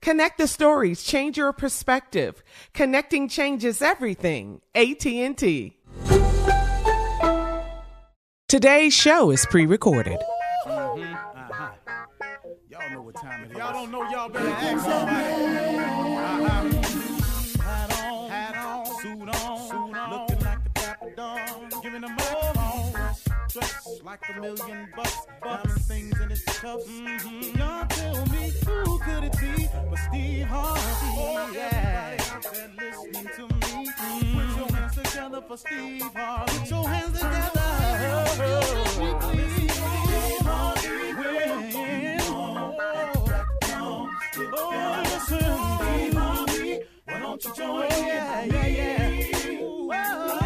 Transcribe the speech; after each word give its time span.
Connect 0.00 0.38
the 0.38 0.46
stories, 0.46 1.02
change 1.02 1.36
your 1.36 1.52
perspective. 1.52 2.42
Connecting 2.74 3.28
changes 3.28 3.82
everything. 3.82 4.60
AT&T. 4.74 5.76
Today's 8.48 8.94
show 8.94 9.30
is 9.30 9.44
pre-recorded. 9.46 10.20
Mm-hmm. 10.66 11.14
Uh-huh. 11.14 11.70
Y'all 12.70 12.90
know 12.90 13.02
what 13.02 13.16
time 13.16 13.44
it 13.44 13.50
is. 13.50 13.56
Y'all 13.56 13.72
don't 13.72 13.90
know, 13.90 14.08
y'all 14.10 14.28
better 14.28 14.48
ask 14.48 14.84
somebody. 14.84 15.85
Like 24.16 24.36
a 24.36 24.40
million 24.40 24.88
bucks, 24.96 25.26
diamond 25.42 25.80
things 25.82 26.20
in 26.20 26.30
his 26.30 26.42
cuffs. 26.42 26.86
Mm-hmm. 26.86 27.58
Y'all 27.58 27.86
tell 27.86 28.26
me 28.26 28.52
who 28.64 28.98
could 29.00 29.24
it 29.24 29.38
be 29.38 29.68
but 29.90 29.98
Steve 30.08 30.46
Harvey? 30.46 30.80
Oh, 30.82 31.50
yeah. 31.52 32.16
Everybody 32.18 32.30
out 32.30 32.42
there 32.52 32.70
listening 32.78 33.28
to 33.36 33.42
me, 33.54 33.90
put 34.32 34.48
your 34.56 34.68
hands 34.76 34.94
together 34.96 35.42
for 35.46 35.56
Steve 35.56 36.02
Harvey. 36.14 36.58
Put 36.58 36.70
your 36.70 36.88
hands 36.88 37.12
together. 37.12 38.26
Steve 39.20 40.46
Harvey, 40.46 41.14
well, 41.14 41.52
Oh, 44.58 45.02
listen, 45.04 45.38
Steve 45.78 46.14
Harvey, 46.14 46.80
why 47.04 47.18
don't 47.18 47.44
you 47.44 47.54
join 47.54 47.84
in? 47.84 48.06
Yeah, 48.06 48.44
yeah, 48.44 48.66
yeah. 48.66 49.60
Ooh, 49.60 49.90
oh, 49.92 50.45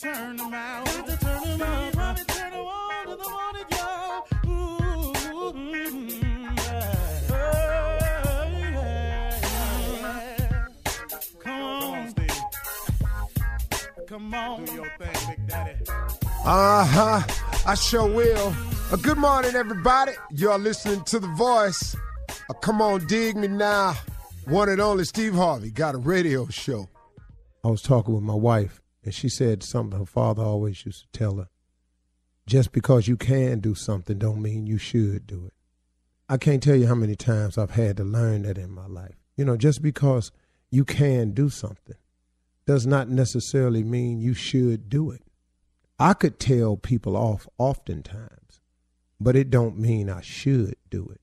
turn 0.00 0.36
them 0.36 0.54
out. 0.54 0.86
To 0.86 1.16
turn 1.16 1.58
them 1.58 1.62
out. 1.62 1.92
Turn 1.92 2.50
them 2.52 2.66
on 2.66 3.06
to 3.06 3.16
the 3.16 3.28
morning, 3.28 3.64
Come 14.08 14.34
on, 14.34 14.64
Do 14.64 14.72
your 14.72 14.86
thing, 14.98 15.28
Big 15.28 15.46
Daddy. 15.46 15.84
Uh 16.44 16.84
huh. 16.84 17.22
I 17.64 17.74
sure 17.74 18.12
will. 18.12 18.54
Good 19.02 19.18
morning, 19.18 19.54
everybody. 19.54 20.12
Y'all 20.32 20.58
listening 20.58 21.04
to 21.04 21.20
The 21.20 21.28
Voice. 21.28 21.94
Come 22.60 22.82
on, 22.82 23.06
dig 23.06 23.36
me 23.36 23.46
now. 23.46 23.94
One 24.46 24.68
and 24.68 24.80
only 24.80 25.04
Steve 25.04 25.34
Harvey 25.34 25.70
got 25.70 25.94
a 25.94 25.98
radio 25.98 26.48
show. 26.48 26.88
I 27.62 27.68
was 27.68 27.82
talking 27.82 28.14
with 28.14 28.24
my 28.24 28.34
wife 28.34 28.80
and 29.04 29.14
she 29.14 29.28
said 29.28 29.62
something 29.62 29.98
her 29.98 30.06
father 30.06 30.42
always 30.42 30.84
used 30.84 31.02
to 31.02 31.18
tell 31.18 31.36
her. 31.36 31.48
Just 32.46 32.72
because 32.72 33.08
you 33.08 33.16
can 33.16 33.60
do 33.60 33.74
something 33.74 34.18
don't 34.18 34.42
mean 34.42 34.66
you 34.66 34.78
should 34.78 35.26
do 35.26 35.46
it. 35.46 35.54
I 36.28 36.36
can't 36.36 36.62
tell 36.62 36.76
you 36.76 36.86
how 36.86 36.94
many 36.94 37.16
times 37.16 37.58
I've 37.58 37.72
had 37.72 37.96
to 37.96 38.04
learn 38.04 38.42
that 38.42 38.58
in 38.58 38.70
my 38.70 38.86
life. 38.86 39.16
You 39.36 39.44
know, 39.44 39.56
just 39.56 39.82
because 39.82 40.32
you 40.70 40.84
can 40.84 41.32
do 41.32 41.48
something 41.48 41.96
does 42.66 42.86
not 42.86 43.08
necessarily 43.08 43.82
mean 43.82 44.20
you 44.20 44.34
should 44.34 44.88
do 44.88 45.10
it. 45.10 45.22
I 45.98 46.14
could 46.14 46.38
tell 46.38 46.76
people 46.76 47.16
off 47.16 47.48
oftentimes, 47.58 48.60
but 49.20 49.36
it 49.36 49.50
don't 49.50 49.78
mean 49.78 50.08
I 50.08 50.20
should 50.20 50.76
do 50.88 51.08
it. 51.08 51.20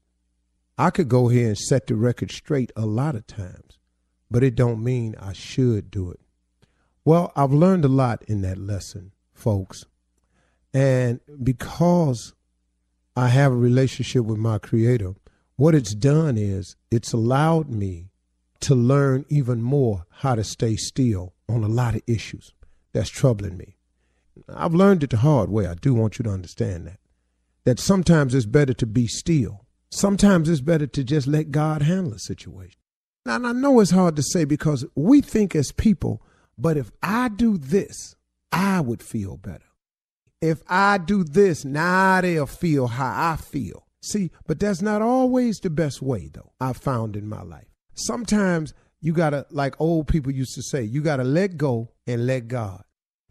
I 0.77 0.89
could 0.89 1.07
go 1.07 1.29
here 1.29 1.47
and 1.47 1.57
set 1.57 1.87
the 1.87 1.95
record 1.95 2.31
straight 2.31 2.71
a 2.75 2.85
lot 2.85 3.15
of 3.15 3.25
times, 3.25 3.79
but 4.29 4.43
it 4.43 4.55
don't 4.55 4.83
mean 4.83 5.15
I 5.19 5.33
should 5.33 5.89
do 5.89 6.11
it. 6.11 6.19
Well, 7.07 7.31
I've 7.37 7.53
learned 7.53 7.85
a 7.85 7.87
lot 7.87 8.21
in 8.23 8.41
that 8.41 8.57
lesson, 8.57 9.13
folks. 9.33 9.85
And 10.73 11.21
because 11.41 12.33
I 13.15 13.29
have 13.29 13.53
a 13.53 13.55
relationship 13.55 14.25
with 14.25 14.37
my 14.37 14.57
creator, 14.57 15.13
what 15.55 15.73
it's 15.73 15.95
done 15.95 16.37
is 16.37 16.75
it's 16.91 17.13
allowed 17.13 17.69
me 17.69 18.09
to 18.59 18.75
learn 18.75 19.23
even 19.29 19.61
more 19.61 20.03
how 20.15 20.35
to 20.35 20.43
stay 20.43 20.75
still 20.75 21.33
on 21.47 21.63
a 21.63 21.69
lot 21.69 21.95
of 21.95 22.01
issues 22.07 22.53
that's 22.91 23.07
troubling 23.07 23.55
me. 23.55 23.77
I've 24.53 24.73
learned 24.73 25.01
it 25.01 25.11
the 25.11 25.17
hard 25.17 25.49
way. 25.49 25.65
I 25.65 25.75
do 25.75 25.93
want 25.93 26.19
you 26.19 26.23
to 26.23 26.29
understand 26.29 26.87
that. 26.87 26.99
That 27.63 27.79
sometimes 27.79 28.35
it's 28.35 28.45
better 28.45 28.73
to 28.73 28.85
be 28.85 29.07
still. 29.07 29.65
Sometimes 29.91 30.49
it's 30.49 30.59
better 30.59 30.87
to 30.87 31.05
just 31.05 31.25
let 31.25 31.51
God 31.51 31.83
handle 31.83 32.15
a 32.15 32.19
situation. 32.19 32.81
Now, 33.25 33.35
I 33.35 33.53
know 33.53 33.79
it's 33.79 33.91
hard 33.91 34.17
to 34.17 34.23
say 34.23 34.43
because 34.43 34.83
we 34.93 35.21
think 35.21 35.55
as 35.55 35.71
people, 35.71 36.21
but 36.57 36.77
if 36.77 36.91
I 37.01 37.29
do 37.29 37.57
this, 37.57 38.15
I 38.51 38.81
would 38.81 39.03
feel 39.03 39.37
better. 39.37 39.65
If 40.41 40.61
I 40.67 40.97
do 40.97 41.23
this, 41.23 41.65
now 41.65 42.21
they'll 42.21 42.45
feel 42.45 42.87
how 42.87 43.31
I 43.31 43.35
feel. 43.37 43.87
See, 44.01 44.31
but 44.45 44.59
that's 44.59 44.81
not 44.81 45.01
always 45.01 45.59
the 45.59 45.69
best 45.69 46.01
way, 46.01 46.29
though, 46.31 46.51
I've 46.61 46.77
found 46.77 47.15
in 47.15 47.27
my 47.27 47.41
life. 47.41 47.67
Sometimes 47.93 48.73
you 49.01 49.13
gotta, 49.13 49.45
like 49.49 49.79
old 49.81 50.07
people 50.07 50.31
used 50.31 50.55
to 50.55 50.61
say, 50.61 50.83
you 50.83 51.01
gotta 51.01 51.23
let 51.23 51.57
go 51.57 51.91
and 52.05 52.25
let 52.27 52.47
God. 52.47 52.83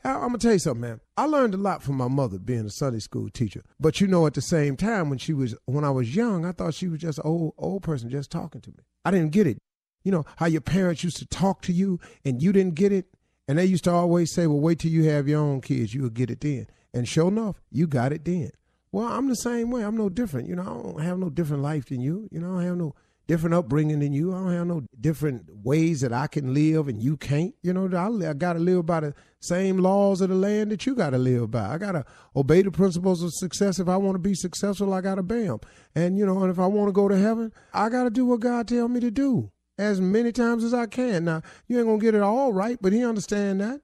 I'm 0.05 0.21
gonna 0.21 0.39
tell 0.39 0.53
you 0.53 0.59
something, 0.59 0.83
man. 0.83 1.01
I 1.17 1.25
learned 1.25 1.55
a 1.55 1.59
lot 1.59 1.83
from 1.83 1.97
my 1.97 2.07
mother 2.07 2.39
being 2.39 2.67
a 2.67 2.71
Sunday 2.71 3.01
school 3.01 3.29
teacher. 3.29 3.65
But 3.81 4.01
you 4.01 4.07
know, 4.07 4.27
at 4.27 4.35
the 4.35 4.41
same 4.41 4.77
time, 4.77 5.11
when 5.11 5.19
she 5.19 5.33
was 5.33 5.57
when 5.65 5.85
I 5.85 5.91
was 5.91 6.15
young, 6.15 6.45
I 6.45 6.53
thought 6.53 6.75
she 6.75 6.87
was 6.87 7.01
just 7.01 7.19
an 7.19 7.25
old 7.27 7.55
old 7.59 7.83
person 7.83 8.09
just 8.09 8.31
talking 8.31 8.61
to 8.61 8.71
me. 8.71 8.85
I 9.05 9.11
didn't 9.11 9.33
get 9.33 9.49
it. 9.49 9.59
You 10.05 10.13
know 10.13 10.25
how 10.37 10.47
your 10.47 10.61
parents 10.61 11.03
used 11.03 11.17
to 11.17 11.27
talk 11.27 11.63
to 11.63 11.73
you 11.73 11.99
and 12.25 12.41
you 12.41 12.53
didn't 12.53 12.77
get 12.77 12.93
it, 12.93 13.07
and 13.49 13.59
they 13.59 13.65
used 13.65 13.85
to 13.85 13.93
always 13.93 14.33
say, 14.33 14.47
"Well, 14.47 14.61
wait 14.61 14.81
till 14.81 14.91
you 14.91 15.05
have 15.05 15.29
your 15.29 15.41
own 15.41 15.61
kids, 15.61 15.95
you'll 15.95 16.11
get 16.11 16.31
it 16.31 16.41
then." 16.41 16.67
And 16.93 17.07
sure 17.07 17.29
enough, 17.29 17.61
you 17.71 17.87
got 17.87 18.13
it 18.13 18.25
then. 18.25 18.51
Well, 18.93 19.07
I'm 19.07 19.29
the 19.29 19.37
same 19.37 19.71
way. 19.71 19.85
I'm 19.85 19.97
no 19.97 20.09
different. 20.09 20.49
You 20.49 20.57
know, 20.57 20.63
I 20.63 20.93
don't 20.93 21.03
have 21.03 21.19
no 21.19 21.29
different 21.29 21.63
life 21.63 21.87
than 21.87 22.01
you. 22.01 22.29
You 22.31 22.41
know, 22.41 22.53
I 22.57 22.63
don't 22.63 22.69
have 22.69 22.77
no 22.79 22.95
different 23.27 23.55
upbringing 23.55 23.99
than 24.01 24.13
you. 24.13 24.33
I 24.33 24.39
don't 24.39 24.53
have 24.53 24.67
no 24.67 24.83
different 24.99 25.51
ways 25.65 26.01
that 26.01 26.13
I 26.13 26.27
can 26.27 26.55
live 26.55 26.89
and 26.89 27.03
you 27.03 27.17
can't. 27.17 27.55
You 27.63 27.73
know, 27.73 27.91
I, 27.95 28.31
I 28.31 28.33
got 28.33 28.55
to 28.55 28.59
live 28.59 28.87
by 28.87 29.01
the 29.01 29.15
same 29.41 29.79
laws 29.79 30.21
of 30.21 30.29
the 30.29 30.35
land 30.35 30.71
that 30.71 30.87
you 30.87 30.95
got 30.95 31.11
to 31.11 31.19
live 31.19 31.51
by. 31.51 31.75
I 31.75 31.79
got 31.79 31.93
to 31.93 32.05
obey 32.35 32.63
the 32.63 32.71
principles 32.71 33.23
of 33.23 33.35
success. 33.35 33.79
If 33.79 33.89
I 33.89 33.97
want 33.97 34.15
to 34.15 34.21
be 34.21 34.35
successful, 34.35 34.95
I 34.95 35.01
got 35.01 35.17
to 35.17 35.23
them. 35.23 35.61
And, 35.95 36.17
you 36.17 36.25
know, 36.25 36.43
and 36.43 36.51
if 36.51 36.59
I 36.59 36.67
want 36.67 36.89
to 36.89 36.93
go 36.93 37.09
to 37.09 37.19
heaven, 37.19 37.53
I 37.75 37.89
got 37.89 38.05
to 38.05 38.11
do 38.11 38.25
what 38.25 38.41
God 38.41 38.69
tell 38.69 38.89
me 38.89 39.01
to 39.01 39.11
do 39.11 39.51
as 39.79 40.01
many 40.01 40.33
times 40.33 40.65
as 40.65 40.75
I 40.75 40.87
can. 40.87 41.25
Now, 41.25 41.43
you 41.69 41.79
ain't 41.79 42.01
to 42.01 42.05
get 42.05 42.15
it 42.15 42.23
all 42.23 42.53
right, 42.53 42.79
but 42.81 42.93
he 42.93 43.05
understand 43.05 43.61
that. 43.61 43.81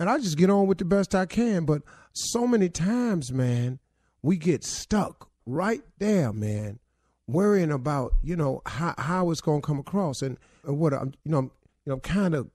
And 0.00 0.10
I 0.10 0.18
just 0.18 0.38
get 0.38 0.50
on 0.50 0.66
with 0.66 0.78
the 0.78 0.84
best 0.84 1.14
I 1.14 1.26
can. 1.26 1.64
But 1.64 1.82
so 2.12 2.46
many 2.46 2.68
times, 2.68 3.32
man, 3.32 3.78
we 4.22 4.36
get 4.36 4.64
stuck 4.64 5.30
right 5.46 5.82
there, 5.98 6.32
man 6.32 6.78
worrying 7.26 7.72
about 7.72 8.12
you 8.22 8.36
know 8.36 8.60
how 8.66 8.94
how 8.98 9.30
it's 9.30 9.40
to 9.40 9.60
come 9.60 9.78
across 9.78 10.22
and, 10.22 10.38
and 10.64 10.78
what 10.78 10.92
I'm 10.92 11.12
you 11.24 11.30
know 11.30 11.38
I'm, 11.38 11.44
you 11.84 11.90
know 11.90 11.94
I'm 11.94 12.00
kind 12.00 12.34
of 12.34 12.50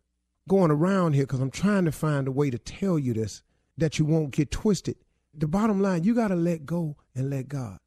going 0.47 0.71
around 0.71 1.13
here 1.13 1.25
because 1.25 1.39
I'm 1.39 1.51
trying 1.51 1.85
to 1.85 1.91
find 1.91 2.27
a 2.27 2.31
way 2.31 2.49
to 2.49 2.57
tell 2.57 2.97
you 2.97 3.13
this 3.13 3.43
that 3.77 3.99
you 3.99 4.05
won't 4.05 4.31
get 4.31 4.51
twisted. 4.51 4.97
The 5.33 5.47
bottom 5.47 5.79
line, 5.79 6.03
you 6.03 6.15
got 6.15 6.29
to 6.29 6.35
let 6.35 6.65
go 6.65 6.97
and 7.15 7.29
let 7.29 7.47
God. 7.47 7.77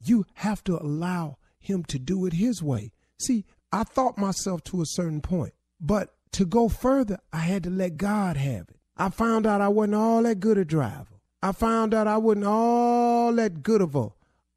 You 0.00 0.24
have 0.34 0.62
to 0.64 0.80
allow 0.80 1.36
Him 1.58 1.84
to 1.84 1.98
do 1.98 2.24
it 2.26 2.32
His 2.32 2.62
way. 2.62 2.92
See, 3.18 3.44
I 3.72 3.84
thought 3.84 4.18
myself 4.18 4.62
to 4.64 4.82
a 4.82 4.86
certain 4.86 5.20
point, 5.20 5.54
but 5.80 6.14
to 6.32 6.44
go 6.44 6.68
further, 6.68 7.18
I 7.32 7.38
had 7.38 7.64
to 7.64 7.70
let 7.70 7.96
God 7.96 8.36
have 8.36 8.68
it. 8.68 8.76
I 8.96 9.10
found 9.10 9.46
out 9.46 9.60
I 9.60 9.68
wasn't 9.68 9.94
all 9.94 10.22
that 10.22 10.40
good 10.40 10.58
a 10.58 10.64
driver. 10.64 11.20
I 11.42 11.52
found 11.52 11.92
out 11.92 12.06
I 12.06 12.16
wasn't 12.16 12.46
all 12.46 13.32
that 13.34 13.62
good 13.62 13.82
of 13.82 13.94
a 13.94 14.08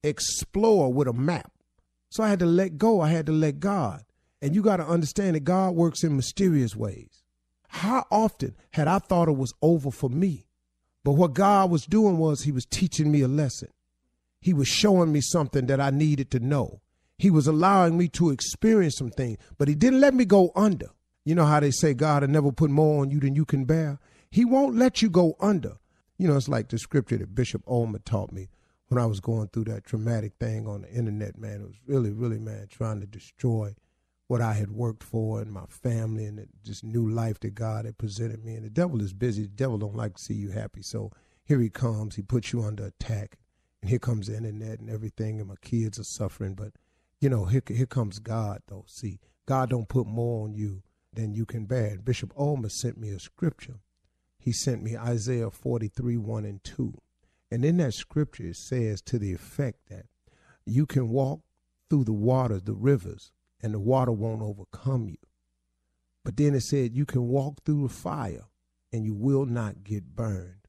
explorer 0.03 0.89
with 0.89 1.07
a 1.07 1.13
map. 1.13 1.51
So 2.09 2.23
I 2.23 2.29
had 2.29 2.39
to 2.39 2.45
let 2.45 2.77
go. 2.77 3.01
I 3.01 3.09
had 3.09 3.25
to 3.27 3.31
let 3.31 3.59
God. 3.59 4.03
And 4.41 4.55
you 4.55 4.61
got 4.61 4.77
to 4.77 4.87
understand 4.87 5.35
that 5.35 5.43
God 5.43 5.75
works 5.75 6.03
in 6.03 6.15
mysterious 6.15 6.75
ways. 6.75 7.23
How 7.67 8.05
often 8.09 8.55
had 8.71 8.87
I 8.87 8.99
thought 8.99 9.27
it 9.27 9.37
was 9.37 9.53
over 9.61 9.91
for 9.91 10.09
me? 10.09 10.45
But 11.03 11.13
what 11.13 11.33
God 11.33 11.69
was 11.69 11.85
doing 11.85 12.17
was 12.17 12.43
He 12.43 12.51
was 12.51 12.65
teaching 12.65 13.11
me 13.11 13.21
a 13.21 13.27
lesson. 13.27 13.69
He 14.41 14.53
was 14.53 14.67
showing 14.67 15.11
me 15.11 15.21
something 15.21 15.67
that 15.67 15.81
I 15.81 15.89
needed 15.89 16.31
to 16.31 16.39
know. 16.39 16.81
He 17.19 17.29
was 17.29 17.45
allowing 17.45 17.95
me 17.95 18.07
to 18.09 18.31
experience 18.31 18.95
some 18.97 19.11
things, 19.11 19.37
but 19.59 19.67
He 19.67 19.75
didn't 19.75 20.01
let 20.01 20.15
me 20.15 20.25
go 20.25 20.51
under. 20.55 20.87
You 21.23 21.35
know 21.35 21.45
how 21.45 21.59
they 21.59 21.69
say 21.69 21.93
God 21.93 22.23
will 22.23 22.29
never 22.29 22.51
put 22.51 22.71
more 22.71 23.03
on 23.03 23.11
you 23.11 23.19
than 23.19 23.35
you 23.35 23.45
can 23.45 23.65
bear? 23.65 23.99
He 24.31 24.43
won't 24.43 24.75
let 24.75 25.03
you 25.03 25.11
go 25.11 25.35
under. 25.39 25.77
You 26.17 26.27
know, 26.27 26.37
it's 26.37 26.49
like 26.49 26.69
the 26.69 26.79
scripture 26.79 27.17
that 27.17 27.35
Bishop 27.35 27.61
Ullman 27.67 28.01
taught 28.03 28.31
me 28.31 28.49
when 28.89 29.01
I 29.01 29.05
was 29.05 29.19
going 29.19 29.47
through 29.49 29.65
that 29.65 29.85
traumatic 29.85 30.33
thing 30.39 30.67
on 30.67 30.81
the 30.81 30.91
internet, 30.91 31.37
man, 31.37 31.61
it 31.61 31.67
was 31.67 31.79
really, 31.85 32.11
really, 32.11 32.39
man, 32.39 32.67
trying 32.69 32.99
to 33.01 33.07
destroy 33.07 33.75
what 34.27 34.41
I 34.41 34.53
had 34.53 34.71
worked 34.71 35.03
for 35.03 35.41
and 35.41 35.51
my 35.51 35.65
family 35.69 36.25
and 36.25 36.47
this 36.65 36.83
new 36.83 37.07
life 37.07 37.39
that 37.41 37.55
God 37.55 37.85
had 37.85 37.97
presented 37.97 38.43
me. 38.43 38.55
And 38.55 38.65
the 38.65 38.69
devil 38.69 39.01
is 39.01 39.13
busy. 39.13 39.43
The 39.43 39.49
devil 39.49 39.77
don't 39.77 39.95
like 39.95 40.15
to 40.15 40.21
see 40.21 40.33
you 40.33 40.49
happy. 40.49 40.81
So 40.81 41.11
here 41.43 41.59
he 41.59 41.69
comes. 41.69 42.15
He 42.15 42.23
puts 42.23 42.51
you 42.51 42.63
under 42.63 42.85
attack. 42.85 43.37
And 43.81 43.89
here 43.89 43.99
comes 43.99 44.27
the 44.27 44.37
internet 44.37 44.79
and 44.79 44.89
everything. 44.89 45.39
And 45.39 45.49
my 45.49 45.55
kids 45.61 45.99
are 45.99 46.03
suffering. 46.03 46.55
But, 46.55 46.73
you 47.19 47.29
know, 47.29 47.45
here, 47.45 47.63
here 47.67 47.85
comes 47.85 48.19
God, 48.19 48.61
though. 48.67 48.85
See, 48.87 49.19
God 49.45 49.69
don't 49.69 49.89
put 49.89 50.07
more 50.07 50.45
on 50.45 50.53
you 50.53 50.83
than 51.13 51.33
you 51.33 51.45
can 51.45 51.65
bear. 51.65 51.97
Bishop 51.97 52.33
Ullman 52.37 52.69
sent 52.69 52.97
me 52.97 53.09
a 53.09 53.19
scripture. 53.19 53.79
He 54.37 54.51
sent 54.51 54.81
me 54.81 54.95
Isaiah 54.97 55.49
43, 55.49 56.17
1 56.17 56.45
and 56.45 56.63
2. 56.63 56.93
And 57.51 57.65
in 57.65 57.77
that 57.77 57.93
scripture, 57.93 58.45
it 58.45 58.55
says 58.55 59.01
to 59.03 59.19
the 59.19 59.33
effect 59.33 59.89
that 59.89 60.05
you 60.65 60.85
can 60.85 61.09
walk 61.09 61.41
through 61.89 62.05
the 62.05 62.13
waters, 62.13 62.63
the 62.63 62.73
rivers, 62.73 63.31
and 63.61 63.73
the 63.73 63.79
water 63.79 64.11
won't 64.11 64.41
overcome 64.41 65.09
you. 65.09 65.17
But 66.23 66.37
then 66.37 66.53
it 66.53 66.61
said 66.61 66.95
you 66.95 67.05
can 67.05 67.27
walk 67.27 67.63
through 67.65 67.87
the 67.87 67.93
fire 67.93 68.45
and 68.93 69.03
you 69.03 69.13
will 69.13 69.45
not 69.45 69.83
get 69.83 70.15
burned, 70.15 70.67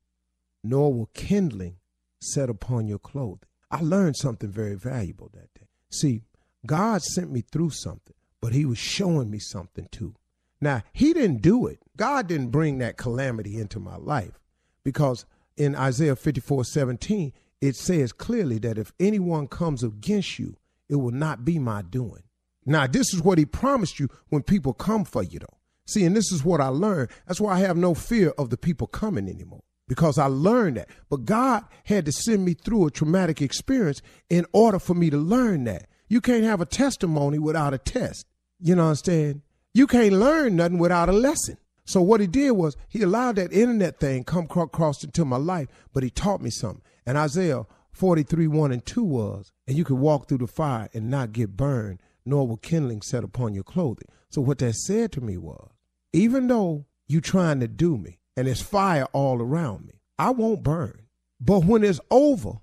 nor 0.64 0.92
will 0.92 1.11
kindling 1.14 1.76
set 2.21 2.49
upon 2.49 2.87
your 2.87 2.99
clothing. 2.99 3.49
I 3.71 3.80
learned 3.83 4.16
something 4.16 4.50
very 4.50 4.75
valuable 4.75 5.30
that 5.35 5.52
day. 5.54 5.69
See, 5.90 6.23
God 6.67 7.02
sent 7.02 7.31
me 7.31 7.43
through 7.43 7.71
something, 7.71 8.14
but 8.40 8.52
He 8.52 8.64
was 8.64 8.79
showing 8.79 9.31
me 9.31 9.38
something 9.38 9.88
too. 9.90 10.14
Now, 10.61 10.83
He 10.93 11.12
didn't 11.12 11.43
do 11.43 11.67
it. 11.67 11.79
God 11.97 12.26
didn't 12.26 12.50
bring 12.50 12.79
that 12.79 12.97
calamity 12.97 13.59
into 13.59 13.81
my 13.81 13.97
life 13.97 14.38
because 14.85 15.26
in 15.57 15.75
Isaiah 15.75 16.17
54 16.17 16.64
17, 16.64 17.33
it 17.61 17.76
says 17.76 18.12
clearly 18.12 18.59
that 18.61 18.79
if 18.79 18.93
anyone 18.99 19.47
comes 19.47 19.83
against 19.83 20.38
you, 20.38 20.57
it 20.88 20.97
will 20.97 21.12
not 21.12 21.45
be 21.45 21.59
my 21.59 21.83
doing. 21.83 22.23
Now, 22.67 22.87
this 22.87 23.14
is 23.14 23.23
what 23.23 23.38
he 23.38 23.47
promised 23.47 24.00
you 24.00 24.09
when 24.29 24.43
people 24.43 24.73
come 24.73 25.05
for 25.05 25.23
you, 25.23 25.38
though. 25.38 25.59
See, 25.87 26.05
and 26.05 26.17
this 26.17 26.31
is 26.31 26.45
what 26.45 26.61
I 26.61 26.69
learned. 26.69 27.11
That's 27.26 27.40
why 27.40 27.55
I 27.55 27.61
have 27.61 27.76
no 27.76 27.95
fear 27.95 28.31
of 28.38 28.50
the 28.50 28.57
people 28.57 28.87
coming 28.87 29.29
anymore 29.29 29.64
because 29.88 30.19
I 30.19 30.26
learned 30.26 30.76
that. 30.76 30.88
But 31.09 31.25
God 31.25 31.64
had 31.85 32.05
to 32.07 32.12
send 32.12 32.45
me 32.45 32.55
through 32.55 32.87
a 32.87 32.90
traumatic 32.90 33.43
experience 33.43 34.00
in 34.29 34.47
order 34.52 34.79
for 34.79 34.95
me 34.95 35.11
to 35.11 35.17
learn 35.17 35.64
that. 35.64 35.88
You 36.11 36.21
can't 36.21 36.43
have 36.43 36.61
a 36.61 36.67
testimony 36.67 37.38
without 37.38 37.73
a 37.73 37.79
test. 37.79 38.26
You 38.59 38.75
know 38.75 38.83
what 38.83 38.90
I'm 38.90 38.97
saying? 38.97 39.43
You 39.73 39.87
can't 39.87 40.12
learn 40.12 40.57
nothing 40.57 40.79
without 40.79 41.09
a 41.09 41.12
lesson. 41.12 41.57
So 41.85 42.02
what 42.02 42.21
he 42.21 42.26
did 42.26 42.50
was 42.50 42.76
he 42.88 43.02
allowed 43.02 43.37
that 43.37 43.52
internet 43.52 44.00
thing 44.00 44.25
come 44.25 44.49
across 44.57 45.05
into 45.05 45.25
my 45.25 45.37
life, 45.37 45.69
but 45.93 46.02
he 46.02 46.11
taught 46.11 46.43
me 46.43 46.50
something. 46.50 46.83
And 47.07 47.17
Isaiah 47.17 47.64
43, 47.93 48.49
1 48.49 48.73
and 48.73 48.85
2 48.85 49.05
was, 49.05 49.52
and 49.69 49.79
you 49.79 49.85
can 49.85 50.00
walk 50.00 50.29
through 50.29 50.38
the 50.38 50.49
fire 50.49 50.88
and 50.93 51.11
not 51.11 51.33
get 51.33 51.57
burned, 51.57 52.00
nor 52.26 52.45
will 52.47 52.57
kindling 52.57 53.02
set 53.02 53.23
upon 53.23 53.55
your 53.55 53.64
clothing. 53.64 54.09
So 54.31 54.40
what 54.40 54.59
that 54.59 54.75
said 54.75 55.12
to 55.12 55.21
me 55.21 55.37
was, 55.37 55.71
even 56.12 56.49
though 56.49 56.87
you 57.07 57.21
trying 57.21 57.61
to 57.61 57.69
do 57.69 57.97
me, 57.97 58.19
and 58.37 58.49
there's 58.49 58.62
fire 58.62 59.07
all 59.12 59.40
around 59.40 59.87
me, 59.87 60.00
I 60.19 60.31
won't 60.31 60.64
burn. 60.64 61.02
But 61.40 61.64
when 61.64 61.85
it's 61.85 62.00
over, 62.11 62.55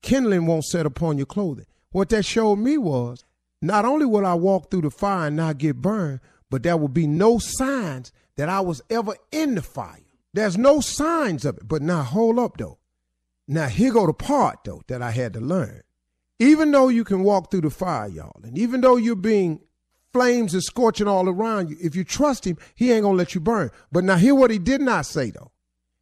kindling 0.00 0.46
won't 0.46 0.64
set 0.64 0.86
upon 0.86 1.18
your 1.18 1.26
clothing. 1.26 1.66
What 1.94 2.08
that 2.08 2.24
showed 2.24 2.56
me 2.56 2.76
was 2.76 3.24
not 3.62 3.84
only 3.84 4.04
will 4.04 4.26
I 4.26 4.34
walk 4.34 4.68
through 4.68 4.80
the 4.80 4.90
fire 4.90 5.28
and 5.28 5.36
not 5.36 5.58
get 5.58 5.80
burned, 5.80 6.18
but 6.50 6.64
there 6.64 6.76
would 6.76 6.92
be 6.92 7.06
no 7.06 7.38
signs 7.38 8.10
that 8.34 8.48
I 8.48 8.58
was 8.62 8.82
ever 8.90 9.14
in 9.30 9.54
the 9.54 9.62
fire. 9.62 10.00
There's 10.32 10.58
no 10.58 10.80
signs 10.80 11.44
of 11.44 11.58
it. 11.58 11.68
But 11.68 11.82
now 11.82 12.02
hold 12.02 12.40
up 12.40 12.56
though. 12.56 12.78
Now 13.46 13.68
here 13.68 13.92
go 13.92 14.08
the 14.08 14.12
part 14.12 14.64
though 14.64 14.82
that 14.88 15.02
I 15.02 15.12
had 15.12 15.34
to 15.34 15.40
learn. 15.40 15.82
Even 16.40 16.72
though 16.72 16.88
you 16.88 17.04
can 17.04 17.22
walk 17.22 17.52
through 17.52 17.60
the 17.60 17.70
fire, 17.70 18.08
y'all, 18.08 18.40
and 18.42 18.58
even 18.58 18.80
though 18.80 18.96
you're 18.96 19.14
being 19.14 19.60
flames 20.12 20.52
is 20.52 20.66
scorching 20.66 21.06
all 21.06 21.28
around 21.28 21.70
you, 21.70 21.76
if 21.80 21.94
you 21.94 22.02
trust 22.02 22.44
him, 22.44 22.58
he 22.74 22.90
ain't 22.90 23.04
gonna 23.04 23.16
let 23.16 23.36
you 23.36 23.40
burn. 23.40 23.70
But 23.92 24.02
now 24.02 24.16
hear 24.16 24.34
what 24.34 24.50
he 24.50 24.58
did 24.58 24.80
not 24.80 25.06
say 25.06 25.30
though. 25.30 25.52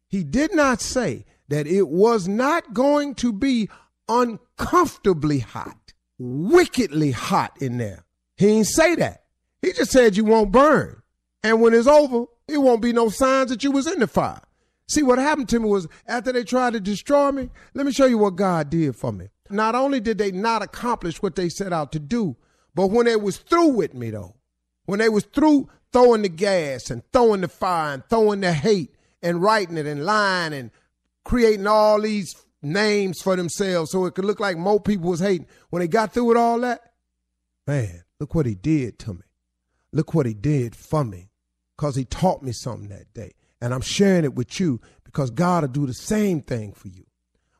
He 0.07 0.23
did 0.23 0.55
not 0.55 0.81
say 0.81 1.25
that 1.49 1.67
it 1.67 1.87
was 1.87 2.27
not 2.27 2.73
going 2.73 3.13
to 3.13 3.31
be 3.31 3.69
uncomfortably 4.09 5.39
hot, 5.39 5.82
wickedly 6.17 7.11
hot 7.11 7.55
in 7.61 7.77
there. 7.77 8.05
He 8.37 8.47
didn't 8.47 8.67
say 8.67 8.95
that. 8.95 9.23
He 9.61 9.73
just 9.73 9.91
said 9.91 10.17
you 10.17 10.25
won't 10.25 10.51
burn. 10.51 11.01
And 11.43 11.61
when 11.61 11.73
it's 11.73 11.87
over, 11.87 12.25
it 12.47 12.57
won't 12.57 12.81
be 12.81 12.93
no 12.93 13.09
signs 13.09 13.49
that 13.49 13.63
you 13.63 13.71
was 13.71 13.87
in 13.87 13.99
the 13.99 14.07
fire. 14.07 14.41
See, 14.87 15.03
what 15.03 15.17
happened 15.17 15.49
to 15.49 15.59
me 15.59 15.69
was 15.69 15.87
after 16.07 16.31
they 16.31 16.43
tried 16.43 16.73
to 16.73 16.79
destroy 16.79 17.31
me, 17.31 17.49
let 17.73 17.85
me 17.85 17.91
show 17.91 18.05
you 18.05 18.17
what 18.17 18.35
God 18.35 18.69
did 18.69 18.95
for 18.95 19.11
me. 19.11 19.27
Not 19.49 19.75
only 19.75 19.99
did 19.99 20.17
they 20.17 20.31
not 20.31 20.61
accomplish 20.61 21.21
what 21.21 21.35
they 21.35 21.49
set 21.49 21.73
out 21.73 21.91
to 21.93 21.99
do, 21.99 22.35
but 22.75 22.87
when 22.87 23.05
they 23.05 23.15
was 23.15 23.37
through 23.37 23.69
with 23.69 23.93
me 23.93 24.09
though, 24.09 24.35
when 24.85 24.99
they 24.99 25.09
was 25.09 25.23
through 25.25 25.69
throwing 25.91 26.23
the 26.23 26.29
gas 26.29 26.89
and 26.89 27.03
throwing 27.13 27.41
the 27.41 27.47
fire 27.47 27.93
and 27.93 28.03
throwing 28.09 28.41
the 28.41 28.51
hate 28.51 28.95
and 29.21 29.41
writing 29.41 29.77
it 29.77 29.85
and 29.85 30.05
lying 30.05 30.53
and 30.53 30.71
creating 31.23 31.67
all 31.67 32.01
these 32.01 32.35
names 32.63 33.21
for 33.21 33.35
themselves 33.35 33.91
so 33.91 34.05
it 34.05 34.15
could 34.15 34.25
look 34.25 34.39
like 34.39 34.57
more 34.57 34.79
people 34.79 35.09
was 35.09 35.19
hating. 35.19 35.47
When 35.69 35.81
they 35.81 35.87
got 35.87 36.13
through 36.13 36.25
with 36.25 36.37
all 36.37 36.59
that, 36.61 36.93
man, 37.67 38.03
look 38.19 38.35
what 38.35 38.45
he 38.45 38.55
did 38.55 38.99
to 38.99 39.13
me. 39.13 39.21
Look 39.91 40.13
what 40.13 40.25
he 40.25 40.33
did 40.33 40.75
for 40.75 41.03
me. 41.03 41.29
Cause 41.77 41.95
he 41.95 42.05
taught 42.05 42.43
me 42.43 42.51
something 42.51 42.89
that 42.89 43.13
day. 43.13 43.33
And 43.61 43.73
I'm 43.73 43.81
sharing 43.81 44.23
it 44.23 44.35
with 44.35 44.59
you 44.59 44.79
because 45.03 45.29
God 45.31 45.63
will 45.63 45.69
do 45.69 45.87
the 45.87 45.93
same 45.93 46.41
thing 46.41 46.73
for 46.73 46.87
you. 46.87 47.05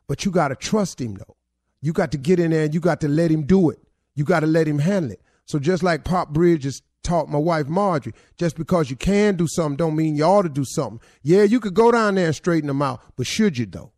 But 0.08 0.26
you 0.26 0.32
got 0.32 0.50
to 0.50 0.56
trust 0.56 1.00
him 1.00 1.16
though. 1.16 1.38
You 1.82 1.94
got 1.94 2.12
to 2.12 2.18
get 2.18 2.40
in 2.40 2.52
there 2.52 2.64
and 2.64 2.74
you 2.74 2.80
got 2.80 3.02
to 3.02 3.08
let 3.08 3.32
him 3.32 3.44
do 3.44 3.70
it. 3.70 3.80
You 4.16 4.24
got 4.24 4.42
to 4.42 4.48
let 4.48 4.68
him 4.68 4.80
handle 4.80 5.12
it. 5.12 5.22
So 5.46 5.60
just 5.60 5.84
like 5.84 6.04
Pop 6.04 6.30
Bridges 6.30 6.82
taught 7.04 7.30
my 7.30 7.38
wife 7.38 7.68
Marjorie, 7.68 8.14
just 8.38 8.56
because 8.56 8.90
you 8.90 8.96
can 8.96 9.36
do 9.36 9.48
something 9.48 9.76
don't 9.76 9.96
mean 9.96 10.16
you 10.16 10.24
ought 10.24 10.44
to 10.44 10.50
do 10.50 10.66
something. 10.66 11.00
Yeah, 11.22 11.44
you 11.44 11.60
could 11.60 11.74
go 11.74 11.92
down 11.92 12.16
there 12.16 12.28
and 12.28 12.36
straighten 12.36 12.68
them 12.68 12.82
out, 12.82 13.02
but 13.16 13.28
should 13.28 13.58
you 13.58 13.66
though? 13.66 13.92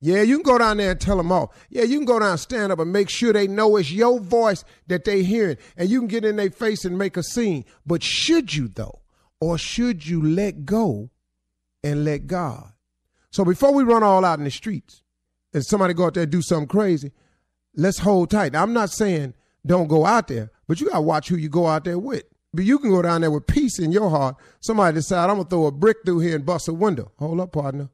Yeah, 0.00 0.22
you 0.22 0.36
can 0.36 0.44
go 0.44 0.58
down 0.58 0.76
there 0.76 0.92
and 0.92 1.00
tell 1.00 1.16
them 1.16 1.32
off. 1.32 1.50
Yeah, 1.70 1.82
you 1.82 1.98
can 1.98 2.06
go 2.06 2.20
down 2.20 2.30
and 2.30 2.40
stand 2.40 2.70
up 2.70 2.78
and 2.78 2.92
make 2.92 3.10
sure 3.10 3.32
they 3.32 3.48
know 3.48 3.76
it's 3.76 3.90
your 3.90 4.20
voice 4.20 4.64
that 4.86 5.04
they 5.04 5.24
hearing, 5.24 5.56
and 5.76 5.90
you 5.90 6.00
can 6.00 6.08
get 6.08 6.24
in 6.24 6.36
their 6.36 6.50
face 6.50 6.84
and 6.84 6.96
make 6.96 7.16
a 7.16 7.22
scene. 7.22 7.64
But 7.84 8.02
should 8.02 8.54
you 8.54 8.68
though, 8.68 9.00
or 9.40 9.58
should 9.58 10.06
you 10.06 10.22
let 10.22 10.64
go 10.64 11.10
and 11.82 12.04
let 12.04 12.28
God? 12.28 12.72
So 13.30 13.44
before 13.44 13.74
we 13.74 13.82
run 13.82 14.04
all 14.04 14.24
out 14.24 14.38
in 14.38 14.44
the 14.44 14.50
streets, 14.50 15.02
and 15.52 15.64
somebody 15.64 15.94
go 15.94 16.06
out 16.06 16.14
there 16.14 16.24
and 16.24 16.32
do 16.32 16.42
something 16.42 16.68
crazy, 16.68 17.10
let's 17.74 17.98
hold 17.98 18.30
tight. 18.30 18.52
Now, 18.52 18.62
I'm 18.62 18.72
not 18.72 18.90
saying 18.90 19.34
don't 19.66 19.88
go 19.88 20.06
out 20.06 20.28
there, 20.28 20.52
but 20.68 20.80
you 20.80 20.88
gotta 20.88 21.02
watch 21.02 21.28
who 21.28 21.36
you 21.36 21.48
go 21.48 21.66
out 21.66 21.84
there 21.84 21.98
with. 21.98 22.24
But 22.54 22.64
you 22.64 22.78
can 22.78 22.90
go 22.90 23.02
down 23.02 23.22
there 23.22 23.30
with 23.30 23.46
peace 23.46 23.78
in 23.78 23.92
your 23.92 24.10
heart. 24.10 24.36
Somebody 24.60 24.94
decide 24.94 25.28
I'm 25.28 25.36
gonna 25.36 25.48
throw 25.48 25.66
a 25.66 25.72
brick 25.72 25.98
through 26.04 26.20
here 26.20 26.36
and 26.36 26.46
bust 26.46 26.68
a 26.68 26.72
window. 26.72 27.10
Hold 27.18 27.40
up, 27.40 27.52
partner. 27.52 27.90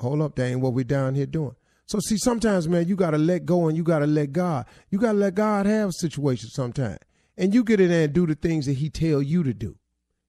Hold 0.00 0.22
up, 0.22 0.36
that 0.36 0.46
ain't 0.46 0.60
what 0.60 0.74
we 0.74 0.84
down 0.84 1.14
here 1.14 1.26
doing. 1.26 1.54
So 1.86 1.98
see, 2.00 2.18
sometimes, 2.18 2.68
man, 2.68 2.86
you 2.86 2.96
gotta 2.96 3.18
let 3.18 3.46
go 3.46 3.66
and 3.66 3.76
you 3.76 3.82
gotta 3.82 4.06
let 4.06 4.32
God. 4.32 4.66
You 4.90 4.98
gotta 4.98 5.18
let 5.18 5.34
God 5.34 5.66
have 5.66 5.92
situations 5.94 6.52
sometimes. 6.52 6.98
And 7.36 7.54
you 7.54 7.64
get 7.64 7.80
in 7.80 7.88
there 7.88 8.04
and 8.04 8.12
do 8.12 8.26
the 8.26 8.34
things 8.34 8.66
that 8.66 8.74
he 8.74 8.90
tell 8.90 9.22
you 9.22 9.42
to 9.42 9.54
do. 9.54 9.76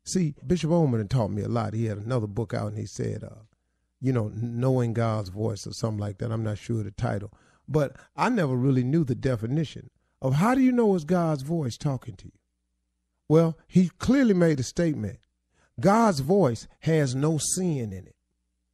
See, 0.06 0.36
Bishop 0.46 0.72
Ullman 0.72 1.08
taught 1.08 1.32
me 1.32 1.42
a 1.42 1.48
lot. 1.50 1.74
He 1.74 1.86
had 1.86 1.98
another 1.98 2.28
book 2.28 2.54
out 2.54 2.70
and 2.70 2.78
he 2.78 2.86
said, 2.86 3.24
uh, 3.24 3.44
you 4.02 4.14
know, 4.14 4.32
knowing 4.34 4.94
God's 4.94 5.30
voice 5.30 5.68
or 5.68 5.74
something 5.74 6.00
like 6.00 6.20
that. 6.20 6.32
I'm 6.32 6.44
not 6.44 6.58
sure 6.58 6.84
the 6.84 6.92
title. 6.92 7.32
But 7.68 7.96
I 8.16 8.30
never 8.30 8.56
really 8.56 8.84
knew 8.84 9.04
the 9.04 9.16
definition 9.16 9.90
of 10.22 10.36
how 10.36 10.56
do 10.56 10.62
you 10.62 10.72
know 10.72 10.96
it's 10.96 11.04
God's 11.04 11.44
voice 11.44 11.78
talking 11.78 12.16
to 12.16 12.26
you? 12.26 12.32
Well, 13.28 13.58
he 13.68 13.90
clearly 14.00 14.34
made 14.34 14.60
a 14.60 14.64
statement. 14.64 15.20
God's 15.80 16.22
voice 16.22 16.68
has 16.82 17.14
no 17.14 17.38
sin 17.38 17.94
in 17.94 18.08
it. 18.08 18.16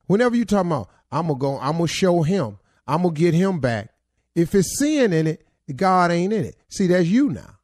Whenever 0.07 0.35
you 0.35 0.45
talk 0.45 0.65
about, 0.65 0.89
I'm 1.11 1.27
gonna 1.27 1.39
go, 1.39 1.59
I'm 1.59 1.73
gonna 1.73 1.87
show 1.87 2.23
him, 2.23 2.57
I'm 2.87 3.03
gonna 3.03 3.13
get 3.13 3.33
him 3.33 3.59
back. 3.59 3.89
If 4.35 4.53
it's 4.53 4.77
sin 4.79 5.13
in 5.13 5.27
it, 5.27 5.45
God 5.75 6.11
ain't 6.11 6.33
in 6.33 6.45
it. 6.45 6.55
See, 6.69 6.87
that's 6.87 7.07
you 7.07 7.29
now. 7.29 7.57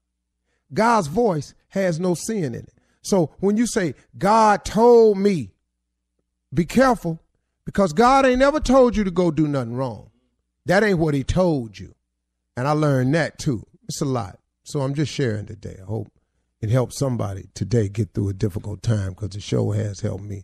God's 0.73 1.07
voice 1.07 1.53
has 1.69 1.99
no 1.99 2.13
sin 2.13 2.45
in 2.45 2.55
it. 2.55 2.73
So 3.01 3.31
when 3.39 3.57
you 3.57 3.67
say, 3.67 3.95
God 4.17 4.63
told 4.63 5.17
me, 5.17 5.51
be 6.53 6.65
careful 6.65 7.19
because 7.65 7.93
God 7.93 8.25
ain't 8.25 8.39
never 8.39 8.59
told 8.59 8.95
you 8.95 9.03
to 9.03 9.11
go 9.11 9.31
do 9.31 9.47
nothing 9.47 9.75
wrong. 9.75 10.09
That 10.65 10.83
ain't 10.83 10.99
what 10.99 11.13
he 11.13 11.23
told 11.23 11.79
you. 11.79 11.95
And 12.55 12.67
I 12.67 12.71
learned 12.71 13.15
that 13.15 13.37
too. 13.37 13.65
It's 13.87 14.01
a 14.01 14.05
lot. 14.05 14.39
So 14.63 14.81
I'm 14.81 14.93
just 14.93 15.11
sharing 15.11 15.45
today. 15.45 15.77
I 15.81 15.85
hope 15.85 16.11
it 16.61 16.69
helps 16.69 16.97
somebody 16.97 17.49
today 17.55 17.89
get 17.89 18.13
through 18.13 18.29
a 18.29 18.33
difficult 18.33 18.83
time 18.83 19.09
because 19.09 19.29
the 19.29 19.39
show 19.39 19.71
has 19.71 20.01
helped 20.01 20.23
me. 20.23 20.43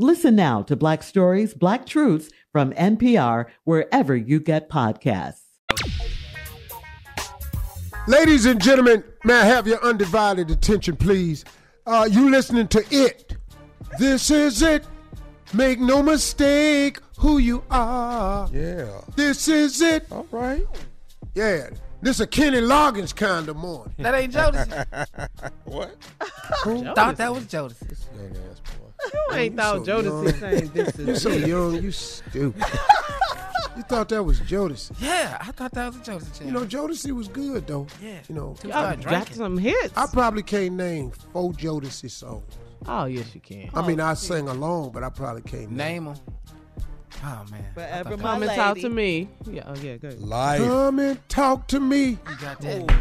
Listen 0.00 0.34
now 0.34 0.62
to 0.62 0.76
Black 0.76 1.02
Stories, 1.02 1.52
Black 1.52 1.84
Truths 1.84 2.30
from 2.52 2.72
NPR 2.72 3.44
wherever 3.64 4.16
you 4.16 4.40
get 4.40 4.70
podcasts. 4.70 5.42
Ladies 8.08 8.46
and 8.46 8.62
gentlemen, 8.62 9.04
may 9.24 9.34
I 9.34 9.44
have 9.44 9.66
your 9.66 9.78
undivided 9.84 10.50
attention, 10.50 10.96
please? 10.96 11.44
Uh, 11.86 12.08
you 12.10 12.30
listening 12.30 12.66
to 12.68 12.82
it. 12.90 13.36
This 13.98 14.30
is 14.30 14.62
it. 14.62 14.86
Make 15.52 15.80
no 15.80 16.02
mistake 16.02 16.98
who 17.18 17.36
you 17.36 17.62
are. 17.70 18.48
Yeah. 18.54 19.02
This 19.16 19.48
is 19.48 19.82
it. 19.82 20.06
All 20.10 20.26
right. 20.30 20.66
Yeah. 21.34 21.68
This 22.00 22.20
a 22.20 22.26
Kenny 22.26 22.62
Loggins 22.62 23.14
kind 23.14 23.50
of 23.50 23.56
morning. 23.56 23.92
That 23.98 24.14
ain't 24.14 24.32
Jodeci. 24.32 24.86
What? 25.64 25.94
Thought 26.64 27.16
that 27.18 27.34
was 27.34 27.44
Jodeci. 27.44 27.98
Young 28.16 28.36
ass 28.50 28.60
boy. 28.60 28.89
You 29.12 29.36
ain't 29.36 29.56
thought 29.56 29.84
so 29.86 30.02
Jodeci 30.02 30.24
young. 30.24 30.34
saying 30.40 30.70
this 30.74 30.98
You 30.98 31.08
is 31.08 31.22
so 31.22 31.30
young, 31.30 31.82
you 31.82 31.92
stupid. 31.92 32.62
you 33.76 33.82
thought 33.84 34.08
that 34.10 34.22
was 34.22 34.40
Jodeci. 34.40 34.92
Yeah, 35.00 35.38
I 35.40 35.52
thought 35.52 35.72
that 35.72 35.86
was 35.92 35.96
a 35.96 36.10
Jodeci. 36.12 36.46
You 36.46 36.52
know, 36.52 36.64
Jodeci 36.64 37.12
was 37.12 37.28
good 37.28 37.66
though. 37.66 37.86
Yeah. 38.02 38.18
You 38.28 38.34
know, 38.34 38.56
Too 38.60 38.68
Y'all 38.68 38.82
got 38.82 39.00
drinking. 39.00 39.36
some 39.36 39.58
hits. 39.58 39.96
I 39.96 40.06
probably 40.06 40.42
can't 40.42 40.74
name 40.74 41.10
four 41.32 41.52
Jodeci 41.52 42.10
songs. 42.10 42.44
Oh 42.86 43.04
yes, 43.04 43.34
you 43.34 43.40
can. 43.40 43.70
I 43.74 43.86
mean, 43.86 44.00
oh, 44.00 44.06
I 44.06 44.14
sang 44.14 44.48
along, 44.48 44.90
but 44.92 45.02
I 45.02 45.10
probably 45.10 45.42
can't 45.42 45.70
Name 45.70 46.06
them. 46.06 46.16
Oh 47.22 47.44
man. 47.50 47.62
I 47.70 47.74
Forever 47.74 48.10
thought 48.16 48.20
Come 48.20 48.42
and 48.44 48.52
talk 48.52 48.78
to 48.78 48.88
me. 48.88 49.28
Yeah. 49.50 49.64
Oh 49.66 49.74
yeah. 49.76 49.96
Good. 49.98 50.20
Life. 50.22 50.60
Come 50.60 50.98
and 51.00 51.28
talk 51.28 51.66
to 51.68 51.78
me. 51.80 52.06
You 52.28 52.36
got 52.40 52.60
that. 52.62 53.00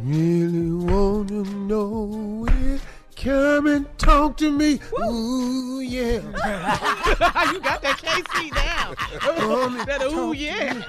Really 0.00 0.70
wanna 0.72 1.44
know 1.44 2.46
it. 2.50 2.80
Come 3.22 3.68
and 3.68 3.98
talk 3.98 4.36
to 4.38 4.50
me. 4.50 4.80
Ooh 5.00 5.78
yeah. 5.78 6.16
you 7.52 7.60
got 7.60 7.80
that 7.82 7.98
K-Ci 7.98 8.50
down. 8.50 8.96
Come 8.96 9.78
That 9.86 10.02
ooh 10.02 10.32
yeah. 10.32 10.82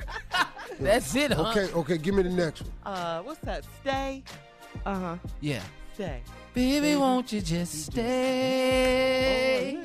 That's 0.80 1.14
it, 1.14 1.30
huh? 1.30 1.50
Okay, 1.50 1.72
okay, 1.72 1.98
give 1.98 2.16
me 2.16 2.24
the 2.24 2.30
next 2.30 2.62
one. 2.62 2.72
Uh, 2.84 3.22
what's 3.22 3.38
that? 3.42 3.64
Stay, 3.80 4.24
Uh 4.84 4.98
huh. 4.98 5.16
Yeah. 5.40 5.62
stay. 5.94 6.22
Baby, 6.54 6.96
won't 6.96 7.32
you 7.32 7.40
just 7.40 7.86
stay 7.86 9.76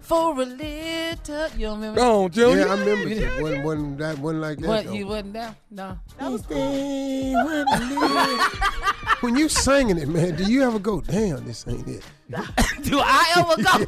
for 0.00 0.32
a 0.40 0.44
little? 0.44 1.48
You 1.58 1.66
don't 1.66 1.80
remember? 1.80 2.00
Go 2.00 2.24
on, 2.24 2.30
Junior. 2.30 2.58
Yeah, 2.60 2.72
I 2.72 2.78
remember 2.78 3.14
that. 3.14 3.42
Wasn't, 3.42 3.64
wasn't 3.64 3.98
that 3.98 4.18
wasn't 4.18 4.42
like 4.42 4.58
that. 4.58 4.68
What? 4.68 4.84
though. 4.86 4.92
You 4.92 5.06
wasn't 5.06 5.32
down? 5.32 5.56
No. 5.70 5.98
Stay 6.38 7.34
when 7.34 7.64
I 7.68 8.82
when 9.22 9.36
you 9.36 9.48
singing 9.48 9.98
it, 9.98 10.08
man, 10.08 10.34
do 10.34 10.44
you 10.44 10.62
ever 10.62 10.80
go, 10.80 11.00
damn, 11.00 11.44
this 11.44 11.64
ain't 11.68 11.86
it? 11.86 12.02
Do 12.82 13.00
I 13.00 13.32
ever 13.36 13.62
go? 13.62 13.84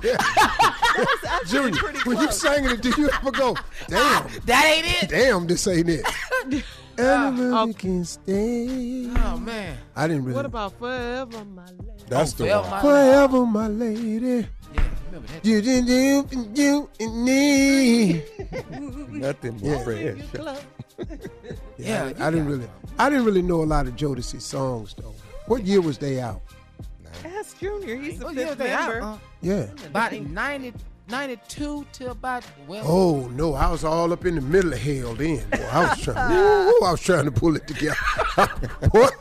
Junior, 1.47 1.81
when 2.05 2.19
you 2.19 2.31
singing 2.31 2.71
it, 2.71 2.83
do 2.83 2.91
you 2.97 3.11
ever 3.11 3.33
go, 3.33 3.57
damn, 3.89 4.29
that 4.47 4.65
ain't 4.65 5.03
it. 5.03 5.09
damn, 5.09 5.47
this 5.47 5.67
ain't 5.67 5.89
it? 5.89 6.05
Ah. 6.99 7.29
Everybody 7.29 7.71
oh. 7.71 7.75
can 7.75 8.05
stay. 8.05 9.11
Oh 9.17 9.37
man. 9.39 9.77
I 9.97 10.07
didn't 10.07 10.25
really. 10.25 10.37
What 10.37 10.47
about 10.47 10.79
forever, 10.79 11.45
my 11.45 11.65
lady? 11.67 12.05
That's 12.09 12.35
oh, 12.41 12.45
the 12.45 12.59
one. 12.61 12.71
my- 12.71 12.81
Forever, 12.83 13.47
my 13.47 13.69
lady. 13.69 14.47
Yeah, 14.73 14.83
remember 15.07 15.29
that. 15.29 15.45
You 15.45 15.61
did 15.61 15.89
you, 15.89 16.27
you 16.55 16.89
and 17.01 17.25
me. 17.25 18.23
Nothing 19.11 19.59
Yeah. 19.61 19.75
but 19.77 19.85
fresh. 19.85 20.59
Yeah, 21.77 22.13
I, 22.19 22.29
I 22.29 22.31
didn't 22.31 22.47
really. 22.47 22.69
I 22.99 23.11
didn't 23.11 23.25
really 23.25 23.43
know 23.43 23.63
a 23.63 23.67
lot 23.67 23.87
of 23.89 23.97
Jodeci 23.97 24.41
songs 24.41 24.95
though. 24.95 25.15
What 25.47 25.65
year 25.65 25.81
was 25.81 25.99
they 25.99 26.21
out? 26.21 26.41
Ask 27.25 27.59
Junior. 27.59 27.97
He's 27.97 28.19
the 28.21 28.27
Oh, 28.27 28.31
yeah, 28.31 28.49
fifth 28.49 28.59
they 28.59 28.71
out, 28.71 28.89
member. 28.89 29.07
huh? 29.07 29.17
Yeah. 29.43 29.67
About 29.87 30.13
90, 30.13 30.73
92 31.09 31.87
to 31.93 32.11
about 32.11 32.45
well. 32.67 32.85
Oh 32.87 33.29
no, 33.29 33.55
I 33.55 33.71
was 33.71 33.85
all 33.85 34.13
up 34.13 34.25
in 34.25 34.37
the 34.37 34.41
middle 34.41 34.73
of 34.73 34.81
hell 34.81 35.15
then. 35.15 35.45
Boy, 35.51 35.69
I 35.71 35.89
was 35.89 36.01
trying. 36.01 36.33
Ooh, 36.33 36.85
I 36.85 36.91
was 36.93 37.01
trying 37.01 37.27
to 37.27 37.31
pull 37.31 37.57
it 37.57 37.67
together. 37.67 37.97
what? 38.91 39.13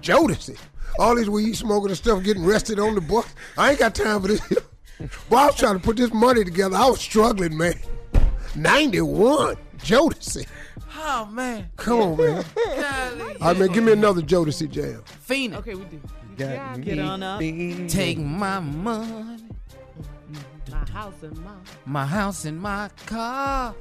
Jodeci. 0.00 0.58
All 0.98 1.14
these 1.14 1.30
weed 1.30 1.54
smoking 1.54 1.90
and 1.90 1.96
stuff, 1.96 2.24
getting 2.24 2.44
rested 2.44 2.78
on 2.80 2.94
the 2.94 3.00
bus. 3.00 3.26
I 3.56 3.70
ain't 3.70 3.78
got 3.78 3.94
time 3.94 4.22
for 4.22 4.28
this. 4.28 4.40
Boy, 5.28 5.36
I 5.36 5.46
was 5.46 5.56
trying 5.56 5.74
to 5.74 5.80
put 5.80 5.96
this 5.96 6.12
money 6.12 6.44
together. 6.44 6.76
I 6.76 6.88
was 6.88 7.00
struggling, 7.00 7.56
man. 7.56 7.74
Ninety-one, 8.56 9.56
Jodeci. 9.78 10.46
Oh 10.96 11.26
man. 11.26 11.70
Come 11.76 12.00
on, 12.00 12.16
man. 12.16 12.44
Golly. 12.64 13.36
All 13.36 13.38
right, 13.40 13.58
man, 13.58 13.68
give 13.68 13.84
me 13.84 13.92
another 13.92 14.22
Jodeci 14.22 14.68
jam. 14.70 15.02
Feenin'. 15.04 15.56
Okay, 15.58 15.74
we 15.74 15.84
do. 15.84 16.00
Got 16.38 16.80
Get 16.80 16.98
on 17.00 17.22
up. 17.22 17.40
Take 17.40 18.18
my 18.18 18.60
money, 18.60 19.42
My 20.70 20.84
house 20.90 21.22
and 21.22 21.36
my. 21.44 21.52
my 21.86 22.06
house, 22.06 22.44
and 22.44 22.60
my 22.60 22.90
car. 23.06 23.74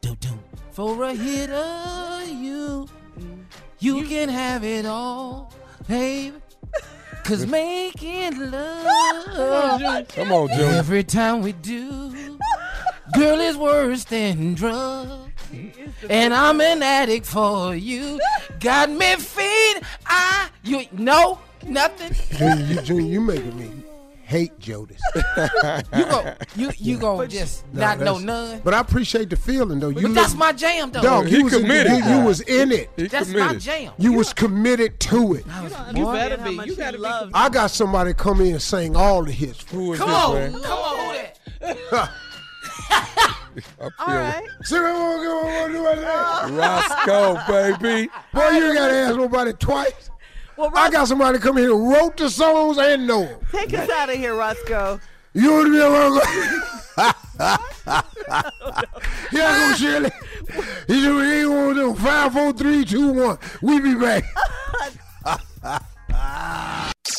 Do 0.00 0.14
do. 0.16 0.38
For 0.72 1.04
a 1.04 1.14
hit 1.14 1.50
of 1.50 2.28
you, 2.28 2.88
you 3.78 4.04
can 4.04 4.28
have 4.28 4.64
it 4.64 4.86
all, 4.86 5.52
baby. 5.88 6.36
Cause 7.24 7.46
making 7.60 8.50
love 8.50 10.08
Come 10.08 10.32
on, 10.32 10.48
Junior. 10.48 10.66
every 10.66 11.04
time 11.04 11.40
we 11.42 11.52
do, 11.52 12.38
girl, 13.14 13.40
is 13.40 13.56
worse 13.56 14.04
than 14.04 14.54
drugs. 14.54 15.30
And 16.10 16.34
I'm 16.34 16.60
an 16.60 16.82
addict 16.82 17.24
for 17.24 17.74
you. 17.74 18.20
Got 18.60 18.90
me 18.90 19.14
feed. 19.16 19.82
I 20.06 20.48
you 20.64 20.84
no 20.92 21.38
nothing. 21.66 22.12
Junior, 22.36 22.64
you, 22.66 22.80
Junior, 22.82 23.12
you 23.12 23.20
making 23.20 23.56
me 23.58 23.83
hate 24.24 24.58
Jodeci. 24.58 24.98
You 25.94 26.04
go 26.06 26.34
you 26.56 26.70
you 26.78 26.98
go 26.98 27.26
just 27.26 27.64
No, 27.72 27.80
not 27.82 28.00
know 28.00 28.18
none. 28.18 28.60
But 28.64 28.74
I 28.74 28.80
appreciate 28.80 29.30
the 29.30 29.36
feeling 29.36 29.80
though. 29.80 29.90
You 29.90 30.08
But 30.08 30.14
that's 30.14 30.34
my 30.34 30.52
jam 30.52 30.90
though. 30.90 31.02
dog. 31.02 31.26
He 31.26 31.38
You 31.38 31.44
was, 31.44 31.52
in, 31.54 31.60
committed. 31.62 31.92
you, 31.92 32.04
you 32.10 32.20
was 32.24 32.40
in 32.42 32.72
it. 32.72 32.90
He 32.96 33.06
that's 33.06 33.28
my 33.30 33.54
jam. 33.54 33.92
You 33.98 34.12
was 34.14 34.32
committed 34.32 34.98
to 35.00 35.34
it. 35.34 35.44
You 35.94 36.04
Boy, 36.04 36.12
better 36.14 36.38
be. 36.38 36.50
You 36.64 36.74
gotta 36.76 36.92
be. 36.96 37.02
loves 37.02 37.30
I 37.34 37.48
got 37.48 37.70
somebody 37.70 38.14
come 38.14 38.40
in 38.40 38.52
and 38.54 38.62
sing 38.62 38.96
all 38.96 39.22
the 39.24 39.32
hits. 39.32 39.64
Who 39.70 39.92
is 39.92 39.98
Come 40.00 40.08
this, 40.10 40.18
on, 40.18 40.34
man? 40.34 40.52
come 40.52 40.78
on, 40.78 41.06
who 41.06 41.12
that? 41.12 42.10
I 42.86 43.66
feel 43.78 43.90
All 44.00 44.06
right. 44.08 44.48
See 44.62 44.74
what 44.74 44.84
I'm 44.86 45.24
gonna 45.24 45.72
do 45.72 45.84
right 45.84 45.96
there? 45.98 46.58
Roscoe, 46.58 47.78
baby. 47.78 48.10
Boy, 48.32 48.48
you 48.50 48.64
ain't 48.66 48.74
gotta 48.74 48.94
ask 48.94 49.16
nobody 49.16 49.52
twice. 49.52 50.10
Well, 50.56 50.70
I 50.74 50.90
got 50.90 51.08
somebody 51.08 51.38
come 51.38 51.56
here 51.56 51.68
who 51.68 51.92
wrote 51.92 52.16
the 52.16 52.30
songs 52.30 52.78
and 52.78 53.06
know 53.06 53.24
them. 53.24 53.40
take 53.50 53.74
us 53.74 53.88
out 53.90 54.08
of 54.08 54.16
here, 54.16 54.34
Roscoe. 54.36 55.00
You 55.32 55.52
want 55.52 55.66
to 55.66 55.72
be 55.72 55.78
alone? 55.80 56.20
Yeah, 59.32 59.70
go 59.70 59.74
Shirley. 59.76 60.10
He 60.86 61.02
said, 61.02 61.12
we 61.14 61.32
ain't 61.40 61.48
gonna 61.48 61.74
do 61.74 61.94
five, 61.94 62.32
four, 62.32 62.52
three, 62.52 62.84
two, 62.84 63.12
one. 63.12 63.38
We 63.62 63.80
be 63.80 63.94
back. 63.96 64.24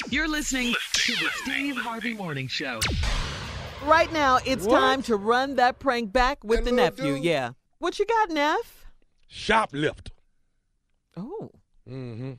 You're 0.09 0.27
listening 0.29 0.73
to 0.93 1.11
the 1.13 1.29
Steve 1.43 1.75
Harvey 1.77 2.13
Morning 2.13 2.47
Show. 2.47 2.79
Right 3.83 4.11
now, 4.13 4.39
it's 4.45 4.65
time 4.65 5.01
to 5.03 5.15
run 5.17 5.55
that 5.57 5.79
prank 5.79 6.11
back 6.13 6.43
with 6.43 6.59
That 6.63 6.69
the 6.69 6.75
nephew. 6.75 7.15
dude? 7.15 7.23
Yeah. 7.23 7.51
What 7.79 7.99
you 7.99 8.05
got, 8.05 8.29
Neff? 8.29 8.85
Shoplifter. 9.27 10.11
Oh, 11.17 11.51
Mm-hmm. 11.89 12.33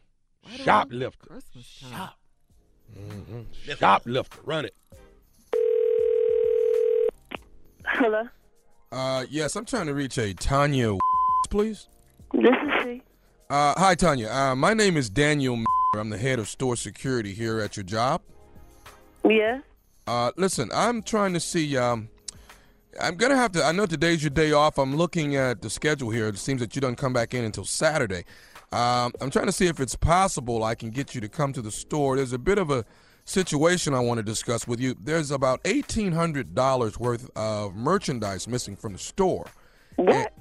Shoplifter. 0.54 1.26
Christmas 1.26 1.82
time. 1.90 2.11
Mm-hmm. 2.98 3.40
Shoplifter. 3.78 4.38
Run 4.44 4.64
it. 4.66 4.74
Hello, 7.87 8.24
Uh, 8.92 9.24
yes, 9.30 9.56
I'm 9.56 9.64
trying 9.64 9.87
to 9.87 9.94
reach 9.94 10.18
a 10.18 10.35
Tanya, 10.35 10.96
please. 11.50 11.88
this 12.32 12.44
is 12.50 12.82
she. 12.82 13.02
Uh, 13.48 13.74
hi, 13.76 13.94
Tanya. 13.94 14.28
Uh, 14.28 14.54
my 14.56 14.74
name 14.74 14.96
is 14.96 15.09
Daniel. 15.09 15.62
I'm 15.94 16.11
the 16.11 16.18
head 16.18 16.38
of 16.38 16.48
store 16.48 16.76
security 16.76 17.32
here 17.32 17.61
at 17.61 17.76
your 17.76 17.85
job. 17.85 18.20
Yes. 19.28 19.62
Uh, 20.06 20.32
listen, 20.37 20.70
I'm 20.74 21.02
trying 21.02 21.32
to 21.35 21.40
see. 21.40 21.76
Um, 21.76 22.09
I'm 23.00 23.16
gonna 23.16 23.37
have 23.37 23.52
to. 23.52 23.64
I 23.64 23.72
know 23.72 23.87
today's 23.87 24.22
your 24.22 24.30
day 24.30 24.52
off. 24.52 24.78
I'm 24.78 24.96
looking 24.96 25.37
at 25.37 25.62
the 25.62 25.70
schedule 25.70 26.11
here. 26.11 26.26
It 26.28 26.38
seems 26.38 26.61
that 26.61 26.74
you 26.74 26.80
don't 26.80 26.96
come 26.96 27.12
back 27.12 27.35
in 27.35 27.44
until 27.44 27.64
Saturday. 27.64 28.24
Um, 28.72 29.12
I'm 29.20 29.31
trying 29.31 29.46
to 29.46 29.52
see 29.52 29.66
if 29.66 29.81
it's 29.81 29.94
possible 29.96 30.64
I 30.64 30.74
can 30.74 30.90
get 30.90 31.14
you 31.14 31.20
to 31.20 31.29
come 31.29 31.52
to 31.52 31.62
the 31.62 31.70
store. 31.70 32.16
There's 32.16 32.33
a 32.33 32.38
bit 32.38 32.59
of 32.59 32.70
a 32.70 32.85
situation 33.24 33.94
I 33.94 34.00
want 34.00 34.18
to 34.18 34.22
discuss 34.22 34.66
with 34.66 34.81
you. 34.81 34.94
There's 35.00 35.31
about 35.31 35.61
eighteen 35.64 36.12
hundred 36.12 36.55
dollars 36.55 36.98
worth 36.98 37.31
of 37.37 37.74
merchandise 37.74 38.46
missing 38.48 38.76
from 38.76 38.92
the 38.92 38.98
store. 38.98 39.46
What? 39.96 40.33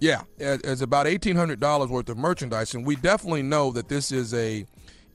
Yeah, 0.00 0.22
it- 0.38 0.62
it's 0.64 0.80
about 0.82 1.06
eighteen 1.06 1.36
hundred 1.36 1.60
dollars 1.60 1.88
worth 1.90 2.08
of 2.08 2.16
merchandise, 2.18 2.74
and 2.74 2.84
we 2.86 2.96
definitely 2.96 3.42
know 3.42 3.70
that 3.72 3.88
this 3.88 4.10
is 4.12 4.34
a 4.34 4.66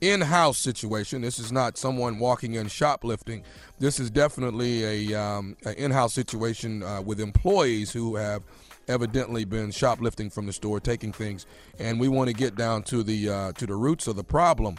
in-house 0.01 0.58
situation. 0.58 1.21
This 1.21 1.39
is 1.39 1.51
not 1.51 1.78
someone 1.78 2.19
walking 2.19 2.54
in 2.56 2.67
shoplifting. 2.67 3.43
This 3.80 3.99
is 3.99 4.12
definitely 4.12 4.84
a, 5.13 5.19
um, 5.19 5.56
an 5.65 5.73
in-house 5.75 6.13
situation 6.13 6.84
uh, 6.84 7.01
with 7.01 7.19
employees 7.21 7.91
who 7.93 8.15
have 8.17 8.43
evidently 8.88 9.45
been 9.45 9.71
shoplifting 9.71 10.30
from 10.30 10.45
the 10.45 10.54
store, 10.54 10.80
taking 10.80 11.12
things, 11.12 11.45
and 11.80 12.00
we 12.00 12.08
want 12.08 12.28
to 12.30 12.34
get 12.34 12.56
down 12.56 12.84
to 12.84 13.04
the 13.04 13.30
uh, 13.30 13.52
to 13.54 13.65
the 13.65 13.76
roots 13.76 14.08
of 14.08 14.15
the 14.15 14.24
problem. 14.24 14.76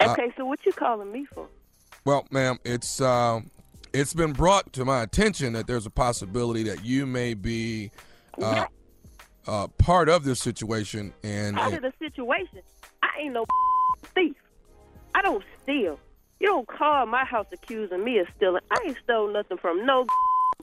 Uh, 0.00 0.10
Okay, 0.12 0.32
so 0.36 0.44
what 0.44 0.64
you 0.64 0.72
calling 0.72 1.10
me 1.12 1.26
for? 1.34 1.48
well, 2.04 2.26
ma'am, 2.30 2.58
it's 2.64 3.00
uh, 3.00 3.40
it's 3.92 4.14
been 4.14 4.32
brought 4.32 4.72
to 4.74 4.84
my 4.84 5.02
attention 5.02 5.52
that 5.54 5.66
there's 5.66 5.86
a 5.86 5.90
possibility 5.90 6.62
that 6.64 6.84
you 6.84 7.04
may 7.06 7.34
be 7.34 7.90
uh, 8.40 8.66
uh, 9.46 9.66
part 9.78 10.08
of 10.08 10.24
this 10.24 10.40
situation, 10.40 11.12
and 11.22 11.56
Part 11.56 11.74
of 11.74 11.82
the 11.82 11.92
situation. 11.98 12.60
I 13.02 13.20
ain't 13.22 13.34
no 13.34 13.44
thief. 14.14 14.36
I 15.14 15.22
don't 15.22 15.42
steal. 15.62 15.98
You 16.40 16.46
don't 16.46 16.68
call 16.68 17.06
my 17.06 17.24
house 17.24 17.46
accusing 17.52 18.04
me 18.04 18.18
of 18.20 18.28
stealing. 18.36 18.62
I 18.70 18.76
ain't 18.86 18.96
stole 19.02 19.32
nothing 19.32 19.56
from 19.58 19.84
no 19.84 20.06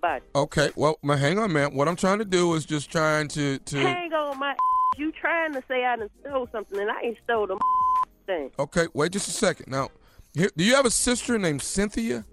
body. 0.01 0.23
okay, 0.35 0.71
well, 0.75 0.97
ma- 1.01 1.15
hang 1.15 1.39
on, 1.39 1.53
man. 1.53 1.73
What 1.73 1.87
I'm 1.87 1.95
trying 1.95 2.19
to 2.19 2.25
do 2.25 2.53
is 2.55 2.65
just 2.65 2.91
trying 2.91 3.27
to 3.29 3.57
to. 3.59 3.77
Hang 3.77 4.13
on 4.13 4.39
my 4.39 4.55
you 4.97 5.11
trying 5.11 5.53
to 5.53 5.63
say 5.67 5.85
I 5.85 5.95
done 5.97 6.09
stole 6.21 6.47
something 6.51 6.79
and 6.79 6.89
I 6.89 7.01
ain't 7.01 7.17
stole 7.23 7.47
the 7.47 7.59
thing. 8.25 8.51
Okay, 8.57 8.87
wait 8.93 9.11
just 9.11 9.27
a 9.27 9.31
second. 9.31 9.71
Now, 9.71 9.89
here, 10.33 10.49
do 10.55 10.63
you 10.63 10.75
have 10.75 10.85
a 10.85 10.91
sister 10.91 11.37
named 11.37 11.61
Cynthia? 11.61 12.25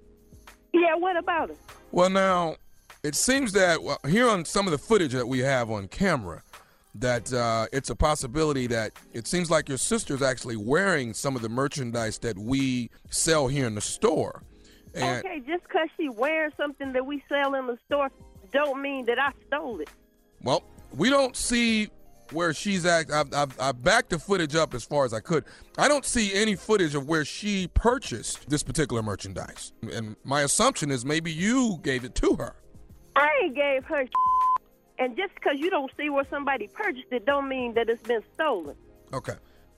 Yeah, 0.73 0.95
what 0.97 1.17
about 1.17 1.51
it? 1.51 1.59
Well, 1.91 2.11
now, 2.11 2.57
it 3.03 3.15
seems 3.15 3.53
that 3.53 3.83
well, 3.83 3.99
here 4.09 4.29
on 4.29 4.45
some 4.45 4.67
of 4.67 4.73
the 4.73 4.79
footage 4.79 5.13
that 5.13 5.27
we 5.27 5.41
have 5.41 5.71
on 5.71 5.89
camera, 5.89 6.43
that 6.95 7.33
uh, 7.33 7.67
it's 7.73 7.91
a 7.91 7.97
possibility 7.97 8.67
that 8.69 8.93
it 9.13 9.27
seems 9.27 9.51
like 9.51 9.69
your 9.69 9.79
sister's 9.79 10.23
actually 10.23 10.57
wearing 10.57 11.15
some 11.15 11.37
of 11.37 11.43
the 11.43 11.49
merchandise 11.49 12.19
that 12.19 12.39
we 12.39 12.91
sell 13.11 13.49
here 13.49 13.67
in 13.67 13.75
the 13.75 13.81
store. 13.81 14.43
And 14.95 15.25
okay, 15.25 15.41
just 15.47 15.63
because 15.65 15.89
she 15.97 16.09
wears 16.09 16.53
something 16.57 16.93
that 16.93 17.07
we 17.07 17.23
sell 17.29 17.55
in 17.55 17.67
the 17.67 17.79
store, 17.87 18.11
don't 18.53 18.81
mean 18.83 19.07
that 19.07 19.19
I 19.19 19.33
stole 19.47 19.81
it. 19.81 19.91
well, 20.43 20.63
we 20.95 21.09
don't 21.09 21.37
see 21.37 21.89
where 22.33 22.53
she's 22.55 22.85
at. 22.87 23.11
I've, 23.11 23.33
I've, 23.35 23.61
I've 23.61 23.83
backed 23.83 24.11
the 24.11 24.19
footage 24.19 24.55
up 24.55 24.75
as 24.75 24.85
far 24.85 25.05
as 25.05 25.13
I 25.13 25.21
could. 25.21 25.45
I 25.79 25.89
don't 25.89 26.05
see 26.05 26.35
any 26.35 26.57
footage 26.57 26.95
of 26.95 27.09
where 27.09 27.25
she 27.25 27.69
purchased 27.69 28.49
this 28.49 28.63
particular 28.63 29.03
merchandise. 29.03 29.73
And 29.93 30.17
my 30.25 30.43
assumption 30.43 30.91
is 30.91 31.05
maybe 31.05 31.33
you 31.33 31.79
gave 31.83 32.05
it 32.05 32.15
to 32.17 32.37
her. 32.37 32.55
I 33.17 33.29
ain't 33.45 33.55
gave 33.55 33.85
her. 33.85 34.05
And 34.99 35.17
just 35.17 35.35
because 35.35 35.59
you 35.59 35.71
don't 35.71 35.91
see 35.97 36.11
where 36.11 36.27
somebody 36.31 36.69
purchased 36.69 37.09
it, 37.11 37.27
don't 37.27 37.49
mean 37.49 37.75
that 37.75 37.89
it's 37.89 38.03
been 38.03 38.23
stolen. 38.35 38.77
Okay. 39.13 39.35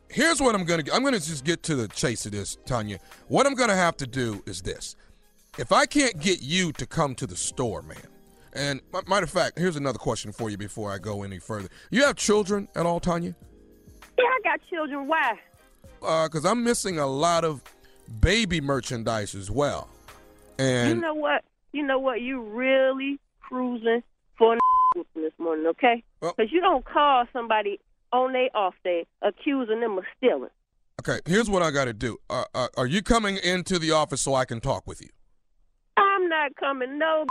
Here's 0.08 0.40
what 0.40 0.54
I'm 0.54 0.64
gonna. 0.64 0.84
I'm 0.92 1.02
gonna 1.02 1.18
just 1.18 1.44
get 1.44 1.62
to 1.64 1.74
the 1.74 1.88
chase 1.88 2.26
of 2.26 2.32
this, 2.32 2.56
Tanya. 2.66 2.98
What 3.28 3.46
I'm 3.46 3.54
gonna 3.54 3.74
have 3.74 3.96
to 3.98 4.06
do 4.06 4.42
is 4.46 4.62
this: 4.62 4.96
if 5.58 5.72
I 5.72 5.86
can't 5.86 6.20
get 6.20 6.40
you 6.42 6.72
to 6.72 6.86
come 6.86 7.14
to 7.16 7.26
the 7.26 7.36
store, 7.36 7.82
man, 7.82 7.96
and 8.52 8.80
m- 8.94 9.02
matter 9.08 9.24
of 9.24 9.30
fact, 9.30 9.58
here's 9.58 9.76
another 9.76 9.98
question 9.98 10.30
for 10.32 10.50
you 10.50 10.56
before 10.56 10.92
I 10.92 10.98
go 10.98 11.22
any 11.22 11.38
further. 11.38 11.68
You 11.90 12.04
have 12.04 12.16
children 12.16 12.68
at 12.76 12.86
all, 12.86 13.00
Tanya? 13.00 13.34
Yeah, 14.16 14.24
I 14.24 14.40
got 14.44 14.60
children. 14.70 15.08
Why? 15.08 15.38
Uh, 16.02 16.28
because 16.28 16.44
I'm 16.44 16.62
missing 16.62 16.98
a 16.98 17.06
lot 17.06 17.44
of 17.44 17.62
baby 18.20 18.60
merchandise 18.60 19.34
as 19.34 19.50
well. 19.50 19.88
And 20.58 20.90
you 20.90 21.00
know 21.00 21.14
what? 21.14 21.44
You 21.72 21.82
know 21.82 21.98
what? 21.98 22.20
You 22.20 22.40
really 22.40 23.18
cruising 23.40 24.02
for 24.38 24.56
this 25.16 25.32
morning, 25.38 25.66
okay? 25.66 26.04
Because 26.20 26.52
you 26.52 26.60
don't 26.60 26.84
call 26.84 27.24
somebody 27.32 27.80
on 28.14 28.32
their 28.32 28.48
off 28.54 28.74
day 28.84 29.06
accusing 29.22 29.80
them 29.80 29.98
of 29.98 30.04
stealing. 30.16 30.50
okay, 31.00 31.18
here's 31.26 31.50
what 31.50 31.62
I 31.62 31.70
got 31.72 31.86
to 31.86 31.92
do. 31.92 32.16
Uh, 32.30 32.44
uh, 32.54 32.68
are 32.76 32.86
you 32.86 33.02
coming 33.02 33.36
into 33.38 33.78
the 33.78 33.90
office 33.90 34.20
so 34.20 34.34
I 34.34 34.44
can 34.44 34.60
talk 34.60 34.86
with 34.86 35.00
you? 35.00 35.08
I'm 35.96 36.28
not 36.28 36.54
coming 36.56 36.98
no 36.98 37.26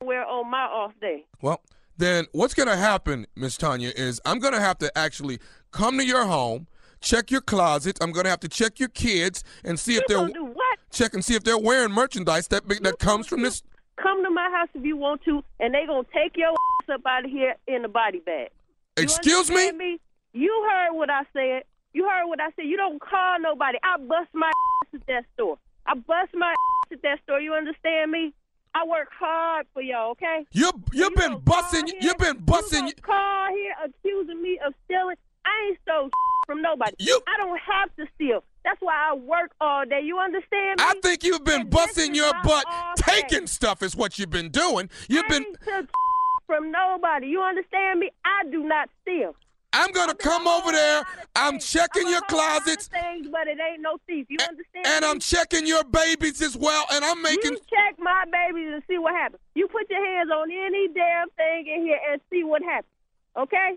where 0.00 0.24
on 0.24 0.48
my 0.48 0.62
off 0.62 0.92
day. 1.00 1.24
Well, 1.42 1.60
then 1.96 2.26
what's 2.32 2.54
going 2.54 2.68
to 2.68 2.76
happen, 2.76 3.26
Miss 3.34 3.56
Tanya, 3.56 3.92
is 3.96 4.20
I'm 4.24 4.38
going 4.38 4.54
to 4.54 4.60
have 4.60 4.78
to 4.78 4.96
actually 4.96 5.40
come 5.72 5.98
to 5.98 6.06
your 6.06 6.24
home, 6.26 6.68
check 7.00 7.32
your 7.32 7.40
closet. 7.40 7.98
I'm 8.00 8.12
going 8.12 8.24
to 8.24 8.30
have 8.30 8.40
to 8.40 8.48
check 8.48 8.78
your 8.78 8.90
kids 8.90 9.42
and 9.64 9.78
see 9.78 9.96
if 9.96 10.04
they're 10.06 10.28
do 10.28 10.44
what? 10.44 10.78
check 10.92 11.14
and 11.14 11.24
see 11.24 11.34
if 11.34 11.42
they're 11.42 11.58
wearing 11.58 11.92
merchandise 11.92 12.46
that 12.48 12.68
that 12.82 13.00
comes 13.00 13.26
from 13.26 13.42
this. 13.42 13.62
Come 14.00 14.22
to 14.22 14.30
my 14.30 14.48
house 14.52 14.68
if 14.74 14.84
you 14.84 14.96
want 14.96 15.22
to, 15.24 15.42
and 15.58 15.74
they 15.74 15.84
gonna 15.86 16.06
take 16.14 16.36
your 16.36 16.50
ass 16.50 16.88
up 16.94 17.00
out 17.04 17.24
of 17.24 17.30
here 17.30 17.56
in 17.66 17.84
a 17.84 17.88
body 17.88 18.20
bag. 18.20 18.50
You 18.96 19.04
Excuse 19.04 19.50
me? 19.50 19.72
me? 19.72 20.00
You 20.38 20.54
heard 20.70 20.92
what 20.96 21.10
I 21.10 21.22
said. 21.32 21.64
You 21.92 22.04
heard 22.08 22.26
what 22.28 22.40
I 22.40 22.50
said. 22.54 22.66
You 22.66 22.76
don't 22.76 23.00
call 23.00 23.40
nobody. 23.40 23.78
I 23.82 23.96
bust 23.98 24.28
my 24.32 24.46
ass 24.48 24.94
at 24.94 25.06
that 25.08 25.24
store. 25.34 25.58
I 25.84 25.94
bust 25.94 26.30
my 26.34 26.50
ass 26.50 26.92
at 26.92 27.02
that 27.02 27.18
store. 27.24 27.40
You 27.40 27.54
understand 27.54 28.12
me? 28.12 28.32
I 28.72 28.84
work 28.86 29.08
hard 29.18 29.66
for 29.74 29.82
y'all, 29.82 30.10
okay? 30.12 30.46
You 30.52 30.70
you've 30.92 31.14
been 31.16 31.38
busting. 31.38 31.88
You've 32.00 32.18
been 32.18 32.36
busting. 32.38 32.86
You 32.86 32.94
call 33.02 33.48
here 33.52 33.74
accusing 33.84 34.40
me 34.40 34.60
of 34.64 34.74
stealing. 34.84 35.16
I 35.44 35.50
ain't 35.70 35.78
stole 35.82 36.10
from 36.46 36.62
nobody. 36.62 36.94
You- 37.00 37.20
I 37.26 37.36
don't 37.38 37.58
have 37.58 37.96
to 37.96 38.06
steal. 38.14 38.44
That's 38.64 38.80
why 38.80 38.94
I 39.10 39.14
work 39.14 39.50
all 39.60 39.84
day. 39.86 40.02
You 40.04 40.18
understand 40.18 40.78
me? 40.78 40.84
I 40.86 40.94
think 41.02 41.24
you've 41.24 41.42
been 41.44 41.68
busting 41.68 42.14
your 42.14 42.32
butt, 42.44 42.64
taking 42.96 43.46
stuff 43.48 43.82
is 43.82 43.96
what 43.96 44.18
you've 44.18 44.30
been 44.30 44.50
doing. 44.50 44.88
You've 45.08 45.26
been. 45.28 45.46
took 45.64 45.88
from 46.46 46.70
nobody. 46.70 47.26
You 47.28 47.42
understand 47.42 47.98
me? 48.00 48.10
I 48.24 48.48
do 48.50 48.62
not 48.62 48.90
steal. 49.02 49.34
I'm 49.72 49.92
gonna 49.92 50.14
come 50.14 50.46
over 50.46 50.72
there. 50.72 51.02
I'm 51.36 51.58
checking 51.58 52.08
your 52.08 52.22
closets, 52.22 52.88
Things, 52.88 53.28
but 53.30 53.46
it 53.46 53.58
ain't 53.60 53.82
no 53.82 53.98
thief. 54.06 54.26
You 54.28 54.38
understand? 54.40 54.86
and? 54.86 55.04
I'm 55.04 55.20
checking 55.20 55.66
your 55.66 55.84
babies 55.84 56.40
as 56.40 56.56
well, 56.56 56.84
and 56.92 57.04
I'm 57.04 57.20
making. 57.22 57.52
You 57.52 57.58
check 57.68 57.98
my 57.98 58.24
babies 58.32 58.70
and 58.72 58.82
see 58.88 58.98
what 58.98 59.14
happens. 59.14 59.40
You 59.54 59.68
put 59.68 59.88
your 59.90 60.04
hands 60.04 60.30
on 60.30 60.50
any 60.50 60.88
damn 60.88 61.28
thing 61.30 61.66
in 61.66 61.82
here 61.82 61.98
and 62.10 62.20
see 62.30 62.44
what 62.44 62.62
happens. 62.62 62.92
Okay? 63.36 63.76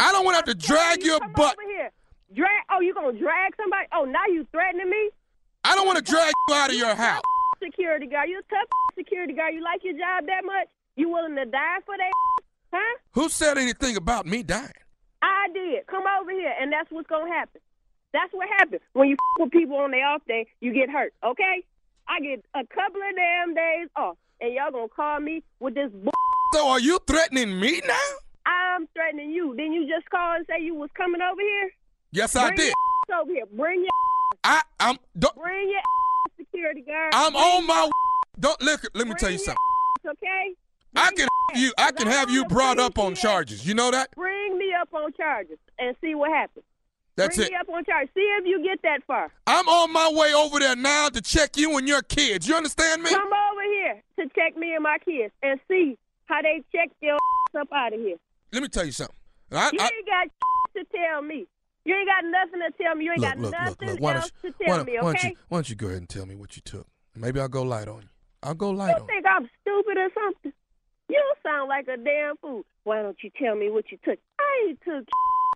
I 0.00 0.12
don't 0.12 0.24
want 0.24 0.34
to 0.34 0.38
have 0.50 0.58
to 0.58 0.66
drag 0.66 1.02
your 1.02 1.20
butt. 1.34 1.56
over 1.58 1.68
here. 1.68 1.90
Drag? 2.34 2.62
Oh, 2.70 2.80
you 2.80 2.94
gonna 2.94 3.18
drag 3.18 3.56
somebody? 3.56 3.86
Oh, 3.92 4.04
now 4.04 4.24
you 4.28 4.46
threatening 4.52 4.88
me? 4.88 5.10
I 5.64 5.74
don't 5.74 5.86
want 5.86 5.98
to 5.98 6.04
drag 6.10 6.32
you 6.48 6.54
out 6.54 6.70
of 6.70 6.76
your 6.76 6.94
house. 6.94 7.22
Security 7.62 8.06
guard. 8.06 8.28
You 8.28 8.38
a 8.38 8.42
tough 8.42 8.68
security 8.96 9.32
guard. 9.32 9.54
You 9.54 9.62
like 9.62 9.82
your 9.82 9.94
job 9.94 10.26
that 10.26 10.44
much? 10.44 10.68
You 10.96 11.08
willing 11.08 11.34
to 11.36 11.44
die 11.44 11.78
for 11.84 11.96
that? 11.96 12.10
Huh? 12.72 12.98
Who 13.12 13.28
said 13.28 13.58
anything 13.58 13.96
about 13.96 14.26
me 14.26 14.42
dying? 14.42 14.70
I 15.24 15.48
did. 15.54 15.86
Come 15.86 16.04
over 16.20 16.30
here, 16.30 16.52
and 16.60 16.70
that's 16.70 16.90
what's 16.90 17.08
gonna 17.08 17.32
happen. 17.32 17.60
That's 18.12 18.32
what 18.32 18.46
happens 18.58 18.82
when 18.92 19.08
you 19.08 19.16
with 19.38 19.50
people 19.50 19.76
on 19.76 19.90
their 19.90 20.06
off 20.06 20.22
day. 20.28 20.46
You 20.60 20.72
get 20.74 20.90
hurt. 20.90 21.14
Okay? 21.24 21.64
I 22.06 22.20
get 22.20 22.44
a 22.54 22.64
couple 22.66 23.00
of 23.00 23.16
damn 23.16 23.54
days 23.54 23.88
off, 23.96 24.16
and 24.40 24.52
y'all 24.52 24.70
gonna 24.70 24.88
call 24.88 25.18
me 25.20 25.42
with 25.60 25.74
this. 25.74 25.90
Bull- 25.90 26.12
So 26.52 26.68
are 26.68 26.78
you 26.80 26.98
threatening 27.06 27.58
me 27.58 27.80
now? 27.86 28.08
I'm 28.46 28.86
threatening 28.88 29.30
you. 29.30 29.54
Then 29.56 29.72
you 29.72 29.88
just 29.88 30.08
call 30.10 30.34
and 30.36 30.44
say 30.46 30.62
you 30.62 30.74
was 30.74 30.90
coming 30.94 31.22
over 31.22 31.40
here. 31.40 31.70
Yes, 32.12 32.36
I 32.36 32.50
did. 32.54 32.74
Over 33.12 33.32
here. 33.32 33.46
Bring 33.46 33.80
your. 33.80 33.90
I 34.44 34.60
I'm 34.78 34.98
don't, 35.18 35.34
Bring 35.36 35.70
your 35.70 35.80
security 36.36 36.82
guard. 36.82 37.12
I'm 37.14 37.32
Bring 37.32 37.42
on 37.44 37.66
my. 37.66 37.90
Don't 38.38 38.60
look. 38.60 38.82
Let 38.94 39.08
me 39.08 39.14
tell 39.14 39.30
you 39.30 39.38
something. 39.38 39.56
Okay. 40.06 40.54
I 40.96 41.10
can 41.12 41.28
have 41.50 41.58
you. 41.60 41.72
I 41.78 41.92
can 41.92 42.06
have 42.06 42.30
you 42.30 42.44
brought 42.46 42.78
up 42.78 42.98
on 42.98 43.14
charges. 43.14 43.66
You 43.66 43.74
know 43.74 43.90
that? 43.90 44.10
Bring 44.14 44.58
me 44.58 44.72
up 44.80 44.88
on 44.94 45.12
charges 45.14 45.58
and 45.78 45.96
see 46.00 46.14
what 46.14 46.30
happens. 46.30 46.64
That's 47.16 47.36
Bring 47.36 47.48
it. 47.48 47.52
me 47.52 47.56
up 47.60 47.68
on 47.68 47.84
charges. 47.84 48.10
See 48.14 48.20
if 48.38 48.44
you 48.46 48.62
get 48.64 48.82
that 48.82 49.00
far. 49.06 49.30
I'm 49.46 49.68
on 49.68 49.92
my 49.92 50.10
way 50.12 50.32
over 50.34 50.58
there 50.58 50.74
now 50.76 51.08
to 51.10 51.20
check 51.20 51.56
you 51.56 51.76
and 51.78 51.86
your 51.86 52.02
kids. 52.02 52.48
You 52.48 52.56
understand 52.56 53.02
me? 53.02 53.10
Come 53.10 53.28
over 53.32 53.62
here 53.62 54.02
to 54.18 54.28
check 54.34 54.56
me 54.56 54.74
and 54.74 54.82
my 54.82 54.98
kids 55.04 55.32
and 55.42 55.60
see 55.68 55.96
how 56.26 56.42
they 56.42 56.62
check 56.74 56.90
your 57.00 57.18
up 57.60 57.68
out 57.72 57.92
of 57.92 58.00
here. 58.00 58.16
Let 58.52 58.62
me 58.62 58.68
tell 58.68 58.84
you 58.84 58.92
something. 58.92 59.14
I, 59.52 59.70
you 59.72 59.78
I, 59.80 59.84
ain't 59.84 60.06
got 60.06 60.28
to 60.76 60.84
tell 60.96 61.22
me. 61.22 61.46
You 61.84 61.94
ain't 61.94 62.08
got 62.08 62.24
nothing 62.24 62.60
to 62.66 62.82
tell 62.82 62.94
me. 62.94 63.04
You 63.04 63.12
ain't 63.12 63.20
look, 63.20 63.30
got 63.30 63.38
look, 63.38 63.52
nothing 63.52 63.88
look, 64.00 64.14
else 64.16 64.32
don't, 64.42 64.52
to 64.58 64.64
tell 64.64 64.76
why, 64.78 64.82
me, 64.84 64.92
don't- 64.94 65.04
why 65.04 65.12
don't 65.12 65.22
you, 65.24 65.36
why 65.48 65.56
don't 65.58 65.68
you 65.70 65.76
go 65.76 65.86
ahead 65.86 65.98
and 65.98 66.08
tell 66.08 66.26
me 66.26 66.34
what 66.34 66.56
you 66.56 66.62
took? 66.64 66.86
Maybe 67.14 67.38
I'll 67.38 67.48
go 67.48 67.62
light 67.62 67.86
on 67.86 68.02
you. 68.02 68.08
I'll 68.42 68.54
go 68.54 68.70
light 68.70 68.96
You 68.96 69.02
on. 69.02 69.06
think 69.06 69.24
I'm 69.26 69.48
stupid 69.60 69.98
or 69.98 70.08
something? 70.14 70.52
You 71.14 71.34
sound 71.44 71.68
like 71.68 71.86
a 71.86 71.96
damn 71.96 72.36
fool. 72.38 72.64
Why 72.82 73.00
don't 73.00 73.16
you 73.22 73.30
tell 73.40 73.54
me 73.54 73.70
what 73.70 73.84
you 73.92 73.98
took? 74.04 74.18
I 74.40 74.68
ain't 74.68 74.80
took 74.84 75.04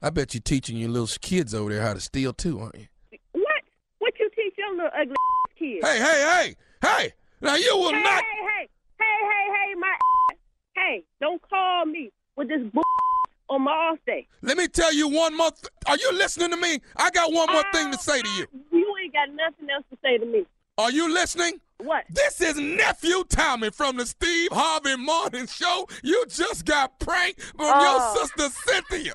I 0.00 0.10
bet 0.10 0.32
you're 0.32 0.40
teaching 0.40 0.76
your 0.76 0.90
little 0.90 1.08
kids 1.20 1.52
over 1.52 1.70
there 1.70 1.82
how 1.82 1.94
to 1.94 2.00
steal 2.00 2.32
too, 2.32 2.60
aren't 2.60 2.76
you? 2.76 2.86
what? 3.32 3.62
What 3.98 4.12
you 4.20 4.30
teach 4.36 4.54
your 4.56 4.70
little 4.76 4.90
ugly 4.94 5.16
kids? 5.58 5.84
Hey, 5.84 5.98
hey, 5.98 6.54
hey, 6.80 6.88
hey! 6.88 7.12
Now 7.40 7.56
you 7.56 7.76
will 7.76 7.92
hey, 7.92 8.02
not. 8.04 8.22
Hey, 8.22 8.46
hey, 8.46 8.68
hey, 9.00 9.18
hey, 9.28 9.46
hey, 9.56 9.74
my 9.74 9.96
hey! 10.76 11.04
Don't 11.20 11.42
call 11.50 11.86
me 11.86 12.12
with 12.36 12.48
this 12.48 12.62
bull 12.72 12.84
on 13.50 13.62
my 13.62 13.72
off 13.72 13.98
day. 14.06 14.28
Let 14.42 14.56
me 14.56 14.68
tell 14.68 14.94
you 14.94 15.08
one 15.08 15.36
more. 15.36 15.50
Th- 15.50 15.72
Are 15.86 15.96
you 15.96 16.16
listening 16.16 16.50
to 16.50 16.56
me? 16.56 16.78
I 16.96 17.10
got 17.10 17.32
one 17.32 17.50
more 17.50 17.64
thing 17.72 17.90
to 17.90 17.98
uh, 17.98 18.00
say 18.00 18.22
to 18.22 18.30
you. 18.30 18.46
You 18.70 18.94
ain't 19.02 19.12
got 19.12 19.28
nothing 19.34 19.68
else 19.74 19.84
to 19.90 19.98
say 20.04 20.18
to 20.18 20.26
me. 20.26 20.46
Are 20.78 20.92
you 20.92 21.12
listening? 21.12 21.60
What? 21.78 22.04
This 22.08 22.40
is 22.40 22.56
nephew 22.56 23.24
Tommy 23.28 23.70
from 23.70 23.96
the 23.96 24.06
Steve 24.06 24.50
Harvey 24.52 24.96
Morning 24.96 25.46
Show. 25.48 25.88
You 26.04 26.24
just 26.28 26.64
got 26.64 26.98
pranked 27.00 27.40
from 27.40 27.72
Oh. 27.74 28.14
your 28.14 28.26
sister 28.26 28.48
Cynthia. 28.64 29.14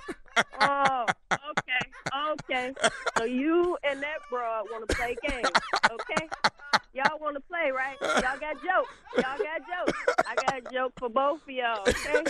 Oh, 0.60 1.06
okay, 1.32 2.32
okay. 2.32 2.74
So 3.18 3.24
you 3.24 3.78
and 3.84 4.02
that 4.02 4.18
broad 4.30 4.66
want 4.72 4.90
to 4.90 4.96
play 4.96 5.16
games, 5.28 5.48
okay? 5.92 6.28
Y'all 6.94 7.18
want 7.20 7.36
to 7.36 7.42
play, 7.42 7.72
right? 7.72 7.96
Y'all 8.02 8.40
got 8.40 8.56
jokes. 8.62 8.92
Y'all 9.18 9.38
got 9.38 9.62
jokes. 9.88 10.00
I 10.28 10.36
got 10.36 10.58
a 10.60 10.74
joke 10.74 10.94
for 10.98 11.10
both 11.10 11.42
of 11.44 11.50
y'all, 11.50 11.82
okay? 11.88 12.24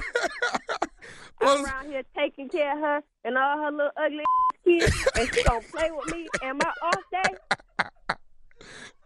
I'm 1.41 1.65
around 1.65 1.89
here 1.89 2.03
taking 2.15 2.49
care 2.49 2.73
of 2.73 2.79
her 2.79 3.03
and 3.25 3.37
all 3.37 3.57
her 3.63 3.71
little 3.71 3.91
ugly 3.97 4.23
kids, 4.65 5.07
and 5.17 5.33
she 5.33 5.43
gonna 5.43 5.61
play 5.71 5.89
with 5.91 6.13
me 6.13 6.27
and 6.43 6.59
my 6.59 6.71
off 6.83 7.01
day. 7.11 7.87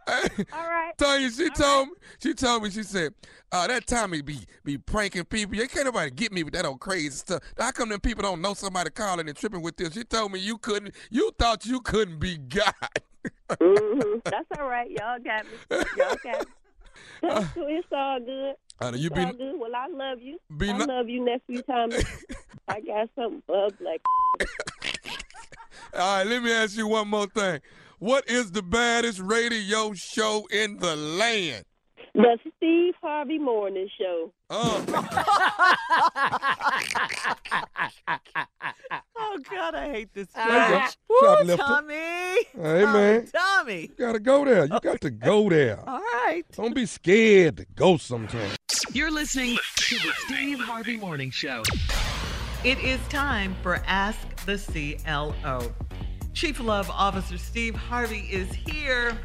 All 0.08 0.70
right. 0.70 0.94
Tanya, 0.98 1.30
she 1.30 1.50
told 1.50 1.88
me, 1.90 1.94
she 2.20 2.34
told 2.34 2.64
me, 2.64 2.70
she 2.70 2.84
said, 2.84 3.14
uh, 3.52 3.68
that 3.68 3.86
Tommy 3.88 4.22
be 4.22 4.40
be 4.64 4.78
pranking 4.78 5.26
people. 5.26 5.56
You 5.56 5.68
can't 5.68 5.86
nobody 5.86 6.12
get 6.12 6.32
me 6.32 6.44
with 6.44 6.54
that 6.54 6.66
old 6.66 6.80
crazy 6.80 7.10
stuff. 7.12 7.42
How 7.58 7.72
come 7.72 7.90
them 7.90 8.00
people 8.00 8.24
don't 8.24 8.42
know 8.42 8.54
somebody 8.54 8.90
calling 8.90 9.28
and 9.28 9.38
tripping 9.38 9.62
with 9.62 9.78
this? 9.78 9.94
She 9.94 10.04
told 10.04 10.32
me 10.32 10.40
you 10.40 10.58
couldn't, 10.58 10.94
you 11.12 11.32
thought 11.38 11.66
you 11.66 11.82
couldn't 11.82 12.20
be 12.20 12.38
God. 12.38 12.74
hmm 13.62 14.20
That's 14.26 14.48
all 14.60 14.68
right. 14.68 14.90
Y'all 14.92 15.20
got 15.20 15.46
me. 15.46 15.84
Y'all 15.98 16.16
got 16.24 16.40
me. 16.40 16.46
That's 17.22 17.54
cool. 17.54 17.68
It's 17.68 17.88
all 17.92 18.20
good. 18.20 18.56
Uh, 18.80 18.92
you 18.96 19.08
It's 19.08 19.16
be- 19.16 19.24
all 19.24 19.34
good. 19.34 19.60
Well, 19.60 19.76
I 19.76 19.88
love 19.88 20.20
you. 20.22 20.40
be 20.58 20.70
I 20.70 20.78
not- 20.78 20.88
love 20.88 21.10
you, 21.10 21.24
nephew 21.26 21.62
Tommy. 21.64 21.98
I 22.68 22.80
got 22.82 23.10
something 23.16 23.42
bug 23.48 23.74
like. 23.80 24.02
All 25.94 26.18
right, 26.18 26.28
let 26.28 26.44
me 26.44 26.52
ask 26.52 26.78
you 26.78 26.88
one 26.88 27.08
more 27.08 27.28
thing. 27.28 27.60
What 28.00 28.30
is 28.30 28.52
the 28.52 28.62
baddest 28.62 29.20
radio 29.20 29.92
show 29.94 30.46
in 30.52 30.78
the 30.78 30.96
land? 30.96 31.64
The 32.14 32.38
Steve 32.58 32.94
Harvey 33.02 33.40
Morning 33.40 33.90
Show. 33.98 34.32
Oh. 34.52 34.86
Oh 39.20 39.38
God, 39.50 39.76
I 39.76 39.90
hate 39.90 40.14
this 40.14 40.28
There 40.30 40.74
you 40.74 40.80
Woo, 41.10 41.58
Tommy. 41.58 41.94
Hey, 41.94 42.38
Tommy, 42.56 42.84
man. 42.86 43.28
Tommy. 43.28 43.82
You 43.82 43.96
gotta 43.98 44.20
go 44.20 44.46
there. 44.46 44.66
You 44.66 44.80
got 44.80 45.02
to 45.02 45.10
go 45.10 45.50
there. 45.50 45.80
All 45.88 46.00
right. 46.00 46.44
Don't 46.54 46.74
be 46.74 46.86
scared 46.86 47.58
to 47.58 47.66
go 47.76 47.98
sometime. 47.98 48.52
You're 48.94 49.12
listening 49.12 49.58
to 49.76 49.96
the 49.96 50.12
Steve 50.26 50.60
Harvey 50.60 50.98
Morning 50.98 51.32
Show. 51.32 51.64
It 52.64 52.80
is 52.80 53.00
time 53.10 53.56
for 53.62 53.82
Ask 53.86 54.20
the 54.46 54.58
CLO. 54.58 55.62
Chief 56.38 56.60
Love 56.60 56.88
Officer 56.92 57.36
Steve 57.36 57.74
Harvey 57.74 58.30
is 58.32 58.54
here, 58.54 59.18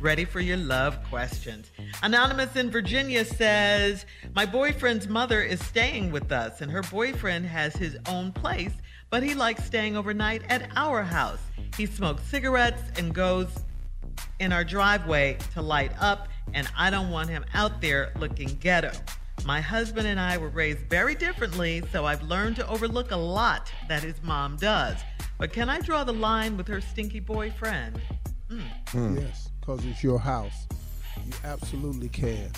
ready 0.00 0.24
for 0.24 0.40
your 0.40 0.56
love 0.56 0.98
questions. 1.04 1.70
Anonymous 2.02 2.56
in 2.56 2.68
Virginia 2.68 3.24
says, 3.24 4.04
My 4.34 4.44
boyfriend's 4.44 5.06
mother 5.06 5.40
is 5.40 5.64
staying 5.64 6.10
with 6.10 6.32
us, 6.32 6.60
and 6.60 6.68
her 6.72 6.82
boyfriend 6.82 7.46
has 7.46 7.76
his 7.76 7.96
own 8.08 8.32
place, 8.32 8.72
but 9.08 9.22
he 9.22 9.36
likes 9.36 9.62
staying 9.66 9.96
overnight 9.96 10.42
at 10.48 10.68
our 10.74 11.04
house. 11.04 11.38
He 11.76 11.86
smokes 11.86 12.24
cigarettes 12.24 12.82
and 12.98 13.14
goes 13.14 13.64
in 14.40 14.52
our 14.52 14.64
driveway 14.64 15.38
to 15.54 15.62
light 15.62 15.92
up, 16.00 16.26
and 16.54 16.68
I 16.76 16.90
don't 16.90 17.12
want 17.12 17.28
him 17.28 17.44
out 17.54 17.80
there 17.80 18.12
looking 18.18 18.58
ghetto. 18.58 18.90
My 19.44 19.60
husband 19.60 20.08
and 20.08 20.18
I 20.18 20.36
were 20.38 20.48
raised 20.48 20.80
very 20.90 21.14
differently, 21.14 21.84
so 21.92 22.04
I've 22.04 22.24
learned 22.24 22.56
to 22.56 22.66
overlook 22.66 23.12
a 23.12 23.16
lot 23.16 23.70
that 23.88 24.02
his 24.02 24.20
mom 24.24 24.56
does. 24.56 24.96
But 25.38 25.52
can 25.52 25.70
I 25.70 25.80
draw 25.80 26.02
the 26.02 26.12
line 26.12 26.56
with 26.56 26.66
her 26.66 26.80
stinky 26.80 27.20
boyfriend? 27.20 28.00
Mm. 28.50 28.62
Hmm. 28.88 29.18
Yes, 29.18 29.50
because 29.60 29.84
it's 29.84 30.02
your 30.02 30.18
house. 30.18 30.66
You 31.24 31.32
absolutely 31.44 32.08
can. 32.08 32.50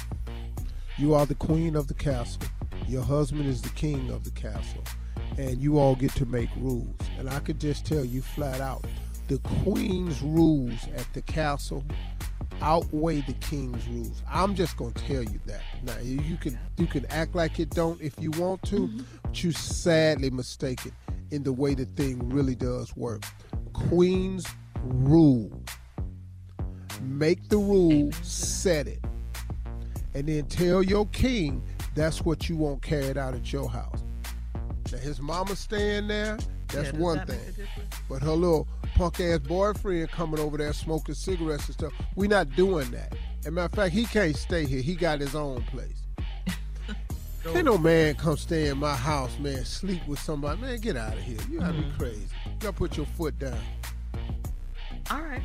You 0.97 1.15
are 1.15 1.27
the 1.27 1.35
queen 1.35 1.77
of 1.77 1.89
the 1.89 1.95
castle. 1.95 2.43
Your 2.89 3.03
husband 3.03 3.47
is 3.47 3.61
the 3.61 3.69
king 3.71 4.11
of 4.11 4.25
the 4.25 4.31
castle. 4.31 4.83
And 5.37 5.59
you 5.59 5.79
all 5.79 5.95
get 5.95 6.13
to 6.17 6.27
make 6.27 6.49
rules. 6.57 6.97
And 7.19 7.29
I 7.29 7.41
could 7.41 7.61
just 7.61 7.85
tell 7.85 8.05
you 8.05 8.23
flat 8.23 8.61
out 8.61 8.85
the 9.29 9.39
queen's 9.39 10.21
rules 10.23 10.89
at 10.97 11.07
the 11.13 11.23
castle 11.23 11.85
outweigh 12.61 13.21
the 13.23 13.33
king's 13.35 13.87
rules. 13.89 14.23
I'm 14.29 14.55
just 14.55 14.77
gonna 14.77 14.93
tell 14.93 15.23
you 15.23 15.41
that. 15.47 15.63
Now 15.83 15.99
you 16.03 16.37
can 16.37 16.59
you 16.77 16.87
can 16.87 17.07
act 17.07 17.35
like 17.35 17.61
it 17.61 17.71
don't 17.71 18.01
if 18.01 18.15
you 18.19 18.31
want 18.33 18.63
to, 18.65 18.89
but 19.23 19.43
you 19.43 19.53
sadly 19.53 20.31
mistaken 20.31 20.93
in 21.31 21.43
the 21.43 21.53
way 21.53 21.75
the 21.75 21.87
thing 21.87 22.29
really 22.29 22.55
does 22.55 22.97
work. 22.97 23.23
Queen's 23.73 24.47
rule. 24.83 25.63
Make 27.03 27.49
the 27.49 27.57
rule, 27.57 28.13
set 28.23 28.87
it. 28.87 29.03
And 30.15 30.29
then 30.29 30.47
tell 30.47 30.83
your 30.83 31.07
king 31.07 31.63
that's 31.95 32.23
what 32.23 32.49
you 32.49 32.57
want 32.57 32.83
carried 32.83 33.17
out 33.17 33.35
at 33.35 33.53
your 33.53 33.69
house. 33.69 34.03
Now 34.93 34.99
his 34.99 35.21
mama 35.21 35.55
staying 35.57 36.09
there, 36.09 36.39
that's 36.69 36.93
Yeah, 36.93 36.99
one 36.99 37.19
that 37.19 37.29
thing. 37.29 37.67
But 38.09 38.23
her 38.23 38.33
little 38.33 38.67
punk 39.01 39.19
ass 39.21 39.39
boyfriend 39.39 40.11
coming 40.11 40.39
over 40.39 40.59
there 40.59 40.75
smoking 40.75 41.15
cigarettes 41.15 41.65
and 41.69 41.75
stuff, 41.75 41.93
we 42.17 42.29
not 42.29 42.55
doing 42.55 42.91
that. 42.91 43.15
As 43.41 43.47
a 43.47 43.51
matter 43.51 43.65
of 43.65 43.73
fact, 43.73 43.95
he 43.95 44.05
can't 44.05 44.37
stay 44.37 44.67
here. 44.67 44.83
He 44.83 44.95
got 44.95 45.21
his 45.21 45.35
own 45.35 45.63
place. 45.63 46.03
Ain't 47.47 47.65
no 47.65 47.79
man 47.79 48.15
come 48.17 48.37
stay 48.37 48.69
in 48.69 48.77
my 48.77 48.95
house, 48.95 49.39
man, 49.39 49.65
sleep 49.65 50.07
with 50.07 50.19
somebody. 50.19 50.61
Man, 50.61 50.79
get 50.81 50.99
out 50.99 51.15
of 51.15 51.21
here. 51.21 51.39
You 51.51 51.61
gotta 51.61 51.73
be 51.73 51.79
mm-hmm. 51.79 51.99
crazy. 51.99 52.27
You 52.45 52.53
gotta 52.59 52.73
put 52.75 52.99
your 52.99 53.07
foot 53.07 53.39
down. 53.39 53.57
All 55.11 55.23
right. 55.23 55.43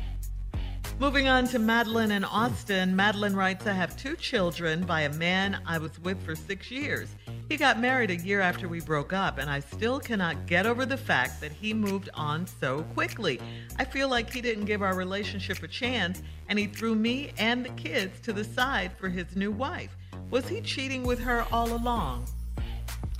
Moving 0.98 1.28
on 1.28 1.46
to 1.48 1.58
Madeline 1.58 2.10
in 2.10 2.24
Austin. 2.24 2.96
Madeline 2.96 3.36
writes, 3.36 3.66
I 3.66 3.74
have 3.74 3.98
two 3.98 4.16
children 4.16 4.86
by 4.86 5.02
a 5.02 5.12
man 5.12 5.60
I 5.66 5.76
was 5.76 6.00
with 6.00 6.22
for 6.24 6.34
six 6.34 6.70
years. 6.70 7.10
He 7.50 7.58
got 7.58 7.78
married 7.78 8.10
a 8.10 8.16
year 8.16 8.40
after 8.40 8.66
we 8.66 8.80
broke 8.80 9.12
up, 9.12 9.36
and 9.36 9.50
I 9.50 9.60
still 9.60 10.00
cannot 10.00 10.46
get 10.46 10.64
over 10.64 10.86
the 10.86 10.96
fact 10.96 11.42
that 11.42 11.52
he 11.52 11.74
moved 11.74 12.08
on 12.14 12.46
so 12.46 12.80
quickly. 12.94 13.38
I 13.78 13.84
feel 13.84 14.08
like 14.08 14.32
he 14.32 14.40
didn't 14.40 14.64
give 14.64 14.80
our 14.80 14.96
relationship 14.96 15.62
a 15.62 15.68
chance, 15.68 16.22
and 16.48 16.58
he 16.58 16.66
threw 16.66 16.94
me 16.94 17.30
and 17.36 17.66
the 17.66 17.70
kids 17.70 18.18
to 18.20 18.32
the 18.32 18.44
side 18.44 18.90
for 18.96 19.10
his 19.10 19.36
new 19.36 19.52
wife. 19.52 19.94
Was 20.30 20.48
he 20.48 20.62
cheating 20.62 21.02
with 21.02 21.18
her 21.18 21.46
all 21.52 21.74
along? 21.74 22.26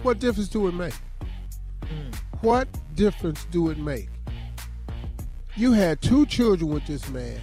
What 0.00 0.18
difference 0.18 0.48
do 0.48 0.66
it 0.66 0.72
make? 0.72 0.94
What 2.40 2.68
difference 2.94 3.44
do 3.50 3.68
it 3.68 3.76
make? 3.76 4.08
You 5.56 5.72
had 5.72 6.00
two 6.00 6.24
children 6.24 6.70
with 6.70 6.86
this 6.86 7.06
man 7.10 7.38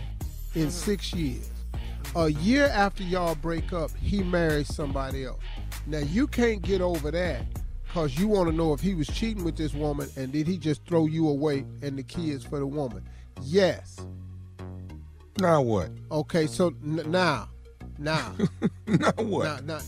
in 0.56 0.70
six 0.72 1.14
years. 1.14 1.50
A 2.16 2.30
year 2.30 2.66
after 2.66 3.04
y'all 3.04 3.36
break 3.36 3.74
up, 3.74 3.92
he 3.98 4.22
married 4.22 4.68
somebody 4.68 5.26
else. 5.26 5.40
Now 5.88 6.00
you 6.00 6.28
can't 6.28 6.62
get 6.62 6.82
over 6.82 7.10
that 7.12 7.46
because 7.84 8.18
you 8.18 8.28
want 8.28 8.50
to 8.50 8.56
know 8.56 8.74
if 8.74 8.80
he 8.80 8.94
was 8.94 9.08
cheating 9.08 9.44
with 9.44 9.56
this 9.56 9.74
woman 9.74 10.10
and 10.16 10.32
did 10.32 10.48
he 10.48 10.58
just 10.58 10.86
throw 10.86 11.08
you 11.08 11.28
away 11.28 11.66
and 11.82 11.98
the 11.98 12.04
kids 12.04 12.46
for 12.46 12.60
the 12.60 12.68
woman? 12.68 13.04
Yes. 13.42 14.06
Now 15.40 15.62
what? 15.62 15.90
Okay, 16.12 16.46
so 16.46 16.68
n- 16.84 17.04
now, 17.08 17.50
now, 17.98 18.34
now 18.88 19.12
what? 19.18 19.66
Now, 19.66 19.78
now, 19.78 19.82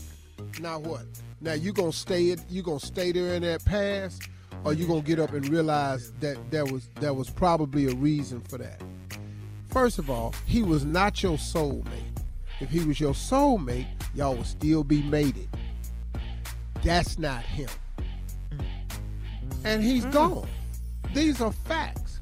now 0.60 0.78
what? 0.80 1.02
Now 1.40 1.52
you 1.52 1.72
gonna 1.72 1.92
stay 1.92 2.30
it? 2.30 2.40
You 2.50 2.62
gonna 2.62 2.80
stay 2.80 3.12
there 3.12 3.34
in 3.34 3.42
that 3.42 3.64
past, 3.64 4.22
or 4.64 4.72
you 4.72 4.86
gonna 4.86 5.02
get 5.02 5.20
up 5.20 5.32
and 5.32 5.48
realize 5.48 6.12
that 6.20 6.50
there 6.50 6.64
was 6.64 6.88
there 6.96 7.14
was 7.14 7.30
probably 7.30 7.86
a 7.86 7.94
reason 7.94 8.40
for 8.40 8.58
that? 8.58 8.82
First 9.76 9.98
of 9.98 10.08
all, 10.08 10.34
he 10.46 10.62
was 10.62 10.86
not 10.86 11.22
your 11.22 11.36
soulmate. 11.36 12.22
If 12.60 12.70
he 12.70 12.82
was 12.82 12.98
your 12.98 13.12
soulmate, 13.12 13.86
y'all 14.14 14.34
would 14.34 14.46
still 14.46 14.82
be 14.82 15.02
mated. 15.02 15.50
That's 16.82 17.18
not 17.18 17.42
him. 17.42 17.68
And 19.66 19.82
he's 19.82 20.06
gone. 20.06 20.48
These 21.12 21.42
are 21.42 21.52
facts. 21.52 22.20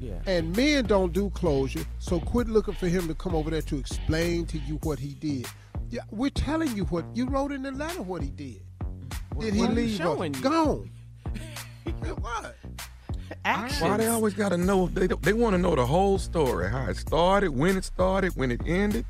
Yeah. 0.00 0.18
And 0.24 0.56
men 0.56 0.86
don't 0.86 1.12
do 1.12 1.28
closure, 1.28 1.84
so 1.98 2.20
quit 2.20 2.48
looking 2.48 2.72
for 2.72 2.88
him 2.88 3.06
to 3.06 3.14
come 3.14 3.34
over 3.34 3.50
there 3.50 3.60
to 3.60 3.76
explain 3.76 4.46
to 4.46 4.56
you 4.56 4.76
what 4.82 4.98
he 4.98 5.12
did. 5.12 5.46
Yeah, 5.90 6.04
we're 6.10 6.30
telling 6.30 6.74
you 6.74 6.84
what 6.84 7.04
you 7.14 7.26
wrote 7.26 7.52
in 7.52 7.64
the 7.64 7.72
letter 7.72 8.00
what 8.00 8.22
he 8.22 8.30
did. 8.30 8.62
Did 9.38 9.52
he 9.52 9.60
what 9.60 9.68
are 9.68 9.72
you 9.74 9.76
leave 9.76 9.98
showing 9.98 10.34
us? 10.36 10.40
Gone. 10.40 10.90
what? 12.18 12.56
Why 13.44 13.96
they 13.96 14.06
always 14.08 14.34
got 14.34 14.50
to 14.50 14.56
know? 14.58 14.86
They 14.88 15.06
they 15.08 15.32
want 15.32 15.54
to 15.54 15.58
know 15.58 15.74
the 15.74 15.86
whole 15.86 16.18
story, 16.18 16.70
how 16.70 16.86
it 16.86 16.96
started, 16.96 17.50
when 17.50 17.76
it 17.76 17.84
started, 17.84 18.32
when 18.36 18.50
it 18.50 18.60
ended. 18.66 19.04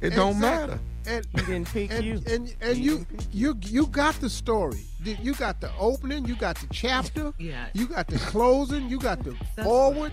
It 0.00 0.10
don't 0.10 0.36
Exactly. 0.36 0.76
matter. 0.76 0.80
And 1.06 1.26
He 1.34 1.52
didn't 1.52 1.72
pick 1.72 1.90
and, 1.92 2.04
you. 2.04 2.22
And 2.26 2.54
and 2.60 2.76
you 2.78 3.06
you 3.32 3.56
you 3.62 3.86
got 3.86 4.14
the 4.20 4.30
story. 4.30 4.84
You 5.04 5.34
got 5.34 5.60
the 5.60 5.70
opening. 5.78 6.26
You 6.26 6.36
got 6.36 6.56
the 6.58 6.66
chapter. 6.70 7.32
Yeah. 7.38 7.66
You 7.72 7.86
got 7.86 8.06
the 8.06 8.18
closing. 8.18 8.88
You 8.88 8.98
got 8.98 9.24
the 9.24 9.34
That's 9.56 9.66
forward. 9.66 10.12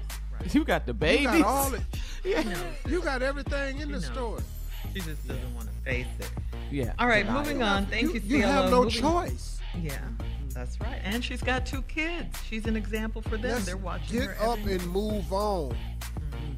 You 0.51 0.63
got 0.63 0.85
the 0.85 0.93
baby. 0.93 1.23
You 1.23 1.29
got 1.29 1.41
all 1.43 1.73
it. 1.73 1.81
She 2.23 2.33
knows 2.33 2.57
You 2.87 3.01
got 3.01 3.21
everything 3.21 3.79
in 3.79 3.87
the 3.91 3.99
knows 3.99 4.05
story. 4.05 4.41
She 4.93 5.01
just 5.01 5.27
doesn't 5.27 5.55
want 5.55 5.67
to 5.67 5.73
face 5.83 6.07
it. 6.19 6.31
Yeah. 6.71 6.93
All 6.99 7.07
right, 7.07 7.25
But 7.25 7.33
moving 7.33 7.61
on. 7.63 7.85
Thank 7.87 8.13
you, 8.13 8.21
You 8.23 8.41
CLO. 8.41 8.47
have 8.51 8.71
no 8.71 8.83
Moving- 8.83 9.01
choice. 9.01 9.59
Yeah, 9.81 9.97
that's 10.55 10.79
right. 10.81 10.99
And 11.03 11.23
she's 11.23 11.41
got 11.43 11.65
two 11.65 11.81
kids. 11.83 12.41
She's 12.49 12.65
an 12.65 12.75
example 12.75 13.21
for 13.21 13.37
them. 13.37 13.51
Let's 13.51 13.65
They're 13.65 13.77
watching 13.77 14.19
get 14.19 14.29
her. 14.29 14.43
up 14.49 14.57
every- 14.59 14.75
and 14.75 14.87
move 14.87 15.31
on. 15.31 15.75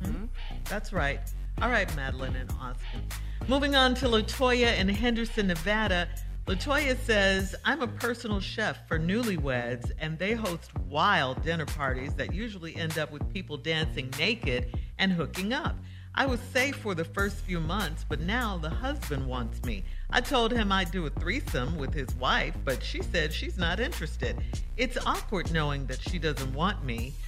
Mm-hmm. 0.03 0.25
That's 0.69 0.93
right. 0.93 1.19
All 1.61 1.69
right, 1.69 1.93
Madeline 1.95 2.35
and 2.35 2.49
Austin. 2.61 3.01
Moving 3.47 3.75
on 3.75 3.95
to 3.95 4.05
Latoya 4.07 4.77
in 4.77 4.87
Henderson, 4.89 5.47
Nevada. 5.47 6.07
Latoya 6.45 6.97
says, 6.99 7.55
I'm 7.65 7.81
a 7.81 7.87
personal 7.87 8.39
chef 8.39 8.87
for 8.87 8.97
newlyweds, 8.99 9.91
and 9.99 10.17
they 10.17 10.33
host 10.33 10.69
wild 10.89 11.43
dinner 11.43 11.65
parties 11.65 12.13
that 12.15 12.33
usually 12.33 12.75
end 12.75 12.97
up 12.97 13.11
with 13.11 13.27
people 13.33 13.57
dancing 13.57 14.09
naked 14.17 14.73
and 14.97 15.11
hooking 15.11 15.51
up. 15.51 15.75
I 16.17 16.25
was 16.25 16.39
safe 16.51 16.75
for 16.77 16.95
the 16.95 17.05
first 17.05 17.35
few 17.37 17.59
months, 17.59 18.03
but 18.09 18.19
now 18.19 18.57
the 18.57 18.71
husband 18.71 19.27
wants 19.27 19.63
me. 19.63 19.83
I 20.09 20.19
told 20.19 20.51
him 20.51 20.71
I'd 20.71 20.89
do 20.89 21.05
a 21.05 21.11
threesome 21.11 21.77
with 21.77 21.93
his 21.93 22.13
wife, 22.15 22.55
but 22.65 22.83
she 22.83 23.03
said 23.03 23.31
she's 23.31 23.55
not 23.55 23.79
interested. 23.79 24.35
It's 24.77 24.97
awkward 25.05 25.51
knowing 25.53 25.85
that 25.85 26.01
she 26.01 26.17
doesn't 26.17 26.51
want 26.55 26.83
me. 26.83 27.13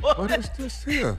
What 0.00 0.30
is 0.32 0.50
this 0.58 0.84
here? 0.84 1.18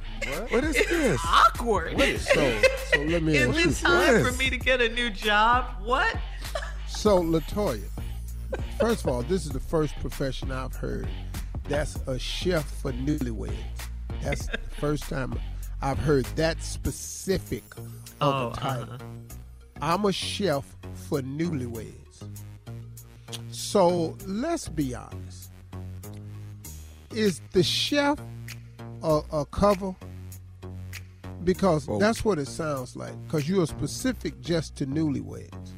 What 0.49 0.63
is 0.63 0.75
this? 0.75 1.19
Awkward. 1.25 1.97
So, 2.19 2.62
so 2.91 2.99
let 3.01 3.23
me 3.23 3.36
Is 3.38 3.47
ask 3.47 3.58
you. 3.58 3.69
it 3.71 3.75
time 3.77 4.17
for 4.23 4.29
this? 4.29 4.38
me 4.38 4.49
to 4.51 4.58
get 4.58 4.81
a 4.81 4.89
new 4.89 5.10
job? 5.10 5.65
What? 5.84 6.15
So, 6.88 7.23
Latoya, 7.23 7.81
first 8.79 9.03
of 9.03 9.10
all, 9.10 9.23
this 9.23 9.45
is 9.45 9.51
the 9.51 9.60
first 9.60 9.95
profession 9.99 10.51
I've 10.51 10.75
heard 10.75 11.08
that's 11.63 11.95
a 12.08 12.19
chef 12.19 12.69
for 12.81 12.91
newlyweds. 12.91 13.55
That's 14.21 14.45
the 14.45 14.60
first 14.79 15.03
time 15.10 15.39
I've 15.86 16.00
heard 16.00 16.26
that 16.36 16.63
specific 16.63 17.63
of 17.78 17.86
Oh, 18.21 18.50
a 18.50 18.56
title. 18.56 18.93
uh-huh. 18.95 18.98
I'm 19.84 20.06
a 20.06 20.12
chef 20.12 20.65
for 21.08 21.21
newlyweds. 21.21 22.28
So 23.52 24.17
let's 24.26 24.67
be 24.67 24.95
honest. 24.95 25.52
Is 27.12 27.39
the 27.52 27.62
chef 27.62 28.17
a, 29.04 29.21
a 29.32 29.45
cover? 29.45 29.95
Because 31.43 31.88
Oh. 31.88 32.00
that's 32.00 32.26
what 32.26 32.39
it 32.39 32.48
sounds 32.48 32.95
like. 32.95 33.13
Because 33.28 33.48
you're 33.48 33.67
specific 33.67 34.41
just 34.41 34.76
to 34.78 34.88
newlyweds. 34.88 35.69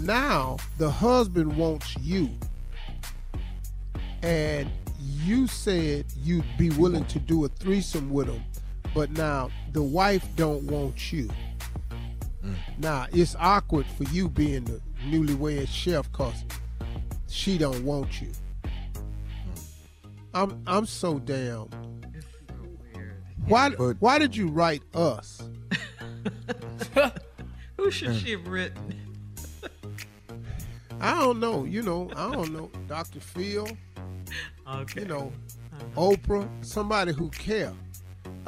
Now 0.00 0.56
the 0.78 0.90
husband 0.90 1.56
wants 1.56 1.96
you. 1.98 2.28
and 4.22 4.68
you 5.24 5.46
said 5.46 6.04
you'd 6.24 6.44
be 6.58 6.70
willing 6.70 7.04
to 7.04 7.20
do 7.20 7.44
a 7.44 7.48
threesome 7.48 8.10
with 8.10 8.26
him, 8.26 8.42
but 8.94 9.10
now 9.10 9.50
the 9.72 9.82
wife 9.82 10.26
don't 10.36 10.64
want 10.64 11.12
you. 11.12 11.28
Mm. 12.44 12.54
Now 12.78 13.06
it's 13.12 13.36
awkward 13.38 13.86
for 13.86 14.04
you 14.04 14.28
being 14.28 14.64
the 14.64 14.80
newlywed 15.06 15.68
chef 15.68 16.10
cause 16.12 16.44
she 17.28 17.58
don't 17.58 17.82
want 17.84 18.20
you. 18.20 18.30
I'm 20.34 20.62
I'm 20.66 20.86
so 20.86 21.18
down. 21.18 21.68
Why 23.46 23.70
why 23.70 24.18
did 24.18 24.36
you 24.36 24.48
write 24.48 24.82
us? 24.94 25.42
Who 27.76 27.90
should 27.90 28.16
she 28.16 28.32
have 28.32 28.46
written? 28.46 28.94
I 31.00 31.20
don't 31.20 31.38
know. 31.38 31.64
You 31.64 31.82
know, 31.82 32.10
I 32.16 32.32
don't 32.32 32.52
know. 32.52 32.70
Dr. 32.86 33.20
Phil. 33.20 33.68
Okay. 34.68 35.00
You 35.00 35.06
know, 35.06 35.32
uh-huh. 35.72 36.00
Oprah. 36.10 36.46
Somebody 36.62 37.14
who 37.14 37.30
care. 37.30 37.72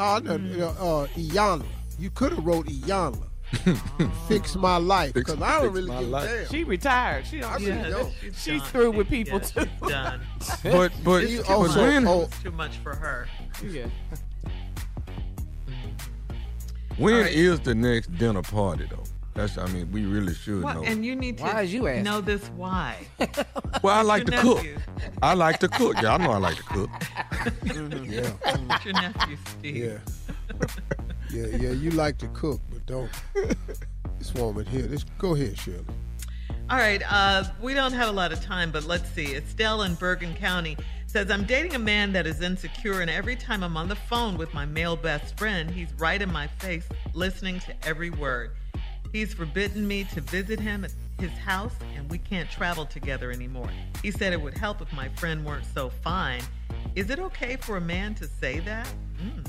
Oh, 0.02 0.18
no, 0.24 0.38
Hmm. 0.38 0.62
uh, 0.62 0.66
uh, 0.66 1.06
Iyanla. 1.08 1.66
You 1.98 2.10
could 2.10 2.32
have 2.32 2.44
wrote 2.44 2.66
Iyanla. 2.66 3.26
Fix 4.28 4.54
my 4.54 4.76
life 4.76 5.12
because 5.12 5.42
I 5.42 5.60
don't 5.60 5.72
really 5.72 5.88
my 5.88 6.00
give 6.00 6.14
a 6.14 6.26
damn. 6.26 6.46
She 6.48 6.62
retired. 6.64 7.26
She 7.26 7.40
don't. 7.40 7.50
I 7.50 7.56
really 7.56 7.66
yeah, 7.68 7.88
don't. 7.90 8.12
she's, 8.36 8.62
through 8.62 8.92
with 8.92 9.08
people 9.08 9.40
Yeah, 9.40 9.44
too. 9.64 9.70
she's 9.82 9.88
done. 9.90 10.20
But 10.62 10.92
but, 11.04 11.28
You 11.28 11.38
but 11.42 11.50
also- 11.50 11.82
when 11.82 12.06
oh, 12.06 12.22
It's 12.22 12.42
too 12.44 12.52
much 12.52 12.76
for 12.78 12.94
her. 12.94 13.28
Yeah. 13.68 13.86
when 16.96 17.14
All 17.14 17.20
is 17.24 17.60
the 17.60 17.74
next 17.74 18.16
dinner 18.16 18.42
party 18.42 18.86
though? 18.88 19.04
That's 19.34 19.56
I 19.58 19.66
mean 19.68 19.90
we 19.92 20.04
really 20.06 20.34
should 20.34 20.62
What? 20.62 20.74
know. 20.76 20.82
And 20.84 21.04
you 21.04 21.14
need 21.14 21.38
to 21.38 21.44
Why 21.44 21.62
is 21.62 21.72
you 21.72 21.86
asking? 21.86 22.04
know 22.04 22.20
this 22.20 22.44
why. 22.56 22.96
well, 23.82 23.94
I 23.98 24.02
like 24.02 24.26
to 24.26 24.32
your 24.32 24.40
cook. 24.42 24.66
I 25.22 25.34
like 25.34 25.58
to 25.60 25.68
cook. 25.68 25.96
Yeah, 26.02 26.14
I 26.14 26.18
know 26.18 26.32
I 26.32 26.38
like 26.38 26.56
to 26.56 26.62
cook. 26.64 26.90
yeah, 27.64 28.30
It's 28.44 28.84
your 28.84 28.94
nephew, 28.94 29.36
Steve. 29.46 29.76
yeah, 29.76 29.98
yeah, 31.30 31.46
yeah. 31.56 31.70
You 31.70 31.90
like 31.92 32.18
to 32.18 32.28
cook, 32.28 32.60
but 32.70 32.84
don't. 32.86 33.10
This 34.18 34.34
woman 34.34 34.66
here. 34.66 34.82
This 34.82 35.04
go 35.18 35.34
ahead, 35.34 35.56
Shirley. 35.58 35.84
All 36.68 36.76
right, 36.78 37.02
uh, 37.10 37.44
we 37.60 37.74
don't 37.74 37.92
have 37.92 38.08
a 38.08 38.12
lot 38.12 38.32
of 38.32 38.40
time, 38.44 38.70
but 38.70 38.84
let's 38.84 39.08
see. 39.10 39.34
Estelle 39.34 39.82
in 39.82 39.94
Bergen 39.94 40.34
County 40.34 40.76
says, 41.08 41.28
I'm 41.28 41.42
dating 41.44 41.74
a 41.74 41.80
man 41.80 42.12
that 42.12 42.28
is 42.28 42.40
insecure, 42.42 43.00
and 43.00 43.10
every 43.10 43.34
time 43.34 43.64
I'm 43.64 43.76
on 43.76 43.88
the 43.88 43.96
phone 43.96 44.38
with 44.38 44.54
my 44.54 44.64
male 44.66 44.94
best 44.94 45.36
friend, 45.36 45.68
he's 45.68 45.92
right 45.94 46.22
in 46.22 46.32
my 46.32 46.46
face, 46.46 46.84
listening 47.12 47.58
to 47.60 47.74
every 47.88 48.10
word. 48.10 48.52
He's 49.12 49.34
forbidden 49.34 49.86
me 49.86 50.04
to 50.14 50.20
visit 50.20 50.60
him 50.60 50.84
at 50.84 50.92
his 51.18 51.32
house, 51.32 51.74
and 51.96 52.08
we 52.10 52.18
can't 52.18 52.50
travel 52.50 52.86
together 52.86 53.30
anymore. 53.30 53.68
He 54.02 54.10
said 54.10 54.32
it 54.32 54.40
would 54.40 54.56
help 54.56 54.80
if 54.80 54.92
my 54.92 55.08
friend 55.10 55.44
weren't 55.44 55.66
so 55.74 55.90
fine. 55.90 56.42
Is 56.94 57.10
it 57.10 57.18
okay 57.18 57.56
for 57.56 57.76
a 57.76 57.80
man 57.80 58.14
to 58.16 58.26
say 58.26 58.60
that? 58.60 58.88
Mm. 59.22 59.46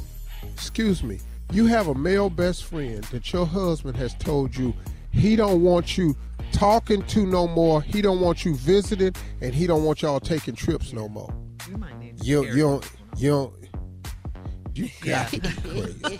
Excuse 0.54 1.04
me. 1.04 1.20
You 1.52 1.66
have 1.68 1.88
a 1.88 1.96
male 1.96 2.30
best 2.30 2.64
friend 2.64 3.04
that 3.06 3.32
your 3.34 3.46
husband 3.46 3.98
has 3.98 4.14
told 4.16 4.56
you 4.56 4.74
he 5.12 5.36
don't 5.36 5.62
want 5.62 5.98
you 5.98 6.16
talking 6.52 7.04
to 7.04 7.26
no 7.26 7.48
more. 7.48 7.82
He 7.82 8.02
don't 8.02 8.22
want 8.22 8.46
you 8.46 8.56
visiting, 8.56 9.14
and 9.42 9.54
he 9.54 9.68
don't 9.68 9.84
want 9.84 10.02
y'all 10.02 10.20
taking 10.20 10.56
trips 10.56 10.94
no 10.94 11.10
more. 11.10 11.34
You 11.70 11.78
might 11.78 11.98
need 12.00 12.20
to 12.20 12.26
You 12.26 12.46
you 12.46 12.58
don't 12.58 12.92
you 13.18 13.30
don't 13.30 13.54
you 14.74 14.90
got 15.02 15.28
to 15.30 15.40
be 15.40 15.50
crazy. 15.50 16.20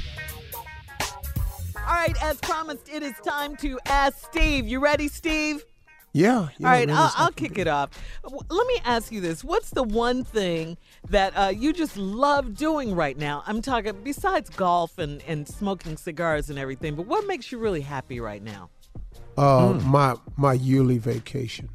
All 1.91 1.97
right, 1.97 2.23
as 2.23 2.37
promised, 2.37 2.87
it 2.87 3.03
is 3.03 3.11
time 3.21 3.57
to 3.57 3.77
ask 3.85 4.17
Steve. 4.31 4.65
You 4.65 4.79
ready, 4.79 5.09
Steve? 5.09 5.65
Yeah. 6.13 6.47
yeah 6.57 6.65
All 6.65 6.71
right, 6.71 6.89
I'll, 6.89 7.11
I'll 7.17 7.31
kick 7.33 7.57
it 7.57 7.67
off. 7.67 7.89
Let 8.23 8.65
me 8.67 8.77
ask 8.85 9.11
you 9.11 9.19
this: 9.19 9.43
What's 9.43 9.71
the 9.71 9.83
one 9.83 10.23
thing 10.23 10.77
that 11.09 11.33
uh, 11.35 11.49
you 11.49 11.73
just 11.73 11.97
love 11.97 12.55
doing 12.55 12.95
right 12.95 13.17
now? 13.17 13.43
I'm 13.45 13.61
talking 13.61 13.93
besides 14.05 14.49
golf 14.51 14.99
and, 14.99 15.21
and 15.27 15.45
smoking 15.45 15.97
cigars 15.97 16.49
and 16.49 16.57
everything. 16.57 16.95
But 16.95 17.07
what 17.07 17.27
makes 17.27 17.51
you 17.51 17.57
really 17.57 17.81
happy 17.81 18.21
right 18.21 18.41
now? 18.41 18.69
Uh, 19.37 19.77
my 19.83 20.15
my 20.37 20.53
yearly 20.53 20.97
vacation. 20.97 21.67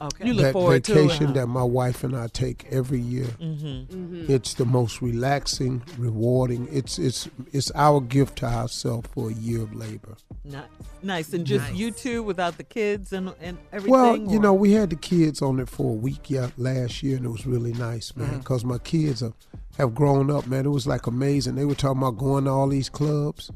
Okay, 0.00 0.30
that 0.32 0.54
vacation 0.54 1.32
that 1.32 1.44
uh-huh. 1.44 1.46
my 1.46 1.62
wife 1.62 2.04
and 2.04 2.14
I 2.16 2.26
take 2.28 2.66
every 2.70 3.00
year. 3.00 3.26
Mhm. 3.40 4.28
It's 4.28 4.54
the 4.54 4.66
most 4.66 5.00
relaxing, 5.00 5.82
rewarding. 5.98 6.68
It's 6.70 6.98
it's 6.98 7.28
it's 7.52 7.70
our 7.74 8.00
gift 8.00 8.36
to 8.38 8.46
ourselves 8.46 9.08
for 9.14 9.30
a 9.30 9.32
year 9.32 9.62
of 9.62 9.74
labor. 9.74 10.16
Nice, 10.44 10.62
nice, 11.02 11.32
and 11.32 11.46
just 11.46 11.68
Nice. 11.70 11.76
you 11.78 11.90
two 11.90 12.22
without 12.22 12.58
the 12.58 12.64
kids 12.64 13.12
and 13.12 13.32
and 13.40 13.56
everything. 13.72 13.90
Well, 13.90 14.16
you 14.16 14.38
or- 14.38 14.42
know, 14.42 14.54
we 14.54 14.72
had 14.72 14.90
the 14.90 14.96
kids 14.96 15.40
on 15.40 15.58
it 15.60 15.68
for 15.68 15.90
a 15.90 15.94
week 15.94 16.28
yeah, 16.30 16.50
last 16.58 17.02
year, 17.02 17.16
and 17.16 17.24
it 17.24 17.30
was 17.30 17.46
really 17.46 17.72
nice, 17.72 18.14
man. 18.16 18.28
Mm-hmm. 18.28 18.38
Because 18.38 18.64
my 18.64 18.78
kids 18.78 19.20
have, 19.20 19.32
have 19.78 19.94
grown 19.94 20.30
up, 20.30 20.46
man. 20.46 20.66
It 20.66 20.70
was 20.70 20.86
like 20.86 21.06
amazing. 21.06 21.54
They 21.54 21.64
were 21.64 21.74
talking 21.74 22.02
about 22.02 22.18
going 22.18 22.44
to 22.44 22.50
all 22.50 22.68
these 22.68 22.88
clubs, 22.90 23.50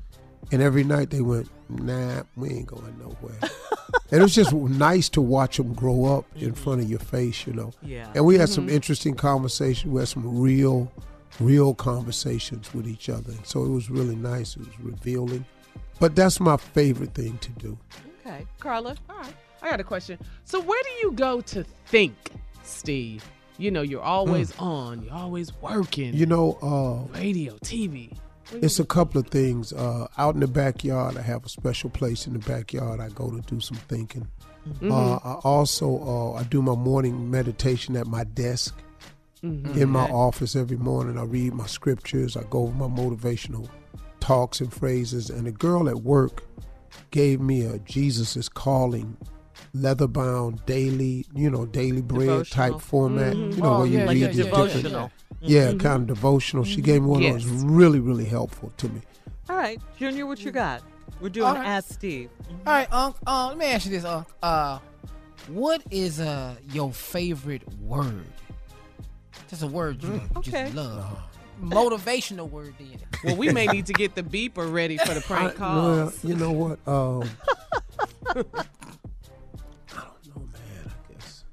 and 0.52 0.60
every 0.62 0.84
night 0.84 1.10
they 1.10 1.20
went, 1.20 1.48
"Nah, 1.68 2.22
we 2.36 2.50
ain't 2.50 2.66
going 2.66 2.94
nowhere." 2.98 3.38
and 4.10 4.20
it 4.20 4.22
was 4.22 4.34
just 4.34 4.52
nice 4.52 5.08
to 5.10 5.20
watch 5.20 5.56
them 5.56 5.72
grow 5.74 6.04
up 6.06 6.24
in 6.36 6.54
front 6.54 6.80
of 6.82 6.88
your 6.90 6.98
face, 6.98 7.46
you 7.46 7.52
know. 7.52 7.72
Yeah. 7.82 8.10
And 8.14 8.24
we 8.24 8.36
had 8.38 8.48
some 8.48 8.66
Mhm. 8.68 8.72
interesting 8.72 9.14
conversations. 9.14 9.92
We 9.92 10.00
had 10.00 10.08
some 10.08 10.40
real, 10.40 10.90
real 11.38 11.74
conversations 11.74 12.72
with 12.74 12.88
each 12.88 13.08
other. 13.08 13.30
And 13.32 13.46
So 13.46 13.64
it 13.64 13.68
was 13.68 13.90
really 13.90 14.16
nice. 14.16 14.56
It 14.56 14.60
was 14.66 14.80
revealing. 14.80 15.44
But 16.00 16.16
that's 16.16 16.40
my 16.40 16.56
favorite 16.56 17.14
thing 17.14 17.38
to 17.38 17.50
do. 17.52 17.78
Okay, 18.26 18.46
Carla. 18.58 18.96
All 19.08 19.16
right, 19.18 19.34
I 19.62 19.70
got 19.70 19.80
a 19.80 19.84
question. 19.84 20.18
So 20.44 20.60
where 20.60 20.82
do 20.82 21.06
you 21.06 21.12
go 21.12 21.40
to 21.42 21.62
think, 21.86 22.14
Steve? 22.62 23.24
You 23.58 23.70
know, 23.70 23.82
you're 23.82 24.00
always 24.02 24.56
on. 24.58 25.02
You're 25.02 25.12
always 25.12 25.52
working. 25.60 26.14
You 26.14 26.24
know, 26.26 26.58
uh, 26.62 27.18
radio, 27.18 27.58
TV. 27.62 28.16
Where 28.50 28.64
It's 28.64 28.78
a 28.80 28.84
couple 28.84 29.20
of 29.20 29.28
things. 29.28 29.72
Uh, 29.72 30.06
out 30.18 30.34
in 30.34 30.40
the 30.40 30.46
backyard, 30.48 31.16
I 31.16 31.22
have 31.22 31.44
a 31.44 31.48
special 31.48 31.90
place 31.90 32.26
in 32.26 32.32
the 32.34 32.38
backyard. 32.40 33.00
I 33.00 33.08
go 33.10 33.30
to 33.30 33.40
do 33.42 33.60
some 33.60 33.76
thinking. 33.88 34.28
Uh, 34.82 35.14
I 35.16 35.34
also 35.42 35.98
uh, 36.02 36.32
I 36.38 36.42
do 36.44 36.60
my 36.60 36.74
morning 36.74 37.30
meditation 37.30 37.96
at 37.96 38.06
my 38.06 38.24
desk 38.24 38.74
in 39.42 39.88
my 39.88 40.04
office 40.10 40.54
every 40.54 40.76
morning. 40.76 41.16
I 41.18 41.22
read 41.24 41.54
my 41.54 41.66
scriptures. 41.66 42.36
I 42.36 42.42
go 42.50 42.64
over 42.64 42.72
my 42.74 42.86
motivational 42.86 43.68
talks 44.20 44.60
and 44.60 44.70
phrases. 44.72 45.30
And 45.30 45.46
a 45.48 45.50
girl 45.52 45.88
at 45.88 46.02
work 46.02 46.44
gave 47.10 47.40
me 47.40 47.62
a 47.64 47.78
Jesus 47.80 48.36
is 48.36 48.50
calling 48.50 49.16
leather 49.72 50.06
bound 50.06 50.64
daily, 50.66 51.24
you 51.34 51.48
know, 51.48 51.64
daily 51.64 52.02
bread 52.02 52.26
Devotional. 52.28 52.70
type 52.72 52.80
format. 52.82 53.34
Mhm. 53.34 53.56
You 53.56 53.62
know, 53.62 53.74
Oh, 53.74 53.78
where 53.78 53.86
you 53.86 53.98
yeah, 53.98 54.04
read 54.08 54.16
yeah, 54.18 54.26
these 54.28 54.36
yeah, 54.38 54.42
different 54.44 54.72
devotional. 54.72 55.10
Yeah, 55.40 55.72
Mhm. 55.72 55.80
kind 55.80 56.02
of 56.02 56.06
devotional. 56.16 56.64
She 56.64 56.80
gave 56.80 57.02
me 57.02 57.08
one 57.08 57.22
that 57.22 57.32
was 57.34 57.46
really, 57.46 58.00
really 58.00 58.24
helpful 58.24 58.72
to 58.78 58.88
me. 58.88 59.00
All 59.48 59.56
right, 59.56 59.80
Junior, 59.98 60.26
what 60.26 60.40
you 60.44 60.50
got? 60.50 60.82
We're 61.20 61.28
doing 61.28 61.46
All 61.46 61.54
right. 61.54 61.66
Ask 61.66 61.92
Steve. 61.92 62.30
All 62.66 62.72
right, 62.72 62.88
Unc. 62.92 63.16
Uh, 63.26 63.48
let 63.48 63.58
me 63.58 63.66
ask 63.66 63.84
you 63.86 63.90
this, 63.92 64.04
Unc. 64.04 64.26
Uh, 64.42 64.78
what 65.48 65.82
is 65.90 66.20
uh 66.20 66.54
your 66.72 66.92
favorite 66.92 67.62
word? 67.80 68.24
Just 69.48 69.62
a 69.62 69.66
word 69.66 70.02
you 70.02 70.20
Okay. 70.36 70.64
just 70.64 70.74
love. 70.76 71.18
Motivational 71.62 72.48
word, 72.48 72.74
then. 72.78 72.98
Well, 73.24 73.36
we 73.36 73.52
may 73.52 73.66
need 73.66 73.84
to 73.86 73.92
get 73.92 74.14
the 74.14 74.22
beeper 74.22 74.72
ready 74.72 74.96
for 74.96 75.12
the 75.12 75.20
prank 75.20 75.52
I- 75.52 75.56
calls. 75.56 75.84
well, 76.22 76.30
you 76.30 76.36
know 76.36 76.52
what? 76.52 76.78
Um, 76.88 77.28
I 78.28 80.02
don't 80.02 80.26
know, 80.34 80.42
man. 80.52 80.86
I 80.86 81.12
guess 81.12 81.44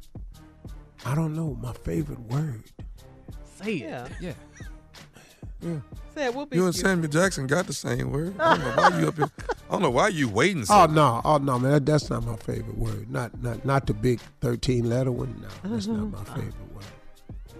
I 1.05 1.15
don't 1.15 1.33
know 1.35 1.57
my 1.61 1.73
favorite 1.73 2.19
word. 2.21 2.63
Say 3.67 3.73
it. 3.75 3.89
Yeah. 3.89 4.07
Yeah. 4.21 4.33
Yeah. 5.61 5.79
Say 6.13 6.25
it. 6.25 6.35
We'll 6.35 6.45
be 6.45 6.55
You 6.57 6.65
and 6.65 6.73
cute. 6.73 6.85
Samuel 6.85 7.09
Jackson 7.09 7.47
got 7.47 7.67
the 7.67 7.73
same 7.73 8.11
word. 8.11 8.39
I 8.39 8.55
don't 8.55 8.63
know 8.63 8.81
why 8.81 8.99
you 8.99 9.07
up 9.07 9.15
here. 9.15 9.31
I 9.69 9.71
don't 9.71 9.81
know 9.81 9.89
why 9.89 10.07
you 10.09 10.29
waiting. 10.29 10.65
So 10.65 10.73
Oh 10.75 10.85
no, 10.85 11.21
oh 11.25 11.37
no, 11.37 11.59
man. 11.59 11.71
That, 11.73 11.85
that's 11.85 12.09
not 12.09 12.25
my 12.25 12.35
favorite 12.37 12.77
word. 12.77 13.11
Not 13.11 13.41
not 13.41 13.65
not 13.65 13.85
the 13.87 13.93
big 13.93 14.19
thirteen 14.41 14.89
letter 14.89 15.11
one. 15.11 15.35
No, 15.41 15.69
that's 15.69 15.87
not 15.87 16.11
my 16.11 16.23
favorite 16.23 16.73
word. 16.73 16.85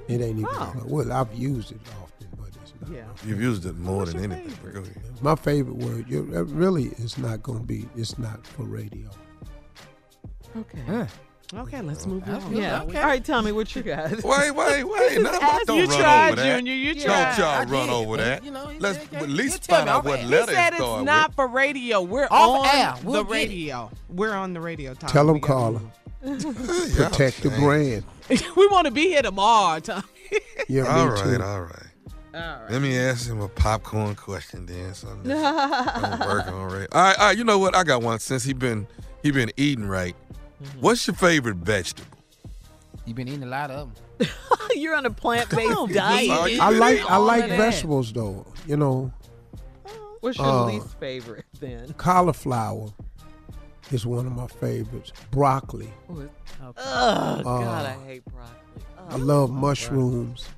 It 0.08 0.22
ain't 0.22 0.40
even. 0.40 0.46
Oh. 0.46 0.72
close. 0.74 0.86
Well, 0.86 1.12
I've 1.12 1.34
used 1.34 1.72
it 1.72 1.82
often, 2.02 2.28
but 2.38 2.48
it's 2.62 2.74
not. 2.82 2.92
Yeah. 2.92 3.04
You've 3.26 3.42
used 3.42 3.66
it 3.66 3.76
more 3.78 4.06
than 4.06 4.32
anything. 4.32 4.58
But 4.64 4.74
go 4.74 4.80
ahead. 4.82 5.22
My 5.22 5.36
favorite 5.36 5.76
word. 5.78 6.10
You, 6.10 6.32
uh, 6.34 6.44
really, 6.46 6.86
it's 6.98 7.18
not 7.18 7.44
going 7.44 7.60
to 7.60 7.66
be. 7.66 7.90
It's 7.96 8.18
not 8.18 8.46
for 8.48 8.64
radio. 8.64 9.10
Okay. 10.56 11.08
Okay, 11.54 11.82
let's 11.82 12.06
move 12.06 12.28
on. 12.28 12.56
Yeah. 12.56 12.82
Okay. 12.84 13.00
All 13.00 13.06
right, 13.06 13.24
tell 13.24 13.42
me 13.42 13.54
what 13.54 13.74
you 13.74 13.82
got. 13.82 14.12
Wait, 14.24 14.52
wait, 14.52 14.84
wait. 14.84 15.22
No, 15.22 15.30
Ask- 15.42 15.66
don't 15.66 15.78
you 15.80 15.86
run 15.88 15.98
tried, 16.00 16.28
over 16.34 16.36
that. 16.42 16.56
Junior. 16.58 16.74
You 16.74 16.94
tried. 16.96 17.06
Don't 17.30 17.38
y'all 17.40 17.48
I 17.48 17.64
run 17.64 17.88
did, 17.88 17.94
over 17.94 18.18
that. 18.18 18.44
you 18.44 18.52
know, 18.52 18.70
Let's 18.80 19.00
said, 19.10 19.14
at 19.22 19.30
least 19.30 19.70
you 19.70 19.76
find 19.76 19.88
out 19.90 20.04
what 20.04 20.20
He 20.20 20.26
He 20.26 20.32
letter 20.32 20.52
said 20.54 20.68
it's 20.74 20.78
started 20.78 21.06
not 21.06 21.30
with. 21.30 21.36
for 21.36 21.48
radio. 21.48 22.02
We're 22.02 22.28
Off 22.30 22.68
on 22.70 22.76
air. 22.76 22.96
We'll 23.02 23.24
the 23.24 23.30
get 23.30 23.30
it. 23.30 23.50
radio. 23.50 23.92
We're 24.10 24.34
on 24.34 24.54
the 24.54 24.60
radio. 24.60 24.94
Tom. 24.94 25.10
Tell 25.10 25.26
We 25.28 25.34
them, 25.34 25.40
gotta 25.40 25.54
Carla. 25.54 25.82
move. 26.26 26.96
Protect 26.98 27.42
the 27.44 27.50
brand. 27.52 28.04
we 28.30 28.68
want 28.68 28.86
to 28.86 28.92
be 28.92 29.04
here 29.08 29.22
tomorrow, 29.22 29.80
Tom. 29.80 30.04
Yeah, 30.68 30.84
All 30.84 31.06
me 31.06 31.12
right, 31.12 31.24
too. 31.38 31.44
all 31.44 31.62
right. 31.62 31.74
All 32.36 32.42
right. 32.42 32.72
Let 32.72 32.82
me 32.82 32.98
ask 32.98 33.28
him 33.30 33.40
a 33.40 33.48
popcorn 33.48 34.16
question 34.16 34.66
then. 34.66 34.94
Something 34.94 35.24
that's 35.30 36.02
don't 36.20 36.28
work 36.28 36.48
on 36.48 36.64
radio. 36.66 36.88
All 36.92 37.02
right, 37.02 37.18
all 37.18 37.26
right. 37.28 37.38
You 37.38 37.46
know 37.46 37.58
what? 37.58 37.74
I 37.74 37.84
got 37.84 38.02
one. 38.02 38.20
Since 38.20 38.44
he 38.44 38.52
been 38.54 38.86
he 39.24 39.32
been 39.32 39.52
eating 39.56 39.88
right. 39.88 40.14
Mm-hmm. 40.64 40.82
What's 40.82 41.06
your 41.08 41.16
favorite 41.16 41.58
vegetable? 41.58 42.18
You've 43.06 43.16
been 43.16 43.28
eating 43.28 43.44
a 43.44 43.48
lot 43.48 43.72
of 43.72 43.90
them. 44.20 44.28
You're 44.76 44.96
on 44.96 45.06
a 45.06 45.12
plant-based 45.12 45.72
Oh, 45.76 45.88
diet. 45.88 46.60
I 46.60 46.70
like 46.72 47.00
I 47.10 47.18
like 47.18 47.44
of 47.46 47.50
that. 47.52 47.58
vegetables 47.58 48.12
though. 48.12 48.46
You 48.66 48.78
know, 48.78 49.14
What's 50.20 50.38
your 50.40 50.48
Uh, 50.48 50.66
least 50.66 51.00
favorite 51.00 51.46
then? 51.60 51.94
cauliflower 51.98 52.90
is 53.92 54.06
one 54.06 54.26
of 54.26 54.34
my 54.34 54.48
favorites. 54.48 55.14
Broccoli. 55.32 55.94
Oh, 56.10 56.74
God, 56.76 57.46
I 57.86 57.96
hate 58.06 58.26
broccoli. 58.26 58.84
I 59.10 59.16
love 59.16 59.52
mushrooms. 59.52 60.50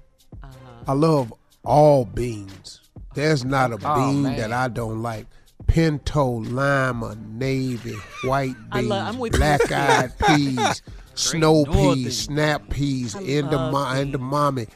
Uh-huh. 0.41 0.55
I 0.87 0.93
love 0.93 1.31
all 1.63 2.05
beans. 2.05 2.81
There's 3.13 3.43
not 3.45 3.71
a 3.71 3.77
Oh, 3.83 3.95
bean 3.95 4.23
man. 4.23 4.37
that 4.37 4.51
I 4.53 4.69
don't 4.69 5.03
like. 5.03 5.27
Pinto, 5.69 6.25
lima, 6.27 7.15
navy, 7.29 7.93
white 8.23 8.55
beans, 8.73 8.87
lo- 8.87 8.97
I'm 8.97 9.19
with 9.19 9.33
you, 9.33 9.37
black 9.39 9.61
Steve. 9.61 9.71
eyed 9.77 10.11
peas, 10.17 10.81
snow 11.13 11.63
Northern. 11.63 11.93
peas, 11.95 12.19
snap 12.21 12.69
peas, 12.69 13.15
I 13.15 13.21
endema- 13.21 13.71
love 13.71 13.95
beans. 13.95 14.15
endemami. 14.15 14.67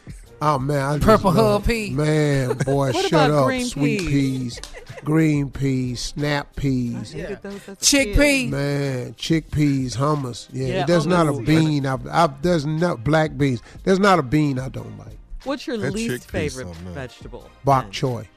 Oh 0.41 0.59
man, 0.59 0.81
I 0.81 0.93
just 0.97 1.05
Purple 1.05 1.31
love- 1.31 1.61
hub 1.63 1.65
pea. 1.67 1.89
Man, 1.89 2.57
boy, 2.65 2.91
shut 2.91 3.31
up. 3.31 3.45
green 3.45 3.65
Sweet 3.65 3.99
peas? 4.01 4.59
peas, 4.59 4.61
green 5.03 5.49
peas, 5.49 5.99
snap 5.99 6.55
peas. 6.55 7.11
Hated 7.11 7.41
those 7.41 7.55
as 7.55 7.69
a 7.69 7.75
kid. 7.77 8.15
Chickpea. 8.15 8.49
Man, 8.49 9.13
chickpeas, 9.15 9.97
hummus. 9.97 10.47
Yeah, 10.53 10.67
Yeah, 10.67 10.85
there's 10.85 11.07
not 11.07 11.27
a 11.27 11.33
bean. 11.41 11.87
I, 11.87 11.97
I, 12.11 12.27
there's 12.43 12.65
not 12.67 13.03
black 13.03 13.35
beans. 13.35 13.61
There's 13.83 13.99
not 13.99 14.19
a 14.19 14.23
bean 14.23 14.59
I 14.59 14.69
don't 14.69 14.95
like. 14.99 15.17
What's 15.43 15.65
your 15.65 15.77
That 15.77 15.91
least 15.93 16.29
favorite 16.29 16.67
vegetable? 16.93 17.49
Bok 17.65 17.89
choy. 17.91 18.27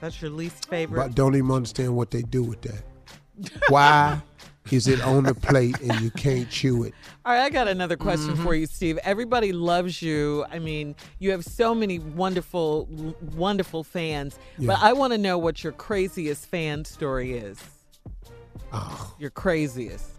That's 0.00 0.20
your 0.22 0.30
least 0.30 0.68
favorite. 0.68 0.98
But 0.98 1.14
don't 1.14 1.34
even 1.36 1.50
understand 1.50 1.94
what 1.96 2.10
they 2.10 2.22
do 2.22 2.42
with 2.42 2.60
that. 2.62 2.82
Why 3.68 4.20
is 4.70 4.86
it 4.88 5.00
on 5.02 5.24
the 5.24 5.34
plate 5.34 5.78
and 5.80 6.00
you 6.00 6.10
can't 6.10 6.48
chew 6.50 6.84
it? 6.84 6.94
All 7.24 7.32
right, 7.34 7.42
I 7.44 7.50
got 7.50 7.68
another 7.68 7.96
question 7.96 8.34
Mm-hmm. 8.34 8.42
for 8.44 8.54
you, 8.54 8.66
Steve. 8.66 8.98
Everybody 9.02 9.52
loves 9.52 10.00
you. 10.02 10.44
I 10.50 10.58
mean, 10.58 10.94
you 11.18 11.30
have 11.32 11.44
so 11.44 11.74
many 11.74 11.98
wonderful, 11.98 12.86
wonderful 13.36 13.84
fans. 13.84 14.38
But 14.58 14.78
I 14.82 14.92
want 14.92 15.12
to 15.12 15.18
know 15.18 15.38
what 15.38 15.62
your 15.64 15.72
craziest 15.74 16.46
fan 16.46 16.84
story 16.84 17.32
is. 17.34 17.58
Oh, 18.72 19.14
Your 19.18 19.30
craziest. 19.30 20.09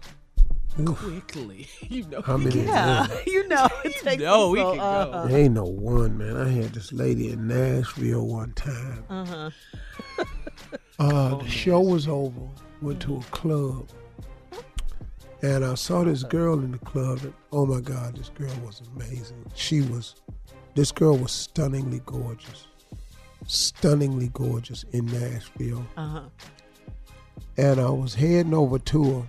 Oof. 0.80 0.98
Quickly. 1.00 1.68
You 1.90 2.08
know. 2.08 2.22
How 2.22 2.38
many? 2.38 2.62
Yeah, 2.64 3.08
you 3.28 3.48
know. 3.48 3.68
It 3.84 3.96
takes 3.98 4.22
know 4.24 4.50
we 4.50 4.60
so- 4.60 4.70
can 4.72 4.78
go. 4.80 4.84
uh-huh. 4.84 5.28
There 5.28 5.40
ain't 5.40 5.54
no 5.54 5.66
one, 5.66 6.18
man. 6.18 6.38
I 6.38 6.50
had 6.50 6.74
this 6.74 6.92
lady 6.94 7.32
in 7.32 7.48
Nashville 7.48 8.26
one 8.26 8.54
time. 8.54 9.04
Uh-huh. 9.10 9.50
Uh, 11.00 11.36
the 11.40 11.48
show 11.50 11.80
was 11.82 12.08
over. 12.08 12.42
Went 12.82 13.00
to 13.02 13.18
a 13.18 13.22
club, 13.32 13.90
and 15.44 15.64
I 15.64 15.76
saw 15.76 16.04
this 16.04 16.24
girl 16.24 16.56
in 16.60 16.72
the 16.72 16.80
club. 16.80 17.20
And, 17.24 17.34
oh 17.52 17.66
my 17.66 17.80
God, 17.82 18.16
this 18.16 18.30
girl 18.30 18.54
was 18.66 18.82
amazing. 18.96 19.46
She 19.54 19.82
was, 19.82 20.16
this 20.76 20.92
girl 20.92 21.16
was 21.18 21.32
stunningly 21.32 22.02
gorgeous, 22.06 22.68
stunningly 23.46 24.30
gorgeous 24.34 24.84
in 24.94 25.06
Nashville. 25.08 25.86
Uh-huh. 25.98 26.22
And 27.58 27.80
I 27.80 27.90
was 27.90 28.16
heading 28.16 28.54
over 28.54 28.80
to 28.80 29.04
her, 29.20 29.28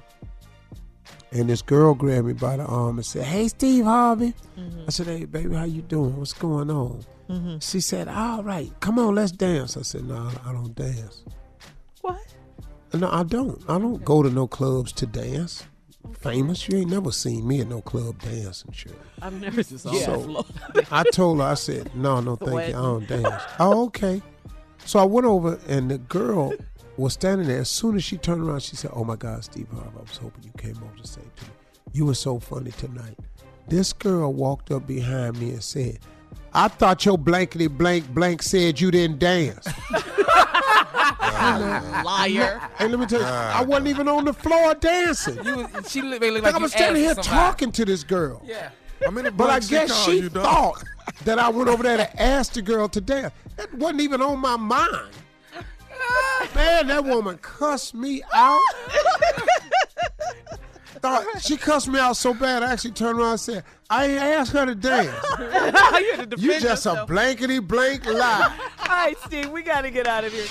and 1.32 1.48
this 1.48 1.62
girl 1.62 1.94
grabbed 1.94 2.26
me 2.26 2.32
by 2.34 2.56
the 2.56 2.64
arm 2.64 2.98
and 2.98 3.06
said, 3.06 3.24
"Hey, 3.24 3.48
Steve 3.48 3.84
Harvey." 3.84 4.34
Mm-hmm. 4.58 4.82
I 4.86 4.90
said, 4.90 5.06
"Hey, 5.06 5.24
baby, 5.24 5.54
how 5.54 5.64
you 5.64 5.82
doing? 5.82 6.16
What's 6.16 6.32
going 6.32 6.70
on?" 6.70 7.04
Mm-hmm. 7.30 7.58
She 7.60 7.80
said, 7.80 8.08
"All 8.08 8.42
right, 8.42 8.70
come 8.80 8.98
on, 8.98 9.14
let's 9.14 9.32
dance." 9.32 9.76
I 9.76 9.82
said, 9.82 10.04
"No, 10.04 10.30
I 10.44 10.52
don't 10.52 10.74
dance." 10.74 11.24
What? 12.00 12.20
No, 12.94 13.08
I 13.10 13.22
don't. 13.22 13.62
I 13.68 13.78
don't 13.78 14.04
go 14.04 14.22
to 14.22 14.30
no 14.30 14.46
clubs 14.46 14.92
to 14.92 15.06
dance. 15.06 15.64
Famous, 16.20 16.68
you 16.68 16.78
ain't 16.78 16.90
never 16.90 17.12
seen 17.12 17.46
me 17.46 17.60
at 17.60 17.68
no 17.68 17.80
club 17.80 18.20
dancing. 18.20 18.72
Sure. 18.72 18.92
I've 19.22 19.40
never 19.40 19.62
seen 19.62 19.78
So 19.78 20.44
I 20.90 21.04
told 21.04 21.38
her, 21.38 21.44
I 21.44 21.54
said, 21.54 21.94
no, 21.94 22.20
no, 22.20 22.34
thank 22.36 22.50
What? 22.52 22.68
you. 22.68 22.74
I 22.76 22.82
don't 22.82 23.08
dance. 23.08 23.42
oh, 23.60 23.84
okay. 23.86 24.20
So 24.84 24.98
I 24.98 25.04
went 25.04 25.26
over, 25.26 25.58
and 25.68 25.90
the 25.90 25.98
girl 25.98 26.52
was 26.96 27.14
standing 27.14 27.46
there. 27.48 27.60
As 27.60 27.70
soon 27.70 27.96
as 27.96 28.04
she 28.04 28.16
turned 28.18 28.42
around, 28.42 28.60
she 28.62 28.76
said, 28.76 28.90
"Oh 28.94 29.04
my 29.04 29.16
God, 29.16 29.42
Steve 29.44 29.68
Harvey, 29.72 29.90
I 29.98 30.02
was 30.02 30.16
hoping 30.16 30.44
you 30.44 30.52
came 30.58 30.76
over 30.82 30.96
to 31.00 31.06
say 31.06 31.20
it 31.20 31.36
to 31.36 31.44
me. 31.44 31.50
You 31.92 32.06
were 32.06 32.14
so 32.14 32.38
funny 32.38 32.70
tonight." 32.72 33.18
This 33.68 33.92
girl 33.92 34.32
walked 34.32 34.70
up 34.70 34.86
behind 34.86 35.38
me 35.38 35.50
and 35.50 35.62
said, 35.62 35.98
"I 36.52 36.68
thought 36.68 37.04
your 37.04 37.16
blankety 37.18 37.66
blank 37.68 38.12
blank 38.12 38.42
said 38.42 38.80
you 38.80 38.90
didn't 38.90 39.18
dance." 39.18 39.66
Liar. 42.04 42.60
Hey, 42.78 42.88
let 42.88 42.98
me 43.00 43.06
tell 43.06 43.20
you, 43.20 43.26
I 43.26 43.62
wasn't 43.64 43.88
even 43.88 44.08
on 44.08 44.24
the 44.24 44.32
floor 44.32 44.74
dancing. 44.74 45.36
You 45.44 45.66
she 45.88 46.02
looked, 46.02 46.22
looked 46.22 46.34
Like 46.34 46.42
like 46.44 46.54
I 46.54 46.58
you 46.58 46.62
was 46.62 46.72
standing 46.72 47.02
here 47.02 47.14
somebody. 47.14 47.28
talking 47.28 47.72
to 47.72 47.84
this 47.84 48.04
girl. 48.04 48.42
Yeah. 48.44 48.70
How 49.04 49.10
many 49.10 49.30
But 49.30 49.50
I 49.50 49.58
guess 49.60 49.90
call 49.90 50.04
she 50.12 50.28
thought 50.28 50.84
that 51.24 51.38
I 51.38 51.48
went 51.48 51.68
over 51.68 51.82
there 51.82 51.96
to 51.96 52.22
ask 52.22 52.52
the 52.52 52.62
girl 52.62 52.88
to 52.90 53.00
dance. 53.00 53.32
That 53.56 53.72
wasn't 53.74 54.02
even 54.02 54.22
on 54.22 54.38
my 54.38 54.56
mind. 54.56 55.10
Man, 56.54 56.86
that 56.88 57.04
woman 57.04 57.38
cussed 57.38 57.94
me 57.94 58.22
out. 58.34 58.60
Thought 61.02 61.24
she 61.40 61.56
cussed 61.56 61.88
me 61.88 61.98
out 61.98 62.16
so 62.16 62.32
bad. 62.32 62.62
I 62.62 62.72
actually 62.72 62.92
turned 62.92 63.18
around 63.18 63.32
and 63.32 63.40
said, 63.40 63.64
"I 63.90 64.06
ain't 64.06 64.20
asked 64.20 64.52
her 64.52 64.64
to 64.66 64.74
dance. 64.74 65.12
you 66.38 66.52
You 66.52 66.60
just 66.60 66.86
a 66.86 67.04
blankety 67.08 67.58
blank 67.58 68.06
lie." 68.06 68.56
All 68.78 68.86
right, 68.86 69.16
Steve, 69.26 69.50
we 69.50 69.62
got 69.62 69.80
to 69.82 69.90
get 69.90 70.06
out 70.06 70.22
of 70.22 70.32
here. 70.32 70.46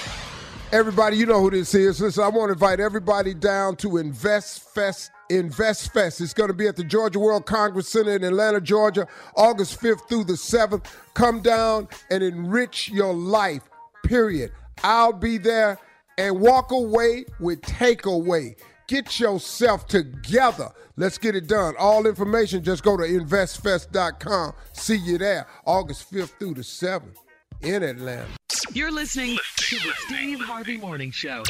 Everybody, 0.74 1.16
you 1.18 1.26
know 1.26 1.40
who 1.40 1.52
this 1.52 1.74
is. 1.74 2.02
Listen, 2.02 2.24
I 2.24 2.28
want 2.28 2.50
to 2.50 2.54
invite 2.54 2.82
everybody 2.82 3.34
down 3.34 3.78
to 3.78 3.98
Invest 3.98 4.74
Fest. 4.74 5.12
Invest 5.30 5.94
Fest. 5.94 6.20
It's 6.20 6.34
going 6.34 6.50
to 6.50 6.54
be 6.54 6.68
at 6.68 6.76
the 6.76 6.84
Georgia 6.84 7.20
World 7.20 7.46
Congress 7.46 7.88
Center 7.88 8.16
in 8.16 8.24
Atlanta, 8.24 8.60
Georgia, 8.60 9.08
August 9.36 9.80
5th 9.80 10.08
through 10.10 10.26
the 10.26 10.34
7th. 10.34 10.86
Come 11.14 11.42
down 11.42 11.88
and 12.10 12.24
enrich 12.24 12.90
your 12.90 13.14
life, 13.14 13.70
period. 14.04 14.52
I'll 14.84 15.14
be 15.14 15.38
there 15.38 15.78
and 16.18 16.40
walk 16.40 16.72
away 16.72 17.26
with 17.40 17.62
takeaway. 17.62 18.56
Get 18.88 19.20
yourself 19.20 19.88
together. 19.88 20.70
Let's 20.98 21.18
get 21.18 21.36
it 21.36 21.48
done. 21.48 21.76
All 21.80 22.06
information, 22.06 22.64
just 22.64 22.84
go 22.84 22.98
to 22.98 23.04
investfest.com. 23.04 24.54
See 24.74 24.98
you 24.98 25.18
there 25.18 25.48
August 25.66 26.12
5th 26.14 26.32
through 26.38 26.56
the 26.56 26.62
7th 26.62 27.16
in 27.62 27.84
Atlanta. 27.84 28.28
You're 28.74 28.92
listening 28.92 29.38
to 29.58 29.76
the 29.78 29.94
Steve 30.06 30.42
Harvey 30.42 30.78
Morning 30.78 31.12
Show. 31.12 31.44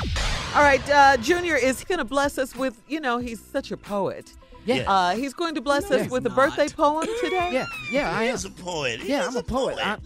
All 0.56 0.62
right, 0.62 0.88
uh, 0.90 1.18
Junior 1.18 1.56
is 1.56 1.84
going 1.84 2.00
to 2.00 2.06
bless 2.06 2.38
us 2.38 2.56
with, 2.56 2.82
you 2.88 3.00
know, 3.00 3.18
he's 3.18 3.42
such 3.42 3.72
a 3.72 3.78
poet. 3.78 4.34
Yeah. 4.66 4.84
Uh, 4.92 5.16
he's 5.16 5.34
going 5.34 5.56
to 5.56 5.62
bless 5.62 5.90
No, 5.90 5.96
us 5.98 6.04
he's 6.04 6.12
with 6.12 6.26
a 6.26 6.30
not. 6.30 6.36
birthday 6.36 6.68
poem 6.70 7.06
today. 7.22 7.50
Yeah, 7.52 7.66
yeah, 7.92 8.16
I 8.18 8.24
He 8.24 8.30
am. 8.30 8.36
is 8.36 8.46
a 8.46 8.50
poet. 8.52 9.00
He 9.00 9.10
Yeah, 9.10 9.22
is 9.22 9.28
I'm 9.30 9.36
a 9.38 9.40
a 9.40 9.44
poet. 9.44 9.78
I, 9.84 9.98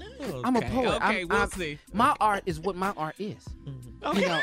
I'm 0.45 0.56
a 0.56 0.60
Okay, 0.60 0.70
poet. 0.70 0.95
okay, 0.95 1.06
I'm- 1.20 1.28
we'll 1.28 1.38
I'm- 1.39 1.49
see. 1.51 1.78
My 1.93 2.16
art 2.22 2.43
is 2.45 2.60
what 2.60 2.76
my 2.76 2.91
art 2.95 3.16
is. 3.20 3.43
Okay. 4.03 4.22
You 4.22 4.28
know, 4.28 4.39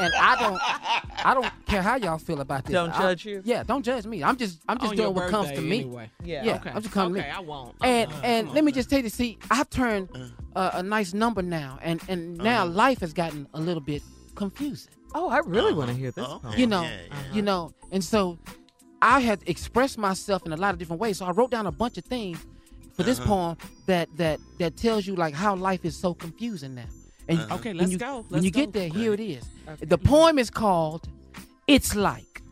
and 0.00 0.12
I 0.14 0.36
don't, 0.40 1.26
I 1.26 1.34
don't 1.34 1.46
care 1.66 1.82
how 1.82 1.96
y'all 1.96 2.18
feel 2.18 2.40
about 2.40 2.64
this. 2.64 2.72
Don't 2.72 2.90
I- 2.90 2.98
judge 2.98 3.26
you? 3.26 3.42
Yeah, 3.44 3.62
don't 3.62 3.84
judge 3.84 4.06
me. 4.06 4.24
I'm 4.24 4.36
just, 4.36 4.60
I'm 4.68 4.78
just 4.78 4.90
On 4.90 4.96
doing 4.96 5.14
what 5.14 5.30
comes 5.30 5.48
to 5.50 5.54
birthday 5.56 5.68
me. 5.68 5.80
anyway. 5.80 6.10
Yeah. 6.24 6.42
yeah. 6.44 6.54
Okay. 6.56 6.70
I'm 6.70 6.82
just 6.82 6.92
coming 6.94 7.20
Okay, 7.20 7.28
to 7.30 7.32
me. 7.32 7.38
I 7.38 7.40
won't. 7.40 7.74
And 7.82 8.10
Uh-uh, 8.10 8.20
and 8.24 8.46
come 8.48 8.54
let 8.54 8.60
on 8.60 8.64
me 8.64 8.72
just 8.72 8.90
tell 8.90 9.00
you, 9.02 9.08
see, 9.08 9.38
I've 9.50 9.70
turned 9.70 10.08
uh, 10.56 10.70
a 10.74 10.82
nice 10.82 11.12
number 11.14 11.42
now, 11.42 11.78
and 11.82 12.00
and 12.08 12.36
now 12.38 12.64
life 12.64 13.00
has 13.00 13.12
gotten 13.12 13.46
a 13.54 13.60
little 13.60 13.82
bit 13.82 14.02
confusing. 14.34 14.92
Oh, 15.14 15.28
I 15.28 15.38
really 15.44 15.74
want 15.74 15.90
to 15.90 15.94
hear 15.96 16.10
this 16.10 16.24
Oh, 16.26 16.40
poem. 16.42 16.58
You 16.58 16.66
know, 16.66 16.82
yeah, 16.82 16.96
yeah. 17.08 17.16
you 17.34 17.42
know, 17.42 17.72
and 17.92 18.02
so 18.02 18.38
I 19.04 19.20
had 19.20 19.40
expressed 19.46 19.98
myself 19.98 20.46
in 20.46 20.52
a 20.52 20.56
lot 20.56 20.72
of 20.72 20.78
different 20.78 21.00
ways. 21.00 21.18
So 21.18 21.26
I 21.26 21.30
wrote 21.32 21.50
down 21.50 21.66
a 21.66 21.72
bunch 21.72 21.98
of 21.98 22.04
things 22.04 22.38
for 22.96 23.02
this 23.02 23.18
Uh-huh. 23.18 23.28
poem 23.28 23.56
that 23.86 24.08
that 24.16 24.38
that 24.60 24.76
tells 24.76 25.06
you 25.06 25.14
like 25.24 25.34
how 25.34 25.54
life 25.54 25.84
is 25.84 25.94
so 25.96 26.14
confusing 26.14 26.74
now. 26.74 26.88
And 27.28 27.38
Uh-huh. 27.40 27.56
Okay, 27.56 27.72
let's 27.74 27.92
you- 27.92 27.98
go. 27.98 28.14
when 28.16 28.24
Let's 28.30 28.44
you 28.46 28.50
go. 28.50 28.60
get 28.60 28.72
there, 28.72 28.88
here 28.88 29.12
it 29.12 29.20
is. 29.20 29.44
The 29.80 29.98
poem 29.98 30.38
is 30.38 30.50
called 30.50 31.02
"It's 31.66 31.94
Like." 31.94 32.42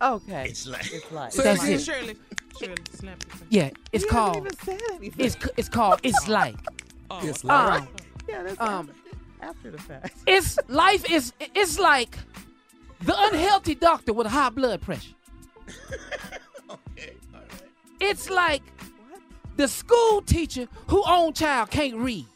Okay. 0.00 0.44
It's 0.50 0.66
like 0.66 0.88
It's 0.92 1.10
like. 1.12 1.32
Say 1.32 1.42
That's 1.42 1.64
it. 1.64 1.80
Shirley, 1.82 2.16
Shirley, 2.58 2.74
snap 2.92 3.22
your. 3.26 3.46
Yeah, 3.50 3.70
it's 3.92 4.04
You 4.04 4.10
called. 4.10 4.36
even 4.38 4.56
said. 4.64 4.80
It's 5.26 5.36
it's 5.58 5.68
called 5.68 6.00
"It's 6.02 6.28
Like." 6.28 6.56
Oh, 7.10 7.20
It's 7.28 7.44
like- 7.44 7.82
Um, 7.82 7.88
yeah, 8.28 8.42
that's 8.42 8.60
um, 8.60 8.90
after 9.40 9.70
the 9.70 9.78
fact. 9.78 10.14
it's 10.26 10.58
life 10.68 11.04
is 11.16 11.32
it's 11.60 11.78
like 11.78 12.16
the 13.08 13.14
unhealthy 13.28 13.74
doctor 13.74 14.12
with 14.14 14.26
high 14.26 14.48
blood 14.50 14.80
pressure. 14.80 15.14
okay, 16.70 17.14
all 17.32 17.40
right. 17.40 17.62
It's 18.00 18.30
like 18.30 18.62
the 19.56 19.68
school 19.68 20.22
teacher 20.22 20.66
who 20.88 21.02
own 21.06 21.32
child 21.32 21.70
can't 21.70 21.96
read. 21.96 22.26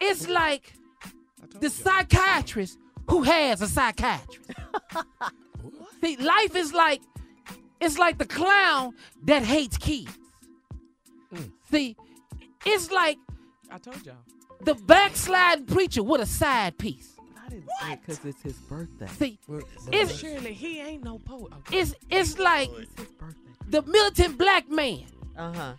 It's 0.00 0.28
like 0.28 0.72
the 1.60 1.70
psychiatrist 1.70 2.78
who 3.08 3.22
has 3.22 3.62
a 3.62 3.68
psychiatrist. 3.68 4.50
See, 6.02 6.16
life 6.16 6.56
is 6.56 6.72
like 6.72 7.00
it's 7.80 7.98
like 7.98 8.18
the 8.18 8.26
clown 8.26 8.94
that 9.24 9.42
hates 9.42 9.78
kids. 9.78 10.16
Mm. 11.32 11.52
See, 11.70 11.96
it's 12.66 12.90
like 12.90 13.18
I 13.70 13.78
told 13.78 14.04
y'all. 14.04 14.16
the 14.60 14.74
backsliding 14.74 15.66
preacher 15.66 16.02
with 16.02 16.20
a 16.20 16.26
side 16.26 16.78
piece. 16.78 17.11
I 17.52 17.58
didn't 17.58 17.68
say 17.90 17.96
because 18.00 18.24
it's 18.24 18.42
his 18.42 18.54
birthday. 18.54 19.06
See, 19.18 19.38
it's 19.92 20.14
Shirley, 20.14 20.52
he 20.54 20.80
ain't 20.80 21.04
no 21.04 21.18
poet. 21.18 21.52
Okay. 21.58 21.78
it's 21.80 21.94
it's 22.10 22.38
like 22.38 22.70
It's 22.70 23.00
his 23.00 23.08
birthday. 23.18 23.36
the 23.68 23.82
militant 23.82 24.38
black 24.38 24.68
man, 24.70 25.04
Uh 25.36 25.52
huh. 25.52 25.72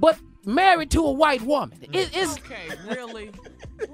but 0.00 0.18
married 0.44 0.90
to 0.92 1.04
a 1.04 1.12
white 1.12 1.42
woman. 1.42 1.78
It, 1.92 2.10
it's 2.14 2.38
Okay, 2.38 2.68
really? 2.88 3.30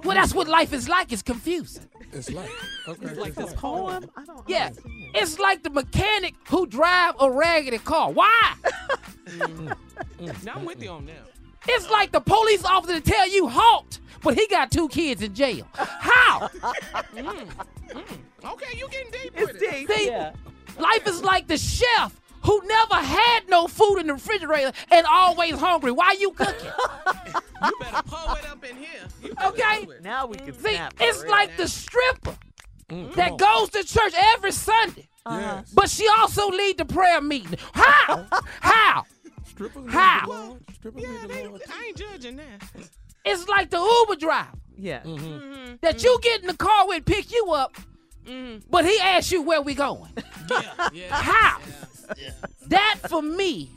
well, 0.05 0.15
that's 0.17 0.35
what 0.35 0.49
life 0.49 0.73
is 0.73 0.89
like. 0.89 1.13
It's 1.13 1.23
confusing. 1.23 1.89
It's 2.13 2.31
like 2.31 2.51
okay. 2.89 3.07
It's 3.07 3.19
like 3.19 3.29
it's 3.31 3.37
this 3.39 3.47
like. 3.51 3.57
Poem? 3.57 4.11
I 4.17 4.25
don't 4.25 4.49
Yeah, 4.49 4.67
understand. 4.67 5.11
it's 5.17 5.39
like 5.39 5.63
the 5.65 5.71
mechanic 5.71 6.35
who 6.49 6.67
drive 6.67 7.15
a 7.21 7.31
raggedy 7.31 7.79
car. 7.79 8.11
Why? 8.13 8.55
Now 10.45 10.55
I'm 10.57 10.65
with 10.65 10.83
you 10.83 10.91
on 10.91 11.07
that. 11.07 11.27
It's 11.69 11.89
like 11.91 12.13
the 12.13 12.21
police 12.21 12.65
officer 12.65 13.01
to 13.01 13.01
tell 13.01 13.29
you 13.29 13.49
halt, 13.49 14.01
but 14.23 14.35
he 14.35 14.47
got 14.49 14.71
two 14.71 14.89
kids 14.89 15.23
in 15.23 15.35
jail. 15.35 15.67
How? 15.75 16.49
Mm, 17.15 17.49
mm. 17.91 18.53
Okay, 18.53 18.77
you 18.77 18.89
getting 18.89 19.11
deep 19.13 19.33
It's 19.37 19.53
with 19.53 19.63
it. 19.63 19.71
deep. 19.71 19.91
See? 19.91 20.07
Yeah. 20.07 20.33
Life 20.79 21.07
is 21.07 21.23
like 21.23 21.47
the 21.47 21.57
chef 21.57 22.19
who 22.43 22.61
never 22.67 22.95
had 22.97 23.49
no 23.49 23.69
food 23.69 23.99
in 23.99 24.07
the 24.09 24.15
refrigerator 24.15 24.73
and 24.91 25.07
always 25.09 25.55
hungry. 25.59 25.93
Why 25.93 26.17
you 26.19 26.33
cooking? 26.33 26.71
You 27.65 27.73
better 27.81 28.03
pull 28.03 28.35
it 28.35 28.51
up 28.51 28.63
in 28.65 28.77
here. 28.77 28.89
You 29.23 29.33
Okay. 29.47 29.87
Now 30.03 30.27
we 30.27 30.37
can 30.37 30.53
See, 30.53 30.75
snap. 30.75 30.93
it's 31.01 31.23
for 31.23 31.29
like 31.29 31.49
real. 31.51 31.57
the 31.59 31.69
stripper 31.69 32.37
Mm, 32.91 33.15
that 33.15 33.39
goes 33.39 33.71
to 33.71 33.83
church 33.85 34.13
every 34.35 34.53
Sunday, 34.53 35.09
uh-huh. 35.25 35.39
Yes. 35.41 35.71
but 35.73 35.89
she 35.89 36.07
also 36.19 36.49
lead 36.51 36.77
the 36.77 36.85
prayer 36.85 37.23
meeting. 37.23 37.57
How? 37.73 38.27
How? 38.61 39.05
Strippers 39.55 39.93
How? 39.93 40.57
the 40.67 40.73
Strippers 40.75 41.03
Yeah, 41.03 41.23
need 41.23 41.31
they, 41.31 41.45
I 41.45 41.85
ain't 41.89 41.97
judging 41.97 42.37
that. 42.37 42.63
It's 43.25 43.49
like 43.49 43.71
the 43.71 43.79
Uber 43.79 44.17
driver 44.21 44.49
Yeah. 44.77 45.01
Mm-hmm. 45.03 45.77
that 45.81 46.03
you 46.03 46.19
get 46.23 46.41
in 46.43 46.47
the 46.49 46.57
car 46.57 46.87
with, 46.89 47.05
pick 47.05 47.33
you 47.33 47.53
up, 47.53 47.75
but 48.71 48.85
he 48.85 48.99
asks 49.01 49.33
you 49.33 49.43
where 49.43 49.63
we 49.63 49.75
going. 49.75 50.11
Yeah, 50.51 50.89
yeah. 50.93 51.15
How? 51.15 51.59
Yeah. 51.61 51.75
That 52.69 52.99
for 53.09 53.23
me 53.23 53.71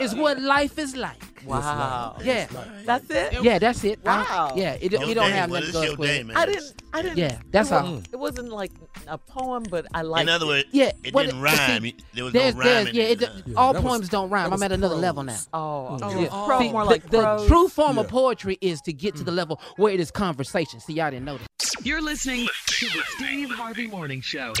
is 0.00 0.12
uh, 0.14 0.16
what 0.16 0.40
life 0.40 0.78
is 0.78 0.96
like. 0.96 1.22
Wow. 1.46 2.16
Yeah, 2.24 2.46
That's 2.86 3.08
it. 3.10 3.42
yeah, 3.42 3.58
that's 3.58 3.84
it. 3.84 4.00
I- 4.06 4.22
Wow. 4.22 4.52
yeah, 4.56 4.78
it, 4.80 4.92
Your 4.92 5.02
it 5.02 5.14
don't 5.14 5.28
day, 5.30 5.36
have 5.36 5.50
well, 5.50 5.60
nothing 5.60 5.74
it's 5.82 5.90
to 5.90 5.96
go 5.96 6.00
with 6.00 6.10
it. 6.10 6.36
I 6.36 6.46
didn't. 6.46 6.82
I 6.94 7.02
didn't. 7.02 7.18
Yeah, 7.18 7.38
that's 7.50 7.70
it 7.70 7.74
all. 7.74 7.98
It 8.12 8.18
wasn't 8.18 8.48
like 8.50 8.72
a 9.06 9.18
poem, 9.18 9.64
but 9.70 9.86
I 9.92 10.02
like. 10.02 10.22
In 10.22 10.28
other 10.30 10.46
words, 10.46 10.68
Yeah, 10.72 10.92
it 11.02 11.12
well, 11.12 11.26
didn't 11.26 11.42
but 11.42 11.50
see, 11.50 11.72
rhyme. 11.72 11.92
there 12.14 12.24
was 12.24 12.32
There's, 12.32 12.54
no 12.54 12.62
there's, 12.62 12.92
yeah, 12.92 13.02
it, 13.04 13.22
it. 13.22 13.30
Yeah, 13.46 13.54
all 13.56 13.72
that 13.74 13.82
was- 13.82 13.90
poems 13.92 14.08
don't 14.08 14.30
rhyme. 14.30 14.46
I'm 14.46 14.52
was 14.52 14.62
at 14.62 14.72
another 14.72 14.94
prose. 14.94 15.02
level 15.02 15.22
now. 15.24 15.38
Oh, 15.52 15.98
Oh, 16.02 16.10
it 16.10 16.16
was 16.16 16.28
oh. 16.32 16.58
See, 16.60 16.72
more 16.72 16.84
the, 16.84 16.90
like 16.90 17.10
the 17.10 17.20
prose. 17.20 17.46
true 17.46 17.68
form 17.68 17.98
of 17.98 18.08
poetry 18.08 18.56
is 18.62 18.80
to 18.82 18.92
get 18.92 19.14
to 19.16 19.24
the 19.24 19.30
mm. 19.32 19.36
level 19.36 19.60
where 19.76 19.92
it 19.92 20.00
is 20.00 20.10
conversation. 20.10 20.80
See, 20.80 20.94
y'all 20.94 21.10
didn't 21.10 21.26
know 21.26 21.36
that. 21.38 21.46
You're 21.84 22.00
listening 22.02 22.48
to 22.66 22.86
the 22.86 23.02
Steve 23.16 23.50
Harvey 23.50 23.86
Morning 23.86 24.20
Show. 24.22 24.54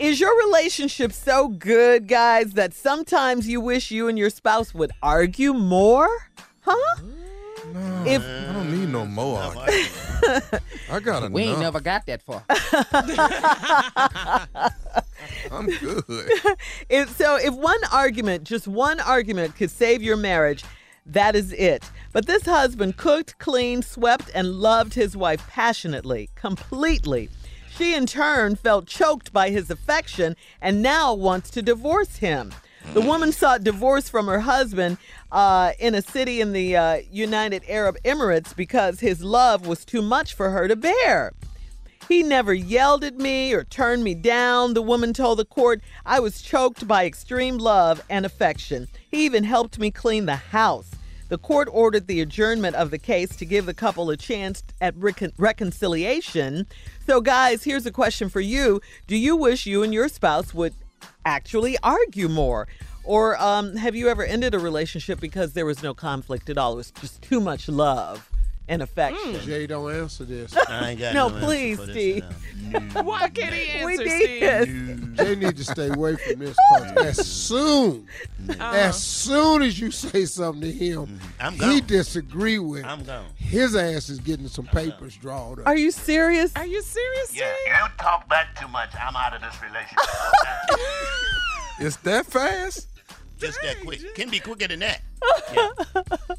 Is 0.00 0.18
your 0.18 0.34
relationship 0.46 1.12
so 1.12 1.48
good, 1.48 2.08
guys, 2.08 2.54
that 2.54 2.72
sometimes 2.72 3.46
you 3.46 3.60
wish 3.60 3.90
you 3.90 4.08
and 4.08 4.18
your 4.18 4.30
spouse 4.30 4.72
would 4.72 4.92
argue 5.02 5.52
more? 5.52 6.08
Huh? 6.62 6.94
No, 7.74 8.04
If- 8.06 8.22
I 8.22 8.52
don't 8.54 8.72
need 8.72 8.88
no 8.88 9.04
more. 9.04 9.38
I 10.90 11.00
got 11.00 11.18
enough. 11.18 11.32
We 11.32 11.42
ain't 11.42 11.60
never 11.60 11.80
got 11.80 12.06
that 12.06 12.22
far. 12.22 12.42
I'm 15.52 15.66
good. 15.66 16.04
If, 16.88 17.14
so, 17.16 17.36
if 17.36 17.52
one 17.54 17.80
argument, 17.92 18.44
just 18.44 18.66
one 18.66 19.00
argument, 19.00 19.54
could 19.56 19.70
save 19.70 20.02
your 20.02 20.16
marriage, 20.16 20.64
that 21.04 21.36
is 21.36 21.52
it. 21.52 21.84
But 22.12 22.26
this 22.26 22.46
husband 22.46 22.96
cooked, 22.96 23.38
cleaned, 23.38 23.84
swept, 23.84 24.30
and 24.34 24.54
loved 24.54 24.94
his 24.94 25.14
wife 25.16 25.46
passionately, 25.48 26.30
completely. 26.36 27.28
She, 27.80 27.94
in 27.94 28.04
turn, 28.04 28.56
felt 28.56 28.84
choked 28.84 29.32
by 29.32 29.48
his 29.48 29.70
affection 29.70 30.36
and 30.60 30.82
now 30.82 31.14
wants 31.14 31.48
to 31.52 31.62
divorce 31.62 32.16
him. 32.16 32.52
The 32.92 33.00
woman 33.00 33.32
sought 33.32 33.64
divorce 33.64 34.06
from 34.06 34.26
her 34.26 34.40
husband 34.40 34.98
uh, 35.32 35.72
in 35.78 35.94
a 35.94 36.02
city 36.02 36.42
in 36.42 36.52
the 36.52 36.76
uh, 36.76 36.98
United 37.10 37.64
Arab 37.66 37.96
Emirates 38.04 38.54
because 38.54 39.00
his 39.00 39.24
love 39.24 39.66
was 39.66 39.86
too 39.86 40.02
much 40.02 40.34
for 40.34 40.50
her 40.50 40.68
to 40.68 40.76
bear. 40.76 41.32
He 42.06 42.22
never 42.22 42.52
yelled 42.52 43.02
at 43.02 43.16
me 43.16 43.54
or 43.54 43.64
turned 43.64 44.04
me 44.04 44.14
down, 44.14 44.74
the 44.74 44.82
woman 44.82 45.14
told 45.14 45.38
the 45.38 45.46
court. 45.46 45.80
I 46.04 46.20
was 46.20 46.42
choked 46.42 46.86
by 46.86 47.06
extreme 47.06 47.56
love 47.56 48.04
and 48.10 48.26
affection. 48.26 48.88
He 49.10 49.24
even 49.24 49.44
helped 49.44 49.78
me 49.78 49.90
clean 49.90 50.26
the 50.26 50.36
house. 50.36 50.90
The 51.30 51.38
court 51.38 51.68
ordered 51.70 52.08
the 52.08 52.20
adjournment 52.20 52.74
of 52.74 52.90
the 52.90 52.98
case 52.98 53.36
to 53.36 53.46
give 53.46 53.64
the 53.64 53.72
couple 53.72 54.10
a 54.10 54.16
chance 54.16 54.64
at 54.80 54.96
recon- 54.96 55.32
reconciliation. 55.38 56.66
So, 57.06 57.20
guys, 57.20 57.62
here's 57.62 57.86
a 57.86 57.92
question 57.92 58.28
for 58.28 58.40
you 58.40 58.80
Do 59.06 59.16
you 59.16 59.36
wish 59.36 59.64
you 59.64 59.84
and 59.84 59.94
your 59.94 60.08
spouse 60.08 60.52
would 60.52 60.74
actually 61.24 61.78
argue 61.84 62.28
more? 62.28 62.66
Or 63.04 63.40
um, 63.40 63.76
have 63.76 63.94
you 63.94 64.08
ever 64.08 64.24
ended 64.24 64.54
a 64.54 64.58
relationship 64.58 65.20
because 65.20 65.52
there 65.52 65.64
was 65.64 65.84
no 65.84 65.94
conflict 65.94 66.50
at 66.50 66.58
all? 66.58 66.72
It 66.72 66.76
was 66.76 66.90
just 66.90 67.22
too 67.22 67.40
much 67.40 67.68
love 67.68 68.28
and 68.70 68.82
affection. 68.82 69.34
Jay, 69.40 69.66
don't 69.66 69.92
answer 69.94 70.24
this. 70.24 70.56
I 70.68 70.90
ain't 70.90 71.00
got 71.00 71.12
No, 71.12 71.28
no, 71.28 71.44
please, 71.44 71.76
for 71.78 71.86
this, 71.86 71.94
Steve. 71.94 72.24
uh, 72.96 73.02
Why 73.02 73.28
can't 73.28 73.52
he 73.52 73.84
We 73.84 73.92
answer, 73.94 74.04
did. 74.04 74.62
Steve? 74.62 75.14
Jay 75.16 75.34
need 75.34 75.56
to 75.56 75.64
stay 75.64 75.88
away 75.88 76.14
from 76.16 76.38
this 76.38 76.56
because 76.78 77.18
as 77.18 77.26
soon, 77.28 78.06
Uh-huh. 78.48 78.72
as 78.74 79.02
soon 79.02 79.62
as 79.62 79.78
you 79.80 79.90
say 79.90 80.24
something 80.24 80.62
to 80.62 80.72
him, 80.72 81.18
I'm 81.40 81.54
he 81.54 81.58
gone. 81.80 81.86
disagree 81.88 82.58
with. 82.60 82.84
I'm 82.84 83.02
gone. 83.02 83.26
His 83.36 83.74
ass 83.74 84.08
is 84.08 84.20
getting 84.20 84.46
some 84.48 84.66
papers 84.66 85.16
drawn 85.16 85.58
up. 85.60 85.66
Are 85.66 85.76
you 85.76 85.90
serious? 85.90 86.52
Are 86.56 86.64
you 86.66 86.80
serious, 86.80 87.34
Yeah, 87.36 87.52
you 87.66 87.88
talk 87.98 88.28
back 88.28 88.58
too 88.60 88.68
much. 88.68 88.90
I'm 88.94 89.16
out 89.16 89.34
of 89.34 89.42
this 89.42 89.60
relationship. 89.62 89.98
It's 91.82 91.96
that 91.96 92.26
fast? 92.26 92.88
Just 93.38 93.58
that 93.62 93.80
quick. 93.80 94.14
Can 94.14 94.28
be 94.28 94.38
quicker 94.38 94.68
than 94.68 94.80
that. 94.80 95.00
Why 95.20 95.70
is 96.28 96.38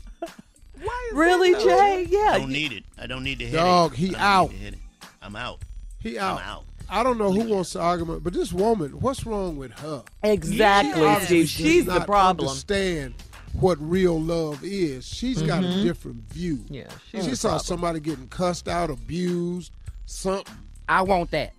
Really, 1.13 1.53
that, 1.53 1.61
Jay? 1.63 2.17
I 2.27 2.37
don't 2.39 2.51
need 2.51 2.71
it. 2.71 2.83
I 2.97 3.07
don't 3.07 3.23
need 3.23 3.39
the 3.39 3.45
headache. 3.45 3.59
Dog, 3.59 3.95
he 3.95 4.07
I 4.09 4.11
don't 4.11 4.19
out. 4.21 4.49
the 4.51 4.57
headache. 4.57 4.79
I'm 5.21 5.35
out. 5.35 5.61
He 5.99 6.17
out. 6.17 6.39
I'm 6.39 6.43
out. 6.43 6.57
out. 6.57 6.63
I 6.89 7.03
don't 7.03 7.17
know 7.17 7.31
who 7.31 7.43
wants 7.53 7.71
to 7.71 7.79
argue, 7.79 8.19
but 8.19 8.33
this 8.33 8.51
woman, 8.51 8.99
what's 8.99 9.25
wrong 9.25 9.55
with 9.55 9.71
her? 9.79 10.03
Exactly, 10.23 10.93
She 11.01 11.05
obviously 11.05 11.45
Steve. 11.45 11.65
She's 11.65 11.85
does 11.85 11.93
the 11.93 11.99
not 11.99 12.07
problem. 12.07 12.49
Understand 12.49 13.13
what 13.53 13.77
real 13.79 14.19
love 14.19 14.61
is? 14.63 15.07
She's 15.07 15.41
got 15.41 15.63
a 15.63 15.67
Mhm. 15.67 15.83
different 15.83 16.29
view. 16.33 16.65
Yeah, 16.69 16.87
she's 17.11 17.23
she 17.25 17.35
saw 17.35 17.49
problem. 17.49 17.65
somebody 17.65 17.99
getting 18.01 18.27
cussed 18.27 18.67
out, 18.67 18.89
abused, 18.89 19.71
something. 20.05 20.53
I 20.89 21.01
want 21.03 21.31
that. 21.31 21.53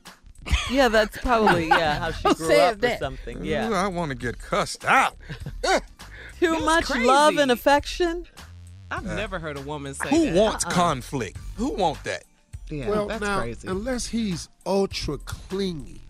Yeah, 0.71 0.89
that's 0.89 1.17
probably 1.19 1.69
yeah 1.69 1.99
how 1.99 2.11
she 2.11 2.23
grew 2.35 2.47
says 2.49 2.73
up 2.73 2.79
or 2.79 2.81
that? 2.81 2.99
something. 2.99 3.39
Ooh, 3.41 3.45
Yeah, 3.45 3.71
I 3.73 3.87
want 3.89 4.11
to 4.11 4.15
get 4.17 4.39
cussed 4.39 4.85
out. 4.85 5.17
too 6.41 6.59
much 6.61 6.91
love 6.91 7.39
and 7.39 7.51
affection. 7.51 8.27
I've 8.93 9.07
uh-uh. 9.07 9.15
never 9.15 9.39
heard 9.39 9.57
a 9.57 9.61
woman 9.63 9.95
say 9.95 10.09
Who 10.11 10.27
that. 10.31 10.35
wants 10.35 10.65
Uh-uh. 10.67 10.73
conflict? 10.73 11.39
Who 11.57 11.71
want 11.75 12.03
that? 12.05 12.25
Yeah, 12.71 12.89
well, 12.89 13.07
that's 13.07 13.21
now, 13.21 13.41
crazy. 13.41 13.69
unless 13.69 14.07
he's 14.07 14.49
ultra 14.65 15.19
clingy. 15.19 16.01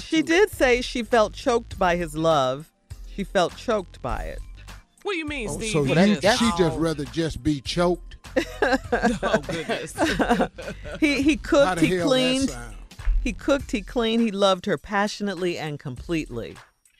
She 0.00 0.22
did 0.22 0.50
say 0.50 0.82
she 0.82 1.02
felt 1.02 1.32
choked 1.32 1.78
by 1.78 1.96
his 1.96 2.14
love. 2.16 2.70
She 3.14 3.24
felt 3.24 3.56
choked 3.56 4.02
by 4.02 4.24
it. 4.24 4.38
What 5.04 5.12
do 5.12 5.18
you 5.18 5.26
mean, 5.26 5.48
Oh, 5.48 5.56
Steve? 5.56 5.72
so 5.72 5.84
He 5.84 5.90
you, 6.10 6.16
just- 6.20 6.38
she 6.38 6.50
just 6.58 6.78
rather 6.78 7.04
just 7.06 7.42
be 7.42 7.60
choked. 7.60 8.16
oh 8.62 9.40
goodness. 9.48 9.94
He 11.00 11.22
he 11.22 11.36
How 11.36 11.40
cooked, 11.42 11.80
the 11.80 11.86
he 11.86 11.92
hell 11.94 11.98
that 12.00 12.06
cleaned. 12.08 12.50
sound? 12.50 12.76
He 13.22 13.32
cooked, 13.32 13.70
he 13.72 13.80
cleaned, 13.82 14.22
he 14.22 14.30
loved 14.30 14.66
her 14.66 14.76
passionately 14.76 15.56
and 15.58 15.78
completely. 15.78 16.56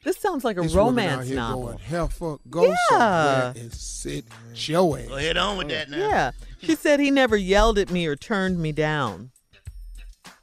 This 0.06 0.18
sounds 0.18 0.44
like 0.44 0.56
a 0.56 0.60
This 0.62 0.72
woman 0.72 1.04
out 1.04 1.10
romance 1.10 1.26
here 1.28 1.36
novel. 1.36 1.62
Going, 1.64 1.78
Hell, 1.78 2.06
fuck, 2.08 2.40
go 2.48 2.62
Yeah. 2.68 2.76
somewhere 2.90 3.52
and 3.56 3.72
sit 3.74 4.24
your 4.54 4.98
ass. 4.98 5.06
Go 5.08 5.16
ahead 5.16 5.36
on 5.36 5.58
with 5.58 5.68
that 5.70 5.90
now. 5.90 5.98
Yeah. 5.98 6.30
She 6.62 6.76
said 6.76 7.00
he 7.00 7.10
never 7.10 7.36
yelled 7.36 7.76
at 7.76 7.90
me 7.90 8.06
or 8.06 8.14
turned 8.14 8.60
me 8.60 8.70
down. 8.70 9.32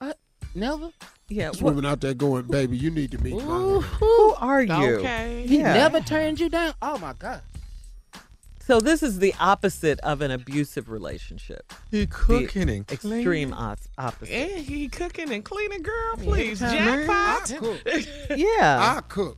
Uh, 0.01 0.11
never. 0.53 0.89
Yeah. 1.29 1.51
This 1.51 1.61
what- 1.61 1.75
woman 1.75 1.89
out 1.89 2.01
there 2.01 2.13
going, 2.13 2.43
baby, 2.43 2.75
you 2.75 2.91
need 2.91 3.11
to 3.11 3.17
meet 3.19 3.35
Ooh, 3.35 3.79
who 3.99 4.33
are 4.33 4.61
you? 4.61 4.73
Okay. 4.97 5.45
He 5.47 5.59
Yeah. 5.59 5.73
never 5.75 6.01
turned 6.01 6.41
you 6.41 6.49
down. 6.49 6.73
Oh 6.81 6.97
my 6.97 7.13
god. 7.13 7.41
So 8.65 8.81
this 8.81 9.01
is 9.01 9.19
the 9.19 9.33
opposite 9.39 9.99
of 10.01 10.21
an 10.21 10.31
abusive 10.31 10.89
relationship. 10.89 11.71
He 11.89 12.05
cooking 12.05 12.69
and 12.69 12.91
Extreme 12.91 13.23
cleaning. 13.23 13.53
os- 13.53 13.87
opposite. 13.97 14.33
And 14.33 14.65
he 14.65 14.89
cooking 14.89 15.31
and 15.31 15.43
cleaning, 15.45 15.83
girl. 15.83 16.15
Please, 16.17 16.61
every 16.61 16.77
time, 16.79 16.85
man, 16.85 17.07
jackpot. 17.07 17.51
I 17.53 17.57
cook. 17.57 18.07
Yeah. 18.37 18.95
I 18.97 19.01
cook. 19.07 19.37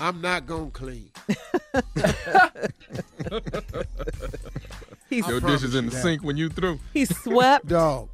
I'm 0.00 0.20
not 0.20 0.46
gonna 0.46 0.70
clean. 0.70 1.10
He's 5.10 5.26
Your 5.26 5.40
dishes 5.40 5.74
in 5.74 5.86
the 5.86 5.90
that. 5.90 6.02
sink 6.02 6.22
when 6.22 6.36
you 6.36 6.48
through. 6.50 6.78
he 6.92 7.04
swept. 7.06 7.66
Dog. 7.68 8.08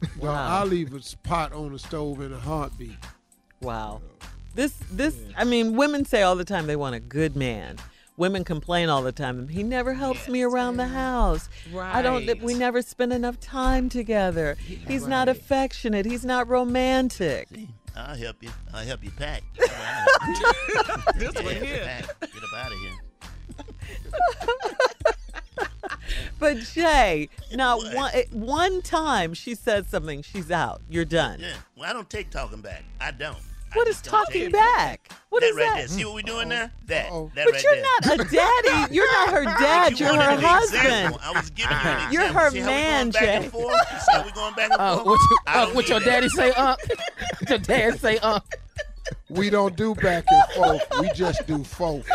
Dog, 0.00 0.02
Wow. 0.18 0.58
I'll 0.60 0.66
leave 0.66 0.92
a 0.94 1.00
pot 1.26 1.52
on 1.52 1.72
the 1.72 1.78
stove 1.78 2.20
in 2.20 2.32
a 2.32 2.38
heartbeat. 2.38 2.98
Wow. 3.62 4.02
This 4.54 4.74
this 4.90 5.16
I 5.36 5.44
mean, 5.44 5.76
women 5.76 6.04
say 6.04 6.22
all 6.22 6.36
the 6.36 6.44
time 6.44 6.66
they 6.66 6.76
want 6.76 6.94
a 6.94 7.00
good 7.00 7.36
man. 7.36 7.76
Women 8.18 8.44
complain 8.44 8.88
all 8.88 9.02
the 9.02 9.12
time. 9.12 9.48
He 9.48 9.62
never 9.62 9.92
helps 9.94 10.26
me 10.28 10.42
around 10.42 10.78
the 10.78 10.86
house. 10.88 11.48
Right. 11.72 11.94
I 11.94 12.02
don't 12.02 12.26
Right. 12.26 12.42
we 12.42 12.54
never 12.54 12.80
spend 12.82 13.12
enough 13.12 13.38
time 13.40 13.88
together. 13.88 14.56
He's 14.58 15.06
not 15.06 15.28
affectionate. 15.28 16.06
He's 16.06 16.24
not 16.24 16.48
romantic. 16.48 17.48
I'll 17.96 18.16
help 18.16 18.42
you. 18.42 18.50
I'll 18.74 18.84
help 18.84 19.02
you 19.02 19.10
pack. 19.12 19.42
This 21.16 21.32
Yeah, 21.34 21.42
one 21.42 21.54
here. 21.56 21.82
pack. 21.84 22.04
Get 22.20 22.42
up 22.42 22.52
out 22.56 22.72
of 22.72 22.78
here. 22.78 22.92
But 26.38 26.58
Jay, 26.58 27.28
not 27.54 27.78
one 27.94 28.10
eh, 28.14 28.24
one 28.30 28.82
time 28.82 29.32
she 29.34 29.54
says 29.54 29.86
something, 29.88 30.20
she's 30.22 30.50
out. 30.50 30.82
You're 30.88 31.04
done. 31.06 31.40
Yeah. 31.40 31.54
Well, 31.76 31.88
I 31.88 31.92
don't 31.94 32.08
take 32.08 32.30
talking 32.30 32.60
back. 32.60 32.84
I 33.00 33.10
don't. 33.10 33.38
What 33.76 33.86
I 33.86 33.90
is 33.90 33.96
just 33.96 34.10
don't 34.10 34.26
take 34.28 34.34
talking 34.42 34.52
back? 34.52 35.10
What 35.28 35.40
that 35.40 35.46
is 35.48 35.56
right 35.56 35.64
that? 35.66 35.76
there. 35.78 35.88
See 35.88 36.04
what 36.04 36.14
we're 36.14 36.22
doing 36.22 36.48
there? 36.48 36.70
That. 36.86 37.06
Uh-oh. 37.10 37.30
That 37.34 37.44
But 37.44 37.54
right 37.54 37.62
you're 37.62 37.74
there. 37.74 37.84
not 37.84 38.20
a 38.20 38.24
daddy. 38.84 38.94
You're 38.94 39.12
not 39.12 39.28
her 39.34 39.44
dad. 39.58 40.00
You 40.00 40.06
You're 40.06 40.14
her 40.16 40.36
husband. 40.40 40.82
example. 40.84 41.20
I 41.22 41.30
was 41.32 41.50
giving 41.50 41.70
you 41.72 41.76
an 41.76 41.86
example. 41.86 42.12
You're 42.12 42.32
her 42.32 42.50
See 42.50 42.58
how 42.60 42.66
man, 42.66 43.06
we 43.06 43.12
going 43.12 43.12
back 43.12 43.22
Jay. 43.22 43.36
and 43.36 43.52
forth? 43.52 43.76
You 43.92 43.98
see 43.98 44.12
how 44.12 44.22
we 44.24 44.32
going 44.32 44.54
back 44.54 44.70
and 44.70 44.80
Uh, 44.80 44.94
forth? 44.96 45.06
what 45.06 45.20
you, 45.30 45.38
uh, 45.46 45.66
what 45.66 45.74
need 45.76 45.88
your 45.90 46.00
that. 46.00 46.06
daddy 46.06 46.28
say, 46.28 46.50
uh? 46.52 46.76
What 47.40 47.50
your 47.50 47.58
dad 47.58 48.00
say, 48.00 48.18
uh? 48.18 48.40
We 49.28 49.50
don't 49.50 49.76
do 49.76 49.94
back 49.94 50.24
and 50.28 50.52
forth. 50.54 50.82
We 51.00 51.10
just 51.14 51.46
do 51.46 51.62
forth. 51.64 52.08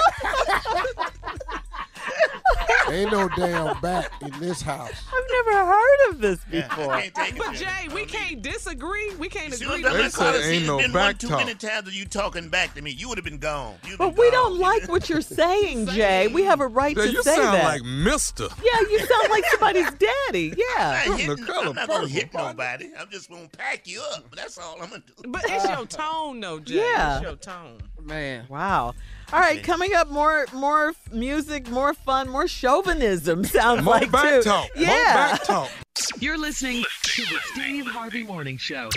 Ain't 2.89 3.11
no 3.11 3.29
damn 3.29 3.79
back 3.79 4.11
in 4.21 4.31
this 4.39 4.61
house. 4.61 4.91
I've 5.13 5.45
never 5.45 5.65
heard 5.65 6.09
of 6.09 6.19
this 6.19 6.39
before. 6.45 6.91
I 6.93 7.01
can't 7.09 7.15
take 7.15 7.35
it. 7.35 7.37
But 7.37 7.53
Jay. 7.53 7.65
Jay, 7.65 7.87
we 7.93 8.05
can't 8.05 8.41
disagree. 8.41 9.13
We 9.15 9.29
can't 9.29 9.53
See 9.53 9.63
agree. 9.65 9.83
what 9.83 9.91
I'm 9.93 9.97
They 9.97 10.03
to 10.05 10.09
said 10.09 10.35
ain't 10.41 10.65
no 10.65 10.77
been 10.79 10.91
back 10.91 11.05
one 11.05 11.15
too 11.15 11.29
many 11.29 11.53
talk. 11.53 11.71
times 11.71 11.87
of 11.87 11.93
you 11.93 12.05
talking 12.05 12.49
back 12.49 12.73
to 12.75 12.81
me. 12.81 12.91
You 12.91 13.07
would 13.09 13.17
have 13.17 13.23
been 13.25 13.37
gone. 13.37 13.75
You'd 13.87 13.97
But 13.97 14.09
been 14.09 14.17
we 14.19 14.31
gone. 14.31 14.51
don't 14.51 14.59
like 14.59 14.89
what 14.89 15.09
you're 15.09 15.21
saying, 15.21 15.87
Jay. 15.87 16.27
We 16.27 16.43
have 16.43 16.59
a 16.59 16.67
right 16.67 16.95
Yeah, 16.97 17.03
to 17.05 17.11
you 17.11 17.23
say 17.23 17.35
sound 17.35 17.55
that. 17.55 17.63
like 17.63 17.83
Mister. 17.83 18.47
yeah, 18.63 18.79
you 18.89 18.99
sound 18.99 19.29
like 19.29 19.45
somebody's 19.51 19.91
daddy. 19.91 20.53
Yeah. 20.57 21.01
I'm 21.05 21.09
not, 21.11 21.17
the 21.17 21.23
hitting, 21.23 21.45
color 21.45 21.67
I'm 21.69 21.75
not 21.75 21.87
gonna 21.87 21.99
purple, 22.01 22.07
hit 22.07 22.31
partner. 22.31 22.49
nobody. 22.63 22.89
I'm 22.99 23.09
just 23.09 23.29
gonna 23.29 23.47
pack 23.47 23.87
you 23.87 24.01
up. 24.13 24.35
That's 24.35 24.57
all 24.57 24.81
I'm 24.81 24.89
gonna 24.89 25.03
do. 25.07 25.29
But 25.29 25.43
it's 25.47 25.63
your 25.65 25.85
tone, 25.85 26.39
though, 26.41 26.59
Jay. 26.59 26.75
Yeah. 26.77 27.17
It's 27.17 27.23
your 27.23 27.35
tone. 27.37 27.77
Man. 28.03 28.45
Wow. 28.49 28.95
All 29.33 29.39
right, 29.39 29.63
coming 29.63 29.93
up, 29.93 30.09
more 30.11 30.45
more 30.53 30.93
music, 31.13 31.69
more 31.69 31.93
fun, 31.93 32.27
more 32.29 32.47
chauvinism. 32.49 33.43
Sounds 33.45 33.81
More 33.83 33.93
like 33.95 34.11
back 34.11 34.25
too. 34.25 34.41
talk. 34.41 34.67
Yeah. 34.75 34.87
More 34.87 35.13
back 35.37 35.43
talk. 35.45 35.69
You're 36.19 36.37
listening 36.37 36.83
to 37.03 37.21
the 37.23 37.39
Steve 37.53 37.87
Harvey 37.87 38.23
Morning 38.23 38.57
Show. 38.57 38.89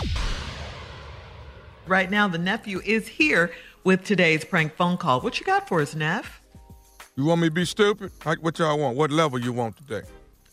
Right 1.86 2.10
now, 2.10 2.26
the 2.26 2.38
nephew 2.38 2.80
is 2.84 3.06
here 3.06 3.52
with 3.84 4.04
today's 4.04 4.44
prank 4.44 4.74
phone 4.74 4.96
call. 4.96 5.20
What 5.20 5.38
you 5.38 5.46
got 5.46 5.68
for 5.68 5.80
us, 5.80 5.94
Neff? 5.94 6.40
You 7.16 7.24
want 7.26 7.40
me 7.42 7.48
to 7.48 7.52
be 7.54 7.64
stupid? 7.64 8.10
Like, 8.24 8.42
What 8.42 8.58
y'all 8.58 8.76
want? 8.78 8.96
What 8.96 9.12
level 9.12 9.38
you 9.38 9.52
want 9.52 9.76
today? 9.76 10.02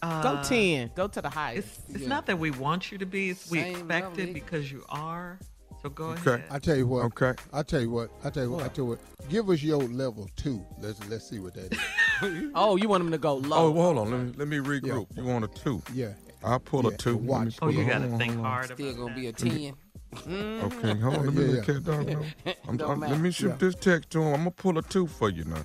Uh, 0.04 0.22
Go 0.22 0.44
10. 0.44 0.92
Go 0.96 1.08
to 1.08 1.22
the 1.22 1.30
highest. 1.30 1.82
It's, 1.90 1.96
it's 2.02 2.08
not 2.08 2.26
that 2.28 2.38
we 2.38 2.52
want 2.52 2.92
you 2.92 2.98
to 3.00 3.06
be; 3.06 3.30
it's 3.32 3.50
we 3.50 3.60
Same 3.62 3.72
expect 3.78 4.10
level, 4.18 4.20
it 4.30 4.34
because 4.34 4.72
you 4.72 4.84
are. 4.90 5.40
So 5.82 5.90
go 5.90 6.06
Okay. 6.10 6.34
ahead. 6.36 6.44
I 6.52 6.60
tell 6.60 6.76
you 6.78 6.88
what. 6.88 7.06
Okay. 7.06 7.34
I 7.52 7.64
tell 7.64 7.82
you 7.82 7.90
what. 7.90 8.12
I 8.24 8.30
tell 8.30 8.44
you 8.44 8.52
what. 8.52 8.64
I 8.64 8.68
tell 8.68 8.86
you 8.86 8.90
what. 8.92 9.00
Give 9.30 9.50
us 9.50 9.64
your 9.64 9.80
level 9.84 10.30
two. 10.36 10.64
Let's 10.80 11.00
let's 11.10 11.28
see 11.30 11.40
what 11.40 11.54
that 11.56 11.74
is. 11.74 11.80
Oh, 12.54 12.76
you 12.76 12.88
want 12.88 13.04
him 13.04 13.10
to 13.10 13.18
go 13.18 13.34
low. 13.38 13.58
Oh, 13.58 13.72
well, 13.72 13.84
hold 13.96 13.98
on. 13.98 14.12
Let 14.12 14.20
me 14.22 14.34
let 14.38 14.48
me 14.48 14.58
regroup. 14.58 15.08
You 15.18 15.24
want 15.24 15.44
a 15.44 15.48
two? 15.48 15.82
Yeah. 15.92 16.14
I'll 16.44 16.60
pull 16.60 16.86
a 16.88 16.96
two. 16.96 17.18
watch. 17.18 17.58
Oh, 17.64 17.70
you 17.70 17.84
got 17.84 17.94
hold 18.02 18.04
to 18.10 18.14
on, 18.14 18.20
think 18.20 18.34
hold 18.34 18.46
on. 18.46 18.52
hard 18.52 18.66
Still 18.66 18.94
gonna 18.94 19.06
that. 19.08 19.16
be 19.16 19.28
a 19.28 19.34
10. 19.34 19.74
Okay, 20.14 20.30
mm-hmm. 20.30 21.02
hold 21.02 21.16
on. 21.16 21.26
Let 21.26 21.34
me 21.34 21.46
Yeah, 21.46 21.52
let 21.52 21.66
Cat 21.66 21.84
Dog. 21.84 22.10
I'm, 22.68 22.82
I'm- 22.82 23.00
matter. 23.00 23.14
let 23.14 23.22
me 23.22 23.32
shoot 23.32 23.48
Yeah. 23.48 23.56
this 23.58 23.76
text 23.76 24.10
to 24.12 24.22
him. 24.22 24.28
I'm 24.34 24.38
gonna 24.40 24.52
pull 24.52 24.78
a 24.78 24.82
two 24.84 25.08
for 25.08 25.30
you 25.30 25.46
now. 25.46 25.64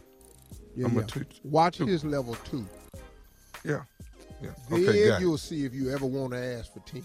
Yeah, 0.77 0.87
I'm 0.87 0.95
yeah. 0.97 1.03
two. 1.03 1.27
Watch 1.45 1.77
two. 1.79 1.87
his 1.87 2.05
level 2.05 2.37
two. 2.51 2.65
Yeah. 3.65 3.83
Yeah. 4.43 4.51
Then 4.71 4.89
Okay, 4.89 5.19
you'll 5.21 5.37
see 5.37 5.65
if 5.67 5.75
you 5.75 5.91
ever 5.91 6.07
want 6.07 6.33
to 6.33 6.39
ask 6.39 6.73
for 6.73 6.81
ten. 6.81 7.03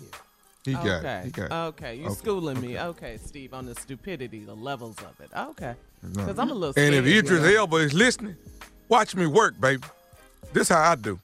He 0.63 0.73
got 0.73 0.85
okay. 0.85 1.17
it. 1.19 1.25
He 1.25 1.31
got 1.31 1.45
it. 1.45 1.51
Okay, 1.51 1.95
you 1.95 2.05
Okay, 2.05 2.13
schooling 2.15 2.61
me. 2.61 2.77
okay. 2.77 3.13
Okay, 3.13 3.17
Steve, 3.17 3.53
on 3.53 3.65
the 3.65 3.75
stupidity, 3.75 4.39
the 4.45 4.53
levels 4.55 4.97
of 4.99 5.19
it. 5.19 5.29
Okay. 5.35 5.75
Because 6.01 6.37
I'm 6.39 6.49
a 6.49 6.53
little 6.53 6.73
And 6.77 6.93
if 6.95 7.05
scared. 7.05 7.25
Idris 7.25 7.55
Elba 7.55 7.75
is 7.77 7.93
listening, 7.93 8.35
watch 8.87 9.15
me 9.15 9.25
work, 9.25 9.59
baby. 9.59 9.83
This 10.53 10.69
how 10.69 10.91
I 10.91 10.95
do. 10.95 11.19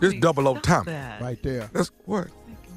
This 0.00 0.14
double 0.14 0.46
O 0.48 0.58
Tommy. 0.58 0.92
That. 0.92 1.20
Right 1.22 1.42
there. 1.42 1.70
That's 1.72 1.90
what. 2.04 2.28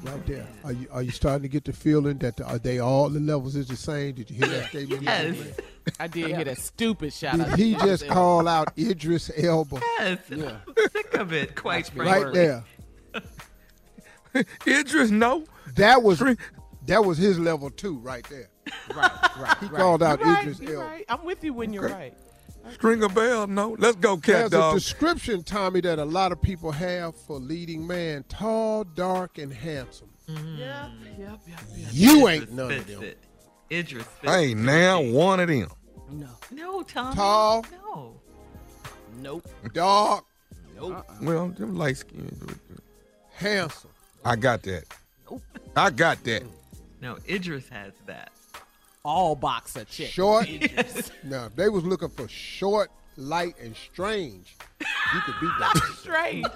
Right 0.02 0.26
there. 0.26 0.46
Are 0.64 0.72
you 0.72 0.86
are 0.90 1.02
you 1.02 1.10
starting 1.10 1.42
to 1.42 1.48
get 1.48 1.64
the 1.66 1.74
feeling 1.74 2.16
that 2.18 2.36
the, 2.38 2.44
are 2.46 2.58
they 2.58 2.78
all 2.78 3.10
the 3.10 3.20
levels 3.20 3.54
is 3.54 3.68
the 3.68 3.76
same? 3.76 4.14
Did 4.14 4.30
you 4.30 4.36
hear 4.36 4.48
that 4.48 4.68
statement? 4.68 5.02
Yes. 5.02 5.36
I 5.98 6.06
did 6.06 6.26
hear 6.28 6.44
that 6.44 6.58
stupid 6.58 7.12
shout 7.12 7.36
Did 7.36 7.48
out. 7.48 7.58
he 7.58 7.72
just 7.72 8.04
Idris 8.04 8.12
call 8.12 8.46
out 8.48 8.72
Idris 8.78 9.30
Elba? 9.36 9.80
Yes. 9.98 10.18
Yeah. 10.30 10.56
I'm 10.66 10.74
sick 10.92 11.14
of 11.14 11.32
it, 11.32 11.54
quite 11.56 11.86
frankly. 11.88 12.24
Right 12.24 12.32
there. 12.34 12.64
Idris, 14.66 15.10
no. 15.10 15.44
That 15.76 16.02
was 16.02 16.22
that 16.86 17.04
was 17.04 17.18
his 17.18 17.38
level 17.38 17.70
two 17.70 17.98
right 17.98 18.26
there. 18.28 18.48
Right, 18.94 19.36
right. 19.38 19.56
He 19.60 19.66
right. 19.66 19.74
called 19.76 20.02
out 20.02 20.20
You're 20.20 20.28
right, 20.28 20.42
Idris 20.42 20.60
you're 20.60 20.74
Elba. 20.76 20.86
right. 20.86 21.04
I'm 21.08 21.24
with 21.24 21.42
you 21.44 21.52
when 21.54 21.72
you're 21.72 21.86
Okay. 21.86 21.94
right. 21.94 22.14
String 22.74 23.02
a 23.02 23.08
bell, 23.08 23.46
no. 23.46 23.74
Let's 23.78 23.96
go, 23.96 24.16
cat 24.18 24.50
There's 24.50 24.62
a 24.64 24.72
description, 24.74 25.42
Tommy, 25.42 25.80
that 25.80 25.98
a 25.98 26.04
lot 26.04 26.30
of 26.30 26.42
people 26.42 26.70
have 26.72 27.16
for 27.16 27.38
leading 27.40 27.86
man: 27.86 28.24
tall, 28.28 28.84
dark, 28.84 29.38
and 29.38 29.52
handsome. 29.52 30.10
Mm-hmm. 30.28 30.56
Yep, 30.58 30.90
yep, 31.18 31.40
yep, 31.48 31.60
yep. 31.76 31.88
You 31.92 32.26
Idris 32.28 32.42
ain't 32.42 32.52
none 32.52 32.70
of 32.70 32.76
fits 32.84 32.90
them. 32.94 33.02
it. 33.04 33.18
Idris 33.72 34.04
fits 34.04 34.32
I 34.32 34.38
ain't 34.40 34.60
now 34.60 35.00
one 35.00 35.40
of 35.40 35.48
them. 35.48 35.68
No. 36.10 36.28
No, 36.52 36.82
Tommy. 36.82 37.16
Tall. 37.16 37.64
No. 37.72 38.20
Nope. 39.20 39.48
Dark, 39.72 40.24
Nope. 40.76 40.92
Uh-uh. 41.08 41.14
Well, 41.22 41.48
them 41.48 41.76
light 41.76 41.96
skinned. 41.96 42.38
Uh, 42.48 42.74
handsome. 43.32 43.90
I 44.24 44.36
got 44.36 44.62
that. 44.64 44.84
I 45.76 45.90
got 45.90 46.22
that. 46.24 46.42
No, 47.00 47.16
Idris 47.28 47.68
has 47.68 47.92
that. 48.06 48.30
All 49.04 49.34
boxer 49.34 49.84
chick. 49.84 50.08
Short. 50.10 50.46
now, 51.24 51.46
if 51.46 51.56
they 51.56 51.68
was 51.70 51.84
looking 51.84 52.08
for 52.10 52.28
short, 52.28 52.90
light, 53.16 53.54
and 53.62 53.74
strange, 53.74 54.56
you 54.80 55.20
could 55.24 55.34
beat 55.40 55.50
that. 55.58 55.76
Strange. 56.00 56.46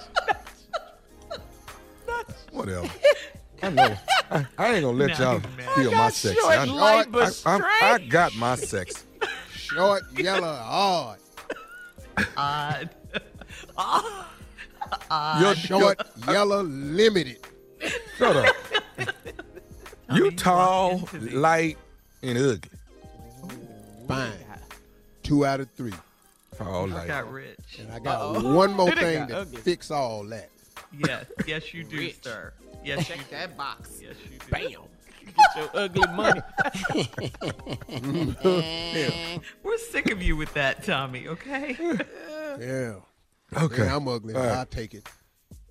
Whatever. 2.52 2.88
I 3.62 3.70
know. 3.70 3.96
I, 4.30 4.46
I 4.58 4.74
ain't 4.74 4.84
gonna 4.84 4.88
let 4.96 5.18
No, 5.18 5.24
y'all 5.24 5.40
man. 5.56 5.68
steal 5.72 5.92
my 5.92 6.10
sex. 6.10 6.38
short, 6.38 6.54
I, 6.54 6.64
light, 6.64 7.10
but 7.10 7.42
I, 7.46 7.50
I'm- 7.52 7.64
I 7.64 7.98
got 8.08 8.36
my 8.36 8.56
sex. 8.56 9.04
Short, 9.54 10.02
yellow, 10.18 10.54
hard. 10.54 11.18
Odd. 12.36 12.90
Odd. 13.76 15.40
You're 15.40 15.54
Short, 15.54 16.00
yellow, 16.28 16.62
limited. 16.62 17.38
Shut 18.18 18.36
up. 18.36 18.56
you 20.12 20.30
tall, 20.32 21.08
light, 21.32 21.78
and 22.22 22.38
ugly. 22.38 22.60
Fine. 24.08 24.32
Two 25.22 25.46
out 25.46 25.60
of 25.60 25.70
three. 25.70 25.92
Tall, 26.58 26.90
I 26.92 26.96
light. 26.96 27.08
got 27.08 27.32
rich. 27.32 27.58
And 27.80 27.90
I 27.92 27.98
got 27.98 28.20
Uh-oh. 28.20 28.54
one 28.54 28.72
more 28.76 28.90
thing 28.92 29.26
to 29.28 29.38
ugly. 29.38 29.56
fix 29.60 29.90
all 29.90 30.22
that. 30.24 30.50
Yes, 31.06 31.24
yes, 31.46 31.74
you 31.74 31.82
do, 31.84 31.96
Rich. 31.96 32.22
sir. 32.22 32.52
Yes, 32.84 33.08
Check 33.08 33.18
you 33.18 33.24
that 33.30 33.56
box. 33.56 34.00
Yes, 34.02 34.14
you 34.30 34.38
do. 34.38 34.46
Bam. 34.50 34.70
Get 35.26 35.56
your 35.56 35.70
ugly 35.74 36.06
money. 36.12 36.40
We're 39.62 39.78
sick 39.78 40.10
of 40.12 40.22
you 40.22 40.36
with 40.36 40.52
that, 40.54 40.84
Tommy. 40.84 41.26
Okay. 41.28 41.76
Yeah. 42.60 42.94
Okay. 43.56 43.84
Yeah, 43.84 43.96
I'm 43.96 44.06
ugly. 44.06 44.34
All 44.34 44.40
right. 44.42 44.50
I'll 44.52 44.66
take 44.66 44.94
it. 44.94 45.08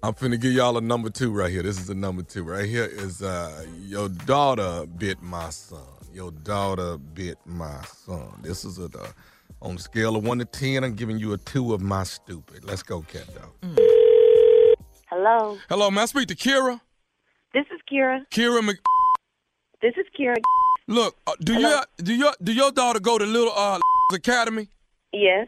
I'm 0.04 0.14
finna 0.14 0.38
give 0.38 0.52
y'all 0.52 0.78
a 0.78 0.82
number 0.82 1.10
two 1.10 1.32
right 1.32 1.50
here. 1.50 1.64
This 1.64 1.80
is 1.80 1.88
the 1.88 1.96
number 1.96 2.24
two 2.24 2.44
right 2.44 2.66
here. 2.66 2.84
Is 2.84 3.22
uh 3.22 3.66
your 3.80 4.10
daughter 4.10 4.86
bit 4.86 5.22
my 5.22 5.50
son? 5.50 5.80
Your 6.14 6.30
daughter 6.32 6.98
bit 6.98 7.38
my 7.46 7.82
son. 7.86 8.42
This 8.42 8.66
is 8.66 8.80
a 8.80 8.88
uh, 8.88 9.08
on 9.62 9.76
a 9.76 9.80
scale 9.80 10.18
of 10.18 10.26
one 10.26 10.40
to 10.40 10.46
ten. 10.46 10.84
I'm 10.84 10.96
giving 10.96 11.20
you 11.20 11.32
a 11.32 11.38
two 11.38 11.74
of 11.74 11.80
my 11.80 12.04
stupid. 12.04 12.66
Let's 12.66 12.84
go, 12.84 13.02
cat 13.04 13.28
dog. 13.34 13.80
Hello, 15.10 15.58
Hello, 15.70 15.90
man. 15.90 16.04
I 16.04 16.06
speak 16.08 16.28
to 16.28 16.36
Kira. 16.36 16.82
this 17.54 17.66
is 17.74 17.80
Kira. 17.90 18.26
Kira 18.30 18.62
Mc. 18.62 18.78
This 19.82 19.94
is 19.96 20.06
Kira. 20.20 20.36
Look, 20.86 21.16
uh, 21.26 21.32
do 21.40 21.54
Hello? 21.54 21.70
your 21.70 21.84
do 22.00 22.14
your 22.14 22.34
do 22.44 22.52
your 22.52 22.74
daughter 22.74 23.00
go 23.00 23.18
to 23.18 23.26
Little 23.26 23.54
uh 23.56 23.80
Academy? 24.14 24.68
Yes. 25.14 25.48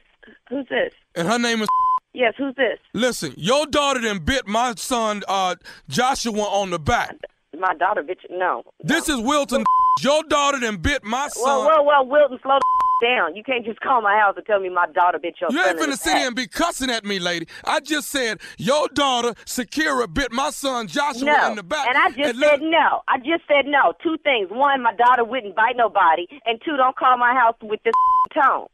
Who's 0.49 0.65
this? 0.69 0.93
And 1.13 1.27
her 1.27 1.37
name 1.37 1.61
is. 1.61 1.67
Yes, 2.15 2.33
who's 2.37 2.55
this? 2.55 2.79
Listen, 2.93 3.33
your 3.35 3.65
daughter 3.67 3.99
then 3.99 4.19
bit 4.19 4.47
my 4.47 4.73
son 4.75 5.21
uh 5.27 5.55
Joshua 5.89 6.39
on 6.41 6.69
the 6.69 6.79
back. 6.79 7.15
My 7.59 7.73
daughter, 7.75 8.03
bitch. 8.03 8.19
No. 8.29 8.63
This 8.83 9.07
is 9.09 9.19
Wilton. 9.19 9.63
Your 10.01 10.23
daughter 10.23 10.59
then 10.59 10.77
bit 10.77 11.03
my 11.03 11.27
son. 11.29 11.43
Well, 11.43 11.65
well, 11.65 11.85
well, 11.85 12.05
Wilton, 12.05 12.39
slow 12.41 12.57
the 12.59 13.05
down. 13.05 13.35
You 13.35 13.43
can't 13.43 13.65
just 13.65 13.79
call 13.81 14.01
my 14.01 14.17
house 14.17 14.33
and 14.37 14.45
tell 14.45 14.59
me 14.59 14.69
my 14.69 14.87
daughter 14.93 15.19
bit 15.19 15.35
your 15.41 15.49
You 15.51 15.57
son 15.57 15.65
You 15.65 15.69
ain't 15.71 15.79
in 15.79 15.85
finna 15.85 15.91
the 15.91 15.97
sit 15.97 16.17
here 16.17 16.27
and 16.27 16.35
be 16.35 16.47
cussing 16.47 16.89
at 16.89 17.03
me, 17.05 17.19
lady. 17.19 17.47
I 17.65 17.79
just 17.81 18.09
said 18.09 18.39
your 18.57 18.87
daughter, 18.89 19.33
Sakira, 19.45 20.13
bit 20.13 20.31
my 20.31 20.49
son 20.51 20.87
Joshua 20.87 21.25
No, 21.25 21.49
in 21.49 21.55
the 21.55 21.63
back. 21.63 21.87
and 21.87 21.97
I 21.97 22.09
just 22.09 22.19
And 22.35 22.39
said 22.39 22.61
no. 22.61 23.01
I 23.07 23.17
just 23.19 23.43
said 23.47 23.65
no. 23.67 23.93
Two 24.03 24.17
things. 24.23 24.49
One, 24.51 24.81
my 24.81 24.93
daughter 24.95 25.23
wouldn't 25.25 25.55
bite 25.55 25.75
nobody, 25.77 26.27
and 26.45 26.61
two, 26.63 26.75
don't 26.77 26.95
call 26.95 27.17
my 27.17 27.33
house 27.33 27.55
with 27.61 27.81
this 27.83 27.93
tone. 28.33 28.67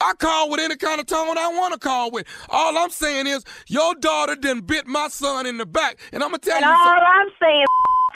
I 0.00 0.12
call 0.14 0.50
with 0.50 0.60
any 0.60 0.76
kind 0.76 1.00
of 1.00 1.06
tone 1.06 1.36
I 1.36 1.48
want 1.48 1.72
to 1.74 1.78
call 1.80 2.10
with. 2.10 2.26
All 2.50 2.78
I'm 2.78 2.90
saying 2.90 3.26
is 3.26 3.44
your 3.66 3.94
daughter 3.96 4.36
then 4.40 4.60
bit 4.60 4.86
my 4.86 5.08
son 5.08 5.46
in 5.46 5.58
the 5.58 5.66
back, 5.66 5.98
and 6.12 6.22
I'm 6.22 6.30
gonna 6.30 6.38
tell 6.38 6.56
And 6.56 6.64
you. 6.64 6.70
all 6.70 6.84
something. 6.84 7.04
I'm 7.04 7.28
saying 7.40 7.66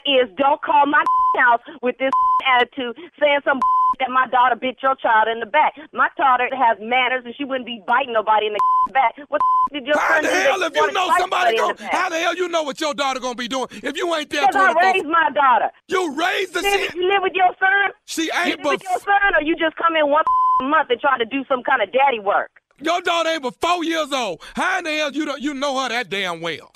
is 0.05 0.29
don't 0.37 0.61
call 0.61 0.85
my 0.85 1.03
house 1.39 1.61
with 1.81 1.97
this 1.97 2.11
attitude, 2.47 2.97
saying 3.19 3.39
some 3.43 3.59
that 4.03 4.11
my 4.11 4.27
daughter 4.27 4.55
bit 4.59 4.75
your 4.83 4.95
child 4.99 5.27
in 5.31 5.39
the 5.39 5.45
back. 5.45 5.73
My 5.93 6.09
daughter 6.17 6.47
has 6.51 6.77
manners, 6.81 7.23
and 7.25 7.33
she 7.35 7.45
wouldn't 7.45 7.65
be 7.65 7.81
biting 7.87 8.11
nobody 8.13 8.47
in 8.47 8.53
the 8.53 8.59
back. 8.93 9.15
What 9.29 9.39
did 9.71 9.85
your 9.87 9.97
How 9.97 10.15
son 10.19 10.23
the 10.23 10.29
hell 10.29 10.61
if 10.61 10.75
you 10.75 10.91
know 10.91 11.07
somebody 11.17 11.57
going? 11.57 11.75
the? 11.77 11.87
How 11.87 12.09
the 12.09 12.19
hell 12.19 12.35
you 12.35 12.49
know 12.49 12.63
what 12.63 12.79
your 12.81 12.93
daughter 12.93 13.19
gonna 13.19 13.35
be 13.35 13.47
doing 13.47 13.67
if 13.71 13.95
you 13.95 14.13
ain't 14.15 14.29
there? 14.29 14.47
Because 14.47 14.75
I 14.75 14.91
raised 14.91 15.07
my 15.07 15.29
daughter. 15.33 15.71
You 15.87 16.13
raised 16.15 16.53
the 16.53 16.61
shit. 16.61 16.93
You 16.95 17.07
live 17.07 17.21
with 17.23 17.33
your 17.33 17.53
son? 17.59 17.91
She 18.05 18.23
You 18.25 18.31
ain't 18.35 18.59
live 18.59 18.65
with 18.73 18.83
your 18.83 18.99
son, 18.99 19.35
or 19.39 19.41
you 19.41 19.55
just 19.55 19.75
come 19.77 19.95
in 19.95 20.09
once 20.09 20.27
a 20.61 20.63
month 20.67 20.89
and 20.89 20.99
try 20.99 21.17
to 21.17 21.25
do 21.25 21.43
some 21.47 21.63
kind 21.63 21.81
of 21.81 21.91
daddy 21.91 22.19
work? 22.19 22.51
your 22.81 22.99
daughter 23.01 23.29
ain't 23.29 23.43
but 23.43 23.55
four 23.61 23.83
years 23.85 24.11
old. 24.11 24.41
How 24.55 24.79
in 24.79 24.83
the 24.83 24.91
hell 24.91 25.11
you 25.11 25.25
don't 25.25 25.41
you 25.41 25.53
know 25.53 25.79
her 25.81 25.89
that 25.89 26.09
damn 26.09 26.41
well? 26.41 26.69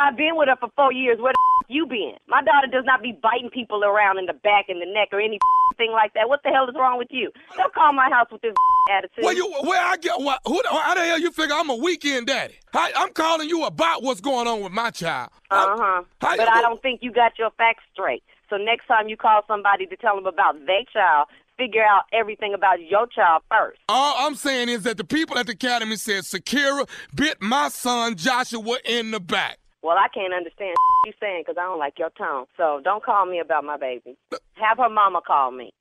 I've 0.00 0.16
been 0.16 0.36
with 0.36 0.48
her 0.48 0.56
for 0.56 0.70
four 0.76 0.92
years. 0.92 1.18
Where 1.20 1.32
the 1.32 1.38
you 1.74 1.86
been? 1.86 2.14
My 2.26 2.42
daughter 2.42 2.66
does 2.70 2.84
not 2.84 3.02
be 3.02 3.12
biting 3.12 3.50
people 3.50 3.84
around 3.84 4.18
in 4.18 4.26
the 4.26 4.32
back 4.32 4.66
and 4.68 4.80
the 4.80 4.86
neck 4.86 5.08
or 5.12 5.20
anything 5.20 5.38
like 5.92 6.12
that. 6.14 6.28
What 6.28 6.40
the 6.42 6.50
hell 6.50 6.68
is 6.68 6.74
wrong 6.74 6.98
with 6.98 7.08
you? 7.10 7.30
Don't 7.56 7.72
call 7.74 7.92
my 7.92 8.08
house 8.10 8.28
with 8.32 8.42
this 8.42 8.54
attitude. 8.90 9.24
Well, 9.24 9.34
you 9.34 9.46
where 9.62 9.80
I 9.80 9.96
get 9.96 10.20
what? 10.20 10.40
Who? 10.46 10.60
the- 10.62 10.68
How 10.70 10.94
the 10.94 11.00
hell 11.04 11.20
you 11.20 11.30
figure 11.30 11.54
I'm 11.54 11.70
a 11.70 11.76
weekend 11.76 12.26
daddy? 12.26 12.54
I, 12.74 12.92
I'm 12.96 13.12
calling 13.12 13.48
you 13.48 13.64
about 13.64 14.02
what's 14.02 14.20
going 14.20 14.46
on 14.48 14.62
with 14.62 14.72
my 14.72 14.90
child. 14.90 15.30
Uh 15.50 15.76
huh. 15.78 16.02
But 16.20 16.38
you 16.38 16.46
I 16.46 16.60
don't 16.62 16.80
think 16.82 17.00
you 17.02 17.12
got 17.12 17.38
your 17.38 17.50
facts 17.56 17.82
straight. 17.92 18.22
So 18.48 18.56
next 18.56 18.86
time 18.86 19.08
you 19.08 19.16
call 19.16 19.42
somebody 19.46 19.86
to 19.86 19.96
tell 19.96 20.16
them 20.16 20.26
about 20.26 20.54
their 20.66 20.82
child, 20.92 21.28
figure 21.56 21.84
out 21.84 22.02
everything 22.12 22.52
about 22.52 22.80
your 22.82 23.06
child 23.06 23.42
first. 23.48 23.78
All 23.88 24.16
I'm 24.26 24.34
saying 24.34 24.68
is 24.70 24.82
that 24.82 24.96
the 24.96 25.04
people 25.04 25.38
at 25.38 25.46
the 25.46 25.52
academy 25.52 25.94
said 25.94 26.24
Sakira 26.24 26.88
bit 27.14 27.40
my 27.40 27.68
son 27.68 28.16
Joshua 28.16 28.78
in 28.84 29.12
the 29.12 29.20
back. 29.20 29.59
Well, 29.82 29.96
I 29.96 30.08
can't 30.12 30.34
understand 30.34 30.74
you 31.06 31.12
saying 31.20 31.44
because 31.46 31.56
I 31.58 31.64
don't 31.64 31.78
like 31.78 31.98
your 31.98 32.10
tone. 32.10 32.46
So 32.56 32.80
don't 32.84 33.02
call 33.02 33.26
me 33.26 33.40
about 33.40 33.64
my 33.64 33.76
baby. 33.76 34.16
Have 34.54 34.78
her 34.78 34.88
mama 34.88 35.20
call 35.26 35.50
me. 35.50 35.72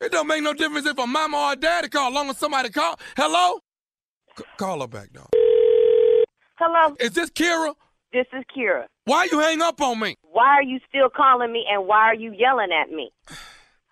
It 0.00 0.12
don't 0.12 0.26
make 0.26 0.42
no 0.42 0.54
difference 0.54 0.86
if 0.86 0.98
a 0.98 1.06
mama 1.06 1.36
or 1.36 1.52
a 1.52 1.56
daddy 1.56 1.88
call, 1.88 2.08
as 2.08 2.14
long 2.14 2.30
as 2.30 2.38
somebody 2.38 2.70
call. 2.70 2.98
Hello? 3.16 3.60
C- 4.38 4.44
call 4.56 4.80
her 4.80 4.86
back, 4.86 5.12
dog. 5.12 5.28
Hello? 6.58 6.96
Is 7.00 7.12
this 7.12 7.30
Kira? 7.30 7.74
This 8.12 8.26
is 8.32 8.44
Kira. 8.56 8.84
Why 9.04 9.28
you 9.30 9.38
hang 9.38 9.60
up 9.62 9.80
on 9.80 10.00
me? 10.00 10.16
Why 10.22 10.46
are 10.46 10.62
you 10.62 10.78
still 10.88 11.08
calling 11.14 11.52
me 11.52 11.64
and 11.70 11.86
why 11.86 12.06
are 12.06 12.14
you 12.14 12.32
yelling 12.32 12.70
at 12.72 12.90
me? 12.90 13.10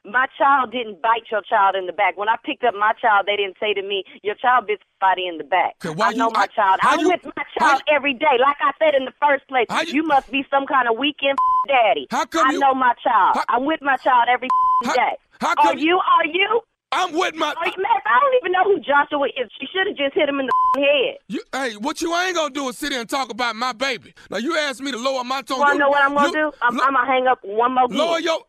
My 0.05 0.27
child 0.39 0.73
didn't 0.73 1.03
bite 1.03 1.25
your 1.31 1.43
child 1.43 1.75
in 1.75 1.87
the 1.87 1.93
back. 1.93 2.17
When 2.17 2.29
I 2.29 2.37
picked 2.45 2.65
up 2.65 2.75
my 2.75 2.93
child, 3.01 3.27
they 3.27 3.37
didn't 3.37 3.57
say 3.61 3.75
to 3.75 3.83
me, 3.83 4.05
Your 4.23 4.37
child 4.37 4.67
bit 4.67 4.81
somebody 5.01 5.27
in 5.27 5.39
the 5.39 5.45
back. 5.45 5.75
Okay, 5.85 5.95
why 5.95 6.09
I 6.09 6.13
know 6.13 6.29
you- 6.29 6.33
my 6.33 6.41
how- 6.41 6.47
child. 6.47 6.81
I'm 6.83 7.01
you- 7.01 7.09
with 7.09 7.25
my 7.37 7.43
child 7.59 7.83
every 7.89 8.15
day. 8.15 8.39
Like 8.41 8.57
I 8.61 8.73
said 8.79 8.95
in 8.95 9.05
the 9.05 9.13
first 9.21 9.47
place, 9.49 9.67
you, 9.93 10.03
must 10.05 10.31
be 10.31 10.45
some 10.51 10.67
kind 10.67 10.89
of 10.89 10.97
weekend 10.97 11.37
daddy. 11.69 12.07
How 12.11 12.25
come 12.25 12.49
I 12.49 12.53
you- 12.53 12.61
know 12.61 12.75
my 12.75 12.95
child. 13.03 13.37
I'm 13.49 13.65
with 13.67 13.81
my 13.83 13.97
child 13.97 14.27
every 14.31 14.49
day. 14.85 15.17
how 15.41 15.49
are 15.51 15.55
come 15.57 15.79
you? 15.79 15.99
Are 15.99 16.27
you? 16.27 16.61
I'm 16.91 17.13
with 17.13 17.35
my. 17.35 17.49
Are 17.53 17.67
you, 17.67 17.85
I 18.07 18.19
don't 18.21 18.35
even 18.41 18.53
know 18.53 18.65
who 18.65 18.81
Joshua 18.81 19.27
is. 19.27 19.51
She 19.61 19.67
should 19.67 19.89
have 19.89 19.97
just 19.97 20.15
hit 20.15 20.27
him 20.27 20.41
in 20.41 20.47
the 20.47 20.81
head. 20.81 21.17
You, 21.29 21.43
hey, 21.53 21.77
what 21.77 22.01
you 22.01 22.15
ain't 22.17 22.35
gonna 22.35 22.49
do 22.55 22.67
is 22.71 22.79
sit 22.79 22.93
here 22.93 23.01
and 23.03 23.11
talk 23.11 23.31
about 23.31 23.57
my 23.57 23.73
baby. 23.75 24.15
Now 24.31 24.39
you 24.39 24.57
asked 24.57 24.81
me 24.81 24.91
to 24.93 24.99
lower 24.99 25.23
my 25.23 25.43
tone. 25.43 25.59
You 25.59 25.67
to 25.67 25.73
You- 25.73 25.79
know 25.81 25.89
what 25.91 26.03
I'm 26.03 26.15
going 26.15 26.33
to 26.33 26.39
you- 26.39 26.51
do? 26.51 26.57
I'm, 26.63 26.81
I'm 26.81 26.95
going 26.95 27.07
to 27.07 27.13
hang 27.13 27.27
up 27.27 27.41
one 27.43 27.75
more 27.75 27.89
Lower 27.89 28.17
again. 28.17 28.25
your, 28.25 28.41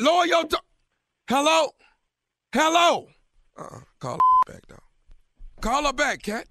lower 0.00 0.26
your. 0.26 0.44
To- 0.44 0.60
Hello, 1.28 1.68
hello. 2.52 3.06
Uh-uh. 3.56 3.80
Call 4.00 4.14
her 4.14 4.52
back, 4.52 4.62
though. 4.68 4.76
Call 5.60 5.86
her 5.86 5.92
back, 5.92 6.22
cat. 6.22 6.46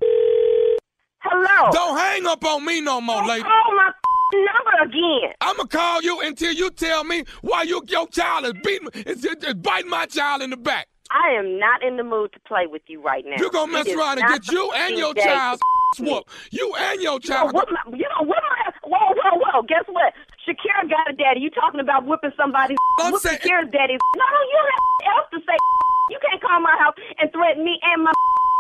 Hello. 1.22 1.72
Don't 1.72 1.98
hang 1.98 2.26
up 2.28 2.44
on 2.46 2.64
me 2.66 2.80
no 2.82 3.02
more, 3.02 3.26
lady. 3.26 3.44
Call 3.44 3.76
my 3.76 3.92
number 4.34 4.84
again. 4.90 5.34
I'ma 5.42 5.64
call 5.66 6.02
you 6.02 6.22
until 6.22 6.54
you 6.54 6.70
tell 6.72 7.04
me 7.04 7.26
why 7.42 7.64
you 7.64 7.82
your 7.88 8.08
child 8.08 8.46
is 8.46 8.54
beating, 8.64 8.88
is, 9.06 9.26
is, 9.26 9.36
is 9.44 9.54
biting 9.56 9.90
my 9.90 10.06
child 10.06 10.42
in 10.42 10.50
the 10.52 10.58
back. 10.58 10.88
I 11.12 11.32
am 11.32 11.58
not 11.60 11.84
in 11.84 11.98
the 11.98 12.04
mood 12.04 12.32
to 12.34 12.40
play 12.42 12.68
with 12.68 12.84
you 12.88 13.02
right 13.02 13.26
now. 13.28 13.36
You're 13.38 13.50
gonna 13.50 13.72
mess 13.72 13.88
It 13.88 13.92
is 13.92 13.98
around 13.98 14.20
and 14.20 14.28
get 14.30 14.48
you 14.52 14.72
and 14.76 14.96
your 14.98 15.14
day 15.14 15.24
child 15.24 15.60
whooped. 16.00 16.30
You 16.52 16.74
and 16.78 17.02
your 17.02 17.20
You 17.22 17.30
know 17.30 17.36
child. 17.36 17.54
My, 17.54 17.64
you 17.98 18.06
know 18.18 18.26
what? 18.28 18.38
My, 18.50 18.72
whoa, 18.84 19.14
whoa, 19.24 19.40
whoa! 19.44 19.62
Guess 19.64 19.86
what? 19.88 20.14
Shakira 20.50 20.90
got 20.90 21.06
a 21.06 21.14
daddy. 21.14 21.46
You 21.46 21.54
talking 21.54 21.80
about 21.80 22.06
whipping 22.10 22.34
somebody's? 22.34 22.78
I'm 23.00 23.14
Whoop 23.14 23.22
saying- 23.22 23.38
Shakira's 23.46 23.70
daddy. 23.70 23.94
No, 24.18 24.26
you 24.50 24.58
don't 24.58 24.74
have 24.74 25.14
else 25.14 25.28
to 25.38 25.40
say. 25.46 25.58
You 26.10 26.18
can't 26.26 26.42
call 26.42 26.60
my 26.60 26.74
house 26.82 26.98
and 27.22 27.30
threaten 27.32 27.64
me 27.64 27.78
and 27.86 28.02
my 28.04 28.12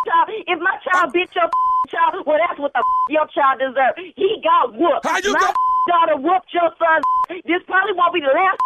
child. 0.06 0.30
If 0.46 0.60
my 0.62 0.78
child 0.86 1.14
bit 1.14 1.34
your 1.34 1.50
child, 1.90 2.22
well, 2.30 2.38
that's 2.38 2.60
what 2.62 2.72
the 2.78 2.84
your 3.10 3.26
child 3.34 3.58
deserves. 3.58 3.98
He 4.16 4.38
got 4.46 4.78
whooped. 4.78 5.02
How 5.02 5.18
you 5.18 5.34
my 5.34 5.50
daughter 5.90 6.18
whooped 6.22 6.54
your 6.54 6.70
son. 6.78 7.02
This 7.50 7.66
probably 7.66 7.94
won't 7.98 8.14
be 8.14 8.22
the 8.22 8.30
last 8.30 8.58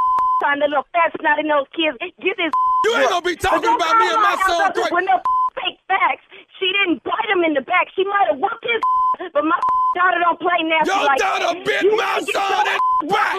time 0.44 0.60
the 0.60 0.68
little 0.68 0.84
fat 0.92 1.16
snotty 1.16 1.48
nose 1.48 1.68
kids 1.72 1.96
get 2.20 2.36
this. 2.36 2.52
You 2.84 2.92
ain't 3.00 3.10
gonna 3.10 3.24
be 3.24 3.36
talking 3.40 3.72
about 3.72 3.96
me 4.04 4.12
and 4.12 4.20
my 4.20 4.36
son 4.44 4.72
With 4.76 5.08
no 5.08 5.16
fake 5.56 5.80
facts. 5.88 6.28
She 6.60 6.68
didn't 6.70 7.04
bite 7.04 7.30
him 7.34 7.44
in 7.44 7.54
the 7.54 7.62
back. 7.62 7.88
She 7.96 8.04
might 8.06 8.28
have 8.30 8.40
whooped 8.40 8.64
his, 8.64 8.82
but 9.34 9.44
my 9.44 9.58
daughter 9.98 10.20
don't 10.22 10.40
play 10.40 10.60
nasty 10.64 10.90
Your 10.94 11.04
like 11.06 11.20
daughter 11.20 11.54
that. 11.58 11.66
bit 11.66 11.82
You 11.84 11.96
my 11.98 12.18
need 12.20 12.26
to 12.28 12.32
get 12.34 12.42
son 12.42 12.68
in 12.68 13.08
back. 13.10 13.38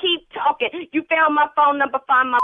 Keep 0.00 0.20
talking. 0.34 0.70
You 0.92 1.02
found 1.08 1.34
my 1.34 1.48
phone 1.56 1.78
number, 1.78 1.98
find 2.06 2.30
my 2.30 2.38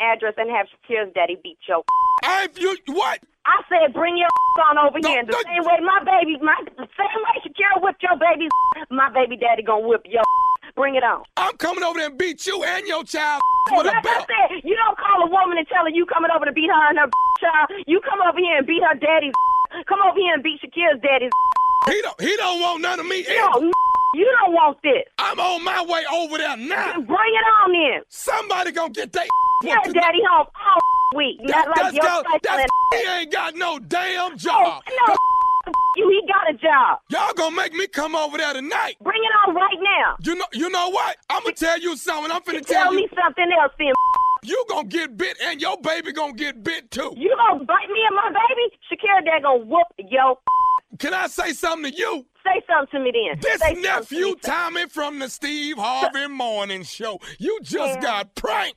address, 0.00 0.34
and 0.38 0.50
have 0.50 0.66
Shakira's 0.70 1.12
daddy 1.14 1.36
beat 1.42 1.58
your. 1.68 1.82
If 2.24 2.58
you 2.58 2.76
what? 2.94 3.20
I 3.44 3.58
said, 3.68 3.92
bring 3.92 4.16
your 4.16 4.30
on 4.70 4.78
over 4.78 4.98
here. 5.02 5.24
The 5.26 5.32
same 5.42 5.64
way 5.66 5.78
my 5.82 5.98
baby, 6.06 6.38
my 6.40 6.54
the 6.78 6.86
same 6.94 7.18
way 7.26 7.34
Shakira 7.42 7.82
whipped 7.82 8.02
your 8.02 8.14
baby, 8.16 8.46
my 8.90 9.10
baby 9.10 9.36
daddy 9.36 9.62
gonna 9.62 9.86
whip 9.86 10.02
your. 10.06 10.22
Bring 10.76 10.94
it 10.94 11.02
on. 11.04 11.24
I'm 11.36 11.56
coming 11.58 11.82
over 11.84 11.98
there 11.98 12.08
and 12.08 12.16
beat 12.16 12.46
you 12.46 12.62
and 12.64 12.86
your 12.86 13.04
child 13.04 13.42
Hey, 13.68 13.76
with 13.76 13.86
a 13.86 13.90
like 13.92 14.06
I 14.06 14.24
said, 14.24 14.64
you 14.64 14.74
don't 14.76 14.96
call 14.96 15.20
a 15.26 15.30
woman 15.30 15.58
and 15.58 15.66
tell 15.68 15.84
her 15.84 15.90
you 15.90 16.06
coming 16.06 16.30
over 16.34 16.46
to 16.46 16.52
beat 16.52 16.70
her 16.70 16.88
and 16.88 16.98
her 16.98 17.10
child. 17.42 17.84
You 17.86 18.00
come 18.00 18.20
over 18.26 18.38
here 18.38 18.56
and 18.58 18.66
beat 18.66 18.80
her 18.82 18.94
daddy's. 18.94 19.34
Come 19.88 19.98
over 20.06 20.18
here 20.18 20.34
and 20.34 20.42
beat 20.42 20.60
Shakira's 20.60 21.00
daddy's. 21.02 21.30
He 21.88 22.00
don't. 22.02 22.20
He 22.20 22.36
don't 22.36 22.60
want 22.60 22.80
none 22.82 23.00
of 23.00 23.06
me. 23.06 23.24
No, 23.28 23.70
You 24.14 24.28
don't 24.40 24.52
want 24.52 24.78
this. 24.82 25.02
I'm 25.18 25.40
on 25.40 25.64
my 25.64 25.82
way 25.84 26.04
over 26.12 26.38
there 26.38 26.56
now. 26.56 26.92
Bring 26.94 27.06
it 27.08 27.46
on 27.62 27.74
in. 27.74 28.02
Somebody 28.08 28.72
gonna 28.72 28.92
get 28.92 29.12
that. 29.12 29.26
Your 29.64 29.76
daddy 29.92 30.18
home 30.28 30.46
all 30.46 31.16
week. 31.18 31.38
Not 31.40 31.68
like 31.76 31.94
your 31.94 32.02
go- 32.02 32.22
cycle 32.22 32.38
that's 32.42 32.62
and- 32.62 32.70
he 33.02 33.08
ain't 33.10 33.32
got 33.32 33.54
no 33.56 33.78
damn 33.78 34.32
oh, 34.32 34.36
job. 34.36 34.82
No, 35.06 35.14
you, 35.96 36.08
he 36.10 36.26
got 36.28 36.50
a 36.50 36.54
job. 36.58 36.98
Y'all 37.10 37.32
gonna 37.34 37.54
make 37.56 37.72
me 37.72 37.86
come 37.86 38.14
over 38.14 38.36
there 38.38 38.52
tonight. 38.52 38.96
Bring 39.02 39.20
it 39.22 39.48
on 39.48 39.54
right 39.54 39.78
now. 39.80 40.16
You 40.20 40.34
know, 40.36 40.46
you 40.52 40.68
know 40.70 40.88
what? 40.90 41.16
I'm 41.30 41.42
gonna 41.42 41.54
tell 41.54 41.78
you 41.80 41.96
something. 41.96 42.30
I'm 42.30 42.42
finna 42.42 42.64
Tell 42.66 42.84
tell 42.84 42.94
you. 42.94 43.00
me 43.00 43.08
something 43.22 43.46
else 43.60 43.72
then. 43.78 43.92
You 44.44 44.64
gonna 44.68 44.88
get 44.88 45.16
bit, 45.16 45.36
and 45.44 45.60
your 45.60 45.76
baby 45.80 46.12
gonna 46.12 46.32
get 46.32 46.64
bit 46.64 46.90
too. 46.90 47.14
You 47.16 47.34
gonna 47.36 47.64
bite 47.64 47.88
me 47.92 48.00
and 48.08 48.16
my 48.16 48.28
baby? 48.28 48.76
Shakira 48.90 49.24
dad 49.24 49.42
gonna 49.44 49.64
whoop 49.64 49.86
yo. 49.98 50.38
Can 50.98 51.14
I 51.14 51.28
say 51.28 51.52
something 51.52 51.92
to 51.92 51.96
you? 51.96 52.26
Say 52.44 52.60
something 52.66 52.98
to 52.98 53.04
me 53.04 53.12
then. 53.12 53.38
This 53.40 53.60
Say 53.60 53.74
nephew. 53.74 54.34
Tommy 54.42 54.88
from 54.88 55.20
the 55.20 55.28
Steve 55.30 55.76
Harvey 55.78 56.26
Morning 56.26 56.82
Show. 56.82 57.20
You 57.38 57.60
just 57.62 57.94
Yeah. 57.94 58.00
got 58.00 58.34
pranked. 58.34 58.76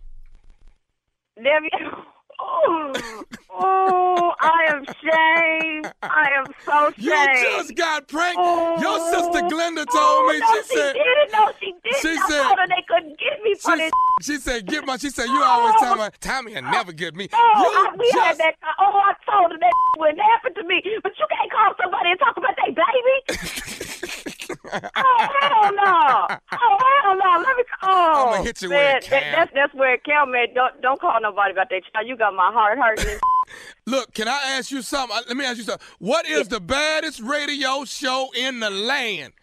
Nephew. 1.36 2.04
Oh, 2.40 3.24
oh, 3.52 4.34
I 4.40 4.66
am 4.70 4.86
shamed. 4.86 5.94
I 6.04 6.30
am 6.38 6.46
so 6.66 6.92
shamed. 6.92 7.04
You 7.40 7.44
just 7.58 7.76
got 7.76 8.08
pranked. 8.08 8.38
Oh. 8.40 8.80
Your 8.82 9.00
sister 9.12 9.42
Glenda 9.48 9.86
told 9.86 9.88
Oh, 9.96 10.30
me. 10.32 10.40
no, 10.40 10.46
she 10.48 10.62
she 10.70 10.76
said. 10.78 10.94
didn't. 10.94 11.32
No, 11.32 11.52
she 11.60 11.74
didn't. 11.84 12.02
She 12.02 12.10
I 12.10 12.28
said- 12.28 12.44
told 12.44 12.58
her 12.60 12.68
they 12.68 12.84
couldn't 12.88 13.20
get 13.20 13.42
me 13.44 13.56
for 13.56 13.72
She, 13.72 13.78
this. 13.78 13.92
she 14.22 14.36
said, 14.38 14.66
"Get 14.68 14.86
my." 14.86 14.98
She 14.98 15.10
said, 15.10 15.28
"You 15.28 15.42
always 15.44 15.76
tell 15.80 15.96
me 15.96 16.08
Tommy 16.20 16.54
will 16.56 16.62
never 16.64 16.92
get 16.92 17.16
me." 17.16 17.28
Oh, 17.34 17.38
you 17.38 17.90
I, 17.90 17.96
we 17.98 18.10
had 18.20 18.28
just 18.30 18.38
that. 18.40 18.56
Oh, 18.80 18.92
I 18.94 19.14
told 19.32 19.52
her 19.52 19.58
that 19.58 19.72
wouldn't 20.00 20.20
happen 20.22 20.54
to 20.56 20.64
me. 20.64 20.82
But 21.04 21.14
you 21.18 21.26
can't 21.30 21.52
call 21.52 21.74
somebody 21.82 22.12
and 22.12 22.20
talk 22.20 22.38
about 22.38 22.56
their 22.56 22.74
baby. 22.74 24.32
oh 24.96 25.28
hell 25.42 25.74
no! 25.74 26.28
Oh 26.52 26.78
hell 27.04 27.16
no! 27.18 27.44
Let 27.46 27.58
me. 27.58 27.64
Oh, 27.84 28.34
I'ma 28.34 28.44
hit 28.44 28.62
you 28.62 28.70
where 28.70 28.94
man, 28.94 28.98
it 28.98 29.10
that- 29.10 29.24
that's 29.36 29.52
that's 29.54 29.74
where 29.74 29.94
it 29.96 30.04
count, 30.04 30.32
man. 30.32 30.48
Don't 30.54 30.82
don't 30.82 31.00
call 31.00 31.20
nobody 31.22 31.52
about 31.52 31.70
that 31.70 31.82
child. 31.94 32.08
You 32.08 32.16
got 32.18 32.34
my 32.34 32.52
heart 32.54 32.78
hurting. 32.78 33.20
Look, 33.86 34.14
can 34.14 34.28
I 34.28 34.40
ask 34.58 34.72
you 34.72 34.82
something? 34.82 35.18
Let 35.28 35.38
me 35.38 35.46
ask 35.46 35.58
you 35.58 35.64
something. 35.64 35.86
What 36.00 36.26
is 36.28 36.48
the 36.48 36.60
baddest 36.60 37.20
radio 37.22 37.86
show 37.86 38.30
in 38.36 38.60
the 38.60 38.70
land? 38.72 39.34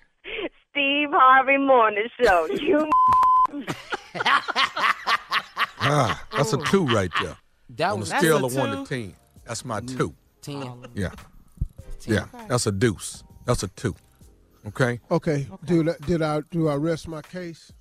Steve 0.71 1.09
Harvey 1.13 1.59
Morning 1.59 2.09
Show. 2.23 2.49
You. 2.61 2.89
Ah, 5.85 6.25
that's 6.37 6.53
a 6.53 6.59
two 6.59 6.87
right 6.87 7.11
there. 7.21 7.37
That 7.71 7.91
On 7.91 7.97
a 7.97 8.01
was- 8.01 8.09
scale 8.11 8.41
that's 8.41 8.55
of 8.55 8.59
a 8.59 8.61
one 8.69 8.85
to 8.85 8.89
ten, 8.89 9.15
that's 9.45 9.65
my 9.65 9.81
two. 9.81 10.15
Ten. 10.41 10.87
Yeah, 10.95 11.11
yeah, 12.07 12.27
that's 12.49 12.67
a 12.67 12.73
deuce. 12.73 13.25
That's 13.47 13.63
a 13.63 13.69
two. 13.69 13.95
Okay. 14.67 15.01
Okay, 15.11 15.47
did 15.65 15.89
I, 15.89 15.95
did 16.07 16.23
I 16.23 16.41
do 16.51 16.69
I 16.69 16.75
rest 16.77 17.09
my 17.09 17.21
case? 17.23 17.73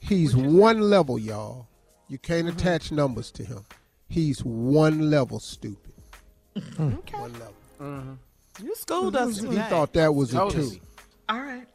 He's 0.00 0.34
one 0.36 0.80
level, 0.80 1.18
y'all. 1.18 1.68
You 2.08 2.18
can't 2.18 2.46
Mm-hmm. 2.46 2.58
attach 2.58 2.92
numbers 2.92 3.30
to 3.32 3.44
him. 3.44 3.64
He's 4.08 4.44
one 4.44 5.10
level 5.10 5.40
stupid. 5.40 5.92
Okay. 6.56 7.18
One 7.18 7.32
level. 7.34 7.54
Mm-hmm. 7.80 8.64
You 8.66 8.74
schooled 8.76 9.16
us 9.16 9.38
He 9.40 9.48
today. 9.48 9.66
thought 9.68 9.92
that 9.94 10.14
was 10.14 10.32
a 10.32 10.38
Totally. 10.38 10.76
two. 10.76 10.80
All 11.28 11.40
right. 11.42 11.66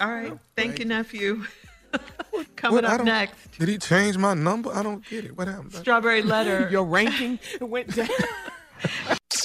All 0.00 0.10
right. 0.10 0.38
Thank 0.56 0.78
you, 0.78 0.84
nephew. 0.86 1.44
Coming 2.56 2.76
What? 2.76 2.84
Up 2.84 3.04
next, 3.04 3.34
Did 3.58 3.68
he 3.68 3.76
change 3.78 4.16
my 4.16 4.32
number? 4.34 4.70
I 4.74 4.82
don't 4.82 5.06
get 5.08 5.26
it. 5.26 5.36
What 5.36 5.46
happened? 5.48 5.74
strawberry 5.74 6.22
letter. 6.22 6.68
Your 6.72 6.84
ranking 6.84 7.38
went 7.60 7.94
down. 7.94 8.08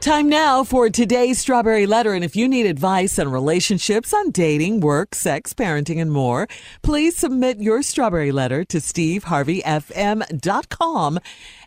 Time 0.00 0.28
now 0.28 0.62
for 0.62 0.88
today's 0.88 1.40
Strawberry 1.40 1.84
Letter. 1.84 2.14
And 2.14 2.24
if 2.24 2.36
you 2.36 2.46
need 2.48 2.66
advice 2.66 3.18
on 3.18 3.32
relationships, 3.32 4.14
on 4.14 4.30
dating, 4.30 4.78
work, 4.80 5.12
sex, 5.12 5.52
parenting, 5.52 6.00
and 6.00 6.12
more, 6.12 6.46
please 6.82 7.16
submit 7.16 7.60
your 7.60 7.82
Strawberry 7.82 8.30
Letter 8.30 8.64
to 8.66 8.76
steveharveyfm.com 8.78 11.18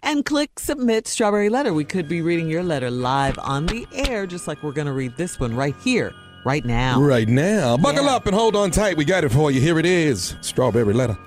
and 0.02 0.26
click 0.26 0.60
Submit 0.60 1.08
Strawberry 1.08 1.50
Letter. 1.50 1.74
We 1.74 1.84
could 1.84 2.08
be 2.08 2.22
reading 2.22 2.50
your 2.50 2.64
letter 2.64 2.90
live 2.90 3.38
on 3.40 3.66
the 3.66 3.86
air, 3.94 4.26
just 4.26 4.48
like 4.48 4.64
we're 4.64 4.72
going 4.72 4.88
to 4.88 4.94
read 4.94 5.18
this 5.18 5.38
one 5.38 5.54
right 5.54 5.76
here, 5.84 6.14
right 6.46 6.64
now. 6.64 7.02
Right 7.02 7.28
now. 7.28 7.76
Buckle 7.76 8.06
Yeah. 8.06 8.16
up 8.16 8.28
and 8.28 8.36
hold 8.36 8.56
on 8.56 8.72
tight. 8.72 8.96
We 8.96 9.04
got 9.04 9.26
it 9.26 9.30
for 9.34 9.52
you. 9.52 9.60
Here 9.60 9.78
it 9.78 9.86
is 9.86 10.36
Strawberry 10.40 10.94
Letter. 10.94 11.18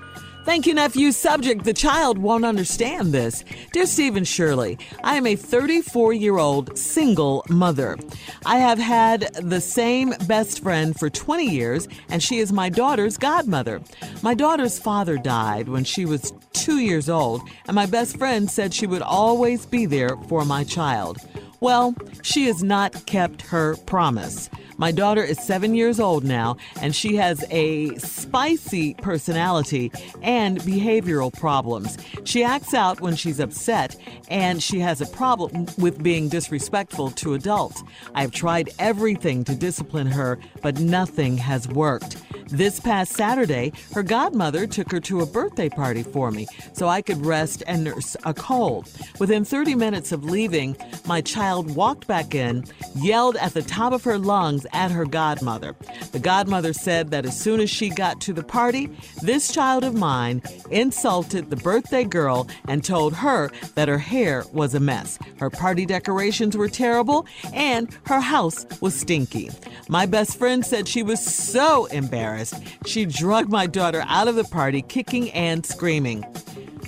Thank 0.45 0.67
you, 0.67 0.75
nephew. 0.75 1.11
Subject 1.11 1.63
The 1.63 1.73
child 1.73 2.19
won't 2.19 2.45
understand 2.45 3.11
this. 3.11 3.43
Dear 3.73 3.87
Stephen 3.87 4.23
Shirley, 4.23 4.77
I 5.03 5.15
am 5.15 5.25
a 5.25 5.35
34 5.35 6.13
year 6.13 6.37
old 6.37 6.77
single 6.77 7.43
mother. 7.49 7.97
I 8.45 8.57
have 8.57 8.77
had 8.77 9.33
the 9.41 9.59
same 9.59 10.13
best 10.27 10.61
friend 10.61 10.95
for 10.99 11.09
20 11.09 11.49
years, 11.49 11.87
and 12.09 12.21
she 12.21 12.37
is 12.37 12.53
my 12.53 12.69
daughter's 12.69 13.17
godmother. 13.17 13.81
My 14.21 14.35
daughter's 14.35 14.77
father 14.77 15.17
died 15.17 15.67
when 15.67 15.83
she 15.83 16.05
was 16.05 16.31
two 16.53 16.77
years 16.77 17.09
old, 17.09 17.41
and 17.67 17.73
my 17.73 17.87
best 17.87 18.15
friend 18.19 18.49
said 18.49 18.71
she 18.71 18.85
would 18.85 19.01
always 19.01 19.65
be 19.65 19.87
there 19.87 20.15
for 20.29 20.45
my 20.45 20.63
child. 20.63 21.17
Well, 21.59 21.95
she 22.21 22.45
has 22.45 22.61
not 22.61 23.07
kept 23.07 23.41
her 23.41 23.77
promise. 23.87 24.51
My 24.77 24.91
daughter 24.91 25.23
is 25.23 25.39
seven 25.39 25.73
years 25.73 25.99
old 25.99 26.25
now, 26.25 26.57
and 26.81 26.93
she 26.93 27.15
has 27.15 27.45
a 27.49 27.95
spicy 27.95 28.93
personality 28.95 29.91
and 30.21 30.59
behavioral 30.61 31.33
problems. 31.33 31.97
She 32.25 32.43
acts 32.43 32.73
out 32.73 32.99
when 32.99 33.15
she's 33.15 33.39
upset, 33.39 33.95
and 34.27 34.61
she 34.61 34.79
has 34.79 34.99
a 34.99 35.05
problem 35.05 35.67
with 35.77 36.03
being 36.03 36.27
disrespectful 36.27 37.11
to 37.11 37.35
adults. 37.35 37.83
I 38.13 38.21
have 38.21 38.31
tried 38.31 38.69
everything 38.77 39.45
to 39.45 39.55
discipline 39.55 40.07
her, 40.07 40.39
but 40.61 40.79
nothing 40.79 41.37
has 41.37 41.67
worked. 41.69 42.17
This 42.49 42.79
past 42.79 43.13
Saturday, 43.13 43.73
her 43.93 44.03
godmother 44.03 44.67
took 44.67 44.91
her 44.91 44.99
to 45.01 45.21
a 45.21 45.25
birthday 45.25 45.67
party 45.67 46.03
for 46.03 46.29
me 46.31 46.47
so 46.73 46.87
I 46.87 47.01
could 47.01 47.25
rest 47.25 47.63
and 47.65 47.83
nurse 47.83 48.15
a 48.23 48.33
cold. 48.33 48.89
Within 49.19 49.43
30 49.43 49.75
minutes 49.75 50.11
of 50.11 50.23
leaving, 50.23 50.77
my 51.05 51.21
child 51.21 51.75
walked 51.75 52.07
back 52.07 52.35
in, 52.35 52.65
yelled 52.95 53.35
at 53.37 53.53
the 53.53 53.61
top 53.63 53.93
of 53.93 54.03
her 54.03 54.19
lungs 54.19 54.67
at 54.73 54.91
her 54.91 55.05
godmother. 55.05 55.75
The 56.11 56.19
godmother 56.19 56.73
said 56.73 57.09
that 57.11 57.25
as 57.25 57.39
soon 57.39 57.59
as 57.59 57.69
she 57.69 57.89
got 57.89 58.21
to 58.21 58.33
the 58.33 58.43
party, 58.43 58.89
this 59.21 59.51
child 59.51 59.83
of 59.83 59.95
mine 59.95 60.41
insulted 60.69 61.49
the 61.49 61.55
birthday 61.55 62.03
girl 62.03 62.47
and 62.67 62.83
told 62.83 63.15
her 63.15 63.49
that 63.73 63.87
her 63.87 63.97
hair 63.97 64.43
was 64.53 64.75
a 64.75 64.79
mess. 64.79 65.17
Her 65.39 65.49
party 65.49 65.85
decorations 65.85 66.55
were 66.55 66.69
terrible 66.69 67.25
and 67.53 67.89
her 68.05 68.19
house 68.19 68.65
was 68.81 68.93
stinky. 68.93 69.49
My 69.89 70.05
best 70.05 70.37
friend 70.37 70.65
said 70.65 70.87
she 70.87 71.03
was 71.03 71.23
so 71.23 71.85
embarrassed, 71.85 72.34
she 72.85 73.05
drugged 73.05 73.51
my 73.51 73.67
daughter 73.67 74.03
out 74.07 74.27
of 74.27 74.35
the 74.35 74.43
party, 74.43 74.81
kicking 74.81 75.31
and 75.31 75.65
screaming. 75.65 76.23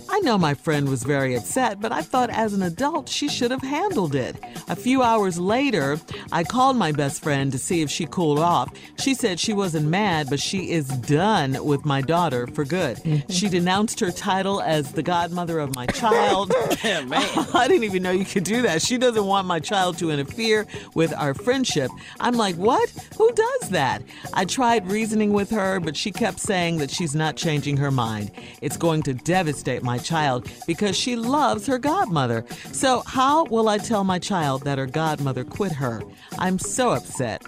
I 0.10 0.20
know 0.20 0.38
my 0.38 0.53
friend 0.53 0.89
was 0.89 1.03
very 1.03 1.36
upset, 1.36 1.80
but 1.80 1.91
I 1.91 2.01
thought 2.01 2.30
as 2.30 2.53
an 2.53 2.62
adult 2.64 3.10
she 3.10 3.28
should 3.28 3.51
have 3.51 3.62
handled 3.62 4.16
it. 4.16 4.36
A 4.68 4.76
few 4.76 5.03
hours 5.03 5.39
later, 5.39 5.99
I 6.32 6.43
called 6.43 6.78
my 6.78 6.91
best 6.91 7.22
friend 7.22 7.51
to 7.51 7.58
see 7.58 7.82
if 7.82 7.89
she 7.89 8.05
cooled 8.05 8.39
off. 8.39 8.72
She 8.99 9.14
said 9.14 9.39
she 9.39 9.53
wasn't 9.53 9.88
mad, 9.88 10.28
but 10.30 10.39
she 10.39 10.72
is 10.72 10.88
done 10.88 11.64
with 11.64 11.86
my 11.86 12.01
daughter 12.01 12.47
for 12.47 12.66
good. 12.66 12.99
She 13.30 13.49
denounced 13.49 13.99
her 13.99 14.12
title 14.12 14.62
as 14.62 14.93
the 14.93 15.03
godmother 15.03 15.60
of 15.60 15.76
my 15.76 15.86
child. 16.01 16.51
Man. 16.84 17.08
I 17.53 17.68
didn't 17.68 17.84
even 17.84 18.01
know 18.03 18.12
you 18.12 18.26
could 18.26 18.43
do 18.43 18.62
that. 18.64 18.82
She 18.82 18.97
doesn't 18.97 19.26
want 19.26 19.47
my 19.47 19.60
child 19.60 19.97
to 19.99 20.10
interfere 20.12 20.66
with 20.95 21.14
our 21.14 21.34
friendship. 21.34 21.91
I'm 22.20 22.36
like, 22.36 22.55
what? 22.55 22.89
Who 23.18 23.32
does 23.34 23.70
that? 23.70 24.01
I 24.34 24.45
tried 24.45 24.89
reasoning 24.89 25.34
with 25.34 25.49
her, 25.51 25.80
but 25.80 25.95
she 25.95 26.12
kept 26.12 26.39
saying 26.39 26.78
that 26.78 26.89
she's 26.89 27.14
not 27.16 27.36
changing 27.36 27.78
her 27.78 27.91
mind. 27.91 28.32
It's 28.62 28.78
going 28.78 29.03
to 29.03 29.14
devastate 29.14 29.84
my 29.84 29.96
child 29.99 30.49
because 30.65 30.95
she 30.95 31.15
loves 31.15 31.67
her 31.67 31.77
godmother. 31.77 32.45
So, 32.71 33.01
how 33.05 33.45
will 33.45 33.69
I 33.69 33.77
tell 33.77 34.03
my 34.03 34.19
child 34.19 34.63
that 34.63 34.77
her 34.77 34.85
godmother 34.85 35.43
quit 35.43 35.71
her? 35.73 36.01
I'm 36.39 36.59
so 36.59 36.91
upset. 36.91 37.43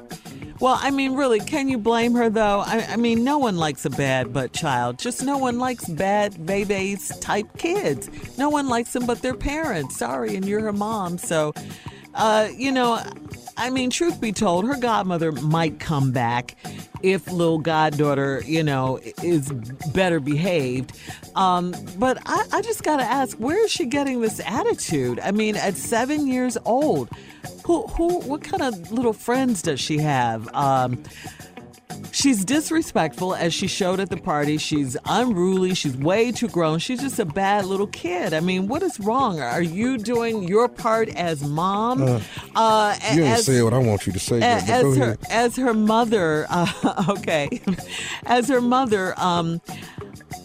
Well, 0.60 0.78
I 0.82 0.92
mean, 0.92 1.14
really, 1.16 1.40
can 1.40 1.70
you 1.70 1.78
blame 1.78 2.14
her 2.16 2.30
though? 2.30 2.60
I, 2.66 2.86
I 2.90 2.96
mean, 2.98 3.24
no 3.24 3.38
one 3.38 3.58
likes 3.58 3.86
a 3.86 3.90
bad 3.90 4.34
butt 4.34 4.52
child. 4.52 5.00
Just 5.00 5.24
no 5.24 5.38
one 5.38 5.58
likes 5.58 5.88
bad 5.88 6.46
babies 6.46 7.18
type 7.20 7.48
kids. 7.58 8.10
No 8.38 8.50
one 8.50 8.68
likes 8.68 8.92
them 8.92 9.06
but 9.06 9.22
their 9.22 9.36
parents. 9.36 9.98
Sorry, 9.98 10.36
and 10.36 10.46
you're 10.46 10.62
her 10.62 10.74
mom. 10.74 11.18
So, 11.18 11.54
uh, 12.14 12.50
you 12.54 12.72
know, 12.74 13.02
I 13.56 13.70
mean, 13.70 13.90
truth 13.90 14.20
be 14.20 14.34
told, 14.34 14.66
her 14.66 14.76
godmother 14.76 15.32
might 15.32 15.80
come 15.80 16.12
back 16.12 16.56
if 17.02 17.32
little 17.32 17.60
goddaughter, 17.60 18.42
you 18.46 18.64
know, 18.64 19.00
is 19.24 19.52
better 19.94 20.20
behaved. 20.20 20.98
Um, 21.36 21.74
but 21.98 22.18
I, 22.26 22.46
I 22.52 22.62
just 22.62 22.84
got 22.84 22.98
to 22.98 23.04
ask, 23.04 23.38
where 23.38 23.64
is 23.64 23.72
she 23.72 23.86
getting 23.86 24.22
this 24.22 24.42
attitude? 24.46 25.20
I 25.20 25.32
mean, 25.32 25.56
at 25.56 25.76
seven 25.76 26.28
years 26.28 26.58
old, 26.66 27.10
who, 27.66 27.84
who, 27.88 28.20
what 28.22 28.44
kind 28.44 28.62
of 28.62 28.92
little 28.92 29.14
friends 29.14 29.62
does 29.62 29.80
she 29.80 29.98
have? 30.00 30.48
Um, 30.54 31.04
She's 32.12 32.44
disrespectful 32.44 33.36
as 33.36 33.54
she 33.54 33.68
showed 33.68 34.00
at 34.00 34.10
the 34.10 34.18
party. 34.18 34.58
She's 34.58 34.98
unruly. 35.06 35.74
She's 35.76 35.96
way 35.96 36.32
too 36.32 36.48
grown. 36.48 36.80
She's 36.80 37.02
just 37.02 37.20
a 37.20 37.26
bad 37.26 37.66
little 37.66 37.88
kid. 37.88 38.34
I 38.34 38.40
mean, 38.40 38.68
what 38.68 38.82
is 38.84 39.00
wrong? 39.00 39.40
Are 39.40 39.62
you 39.62 39.98
doing 39.98 40.44
your 40.48 40.68
part 40.68 41.10
as 41.10 41.44
mom? 41.44 42.02
Uh, 42.02 42.20
Uh, 42.56 42.96
you 43.14 43.24
ain't 43.24 43.38
as- 43.40 43.46
said 43.46 43.64
what 43.64 43.74
I 43.74 43.78
want 43.80 44.06
you 44.08 44.14
to 44.14 44.20
say. 44.20 44.38
a- 44.38 44.40
yet, 44.40 44.66
but 44.68 44.70
as 44.86 44.98
her 44.98 45.18
as 45.30 45.56
her 45.58 45.74
mother 45.74 46.46
uh, 46.50 47.06
okay 47.10 47.62
as 48.26 48.48
her 48.50 48.62
mother 48.62 49.14
um 49.18 49.62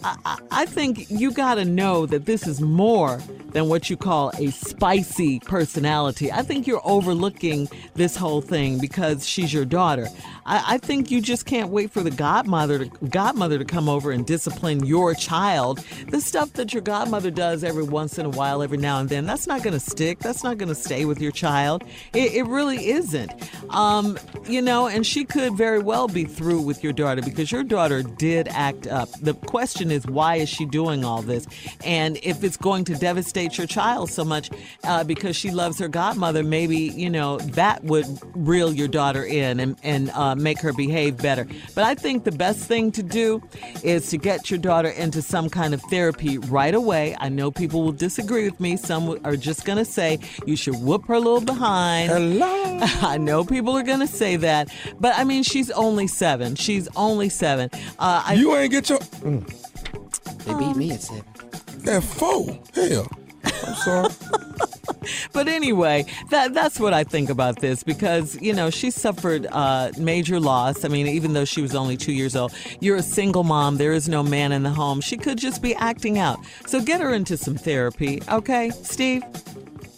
I, 0.03 0.15
I- 0.25 0.39
I 0.51 0.65
think 0.67 1.09
you 1.09 1.31
got 1.31 1.55
to 1.55 1.65
know 1.65 2.05
that 2.05 2.25
this 2.25 2.45
is 2.47 2.61
more 2.61 3.19
than 3.51 3.69
what 3.69 3.89
you 3.89 3.97
call 3.97 4.31
a 4.37 4.51
spicy 4.51 5.39
personality. 5.39 6.31
I 6.31 6.41
think 6.43 6.67
you're 6.67 6.81
overlooking 6.83 7.67
this 7.95 8.15
whole 8.15 8.41
thing 8.41 8.77
because 8.79 9.27
she's 9.27 9.53
your 9.53 9.65
daughter. 9.65 10.07
I, 10.45 10.75
I 10.75 10.77
think 10.77 11.09
you 11.09 11.21
just 11.21 11.34
can't 11.43 11.69
wait 11.69 11.91
for 11.91 12.01
the 12.01 12.11
godmother 12.11 12.85
to, 12.85 13.07
godmother 13.07 13.57
to 13.57 13.65
come 13.65 13.89
over 13.89 14.11
and 14.11 14.25
discipline 14.25 14.85
your 14.85 15.13
child. 15.13 15.83
The 16.09 16.21
stuff 16.21 16.53
that 16.53 16.73
your 16.73 16.81
godmother 16.81 17.31
does 17.31 17.63
every 17.63 17.83
once 17.83 18.17
in 18.17 18.25
a 18.25 18.29
while, 18.29 18.61
every 18.61 18.77
now 18.77 18.99
and 18.99 19.09
then, 19.09 19.25
that's 19.25 19.47
not 19.47 19.63
going 19.63 19.73
to 19.73 19.79
stick. 19.79 20.19
That's 20.19 20.43
not 20.43 20.57
going 20.57 20.69
to 20.69 20.75
stay 20.75 21.05
with 21.05 21.21
your 21.21 21.31
child. 21.31 21.83
It, 22.13 22.33
it 22.33 22.43
really 22.45 22.89
isn't. 22.89 23.31
Um, 23.69 24.17
you 24.47 24.61
know, 24.61 24.87
and 24.87 25.05
she 25.05 25.25
could 25.25 25.53
very 25.53 25.79
well 25.79 26.07
be 26.07 26.25
through 26.25 26.61
with 26.61 26.83
your 26.83 26.93
daughter 26.93 27.21
because 27.21 27.51
your 27.51 27.63
daughter 27.63 28.03
did 28.03 28.47
act 28.49 28.87
up. 28.87 29.09
The 29.21 29.33
question 29.33 29.91
is, 29.91 30.05
why 30.05 30.35
is 30.37 30.49
she 30.49 30.65
doing 30.65 31.03
all 31.03 31.21
this? 31.21 31.47
And 31.83 32.17
if 32.23 32.43
it's 32.43 32.57
going 32.57 32.85
to 32.85 32.95
devastate 32.95 33.57
your 33.57 33.67
child 33.67 34.09
so 34.09 34.23
much 34.23 34.49
uh, 34.83 35.03
because 35.03 35.35
she 35.35 35.51
loves 35.51 35.79
her 35.79 35.87
godmother, 35.87 36.43
maybe, 36.43 36.77
you 36.77 37.09
know, 37.09 37.37
that 37.39 37.83
would 37.83 38.05
reel 38.35 38.73
your 38.73 38.87
daughter 38.87 39.23
in 39.23 39.59
and, 39.59 39.77
and 39.83 40.09
uh, 40.11 40.35
make 40.35 40.59
her 40.59 40.73
behave 40.73 41.17
better. 41.25 41.47
But 41.73 41.85
I 41.85 41.95
think 41.95 42.23
the 42.23 42.31
best 42.31 42.59
thing 42.67 42.91
to 42.91 43.01
do 43.01 43.41
is 43.81 44.11
to 44.11 44.17
get 44.17 44.51
your 44.51 44.59
daughter 44.59 44.89
into 44.89 45.23
some 45.23 45.49
kind 45.49 45.73
of 45.73 45.81
therapy 45.89 46.37
right 46.37 46.75
away. 46.75 47.15
I 47.19 47.29
know 47.29 47.49
people 47.49 47.81
will 47.81 47.97
disagree 48.07 48.45
with 48.45 48.59
me. 48.59 48.77
Some 48.77 49.19
are 49.23 49.35
just 49.35 49.65
going 49.65 49.79
to 49.79 49.85
say 49.85 50.19
you 50.45 50.55
should 50.55 50.75
whoop 50.75 51.07
her 51.07 51.17
little 51.17 51.41
behind. 51.41 52.11
Hello. 52.11 52.79
I 53.01 53.17
know 53.17 53.43
people 53.43 53.75
are 53.75 53.81
going 53.81 54.01
to 54.01 54.13
say 54.21 54.35
that. 54.35 54.69
But 54.99 55.17
I 55.17 55.23
mean, 55.23 55.41
she's 55.41 55.71
only 55.71 56.05
seven. 56.05 56.53
She's 56.53 56.87
only 56.95 57.29
seven. 57.29 57.71
Uh, 57.97 58.21
I, 58.27 58.33
you 58.35 58.55
ain't 58.55 58.71
get 58.71 58.89
your. 58.89 58.99
They 58.99 60.53
beat 60.59 60.75
me 60.75 60.91
at 60.91 61.01
seven. 61.01 61.25
At 61.87 62.03
four. 62.03 62.59
Hell. 62.75 63.07
I'm 63.65 63.75
sorry. 63.75 64.09
But 65.33 65.47
anyway, 65.47 66.05
that 66.29 66.53
that's 66.53 66.79
what 66.79 66.93
I 66.93 67.03
think 67.03 67.29
about 67.29 67.59
this 67.59 67.83
because 67.83 68.39
you 68.41 68.53
know 68.53 68.69
she 68.69 68.91
suffered 68.91 69.47
uh, 69.51 69.91
major 69.97 70.39
loss. 70.39 70.83
I 70.85 70.87
mean, 70.87 71.07
even 71.07 71.33
though 71.33 71.45
she 71.45 71.61
was 71.61 71.75
only 71.75 71.97
two 71.97 72.13
years 72.13 72.35
old, 72.35 72.53
you're 72.79 72.97
a 72.97 73.03
single 73.03 73.43
mom. 73.43 73.77
There 73.77 73.93
is 73.93 74.09
no 74.09 74.23
man 74.23 74.51
in 74.51 74.63
the 74.63 74.69
home. 74.69 75.01
She 75.01 75.17
could 75.17 75.37
just 75.37 75.61
be 75.61 75.75
acting 75.75 76.17
out. 76.19 76.39
So 76.67 76.81
get 76.81 77.01
her 77.01 77.13
into 77.13 77.37
some 77.37 77.55
therapy, 77.55 78.21
okay, 78.29 78.69
Steve? 78.69 79.23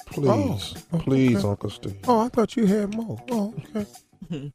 Please. 0.08 0.74
Please, 1.00 1.44
Uncle 1.46 1.70
Steve. 1.70 1.98
Oh, 2.08 2.20
I 2.22 2.30
thought 2.30 2.56
you 2.56 2.66
had 2.66 2.96
more. 2.96 3.22
Oh, 3.30 3.54
okay. 3.76 3.88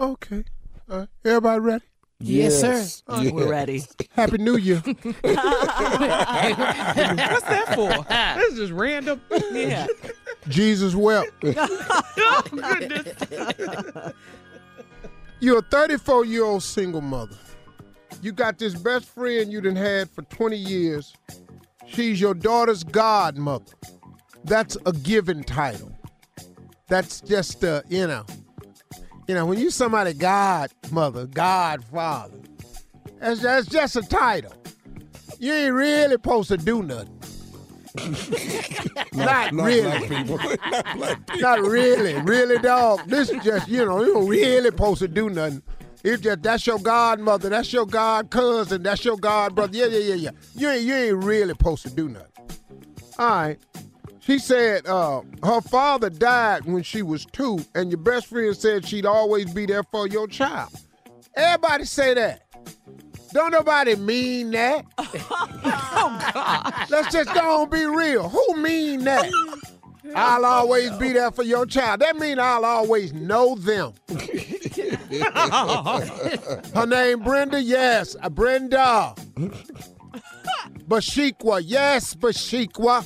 okay. 0.00 0.44
All 0.90 0.98
right. 0.98 1.08
Everybody 1.24 1.60
ready? 1.60 1.84
Yes, 2.26 2.60
sir. 2.60 2.86
All 3.08 3.18
right. 3.22 3.34
We're 3.34 3.50
ready. 3.50 3.82
Happy 4.10 4.38
New 4.38 4.56
Year. 4.56 4.76
What's 4.84 5.12
that 5.22 5.32
for? 7.74 7.88
That's 8.08 8.54
just 8.54 8.72
random. 8.72 9.20
Yeah. 9.52 9.86
Jesus 10.48 10.94
wept. 10.94 11.30
oh, 11.44 12.42
goodness. 12.50 13.14
You're 15.40 15.58
a 15.58 15.62
34 15.62 16.24
year 16.24 16.44
old 16.44 16.62
single 16.62 17.02
mother. 17.02 17.36
You 18.22 18.32
got 18.32 18.58
this 18.58 18.74
best 18.74 19.06
friend 19.06 19.52
you 19.52 19.60
done 19.60 19.76
had 19.76 20.08
for 20.08 20.22
20 20.22 20.56
years. 20.56 21.14
She's 21.86 22.20
your 22.20 22.34
daughter's 22.34 22.84
godmother. 22.84 23.72
That's 24.44 24.78
a 24.86 24.92
given 24.92 25.44
title. 25.44 25.92
That's 26.88 27.20
just 27.20 27.64
uh, 27.64 27.82
you 27.88 28.06
know, 28.06 28.24
you 29.26 29.34
know 29.34 29.46
when 29.46 29.58
you 29.58 29.70
somebody 29.70 30.12
godmother, 30.12 31.26
godfather. 31.26 32.38
That's 33.18 33.40
that's 33.40 33.66
just 33.68 33.96
a 33.96 34.02
title. 34.02 34.52
You 35.38 35.52
ain't 35.52 35.74
really 35.74 36.12
supposed 36.12 36.48
to 36.48 36.56
do 36.56 36.82
nothing. 36.82 37.10
Not, 39.14 39.52
not 39.52 39.66
really. 39.66 39.82
black 39.82 40.08
people. 40.08 40.36
Not 40.96 41.26
people. 41.26 41.40
Not 41.40 41.60
really, 41.60 42.14
really, 42.22 42.58
dog. 42.58 43.00
This 43.06 43.30
is 43.30 43.42
just, 43.44 43.68
you 43.68 43.84
know, 43.84 44.02
you 44.02 44.14
don't 44.14 44.26
really 44.26 44.66
supposed 44.66 44.98
to 44.98 45.08
do 45.08 45.30
nothing. 45.30 45.62
It's 46.02 46.20
just 46.20 46.42
that's 46.42 46.66
your 46.66 46.78
godmother, 46.78 47.48
that's 47.48 47.72
your 47.72 47.86
god 47.86 48.30
cousin, 48.30 48.82
that's 48.82 49.04
your 49.04 49.16
god 49.16 49.54
brother. 49.54 49.76
Yeah, 49.76 49.86
yeah, 49.86 49.98
yeah, 49.98 50.14
yeah. 50.14 50.30
You 50.54 50.70
ain't 50.70 50.82
you 50.82 50.94
ain't 50.94 51.24
really 51.24 51.50
supposed 51.50 51.82
to 51.84 51.90
do 51.90 52.08
nothing. 52.08 52.28
All 53.18 53.28
right. 53.28 53.58
She 54.24 54.38
said 54.38 54.86
uh, 54.86 55.20
her 55.42 55.60
father 55.60 56.08
died 56.08 56.64
when 56.64 56.82
she 56.82 57.02
was 57.02 57.26
two, 57.26 57.58
and 57.74 57.90
your 57.90 58.00
best 58.00 58.28
friend 58.28 58.56
said 58.56 58.86
she'd 58.86 59.04
always 59.04 59.52
be 59.52 59.66
there 59.66 59.82
for 59.82 60.08
your 60.08 60.26
child. 60.26 60.70
Everybody 61.34 61.84
say 61.84 62.14
that. 62.14 62.40
Don't 63.34 63.50
nobody 63.50 63.96
mean 63.96 64.52
that. 64.52 64.86
oh 64.98 66.30
God. 66.32 66.86
Let's 66.88 67.12
just 67.12 67.34
don't 67.34 67.70
be 67.70 67.84
real. 67.84 68.30
Who 68.30 68.56
mean 68.56 69.04
that? 69.04 69.30
I'll 70.14 70.46
always 70.46 70.90
be 70.92 71.12
there 71.12 71.30
for 71.30 71.42
your 71.42 71.66
child. 71.66 72.00
That 72.00 72.16
mean 72.16 72.38
I'll 72.38 72.64
always 72.64 73.12
know 73.12 73.56
them. 73.56 73.92
Her 76.74 76.86
name 76.86 77.22
Brenda, 77.22 77.60
yes, 77.60 78.16
uh, 78.22 78.30
Brenda. 78.30 79.14
Bashikwa, 80.86 81.62
yes, 81.64 82.14
Bashikwa. 82.14 83.04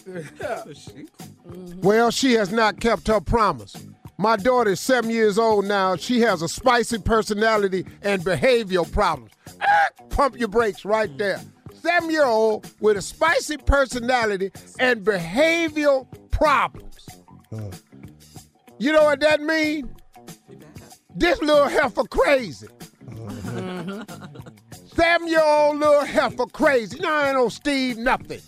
Well, 1.82 2.10
she 2.10 2.32
has 2.34 2.50
not 2.52 2.80
kept 2.80 3.06
her 3.08 3.20
promise. 3.20 3.74
My 4.18 4.36
daughter 4.36 4.70
is 4.70 4.80
seven 4.80 5.10
years 5.10 5.38
old 5.38 5.64
now. 5.66 5.94
She 5.96 6.20
has 6.20 6.42
a 6.42 6.48
spicy 6.48 6.98
personality 6.98 7.86
and 8.02 8.22
behavioral 8.22 8.90
problems. 8.90 9.30
Ah, 9.62 9.88
pump 10.10 10.38
your 10.38 10.48
brakes 10.48 10.84
right 10.84 11.16
there. 11.18 11.40
Seven 11.72 12.10
year 12.10 12.24
old 12.24 12.68
with 12.80 12.96
a 12.96 13.02
spicy 13.02 13.56
personality 13.58 14.50
and 14.80 15.04
behavioral 15.04 16.06
problems. 16.32 17.08
You 18.78 18.92
know 18.92 19.04
what 19.04 19.20
that 19.20 19.40
means? 19.40 19.88
This 21.14 21.40
little 21.40 21.68
heifer 21.68 22.04
crazy. 22.04 22.66
Seven 24.98 25.28
year 25.28 25.44
old 25.44 25.78
little 25.78 26.04
heifer 26.04 26.46
crazy. 26.46 26.98
No, 26.98 27.22
ain't 27.22 27.36
no 27.36 27.48
Steve 27.48 27.98
nothing. 27.98 28.40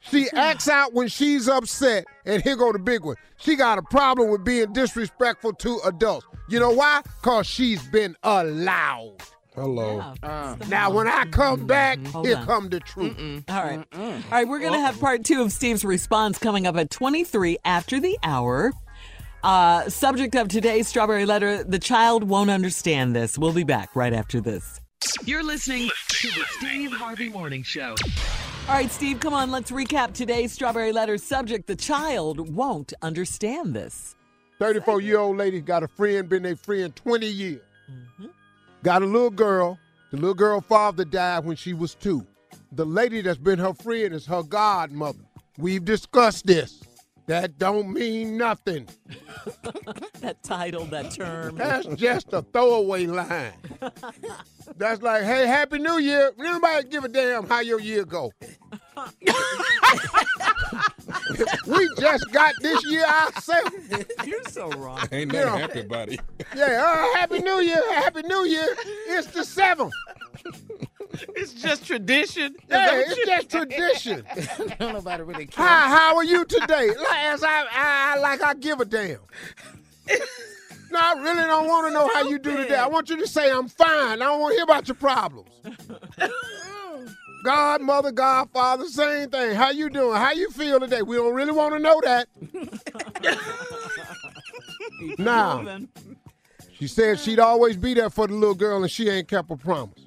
She 0.00 0.30
acts 0.32 0.66
out 0.66 0.94
when 0.94 1.08
she's 1.08 1.46
upset, 1.46 2.06
and 2.24 2.42
here 2.42 2.56
go 2.56 2.72
the 2.72 2.78
big 2.78 3.04
one. 3.04 3.16
She 3.36 3.54
got 3.54 3.76
a 3.76 3.82
problem 3.82 4.30
with 4.30 4.44
being 4.44 4.72
disrespectful 4.72 5.52
to 5.52 5.78
adults. 5.84 6.26
You 6.48 6.58
know 6.58 6.70
why? 6.70 7.02
Cause 7.20 7.46
she's 7.46 7.86
been 7.88 8.16
allowed. 8.22 9.16
Hello. 9.54 10.14
Uh. 10.22 10.56
Now 10.68 10.90
when 10.90 11.06
I 11.06 11.26
come 11.26 11.58
mm-hmm. 11.58 11.66
back, 11.66 12.06
Hold 12.06 12.26
here 12.26 12.38
on. 12.38 12.46
come 12.46 12.68
the 12.70 12.80
truth. 12.80 13.44
All 13.50 13.62
right. 13.62 13.84
All 13.94 14.22
right, 14.30 14.48
we're 14.48 14.60
going 14.60 14.72
to 14.72 14.80
have 14.80 14.98
part 14.98 15.22
two 15.22 15.42
of 15.42 15.52
Steve's 15.52 15.84
response 15.84 16.38
coming 16.38 16.66
up 16.66 16.76
at 16.76 16.88
23 16.88 17.58
after 17.62 18.00
the 18.00 18.18
hour. 18.22 18.72
Uh, 19.42 19.88
subject 19.88 20.36
of 20.36 20.46
today's 20.46 20.86
Strawberry 20.86 21.26
Letter 21.26 21.64
The 21.64 21.78
child 21.78 22.24
won't 22.24 22.50
understand 22.50 23.16
this. 23.16 23.36
We'll 23.36 23.52
be 23.52 23.64
back 23.64 23.96
right 23.96 24.12
after 24.12 24.40
this. 24.40 24.80
You're 25.24 25.42
listening 25.42 25.90
to 26.08 26.28
the 26.28 26.44
Steve 26.50 26.92
Harvey 26.92 27.28
Morning 27.28 27.64
Show. 27.64 27.96
All 28.68 28.74
right, 28.74 28.90
Steve, 28.90 29.18
come 29.18 29.34
on. 29.34 29.50
Let's 29.50 29.72
recap 29.72 30.14
today's 30.14 30.52
Strawberry 30.52 30.92
Letter 30.92 31.18
subject. 31.18 31.66
The 31.66 31.74
child 31.74 32.54
won't 32.54 32.92
understand 33.02 33.74
this. 33.74 34.14
34 34.60 35.00
year 35.00 35.18
old 35.18 35.36
lady 35.36 35.60
got 35.60 35.82
a 35.82 35.88
friend, 35.88 36.28
been 36.28 36.44
their 36.44 36.54
friend 36.54 36.94
20 36.94 37.26
years. 37.26 37.62
Got 38.84 39.02
a 39.02 39.06
little 39.06 39.30
girl. 39.30 39.76
The 40.12 40.18
little 40.18 40.34
girl 40.34 40.60
father 40.60 41.04
died 41.04 41.44
when 41.44 41.56
she 41.56 41.74
was 41.74 41.96
two. 41.96 42.24
The 42.70 42.86
lady 42.86 43.22
that's 43.22 43.38
been 43.38 43.58
her 43.58 43.74
friend 43.74 44.14
is 44.14 44.24
her 44.26 44.44
godmother. 44.44 45.18
We've 45.58 45.84
discussed 45.84 46.46
this. 46.46 46.80
That 47.26 47.58
don't 47.58 47.92
mean 47.92 48.36
nothing. 48.36 48.88
That 50.20 50.40
title, 50.44 50.84
that 50.86 51.10
term. 51.10 51.56
That's 51.56 51.84
just 51.96 52.32
a 52.32 52.42
throwaway 52.42 53.06
line. 53.06 53.52
That's 54.76 55.02
like, 55.02 55.24
hey, 55.24 55.48
Happy 55.48 55.80
New 55.80 55.98
Year. 55.98 56.30
Nobody 56.38 56.86
give 56.88 57.02
a 57.02 57.08
damn 57.08 57.48
how 57.48 57.58
your 57.58 57.80
year 57.80 58.04
go. 58.04 58.30
we 61.66 61.88
just 61.98 62.30
got 62.32 62.54
this 62.60 62.84
year 62.86 63.04
ourselves. 63.04 63.74
You're 64.24 64.44
so 64.44 64.70
wrong. 64.72 65.00
Ain't 65.10 65.32
You 65.32 65.40
know. 65.40 65.56
happy 65.56 65.80
about 65.80 66.08
it. 66.10 66.20
Yeah, 66.54 66.84
uh, 66.86 67.18
Happy 67.18 67.40
New 67.40 67.58
Year, 67.60 67.82
Happy 67.94 68.22
New 68.22 68.44
Year. 68.44 68.68
It's 69.08 69.26
the 69.28 69.44
seventh. 69.44 69.92
It's 71.36 71.52
just 71.54 71.86
tradition. 71.86 72.54
Is 72.54 72.60
Yeah, 72.68 72.86
that 72.86 73.04
it's 73.06 73.26
just 73.26 73.50
tradition. 73.50 74.24
Don't 74.78 74.92
nobody 74.94 75.22
really 75.22 75.46
care. 75.46 75.66
Hi, 75.66 75.88
how 75.88 76.16
are 76.16 76.24
you 76.24 76.44
today? 76.44 76.88
Like, 76.88 77.24
as 77.24 77.42
I, 77.42 77.66
I, 77.72 78.18
like 78.18 78.42
I 78.42 78.54
give 78.54 78.80
a 78.80 78.84
damn. 78.84 79.18
No, 80.90 80.98
I 81.00 81.14
really 81.14 81.42
don't 81.44 81.66
want 81.68 81.86
to 81.86 81.92
know 81.92 82.06
how 82.12 82.28
you 82.28 82.38
do 82.38 82.54
today. 82.54 82.76
I 82.76 82.86
want 82.86 83.08
you 83.08 83.16
to 83.16 83.26
say 83.26 83.50
I'm 83.50 83.66
fine. 83.66 84.20
I 84.20 84.26
don't 84.26 84.40
want 84.40 84.52
to 84.52 84.56
hear 84.56 84.64
about 84.64 84.86
your 84.88 84.94
problems. 84.94 85.48
Godmother, 87.44 88.12
Godfather, 88.12 88.84
same 88.84 89.30
thing. 89.30 89.54
How 89.56 89.70
you 89.70 89.88
doing? 89.88 90.16
How 90.16 90.32
you 90.32 90.50
feel 90.50 90.78
today? 90.78 91.00
We 91.00 91.16
don't 91.16 91.34
really 91.34 91.52
want 91.52 91.74
to 91.74 91.78
know 91.78 92.00
that. 92.04 92.28
now, 95.18 95.78
she 96.74 96.86
said 96.86 97.18
she'd 97.18 97.40
always 97.40 97.76
be 97.78 97.94
there 97.94 98.10
for 98.10 98.26
the 98.26 98.34
little 98.34 98.54
girl, 98.54 98.82
and 98.82 98.90
she 98.90 99.08
ain't 99.08 99.28
kept 99.28 99.48
her 99.48 99.56
promise. 99.56 100.01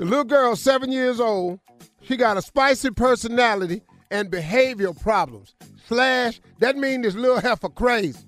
The 0.00 0.06
little 0.06 0.24
girl, 0.24 0.56
seven 0.56 0.90
years 0.90 1.20
old, 1.20 1.60
she 2.00 2.16
got 2.16 2.38
a 2.38 2.40
spicy 2.40 2.90
personality 2.90 3.82
and 4.10 4.30
behavioral 4.30 4.98
problems. 4.98 5.54
Slash, 5.88 6.40
that 6.58 6.78
means 6.78 7.02
this 7.02 7.14
little 7.14 7.38
heifer 7.38 7.68
crazy. 7.68 8.24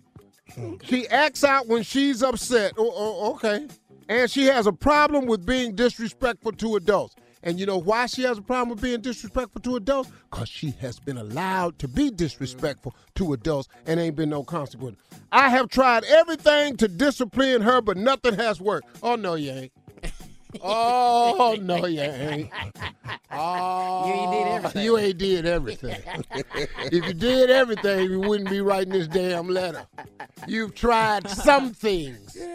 She 0.82 1.08
acts 1.08 1.42
out 1.44 1.68
when 1.68 1.82
she's 1.82 2.22
upset. 2.22 2.74
Oh, 2.76 2.92
oh, 2.94 3.34
okay. 3.36 3.68
And 4.10 4.30
she 4.30 4.44
has 4.44 4.66
a 4.66 4.72
problem 4.74 5.24
with 5.24 5.46
being 5.46 5.74
disrespectful 5.74 6.52
to 6.52 6.76
adults. 6.76 7.16
And 7.42 7.58
you 7.58 7.64
know 7.64 7.78
why 7.78 8.04
she 8.04 8.22
has 8.24 8.36
a 8.36 8.42
problem 8.42 8.68
with 8.68 8.82
being 8.82 9.00
disrespectful 9.00 9.62
to 9.62 9.76
adults? 9.76 10.10
Because 10.30 10.50
she 10.50 10.72
has 10.72 11.00
been 11.00 11.16
allowed 11.16 11.78
to 11.78 11.88
be 11.88 12.10
disrespectful 12.10 12.94
to 13.14 13.32
adults 13.32 13.70
and 13.86 13.98
ain't 13.98 14.16
been 14.16 14.28
no 14.28 14.44
consequence. 14.44 14.98
I 15.32 15.48
have 15.48 15.70
tried 15.70 16.04
everything 16.04 16.76
to 16.76 16.86
discipline 16.86 17.62
her, 17.62 17.80
but 17.80 17.96
nothing 17.96 18.34
has 18.34 18.60
worked. 18.60 18.88
Oh, 19.02 19.16
no, 19.16 19.36
you 19.36 19.52
ain't. 19.52 19.72
Oh, 20.60 21.56
no, 21.60 21.86
you 21.86 22.00
ain't. 22.00 22.50
Oh, 23.34 24.06
You 24.06 24.12
ain't 24.12 24.30
did 24.32 24.46
everything. 24.46 24.84
You 24.84 24.98
ain't 24.98 25.18
did 25.18 25.46
everything. 25.46 26.02
if 26.92 27.06
you 27.06 27.14
did 27.14 27.48
everything, 27.48 28.10
you 28.10 28.20
wouldn't 28.20 28.50
be 28.50 28.60
writing 28.60 28.92
this 28.92 29.08
damn 29.08 29.48
letter. 29.48 29.86
You've 30.46 30.74
tried 30.74 31.28
some 31.28 31.72
things. 31.72 32.36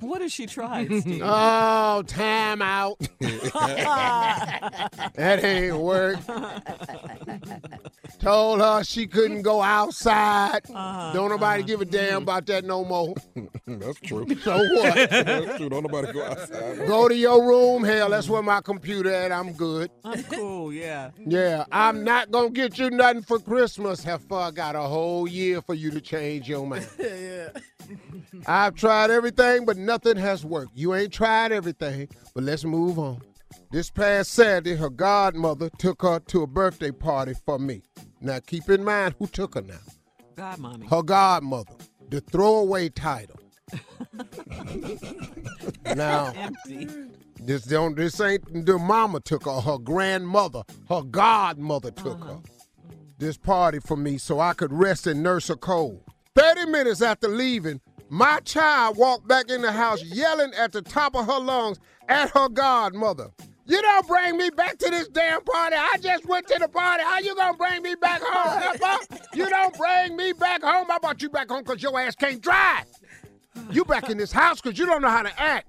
What 0.00 0.20
has 0.20 0.32
she 0.32 0.46
tried, 0.46 0.86
Steve? 1.00 1.22
Oh, 1.24 2.02
time 2.06 2.60
out. 2.60 2.98
that 5.14 5.40
ain't 5.42 5.76
work. 5.78 6.18
Told 8.18 8.60
her 8.60 8.84
she 8.84 9.06
couldn't 9.06 9.42
go 9.42 9.62
outside. 9.62 10.60
Uh-huh, 10.68 11.12
Don't 11.12 11.30
nobody 11.30 11.60
uh-huh. 11.60 11.66
give 11.66 11.80
a 11.80 11.84
damn 11.84 12.08
mm-hmm. 12.08 12.22
about 12.22 12.46
that 12.46 12.64
no 12.64 12.84
more. 12.84 13.14
That's 13.66 14.00
true. 14.00 14.26
So 14.42 14.58
what? 14.58 15.10
That's 15.10 15.56
true. 15.56 15.68
Don't 15.70 15.82
nobody 15.84 16.12
go 16.12 16.22
outside. 16.22 16.86
Go 16.86 17.08
to 17.08 17.16
your 17.16 17.33
room. 17.40 17.84
Hell, 17.84 18.10
that's 18.10 18.28
where 18.28 18.42
my 18.42 18.60
computer 18.60 19.10
at. 19.10 19.32
I'm 19.32 19.52
good. 19.52 19.90
I'm 20.04 20.22
cool, 20.24 20.72
yeah. 20.72 21.10
Yeah, 21.18 21.64
I'm 21.72 22.04
not 22.04 22.30
gonna 22.30 22.50
get 22.50 22.78
you 22.78 22.90
nothing 22.90 23.22
for 23.22 23.38
Christmas. 23.38 24.02
Heifer, 24.02 24.34
I 24.34 24.50
got 24.50 24.76
a 24.76 24.82
whole 24.82 25.28
year 25.28 25.62
for 25.62 25.74
you 25.74 25.90
to 25.90 26.00
change 26.00 26.48
your 26.48 26.66
mind. 26.66 26.88
yeah. 26.98 27.48
I've 28.46 28.74
tried 28.74 29.10
everything, 29.10 29.64
but 29.64 29.76
nothing 29.76 30.16
has 30.16 30.44
worked. 30.44 30.72
You 30.74 30.94
ain't 30.94 31.12
tried 31.12 31.52
everything, 31.52 32.08
but 32.34 32.44
let's 32.44 32.64
move 32.64 32.98
on. 32.98 33.20
This 33.70 33.90
past 33.90 34.32
Saturday, 34.32 34.76
her 34.76 34.90
godmother 34.90 35.70
took 35.78 36.02
her 36.02 36.20
to 36.20 36.42
a 36.42 36.46
birthday 36.46 36.90
party 36.90 37.34
for 37.44 37.58
me. 37.58 37.82
Now, 38.20 38.38
keep 38.40 38.68
in 38.70 38.84
mind 38.84 39.14
who 39.18 39.26
took 39.26 39.54
her 39.54 39.62
now. 39.62 39.74
God, 40.36 40.58
mommy. 40.58 40.86
Her 40.86 41.02
godmother, 41.02 41.74
the 42.08 42.20
throwaway 42.20 42.88
title. 42.88 43.38
now, 45.96 46.32
Empty. 46.36 46.88
This 47.44 47.64
don't 47.64 47.96
this 47.96 48.20
ain't 48.20 48.66
the 48.66 48.78
mama 48.78 49.20
took 49.20 49.44
her, 49.44 49.60
her 49.60 49.78
grandmother, 49.78 50.62
her 50.88 51.02
godmother 51.02 51.90
took 51.90 52.18
her. 52.24 52.30
Uh-huh. 52.30 52.40
This 53.18 53.36
party 53.36 53.78
for 53.80 53.96
me 53.96 54.18
so 54.18 54.40
I 54.40 54.54
could 54.54 54.72
rest 54.72 55.06
and 55.06 55.22
nurse 55.22 55.50
a 55.50 55.56
cold. 55.56 56.02
30 56.34 56.66
minutes 56.66 57.00
after 57.00 57.28
leaving, 57.28 57.80
my 58.08 58.40
child 58.40 58.96
walked 58.96 59.28
back 59.28 59.50
in 59.50 59.62
the 59.62 59.72
house 59.72 60.02
yelling 60.02 60.52
at 60.54 60.72
the 60.72 60.82
top 60.82 61.14
of 61.14 61.26
her 61.26 61.38
lungs 61.38 61.78
at 62.08 62.30
her 62.30 62.48
godmother. 62.48 63.30
You 63.66 63.80
don't 63.80 64.06
bring 64.06 64.36
me 64.36 64.50
back 64.50 64.78
to 64.78 64.90
this 64.90 65.08
damn 65.08 65.42
party. 65.42 65.76
I 65.76 65.96
just 66.00 66.26
went 66.26 66.46
to 66.48 66.58
the 66.58 66.68
party. 66.68 67.02
How 67.02 67.18
you 67.20 67.34
gonna 67.34 67.56
bring 67.56 67.82
me 67.82 67.94
back 67.94 68.20
home, 68.22 68.60
Pepper? 68.60 69.18
You 69.34 69.48
don't 69.48 69.76
bring 69.76 70.16
me 70.16 70.32
back 70.32 70.62
home. 70.62 70.90
I 70.90 70.98
brought 70.98 71.22
you 71.22 71.30
back 71.30 71.48
home 71.48 71.62
because 71.62 71.82
your 71.82 71.98
ass 71.98 72.14
can't 72.14 72.42
drive. 72.42 72.84
You 73.70 73.84
back 73.84 74.10
in 74.10 74.18
this 74.18 74.32
house 74.32 74.60
because 74.60 74.78
you 74.78 74.84
don't 74.84 75.00
know 75.00 75.08
how 75.08 75.22
to 75.22 75.40
act. 75.40 75.68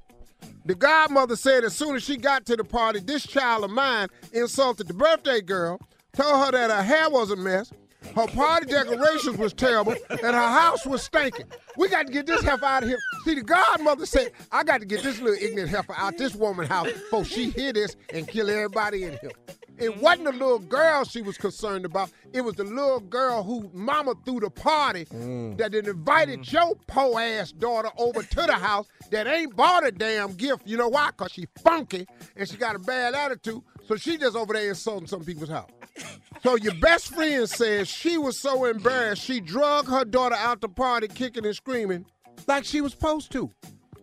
The 0.65 0.73
godmother 0.73 1.35
said 1.35 1.63
as 1.63 1.75
soon 1.75 1.95
as 1.95 2.03
she 2.03 2.17
got 2.17 2.45
to 2.47 2.55
the 2.55 2.63
party, 2.63 2.99
this 2.99 3.25
child 3.25 3.63
of 3.63 3.69
mine 3.69 4.07
insulted 4.33 4.87
the 4.87 4.95
birthday 4.95 5.39
girl, 5.39 5.79
told 6.13 6.43
her 6.45 6.51
that 6.51 6.71
her 6.71 6.81
hair 6.81 7.09
was 7.09 7.29
a 7.29 7.35
mess, 7.35 7.71
her 8.15 8.27
party 8.27 8.67
decorations 8.67 9.37
was 9.37 9.53
terrible, 9.53 9.95
and 10.09 10.19
her 10.21 10.31
house 10.31 10.85
was 10.85 11.03
stinking. 11.03 11.45
We 11.77 11.89
got 11.89 12.07
to 12.07 12.13
get 12.13 12.25
this 12.25 12.41
heifer 12.43 12.65
out 12.65 12.83
of 12.83 12.89
here. 12.89 12.99
See, 13.23 13.35
the 13.35 13.43
godmother 13.43 14.05
said, 14.05 14.31
I 14.51 14.63
got 14.63 14.81
to 14.81 14.85
get 14.85 15.03
this 15.03 15.19
little 15.19 15.41
ignorant 15.41 15.69
heifer 15.69 15.93
out 15.97 16.17
this 16.17 16.35
woman's 16.35 16.69
house 16.69 16.91
before 16.91 17.25
she 17.25 17.49
hear 17.49 17.73
this 17.73 17.95
and 18.13 18.27
kill 18.27 18.49
everybody 18.49 19.03
in 19.03 19.17
here. 19.21 19.31
It 19.77 20.01
wasn't 20.01 20.25
the 20.25 20.31
little 20.31 20.59
girl 20.59 21.03
she 21.03 21.21
was 21.21 21.37
concerned 21.37 21.85
about. 21.85 22.09
It 22.31 22.41
was 22.41 22.55
the 22.55 22.63
little 22.63 23.01
girl 23.01 23.43
who 23.43 23.69
mama 23.73 24.13
threw 24.23 24.39
the 24.39 24.49
party 24.49 25.05
mm. 25.05 25.57
that 25.57 25.73
had 25.73 25.87
invited 25.87 26.41
mm. 26.41 26.51
your 26.51 26.75
po 26.87 27.17
ass 27.17 27.51
daughter 27.51 27.89
over 27.97 28.23
to 28.23 28.35
the 28.35 28.53
house 28.53 28.87
that 29.11 29.27
ain't 29.27 29.55
bought 29.55 29.85
a 29.85 29.91
damn 29.91 30.33
gift. 30.33 30.61
You 30.65 30.77
know 30.77 30.87
why? 30.87 31.07
Because 31.07 31.33
she 31.33 31.47
funky 31.61 32.07
and 32.35 32.47
she 32.47 32.57
got 32.57 32.75
a 32.75 32.79
bad 32.79 33.15
attitude. 33.15 33.61
So 33.87 33.95
she 33.95 34.17
just 34.17 34.35
over 34.35 34.53
there 34.53 34.69
insulting 34.69 35.07
some 35.07 35.23
people's 35.23 35.49
house. 35.49 35.69
So 36.43 36.55
your 36.55 36.73
best 36.75 37.13
friend 37.13 37.49
says 37.49 37.87
she 37.87 38.17
was 38.17 38.39
so 38.39 38.65
embarrassed 38.65 39.23
she 39.23 39.39
drug 39.39 39.87
her 39.87 40.05
daughter 40.05 40.35
out 40.35 40.61
the 40.61 40.69
party 40.69 41.07
kicking 41.07 41.45
and 41.45 41.55
screaming 41.55 42.05
like 42.47 42.65
she 42.65 42.81
was 42.81 42.91
supposed 42.91 43.31
to. 43.31 43.51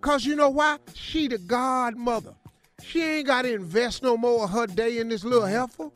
Cause 0.00 0.24
you 0.24 0.34
know 0.34 0.48
why? 0.48 0.78
She 0.94 1.28
the 1.28 1.38
godmother. 1.38 2.34
She 2.82 3.02
ain't 3.02 3.26
got 3.26 3.42
to 3.42 3.54
invest 3.54 4.02
no 4.02 4.16
more 4.16 4.44
of 4.44 4.50
her 4.50 4.66
day 4.66 4.98
in 4.98 5.08
this 5.08 5.24
little 5.24 5.46
heifer. 5.46 5.90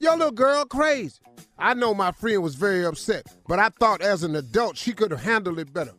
Your 0.00 0.16
little 0.16 0.32
girl 0.32 0.64
crazy. 0.64 1.18
I 1.58 1.74
know 1.74 1.92
my 1.92 2.12
friend 2.12 2.42
was 2.42 2.54
very 2.54 2.86
upset, 2.86 3.26
but 3.46 3.58
I 3.58 3.68
thought 3.68 4.00
as 4.00 4.22
an 4.22 4.36
adult 4.36 4.76
she 4.76 4.92
could 4.92 5.10
have 5.10 5.22
handled 5.22 5.58
it 5.58 5.72
better. 5.72 5.92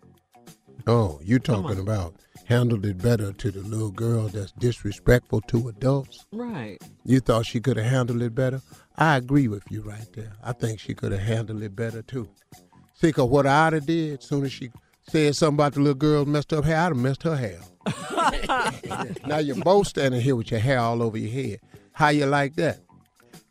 Oh, 0.87 1.19
you 1.23 1.37
talking 1.37 1.79
about 1.79 2.15
handled 2.49 2.83
it 2.83 2.97
better 2.97 3.31
to 3.31 3.51
the 3.51 3.61
little 3.61 3.91
girl 3.91 4.27
that's 4.27 4.51
disrespectful 4.53 5.39
to 5.41 5.69
adults? 5.69 6.25
Right. 6.31 6.79
You 7.05 7.19
thought 7.19 7.45
she 7.45 7.59
could 7.61 7.77
have 7.77 7.85
handled 7.85 8.23
it 8.23 8.33
better? 8.33 8.59
I 8.97 9.17
agree 9.17 9.47
with 9.47 9.63
you 9.69 9.81
right 9.83 10.11
there. 10.13 10.33
I 10.43 10.53
think 10.53 10.79
she 10.79 10.95
could 10.95 11.11
have 11.11 11.21
handled 11.21 11.61
it 11.61 11.75
better 11.75 12.01
too. 12.01 12.27
Think 12.97 13.19
of 13.19 13.29
what 13.29 13.45
I'd 13.45 13.73
have 13.73 13.85
did 13.85 14.19
as 14.19 14.25
soon 14.25 14.45
as 14.45 14.51
she 14.51 14.71
said 15.07 15.35
something 15.35 15.57
about 15.57 15.73
the 15.75 15.79
little 15.81 15.93
girl 15.93 16.25
messed 16.25 16.51
up 16.51 16.65
hair, 16.65 16.77
I'd 16.77 16.87
have 16.87 16.97
messed 16.97 17.23
her 17.23 17.35
hair. 17.35 17.59
now 19.27 19.37
you're 19.37 19.55
both 19.63 19.87
standing 19.87 20.19
here 20.19 20.35
with 20.35 20.49
your 20.49 20.59
hair 20.59 20.79
all 20.79 21.03
over 21.03 21.17
your 21.17 21.31
head. 21.31 21.59
How 21.93 22.09
you 22.09 22.25
like 22.25 22.55
that? 22.55 22.79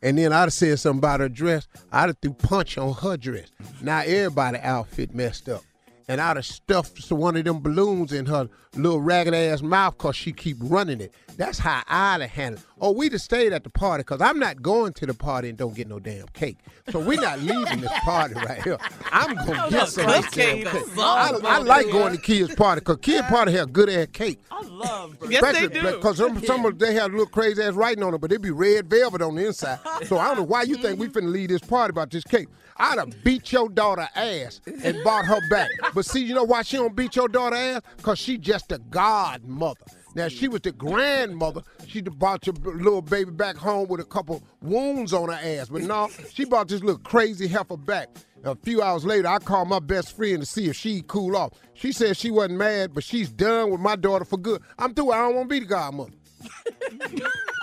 And 0.01 0.17
then 0.17 0.33
I'd 0.33 0.41
have 0.41 0.53
said 0.53 0.77
something 0.77 0.99
about 0.99 1.21
her 1.21 1.29
dress. 1.29 1.67
I'd 1.91 2.07
have 2.07 2.17
threw 2.21 2.33
punch 2.33 2.77
on 2.77 2.93
her 2.95 3.15
dress. 3.15 3.47
Now 3.81 3.99
everybody 4.01 4.59
outfit 4.59 5.15
messed 5.15 5.47
up. 5.47 5.63
And 6.09 6.19
I'd 6.19 6.37
have 6.37 6.45
stuffed 6.45 7.11
one 7.11 7.37
of 7.37 7.45
them 7.45 7.61
balloons 7.61 8.11
in 8.11 8.25
her 8.25 8.49
little 8.75 8.99
ragged 8.99 9.35
ass 9.35 9.61
mouth 9.61 9.95
because 9.95 10.15
she 10.15 10.31
keep 10.31 10.57
running 10.59 11.01
it. 11.01 11.13
That's 11.37 11.59
how 11.59 11.83
I'd 11.87 12.21
have 12.21 12.31
handled 12.31 12.63
it. 12.63 12.65
Oh, 12.81 12.91
we'd 12.91 13.11
have 13.11 13.21
stayed 13.21 13.53
at 13.53 13.63
the 13.63 13.69
party 13.69 14.01
because 14.01 14.19
I'm 14.19 14.39
not 14.39 14.63
going 14.63 14.93
to 14.93 15.05
the 15.05 15.13
party 15.13 15.49
and 15.49 15.57
don't 15.57 15.75
get 15.75 15.87
no 15.87 15.99
damn 15.99 16.27
cake. 16.29 16.57
So 16.89 16.99
we're 16.99 17.21
not 17.21 17.39
leaving 17.43 17.81
this 17.81 17.91
party 17.99 18.33
right 18.33 18.63
here. 18.63 18.79
I'm 19.11 19.35
going 19.45 19.61
to 19.61 19.67
get 19.69 19.87
some 19.89 20.07
damn 20.07 20.23
cake. 20.23 20.67
I, 20.97 21.39
I 21.43 21.57
like 21.59 21.91
going 21.91 22.15
to 22.15 22.21
kids' 22.21 22.55
party 22.55 22.79
because 22.81 22.97
kid 23.01 23.25
party 23.25 23.51
have 23.51 23.71
good 23.71 23.89
ass 23.89 24.07
cake. 24.11 24.39
I 24.49 24.63
love 24.63 25.15
Yes, 25.29 25.59
they 25.59 25.67
do. 25.67 25.81
Because 25.95 26.17
some, 26.17 26.43
some 26.43 26.65
of 26.65 26.79
they 26.79 26.95
have 26.95 27.11
little 27.11 27.27
crazy 27.27 27.61
ass 27.61 27.73
writing 27.73 28.03
on 28.03 28.15
it, 28.15 28.17
but 28.19 28.31
it 28.31 28.41
be 28.41 28.49
red 28.49 28.89
velvet 28.89 29.21
on 29.21 29.35
the 29.35 29.45
inside. 29.45 29.77
So 30.05 30.17
I 30.17 30.29
don't 30.29 30.37
know 30.37 30.43
why 30.43 30.63
you 30.63 30.75
think 30.77 30.99
we 30.99 31.07
finna 31.07 31.31
leave 31.31 31.49
this 31.49 31.61
party 31.61 31.91
about 31.91 32.09
this 32.09 32.23
cake. 32.23 32.47
I'd 32.79 32.97
have 32.97 33.23
beat 33.23 33.51
your 33.51 33.69
daughter 33.69 34.07
ass 34.15 34.61
and 34.65 35.03
bought 35.03 35.25
her 35.25 35.39
back. 35.49 35.69
But 35.93 36.05
see, 36.05 36.23
you 36.23 36.33
know 36.33 36.43
why 36.43 36.61
she 36.61 36.77
don't 36.77 36.95
beat 36.95 37.15
your 37.15 37.27
daughter 37.27 37.55
ass? 37.55 37.81
Because 37.97 38.19
she 38.19 38.37
just 38.37 38.71
a 38.71 38.77
godmother. 38.77 39.85
Now, 40.15 40.27
she 40.27 40.47
was 40.47 40.61
the 40.61 40.71
grandmother, 40.71 41.61
have 41.93 42.19
brought 42.19 42.47
your 42.47 42.55
little 42.55 43.01
baby 43.01 43.31
back 43.31 43.55
home 43.55 43.87
with 43.89 43.99
a 43.99 44.05
couple 44.05 44.41
wounds 44.61 45.13
on 45.13 45.29
her 45.29 45.39
ass. 45.41 45.69
But 45.69 45.83
no, 45.83 46.09
she 46.33 46.45
brought 46.45 46.67
this 46.67 46.81
little 46.81 46.99
crazy 46.99 47.47
heifer 47.47 47.77
back. 47.77 48.09
A 48.43 48.55
few 48.55 48.81
hours 48.81 49.05
later, 49.05 49.27
I 49.27 49.37
called 49.37 49.67
my 49.67 49.79
best 49.79 50.15
friend 50.15 50.39
to 50.39 50.45
see 50.45 50.69
if 50.69 50.75
she'd 50.75 51.07
cool 51.07 51.35
off. 51.35 51.51
She 51.73 51.91
said 51.91 52.15
she 52.17 52.31
wasn't 52.31 52.57
mad, 52.57 52.93
but 52.93 53.03
she's 53.03 53.29
done 53.29 53.69
with 53.69 53.81
my 53.81 53.95
daughter 53.97 54.25
for 54.25 54.37
good. 54.37 54.61
I'm 54.77 54.93
through. 54.93 55.11
I 55.11 55.17
don't 55.17 55.35
want 55.35 55.49
to 55.49 55.53
be 55.53 55.59
the 55.59 55.65
godmother. 55.65 56.11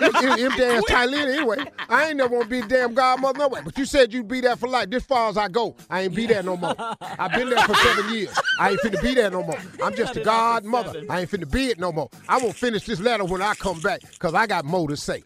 Empty 0.01 0.63
ass 0.63 0.83
Thailand 0.89 1.37
anyway. 1.37 1.57
I 1.89 2.09
ain't 2.09 2.17
never 2.17 2.29
gonna 2.37 2.49
be 2.49 2.59
a 2.59 2.67
damn 2.67 2.93
godmother 2.93 3.39
no 3.39 3.47
way. 3.47 3.61
But 3.63 3.77
you 3.77 3.85
said 3.85 4.13
you'd 4.13 4.27
be 4.27 4.41
there 4.41 4.55
for 4.55 4.67
life. 4.67 4.89
This 4.89 5.03
far 5.03 5.29
as 5.29 5.37
I 5.37 5.47
go, 5.47 5.75
I 5.89 6.01
ain't 6.01 6.15
be 6.15 6.27
there 6.27 6.43
no 6.43 6.55
more. 6.57 6.75
I've 7.01 7.31
been 7.31 7.49
there 7.49 7.63
for 7.63 7.75
seven 7.75 8.13
years. 8.13 8.37
I 8.59 8.71
ain't 8.71 8.81
finna 8.81 9.01
be 9.01 9.13
there 9.15 9.31
no 9.31 9.43
more. 9.43 9.57
I'm 9.83 9.95
just 9.95 10.15
a 10.15 10.23
godmother. 10.23 11.03
I 11.09 11.21
ain't 11.21 11.31
finna 11.31 11.49
be 11.51 11.67
it 11.67 11.79
no 11.79 11.91
more. 11.91 12.09
I 12.29 12.37
will 12.37 12.53
finish 12.53 12.85
this 12.85 12.99
letter 12.99 13.25
when 13.25 13.41
I 13.41 13.53
come 13.55 13.79
back 13.81 14.01
because 14.01 14.33
I 14.33 14.47
got 14.47 14.65
more 14.65 14.87
to 14.87 14.97
say. 14.97 15.23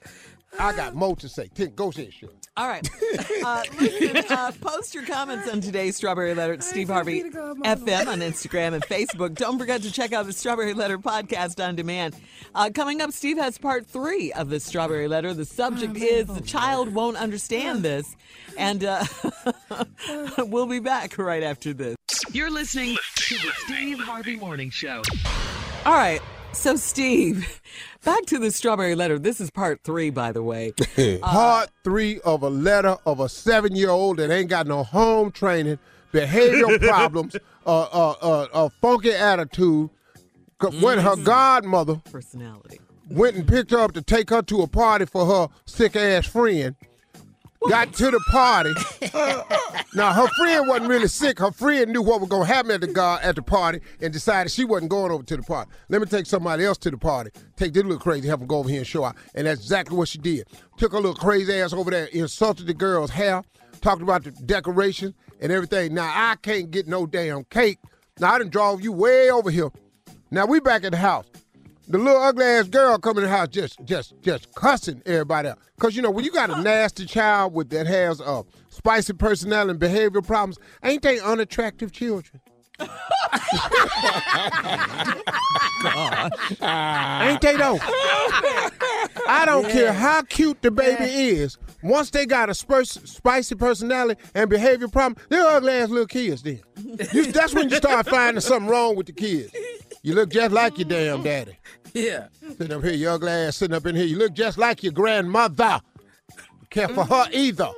I 0.60 0.76
got 0.76 0.96
more 0.96 1.16
to 1.18 1.30
say. 1.30 1.50
Go 1.76 1.90
ahead, 1.90 2.14
Shirley. 2.14 2.34
All 2.62 2.68
right. 2.68 2.88
Uh, 3.44 3.64
listen, 3.80 4.24
uh, 4.30 4.52
post 4.62 4.94
your 4.94 5.04
comments 5.04 5.50
on 5.50 5.62
today's 5.62 5.96
Strawberry 5.96 6.36
Letter 6.36 6.54
at 6.54 6.64
Steve 6.64 6.90
Harvey 6.90 7.24
FM 7.24 8.06
on 8.08 8.20
Instagram 8.20 8.74
and 8.74 8.84
Facebook. 8.84 9.34
Don't 9.34 9.58
forget 9.58 9.82
to 9.82 9.92
check 9.92 10.14
out 10.14 10.28
the 10.28 10.34
Strawberry 10.34 10.76
Letter 10.76 11.00
podcast 11.00 11.60
on 11.66 11.76
demand. 11.76 12.16
Uh, 12.54 12.70
coming 12.72 13.02
up, 13.02 13.14
Steve 13.14 13.40
has 13.40 13.58
part 13.58 13.88
three 13.88 14.32
of 14.34 14.50
the 14.50 14.60
Strawberry 14.60 15.08
Letter. 15.08 15.34
The 15.34 15.44
subject 15.44 15.98
is 15.98 16.28
The 16.28 16.42
Child 16.42 16.94
Won't 16.94 17.18
Understand 17.18 17.82
This. 17.82 18.16
And 18.60 18.84
uh, 18.84 19.06
we'll 20.38 20.68
be 20.68 20.80
back 20.80 21.18
right 21.18 21.42
after 21.42 21.74
this. 21.74 21.96
You're 22.32 22.52
listening 22.52 22.96
to 23.16 23.36
the 23.40 23.52
Steve 23.66 24.00
Harvey 24.02 24.36
Morning 24.36 24.70
Show. 24.70 25.02
All 25.84 25.94
right. 25.94 26.22
So, 26.54 26.76
Steve, 26.76 27.62
back 28.04 28.26
to 28.28 28.38
the 28.38 28.52
Strawberry 28.52 28.94
Letter. 28.94 29.18
This 29.18 29.42
is 29.42 29.50
part 29.50 29.82
three, 29.84 30.10
by 30.10 30.32
the 30.32 30.44
way. 30.44 30.74
Part 31.22 31.70
three 31.84 32.20
of 32.22 32.44
a 32.44 32.50
letter 32.50 32.98
of 33.06 33.20
a 33.20 33.30
seven 33.30 33.76
year 33.76 33.90
old 33.90 34.18
that 34.18 34.30
ain't 34.30 34.50
got 34.50 34.68
no 34.68 34.84
home 34.84 35.32
training, 35.32 35.80
behavioral 36.14 36.80
problems, 36.88 37.36
uh, 37.66 37.82
uh, 37.82 38.12
uh, 38.22 38.48
a 38.54 38.70
funky 38.82 39.12
attitude. 39.12 39.90
'Cause 40.60 40.80
When 40.80 41.00
her 41.00 41.16
godmother 41.16 41.96
personality 42.12 42.80
went 43.10 43.36
and 43.36 43.48
picked 43.48 43.72
her 43.72 43.80
up 43.80 43.94
to 43.94 44.02
take 44.04 44.30
her 44.30 44.44
to 44.44 44.62
a 44.62 44.68
party 44.68 45.06
for 45.06 45.26
her 45.26 45.48
sick 45.66 45.96
ass 45.96 46.28
friend, 46.28 46.76
got 47.70 47.94
to 47.94 48.12
the 48.12 48.20
party. 48.32 48.74
now 49.96 50.14
her 50.14 50.28
friend 50.38 50.68
wasn't 50.68 50.90
really 50.90 51.08
sick. 51.08 51.40
Her 51.40 51.52
friend 51.52 51.92
knew 51.92 52.02
what 52.02 52.20
was 52.20 52.30
gonna 52.30 52.46
happen 52.46 52.72
at 52.72 52.82
the 52.82 53.20
at 53.22 53.36
the 53.36 53.42
party 53.42 53.80
and 54.02 54.12
decided 54.12 54.52
she 54.52 54.66
wasn't 54.66 54.90
going 54.92 55.12
over 55.12 55.24
to 55.24 55.38
the 55.38 55.44
party. 55.44 55.72
Let 55.90 56.02
me 56.02 56.08
take 56.08 56.26
somebody 56.26 56.66
else 56.66 56.78
to 56.80 56.92
the 56.92 56.98
party. 56.98 57.32
Take 57.56 57.74
this 57.74 57.84
little 57.84 58.00
crazy 58.00 58.28
help 58.28 58.42
and 58.42 58.50
go 58.50 58.60
over 58.60 58.70
here 58.70 58.80
and 58.80 58.88
show 58.88 59.04
out. 59.04 59.16
And 59.36 59.48
that's 59.48 59.62
exactly 59.62 59.96
what 59.96 60.08
she 60.08 60.18
did. 60.18 60.48
Took 60.78 60.94
her 60.94 61.00
little 61.00 61.16
crazy 61.16 61.54
ass 61.54 61.74
over 61.74 61.92
there, 61.92 62.06
insulted 62.06 62.68
the 62.68 62.74
girl's 62.74 63.12
hair, 63.12 63.44
talked 63.82 64.02
about 64.02 64.24
the 64.24 64.32
decoration 64.32 65.14
and 65.40 65.52
everything. 65.52 65.94
Now 65.94 66.12
I 66.14 66.36
can't 66.42 66.72
get 66.72 66.88
no 66.88 67.06
damn 67.06 67.44
cake. 67.46 67.80
Now 68.20 68.34
I 68.34 68.40
done 68.40 68.50
drove 68.50 68.82
you 68.82 68.92
way 68.92 69.32
over 69.32 69.50
here. 69.50 69.72
Now 70.30 70.46
we 70.46 70.60
back 70.60 70.84
at 70.84 70.92
the 70.92 70.98
house. 70.98 71.26
The 71.92 71.98
little 71.98 72.22
ugly 72.22 72.46
ass 72.46 72.68
girl 72.70 72.98
coming 72.98 73.24
in 73.26 73.30
the 73.30 73.36
house 73.36 73.50
just 73.50 73.84
just 73.84 74.14
just 74.22 74.54
cussing 74.56 75.02
everybody 75.06 75.50
out. 75.50 75.60
Cause 75.80 75.96
you 75.96 76.02
know 76.02 76.10
when 76.12 76.24
you 76.24 76.32
got 76.32 76.50
a 76.50 76.62
nasty 76.62 77.06
child 77.06 77.54
with 77.54 77.70
that 77.72 77.86
has 77.86 78.22
uh 78.22 78.44
spicy 78.70 79.14
personality 79.14 79.72
and 79.72 79.80
behavioral 79.80 80.26
problems, 80.26 80.58
ain't 80.84 81.02
they 81.04 81.20
unattractive 81.20 81.92
children? 81.92 82.42
Ain't 86.62 87.42
they 87.42 87.56
though? 87.58 87.78
I 89.28 89.44
don't 89.46 89.68
care 89.70 89.94
how 89.94 90.22
cute 90.24 90.62
the 90.62 90.72
baby 90.72 91.04
is. 91.30 91.58
Once 91.84 92.10
they 92.12 92.26
got 92.26 92.50
a 92.50 92.54
spurs- 92.54 93.00
spicy 93.10 93.56
personality 93.56 94.22
and 94.36 94.50
behavior 94.50 94.88
problem, 94.88 95.24
they're 95.30 95.46
ugly 95.46 95.74
ass 95.74 95.90
little 95.90 96.06
kids. 96.08 96.42
Then 96.44 96.62
You- 97.14 97.32
that's 97.32 97.54
when 97.54 97.70
you 97.70 97.76
start 97.78 98.08
finding 98.08 98.42
something 98.42 98.70
wrong 98.70 98.96
with 98.96 99.08
the 99.08 99.14
kids. 99.14 99.54
You 100.04 100.16
look 100.16 100.30
just 100.30 100.52
like 100.52 100.78
your 100.78 100.88
damn 100.90 101.22
daddy. 101.24 101.58
Yeah. 101.94 102.28
Sitting 102.58 102.72
up 102.72 102.84
here, 102.84 102.94
your 102.94 103.14
ugly 103.14 103.32
ass 103.32 103.58
sitting 103.58 103.76
up 103.76 103.86
in 103.86 103.96
here. 103.96 104.06
You 104.06 104.18
look 104.18 104.34
just 104.34 104.58
like 104.58 104.84
your 104.84 104.94
grandmother. 104.94 105.82
Care 106.70 106.88
for 106.88 107.04
her 107.04 107.28
either. 107.32 107.70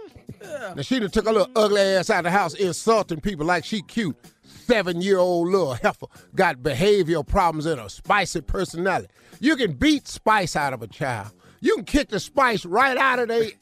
Now 0.76 0.82
she 0.82 1.00
done 1.00 1.10
took 1.10 1.26
a 1.28 1.32
little 1.32 1.50
ugly 1.56 1.82
ass 1.82 2.10
out 2.10 2.20
of 2.20 2.24
the 2.26 2.32
house 2.32 2.54
insulting 2.54 3.22
people 3.22 3.46
like 3.46 3.66
she 3.66 3.82
cute. 3.82 4.16
Seven 4.44 5.02
year 5.02 5.18
old 5.18 5.50
little 5.50 5.74
heifer 5.74 6.06
got 6.36 6.58
behavioral 6.58 7.26
problems 7.26 7.66
and 7.66 7.82
a 7.82 7.90
spicy 7.90 8.42
personality. 8.42 9.08
You 9.40 9.56
can 9.56 9.74
beat 9.74 10.08
spice 10.08 10.56
out 10.56 10.74
of 10.74 10.82
a 10.82 10.88
child. 10.88 11.32
You 11.60 11.76
can 11.76 11.86
kick 11.86 12.10
the 12.10 12.20
spice 12.20 12.66
right 12.66 12.98
out 12.98 13.20
of 13.20 13.28
they. 13.30 13.54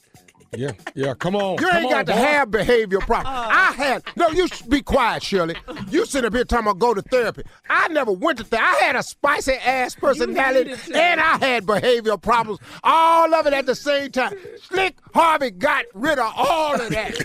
Yeah, 0.54 0.72
yeah, 0.96 1.14
come 1.14 1.36
on. 1.38 1.52
You 1.62 1.68
come 1.68 1.78
ain't 1.78 1.86
on, 1.86 1.92
got 1.92 2.06
to 2.08 2.12
boy. 2.12 2.18
have 2.20 2.50
behavioral 2.50 3.00
problems. 3.02 3.30
I 3.30 3.72
had 3.72 4.04
no. 4.18 4.28
You 4.32 4.50
should 4.50 4.70
be 4.70 4.82
quiet, 4.82 5.24
Shirley. 5.24 5.56
You 5.90 6.06
sit 6.06 6.26
up 6.26 6.34
here 6.34 6.44
talking 6.44 6.66
about 6.68 6.80
go 6.80 6.94
to 6.94 7.02
therapy. 7.02 7.44
I 7.70 7.88
never 7.88 8.12
went 8.12 8.38
to 8.40 8.44
therapy. 8.44 8.68
I 8.70 8.84
had 8.86 8.98
a 8.98 9.04
spicy 9.04 9.54
ass 9.54 9.96
personality, 9.96 10.74
and 10.94 11.22
I 11.22 11.38
had 11.38 11.66
behavioral 11.66 12.22
problems. 12.22 12.60
All 12.84 13.34
of 13.34 13.48
it 13.48 13.54
at 13.54 13.66
the 13.66 13.76
same 13.76 14.12
time. 14.12 14.34
Slick 14.64 14.98
Harvey 15.14 15.52
got 15.52 15.86
rid 15.94 16.20
of 16.20 16.34
all 16.36 16.74
of 16.82 16.90
that 16.90 17.16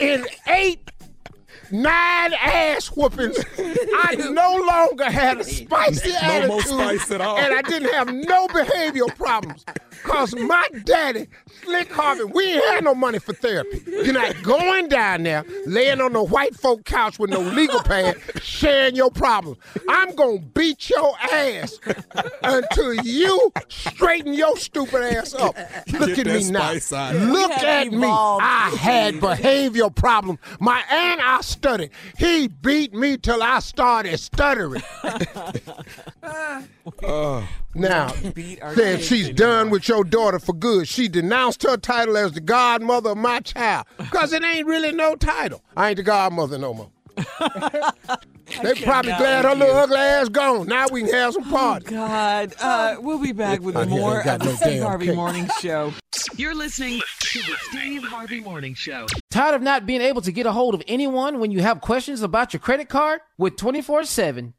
in 0.00 0.24
eight. 0.48 0.80
Nine 1.72 2.32
ass 2.34 2.86
whoopings. 2.96 3.36
I 3.58 4.14
no 4.30 4.54
longer 4.68 5.10
had 5.10 5.38
a 5.40 5.44
spicy 5.44 6.10
No 6.12 6.16
attitude, 6.20 6.48
more 6.48 6.62
spice 6.62 7.10
at 7.10 7.20
all. 7.20 7.38
and 7.38 7.52
I 7.52 7.60
didn't 7.62 7.92
have 7.92 8.14
no 8.14 8.46
behavioral 8.46 9.12
problems. 9.16 9.64
Cause 10.04 10.32
my 10.36 10.64
daddy, 10.84 11.26
Slick 11.64 11.90
Harvey, 11.92 12.24
we 12.24 12.44
ain't 12.54 12.64
had 12.66 12.84
no 12.84 12.94
money 12.94 13.18
for 13.18 13.32
therapy. 13.32 13.82
You're 13.86 14.12
not 14.12 14.42
going 14.42 14.88
down 14.88 15.22
there, 15.24 15.44
laying 15.66 16.00
on 16.00 16.12
the 16.12 16.22
white 16.22 16.54
folk 16.54 16.84
couch 16.84 17.18
with 17.18 17.30
no 17.30 17.40
legal 17.40 17.80
pad, 17.80 18.16
sharing 18.40 18.94
your 18.96 19.10
problems. 19.10 19.58
I'm 19.88 20.14
gonna 20.14 20.38
beat 20.38 20.88
your 20.90 21.14
ass 21.32 21.78
until 22.42 22.94
you 22.94 23.52
straighten 23.68 24.32
your 24.34 24.56
stupid 24.56 25.02
ass 25.16 25.34
up. 25.34 25.56
Look 25.92 26.14
Get 26.14 26.26
at 26.26 26.34
me 26.44 26.50
now. 26.50 26.60
spice 26.70 26.92
out 26.92 27.14
of 27.16 27.22
it. 27.22 27.26
Look 27.26 27.50
You 27.50 27.56
have 27.66 27.86
at 27.86 27.92
me. 27.92 28.06
I 28.06 28.76
had 28.78 29.14
behavioral 29.16 29.94
problems. 29.94 30.38
My 30.60 30.82
and 30.90 31.20
I 31.20 31.40
stuttered. 31.40 31.90
He 32.18 32.48
beat 32.48 32.94
me 32.94 33.16
till 33.16 33.42
I 33.42 33.58
started 33.60 34.18
stuttering. 34.18 34.82
Uh, 37.02 37.42
Now, 37.76 38.12
Beat 38.34 38.62
our 38.62 38.74
saying 38.74 38.96
kids 38.96 39.08
she's 39.08 39.28
anymore. 39.28 39.36
done 39.36 39.70
with 39.70 39.88
your 39.88 40.04
daughter 40.04 40.38
for 40.38 40.52
good. 40.54 40.88
She 40.88 41.08
denounced 41.08 41.62
her 41.62 41.76
title 41.76 42.16
as 42.16 42.32
the 42.32 42.40
godmother 42.40 43.10
of 43.10 43.18
my 43.18 43.40
child. 43.40 43.86
Because 43.98 44.32
it 44.32 44.42
ain't 44.42 44.66
really 44.66 44.92
no 44.92 45.14
title. 45.14 45.62
I 45.76 45.88
ain't 45.90 45.96
the 45.98 46.02
godmother 46.02 46.58
no 46.58 46.74
more. 46.74 46.90
They 48.62 48.74
probably 48.74 49.12
glad 49.12 49.44
her 49.44 49.54
little 49.56 49.74
ugly 49.74 49.96
ass 49.96 50.28
gone. 50.28 50.68
Now 50.68 50.86
we 50.90 51.02
can 51.02 51.12
have 51.12 51.34
some 51.34 51.50
party. 51.50 51.86
God, 51.86 52.54
uh, 52.60 52.96
we'll 53.00 53.18
be 53.18 53.32
back 53.32 53.60
with 53.60 53.76
I 53.76 53.84
more 53.86 54.22
got 54.22 54.36
of 54.40 54.46
the 54.46 54.50
no 54.50 54.54
Steve 54.56 54.82
Harvey 54.82 55.06
cake. 55.06 55.16
Morning 55.16 55.48
Show. 55.60 55.92
You're 56.36 56.54
listening 56.54 57.00
to 57.20 57.38
the 57.40 57.56
Steve 57.70 58.04
Harvey 58.04 58.40
Morning 58.40 58.74
Show. 58.74 59.06
Tired 59.30 59.56
of 59.56 59.62
not 59.62 59.84
being 59.84 60.00
able 60.00 60.22
to 60.22 60.30
get 60.30 60.46
a 60.46 60.52
hold 60.52 60.74
of 60.74 60.82
anyone 60.86 61.40
when 61.40 61.50
you 61.50 61.60
have 61.60 61.80
questions 61.80 62.22
about 62.22 62.52
your 62.52 62.60
credit 62.60 62.88
card? 62.88 63.20
With 63.36 63.56
24 63.56 64.04
7 64.04 64.54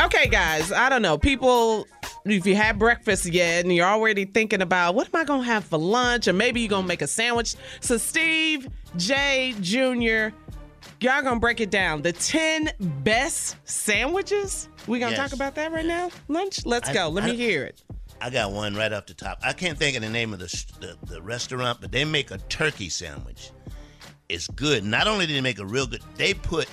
Okay, 0.00 0.28
guys, 0.28 0.72
I 0.72 0.88
don't 0.88 1.02
know. 1.02 1.18
People, 1.18 1.86
if 2.24 2.46
you 2.46 2.54
had 2.56 2.78
breakfast 2.78 3.26
yet 3.26 3.64
and 3.64 3.74
you're 3.74 3.86
already 3.86 4.24
thinking 4.24 4.62
about 4.62 4.94
what 4.94 5.08
am 5.12 5.20
I 5.20 5.24
going 5.24 5.40
to 5.42 5.46
have 5.46 5.64
for 5.64 5.78
lunch, 5.78 6.26
or 6.26 6.32
maybe 6.32 6.60
you're 6.60 6.70
going 6.70 6.84
to 6.84 6.88
make 6.88 7.02
a 7.02 7.06
sandwich. 7.06 7.54
So, 7.80 7.96
Steve, 7.98 8.68
Jay, 8.96 9.54
Jr., 9.60 10.34
y'all 11.00 11.22
going 11.22 11.34
to 11.34 11.40
break 11.40 11.60
it 11.60 11.70
down. 11.70 12.00
The 12.02 12.12
10 12.12 12.72
best 13.04 13.56
sandwiches? 13.64 14.68
we 14.86 14.98
going 14.98 15.12
to 15.12 15.18
Yes. 15.18 15.30
talk 15.30 15.36
about 15.36 15.54
that 15.56 15.70
right 15.70 15.84
now? 15.84 16.10
Lunch? 16.28 16.64
Let's 16.64 16.88
I- 16.88 16.94
go. 16.94 17.08
Let 17.10 17.24
I- 17.24 17.30
me 17.32 17.36
hear 17.36 17.64
it. 17.64 17.82
I 18.22 18.28
got 18.30 18.52
one 18.52 18.74
right 18.74 18.92
off 18.92 19.06
the 19.06 19.14
top. 19.14 19.38
I 19.42 19.52
can't 19.54 19.78
think 19.78 19.96
of 19.96 20.02
the 20.02 20.10
name 20.10 20.34
of 20.34 20.38
the, 20.40 20.64
the 20.80 21.14
the 21.14 21.22
restaurant, 21.22 21.80
but 21.80 21.90
they 21.90 22.04
make 22.04 22.30
a 22.30 22.36
turkey 22.36 22.90
sandwich. 22.90 23.50
It's 24.28 24.46
good. 24.46 24.84
Not 24.84 25.06
only 25.06 25.26
do 25.26 25.32
they 25.32 25.40
make 25.40 25.58
a 25.58 25.64
real 25.64 25.86
good, 25.86 26.02
they 26.16 26.34
put 26.34 26.68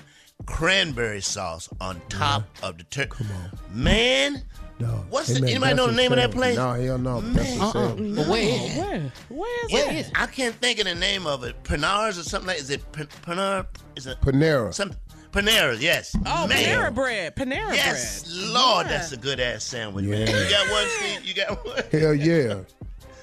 cranberry 0.45 1.21
sauce 1.21 1.69
on 1.81 2.01
top 2.09 2.43
of 2.63 2.77
the 2.77 2.83
turkey. 2.85 3.09
Come 3.23 3.27
on, 3.31 3.51
man. 3.71 4.41
No. 4.79 5.05
What's 5.09 5.29
Hey, 5.29 5.39
the, 5.41 5.47
anybody 5.49 5.73
know 5.73 5.87
the 5.87 5.93
a 5.93 5.95
name 5.95 6.11
of 6.11 6.17
that 6.17 6.31
place? 6.31 6.55
No, 6.55 6.73
hell 6.73 6.97
no. 6.99 7.21
Man. 7.21 7.43
sandwich. 7.45 7.61
Uh-uh. 7.75 7.95
But 8.23 8.27
where 8.27 8.41
is 8.43 8.61
it? 8.61 8.77
Where? 8.79 9.11
Where 9.29 9.65
is 9.65 9.71
Yeah, 9.71 9.91
it? 9.91 10.11
I 10.15 10.27
can't 10.27 10.53
think 10.55 10.77
of 10.79 10.85
the 10.85 10.93
name 10.95 11.25
of 11.25 11.43
it. 11.43 11.61
Panars 11.63 12.19
or 12.19 12.23
something 12.23 12.47
like. 12.47 12.59
Is 12.59 12.69
it 12.69 12.89
Pan- 12.91 13.07
Panar? 13.23 13.65
Is 13.95 14.05
it 14.05 14.21
Panera. 14.21 14.71
Some 14.73 14.93
Panera? 15.31 15.79
Yes. 15.81 16.15
Oh, 16.27 16.45
Man. 16.47 16.49
Panera 16.63 16.93
bread. 16.93 17.35
Panera 17.35 17.73
Yes, 17.73 18.23
bread. 18.23 18.53
Lord, 18.53 18.85
Yeah. 18.85 18.91
that's 18.93 19.11
a 19.13 19.17
good 19.17 19.39
ass 19.39 19.63
sandwich, 19.63 20.05
man. 20.05 20.27
You 20.27 20.49
got 20.49 20.69
one, 20.71 20.87
Steve? 20.99 21.25
You 21.25 21.33
got 21.33 21.65
one? 21.65 21.83
Hell 21.91 22.13
yeah. 22.13 22.59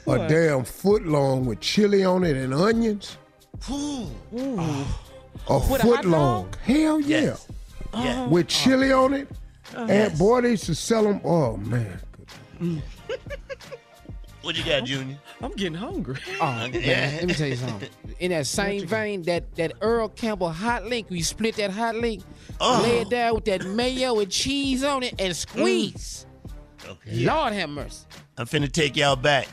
A 0.07 0.29
damn 0.29 0.65
foot 0.65 1.07
long 1.07 1.47
with 1.47 1.61
chili 1.61 2.05
on 2.05 2.25
it 2.25 2.37
and 2.37 2.53
onions. 2.53 3.17
Ooh. 3.71 4.09
A 4.33 4.37
With 4.37 4.97
a 5.49 5.59
hot 5.59 5.81
foot 5.81 6.05
long. 6.05 6.53
Hell 6.65 7.01
yeah. 7.01 7.21
Yes. 7.21 7.49
Yeah. 7.95 8.25
Oh. 8.25 8.29
With 8.29 8.49
chili 8.49 8.93
on 8.93 9.15
it. 9.15 9.29
Oh, 9.77 9.87
and 9.87 10.19
boy, 10.19 10.41
they 10.43 10.51
used 10.51 10.67
to 10.67 10.75
sell 10.75 11.05
them. 11.05 11.21
Oh, 11.25 11.57
man. 11.57 12.01
Mm. 12.61 12.83
What 14.43 14.59
you 14.59 14.65
got, 14.65 14.85
Junior? 14.85 15.17
I'm 15.41 15.53
getting 15.53 15.73
hungry. 15.73 16.17
Oh, 16.41 16.45
man, 16.45 16.75
Yeah. 16.75 17.13
let 17.15 17.25
me 17.27 17.33
tell 17.33 17.49
you 17.49 17.57
something. 17.57 17.89
In 18.21 18.31
that 18.31 18.47
same 18.47 18.87
vein, 18.87 19.23
that, 19.23 19.55
that 19.57 19.73
Earl 19.81 20.11
Campbell 20.11 20.51
hot 20.51 20.85
link, 20.85 21.09
we 21.09 21.23
split 21.23 21.57
that 21.57 21.71
hot 21.71 21.95
link, 21.97 22.23
Oh. 22.61 22.81
lay 22.83 22.99
it 22.99 23.09
down 23.09 23.37
with 23.37 23.47
that 23.47 23.65
mayo 23.65 24.21
and 24.21 24.31
cheese 24.31 24.85
on 24.85 25.03
it, 25.03 25.15
and 25.19 25.33
mm. 25.33 25.35
squeeze. 25.35 26.27
Okay. 26.87 27.25
Lord 27.25 27.55
have 27.55 27.71
mercy. 27.71 28.05
I'm 28.37 28.45
finna 28.47 28.71
take 28.71 28.97
y'all 28.99 29.17
back. 29.17 29.49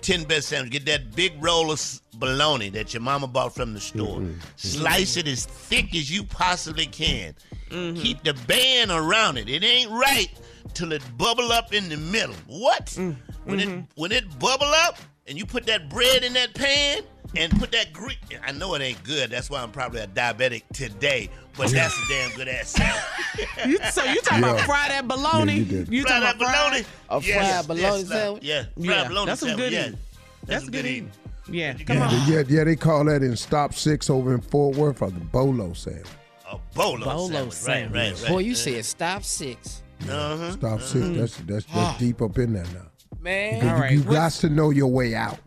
Ten 0.00 0.22
best 0.22 0.48
sandwich. 0.48 0.70
Get 0.72 0.86
that 0.86 1.16
big 1.16 1.32
roll 1.42 1.72
of 1.72 1.78
s- 1.78 2.00
bologna 2.14 2.68
that 2.70 2.94
your 2.94 3.02
mama 3.02 3.26
bought 3.26 3.54
from 3.54 3.74
the 3.74 3.80
store. 3.80 4.20
Mm-hmm. 4.20 4.38
Slice 4.56 5.16
it 5.16 5.26
as 5.28 5.44
thick 5.46 5.94
as 5.94 6.10
you 6.10 6.24
possibly 6.24 6.86
can. 6.86 7.34
Mm-hmm. 7.70 8.00
Keep 8.00 8.22
the 8.22 8.34
band 8.46 8.90
around 8.90 9.36
it. 9.38 9.48
It 9.48 9.64
ain't 9.64 9.90
right 9.90 10.28
till 10.74 10.92
it 10.92 11.02
bubble 11.18 11.52
up 11.52 11.72
in 11.74 11.88
the 11.88 11.96
middle. 11.96 12.34
What? 12.46 12.86
Mm-hmm. 12.86 13.12
When 13.50 13.60
it 13.60 13.84
when 13.96 14.12
it 14.12 14.38
bubble 14.38 14.66
up 14.86 14.98
and 15.26 15.36
you 15.38 15.44
put 15.46 15.66
that 15.66 15.90
bread 15.90 16.22
in 16.24 16.32
that 16.34 16.54
pan 16.54 17.02
and 17.36 17.50
put 17.58 17.72
that 17.72 17.92
grease. 17.92 18.16
I 18.46 18.52
know 18.52 18.74
it 18.74 18.82
ain't 18.82 19.02
good. 19.04 19.28
That's 19.30 19.50
why 19.50 19.60
I'm 19.60 19.72
probably 19.72 20.00
a 20.00 20.06
diabetic 20.06 20.62
today. 20.72 21.28
But 21.56 21.70
that's 21.70 21.96
a 21.96 22.08
damn 22.08 22.30
good 22.36 22.48
ass 22.48 22.70
sandwich. 22.70 23.02
You, 23.66 23.78
so 23.90 24.04
you 24.04 24.20
talking 24.20 24.44
about 24.44 24.58
Yeah. 24.58 24.66
fry 24.66 24.88
that 24.88 25.08
bologna? 25.08 25.54
Yeah, 25.54 25.78
you 25.80 25.86
you 25.90 26.02
Fry 26.02 26.20
talking 26.20 26.22
that 26.24 26.36
about 26.36 26.38
fried? 26.70 26.84
bologna? 26.84 26.86
A 27.08 27.20
fried 27.20 27.66
bologna 27.66 27.98
yes, 28.00 28.08
sandwich? 28.08 28.42
Yeah, 28.44 28.62
fried 28.62 28.72
Yeah, 28.84 29.08
bologna 29.08 29.26
that's 29.26 29.40
some 29.40 29.48
sandwich, 29.50 29.64
good 29.66 29.72
yeah. 29.72 29.80
eating. 29.86 29.92
That's, 29.92 30.46
That's 30.46 30.64
some 30.64 30.72
good 30.72 30.82
good 30.82 30.86
eating. 30.90 31.04
eating. 31.04 31.23
Yeah, 31.50 31.74
come 31.74 31.98
got? 31.98 32.12
on. 32.12 32.32
Yeah, 32.32 32.42
yeah, 32.48 32.64
they 32.64 32.76
call 32.76 33.04
that 33.04 33.22
in 33.22 33.36
Stop 33.36 33.74
Six 33.74 34.08
over 34.08 34.34
in 34.34 34.40
Fort 34.40 34.76
Worth 34.76 35.02
or 35.02 35.10
the 35.10 35.20
Bolo 35.20 35.72
sandwich. 35.72 36.06
A 36.50 36.58
bolo, 36.74 37.04
Bolo 37.04 37.28
sandwich. 37.28 37.54
sandwich. 37.54 37.94
Right, 37.94 38.12
right, 38.12 38.22
right. 38.22 38.30
Boy, 38.30 38.38
you 38.40 38.54
said 38.54 38.84
stop 38.84 39.24
six. 39.24 39.82
Uh-huh. 40.02 40.52
Stop 40.52 40.80
Six. 40.80 41.04
Uh-huh. 41.04 41.14
That's 41.14 41.36
that's 41.38 41.66
that's 41.66 41.66
ah. 41.74 41.96
deep 41.98 42.20
up 42.22 42.38
in 42.38 42.52
there 42.52 42.64
now. 42.64 42.86
Man. 43.20 43.60
Because 43.60 43.80
All 43.80 43.90
you, 43.90 43.98
you 43.98 44.04
got 44.04 44.32
to 44.32 44.48
know 44.48 44.70
your 44.70 44.88
way 44.88 45.14
out. 45.14 45.38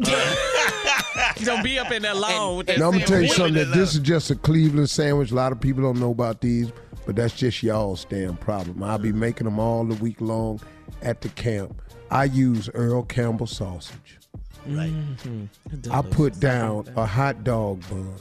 Uh-huh. 0.00 0.48
Don't 1.44 1.64
be 1.64 1.78
up 1.78 1.90
in 1.90 2.02
there 2.02 2.12
alone 2.12 2.58
with 2.58 2.66
that 2.68 2.78
Now, 2.78 2.86
I'm 2.86 2.92
gonna 2.92 3.06
tell 3.06 3.20
you 3.20 3.28
something. 3.28 3.54
That 3.54 3.74
this 3.74 3.94
is 3.94 4.00
just 4.00 4.30
a 4.30 4.36
Cleveland 4.36 4.90
sandwich. 4.90 5.30
A 5.30 5.34
lot 5.34 5.52
of 5.52 5.60
people 5.60 5.82
don't 5.82 5.98
know 5.98 6.10
about 6.10 6.40
these, 6.40 6.72
but 7.06 7.16
that's 7.16 7.34
just 7.34 7.62
y'all's 7.62 8.04
damn 8.04 8.36
problem. 8.36 8.82
I'll 8.82 8.98
be 8.98 9.10
uh-huh. 9.10 9.18
making 9.18 9.44
them 9.44 9.58
all 9.58 9.84
the 9.84 9.94
week 9.96 10.20
long 10.20 10.60
at 11.00 11.20
the 11.20 11.28
camp. 11.30 11.80
I 12.10 12.24
use 12.24 12.68
Earl 12.74 13.04
Campbell 13.04 13.46
sausage. 13.46 14.18
Right. 14.66 14.92
I 15.90 16.02
put 16.02 16.38
down 16.38 16.88
a 16.96 17.04
hot 17.06 17.44
dog 17.44 17.82
bun. 17.88 18.14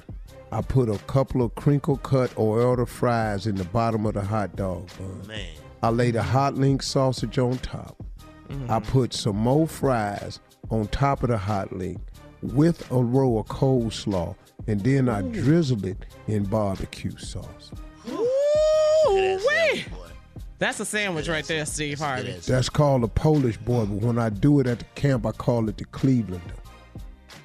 I 0.51 0.61
put 0.61 0.89
a 0.89 0.97
couple 0.99 1.41
of 1.41 1.55
crinkle 1.55 1.97
cut 1.97 2.31
Ore-Ida 2.35 2.85
fries 2.85 3.47
in 3.47 3.55
the 3.55 3.63
bottom 3.65 4.05
of 4.05 4.15
the 4.15 4.21
hot 4.21 4.55
dog 4.55 4.89
bun. 4.97 5.27
Man. 5.27 5.47
I 5.83 5.89
lay 5.89 6.11
the 6.11 6.23
hot 6.23 6.55
link 6.55 6.83
sausage 6.83 7.37
on 7.37 7.57
top. 7.59 8.03
I 8.67 8.79
put 8.79 9.13
some 9.13 9.37
more 9.37 9.65
fries 9.65 10.41
on 10.69 10.87
top 10.87 11.23
of 11.23 11.29
the 11.29 11.37
hot 11.37 11.71
link 11.71 12.01
with 12.41 12.89
a 12.91 13.01
row 13.01 13.37
of 13.37 13.47
coleslaw, 13.47 14.35
and 14.67 14.81
then 14.81 15.07
I 15.07 15.21
drizzle 15.21 15.85
it 15.85 16.05
in 16.27 16.43
barbecue 16.43 17.15
sauce. 17.17 17.71
Ooh, 18.09 19.39
wee. 19.47 19.85
That's 20.61 20.79
a 20.79 20.85
sandwich 20.85 21.27
right 21.27 21.43
there, 21.43 21.65
Steve 21.65 21.97
Harvey. 21.97 22.33
That's 22.33 22.69
called 22.69 23.03
a 23.03 23.07
Polish 23.07 23.57
boy, 23.57 23.85
but 23.85 23.95
when 23.95 24.19
I 24.19 24.29
do 24.29 24.59
it 24.59 24.67
at 24.67 24.77
the 24.77 24.85
camp, 24.93 25.25
I 25.25 25.31
call 25.31 25.67
it 25.69 25.77
the 25.77 25.85
Clevelander. 25.85 26.39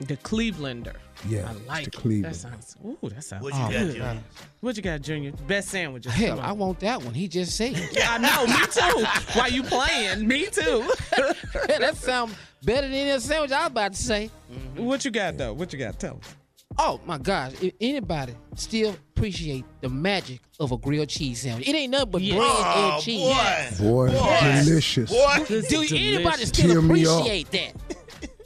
The 0.03 0.19
Clevelander. 0.19 0.95
Yeah, 1.27 1.49
I 1.49 1.53
like 1.67 1.85
the 1.85 1.89
it. 1.89 1.95
Cleveland. 1.95 2.35
That 2.35 2.39
sounds. 2.39 2.77
Ooh, 2.85 2.99
that 3.09 3.25
sounds. 3.25 3.43
What 3.43 3.55
you 3.55 3.59
got, 3.59 3.71
good. 3.73 3.93
Junior? 3.95 4.23
What 4.61 4.77
you 4.77 4.83
got, 4.83 5.01
Junior? 5.01 5.33
Best 5.47 5.69
sandwiches. 5.69 6.13
Hell, 6.13 6.39
I 6.41 6.53
want 6.53 6.79
that 6.81 7.03
one. 7.03 7.15
He 7.15 7.27
just 7.27 7.57
said. 7.57 7.73
Yeah, 7.91 8.13
I 8.13 8.19
know. 8.19 8.47
Me 8.47 8.67
too. 8.67 9.07
Why 9.33 9.47
you 9.47 9.63
playing, 9.63 10.29
me 10.29 10.45
too. 10.45 10.87
that 11.69 11.97
sounds 11.97 12.35
better 12.65 12.87
than 12.87 12.97
any 12.97 13.19
sandwich 13.19 13.51
I 13.51 13.63
was 13.63 13.71
about 13.71 13.95
to 13.95 14.03
say. 14.03 14.31
what 14.77 15.07
you 15.07 15.11
got 15.11 15.39
though? 15.39 15.55
What 15.55 15.73
you 15.73 15.79
got? 15.79 15.99
Tell 15.99 16.19
us. 16.19 16.37
Oh 16.79 17.01
my 17.07 17.17
gosh! 17.19 17.53
If 17.63 17.73
anybody 17.81 18.35
still 18.55 18.91
appreciate 19.17 19.65
the 19.81 19.89
magic 19.89 20.41
of 20.61 20.73
a 20.73 20.77
grilled 20.77 21.09
cheese 21.09 21.41
sandwich, 21.43 21.67
it 21.69 21.75
ain't 21.75 21.91
nothing 21.93 22.11
but 22.11 22.21
bread 22.21 22.33
Oh, 22.35 22.93
and 22.95 23.03
cheese. 23.03 23.81
Boy, 23.81 24.11
delicious. 24.11 25.11
Boy, 25.11 25.45
Do 25.49 25.83
anybody 25.95 26.45
still 26.45 26.69
Tear 26.71 26.79
appreciate 26.81 27.51
that? 27.53 27.73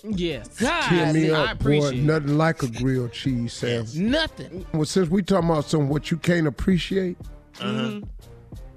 Yes. 0.05 0.49
God, 0.61 0.89
Tear 0.89 1.13
me 1.13 1.31
I 1.31 1.35
up, 1.43 1.47
boy. 1.47 1.53
appreciate 1.79 1.99
it. 1.99 2.03
Nothing 2.05 2.39
like 2.39 2.63
a 2.63 2.69
grilled 2.69 3.13
cheese 3.13 3.53
sandwich. 3.53 3.97
Nothing. 3.97 4.65
Well, 4.73 4.85
since 4.85 5.09
we 5.11 5.23
talking 5.23 5.51
about 5.51 5.65
some 5.65 5.89
what 5.89 6.11
you 6.11 6.17
can't 6.17 6.47
appreciate, 6.47 7.17
Mm-hmm. 7.59 8.07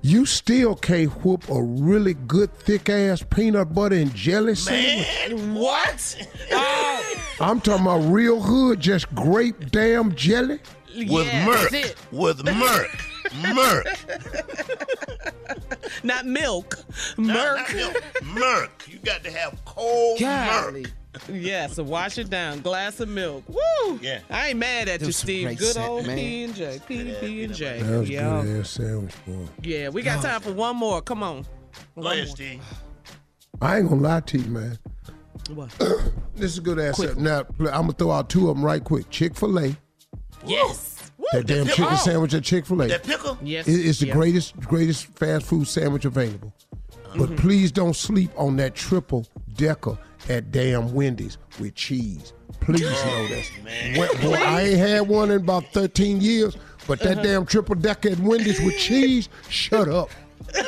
You 0.06 0.26
still 0.26 0.76
can't 0.76 1.10
whoop 1.24 1.50
a 1.50 1.62
really 1.64 2.14
good 2.14 2.54
thick 2.54 2.90
ass 2.90 3.24
peanut 3.24 3.74
butter 3.74 3.96
and 3.96 4.14
jelly 4.14 4.54
sandwich. 4.54 5.08
Man, 5.30 5.56
what? 5.56 6.28
I'm 7.40 7.60
talking 7.62 7.86
about 7.86 8.00
real 8.12 8.40
hood, 8.42 8.80
just 8.80 9.14
grape 9.16 9.72
damn 9.72 10.14
jelly. 10.16 10.60
With 10.96 11.10
Yes, 11.10 11.48
Merc. 11.48 11.72
that's 11.72 11.90
it. 11.90 11.96
With 12.12 12.44
Merc. 12.46 12.90
Merc. 13.56 13.88
Not 16.04 16.26
milk. 16.26 16.76
Not- 17.18 17.36
Merc. 17.36 17.58
not 17.58 17.74
milk. 17.76 18.04
Merc. 18.24 18.88
You 18.88 19.00
got 19.00 19.24
to 19.24 19.32
have 19.32 19.64
cold 19.66 20.20
Golly. 20.20 20.82
Merc. 20.84 20.92
Yeah, 21.32 21.68
so 21.68 21.84
wash 21.84 22.18
it 22.18 22.30
down. 22.30 22.62
Glass 22.62 23.00
of 23.00 23.08
milk. 23.10 23.44
Woo! 23.48 24.00
Yeah. 24.02 24.20
I 24.30 24.50
ain't 24.50 24.60
mad 24.60 24.90
at 24.90 25.02
you, 25.02 25.12
Steve. 25.12 25.46
great 25.48 25.60
Good 25.60 25.74
scent, 25.74 25.88
old 25.88 26.08
man. 26.08 26.18
P 26.18 26.44
and 26.46 26.56
J. 26.56 26.80
P 26.88 27.16
P 27.20 27.44
and 27.44 27.54
J. 27.54 27.82
That 27.84 28.00
was 28.00 28.10
Yeah. 28.10 28.42
good 28.42 28.60
ass 28.62 28.70
sandwich, 28.72 29.14
boy. 29.28 29.48
Yeah, 29.62 29.90
we 29.90 30.02
got 30.02 30.24
time 30.24 30.42
for 30.42 30.54
one 30.54 30.76
more. 30.76 31.02
Come 31.02 31.22
on. 31.24 31.46
Go 32.00 32.08
ahead, 32.08 32.28
Steve. 32.30 32.62
I 33.62 33.78
ain't 33.78 33.90
gonna 33.90 34.02
lie 34.02 34.20
to 34.22 34.38
you, 34.40 34.50
man. 34.50 34.80
What? 35.54 35.72
This 36.36 36.52
is 36.54 36.58
a 36.58 36.62
good 36.62 36.80
ass. 36.80 36.98
sandwich. 36.98 37.18
Now 37.20 37.46
I'm 37.60 37.66
gonna 37.84 37.94
throw 37.94 38.10
out 38.12 38.28
two 38.28 38.50
of 38.50 38.56
them 38.56 38.66
right 38.66 38.84
quick. 38.84 39.08
Chick 39.12 39.36
Fil 39.36 39.60
A, 39.60 39.76
Yes. 40.46 41.12
that 41.32 41.46
damn 41.46 41.66
pickle- 41.68 41.76
chicken 41.76 41.94
oh. 41.94 41.96
sandwich 42.04 42.34
at 42.34 42.44
Chick 42.44 42.66
Fil 42.66 42.82
A. 42.82 42.88
That 42.88 43.04
pickle? 43.04 43.38
Yes. 43.44 43.68
It- 43.68 43.86
It's 43.86 44.00
the 44.00 44.08
Yeah. 44.08 44.14
greatest, 44.14 44.60
greatest 44.62 45.06
fast 45.16 45.46
food 45.46 45.68
sandwich 45.68 46.06
available. 46.06 46.52
But 47.16 47.30
Mm-hmm. 47.30 47.36
please 47.36 47.72
don't 47.72 47.96
sleep 47.96 48.32
on 48.36 48.56
that 48.58 48.74
triple 48.74 49.28
decker 49.56 49.96
at 50.30 50.52
damn 50.52 50.94
Wendy's 50.94 51.38
with 51.60 51.76
cheese. 51.76 52.34
Please 52.60 52.82
know 52.82 53.28
that. 53.28 53.50
What- 53.98 54.22
boy, 54.22 54.34
I 54.36 54.62
ain't 54.62 54.78
had 54.80 55.02
one 55.08 55.32
in 55.32 55.42
about 55.42 55.66
13 55.74 56.22
years, 56.22 56.56
but 56.88 57.00
that 57.00 57.14
Uh-huh. 57.14 57.22
damn 57.24 57.46
triple 57.46 57.76
decker 57.76 58.10
at 58.10 58.20
Wendy's 58.20 58.62
with 58.62 58.78
cheese, 58.78 59.28
shut 59.50 59.90
up. 59.90 60.10
now 60.56 60.64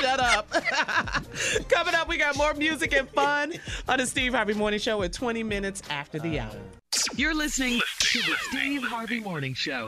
shut 0.00 0.20
up. 0.20 0.50
Coming 1.68 1.94
up, 1.94 2.08
we 2.08 2.16
got 2.16 2.36
more 2.36 2.54
music 2.54 2.92
and 2.94 3.08
fun 3.10 3.54
on 3.88 3.98
the 3.98 4.06
Steve 4.06 4.32
Harvey 4.34 4.54
Morning 4.54 4.78
Show 4.80 5.02
at 5.02 5.12
20 5.12 5.42
minutes 5.42 5.82
after 5.90 6.18
the 6.18 6.40
hour. 6.40 6.54
You're 7.16 7.34
listening 7.34 7.80
to 8.00 8.18
the 8.20 8.36
Steve 8.50 8.82
Harvey 8.84 9.20
Morning 9.20 9.54
Show. 9.54 9.86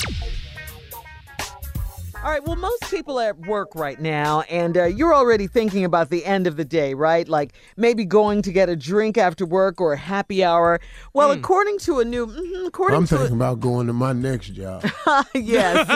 All 2.25 2.31
right, 2.31 2.43
well, 2.43 2.57
most 2.57 2.91
people 2.91 3.19
are 3.19 3.29
at 3.29 3.41
work 3.41 3.75
right 3.75 4.01
now, 4.01 4.41
and 4.49 4.79
uh, 4.79 4.85
you're 4.87 5.15
already 5.15 5.47
thinking 5.47 5.85
about 5.85 6.09
the 6.09 6.25
end 6.25 6.47
of 6.47 6.57
the 6.57 6.65
day, 6.65 6.95
right? 6.95 7.29
Like 7.29 7.53
maybe 7.77 8.07
going 8.07 8.41
to 8.41 8.51
get 8.51 8.71
a 8.71 8.77
drink 8.77 9.19
after 9.19 9.45
work 9.45 9.79
or 9.79 9.93
a 9.93 9.99
happy 9.99 10.43
hour. 10.43 10.81
Well, 11.13 11.33
according 11.33 11.81
to 11.81 11.99
a 11.99 12.05
new, 12.07 12.27
mhm, 12.27 12.67
according 12.67 12.97
I'm 12.97 13.07
to 13.09 13.19
thinking 13.19 13.37
about 13.37 13.61
going 13.61 13.89
to 13.89 13.93
my 13.93 14.15
next 14.15 14.55
job. 14.55 14.87
yes. 15.35 15.87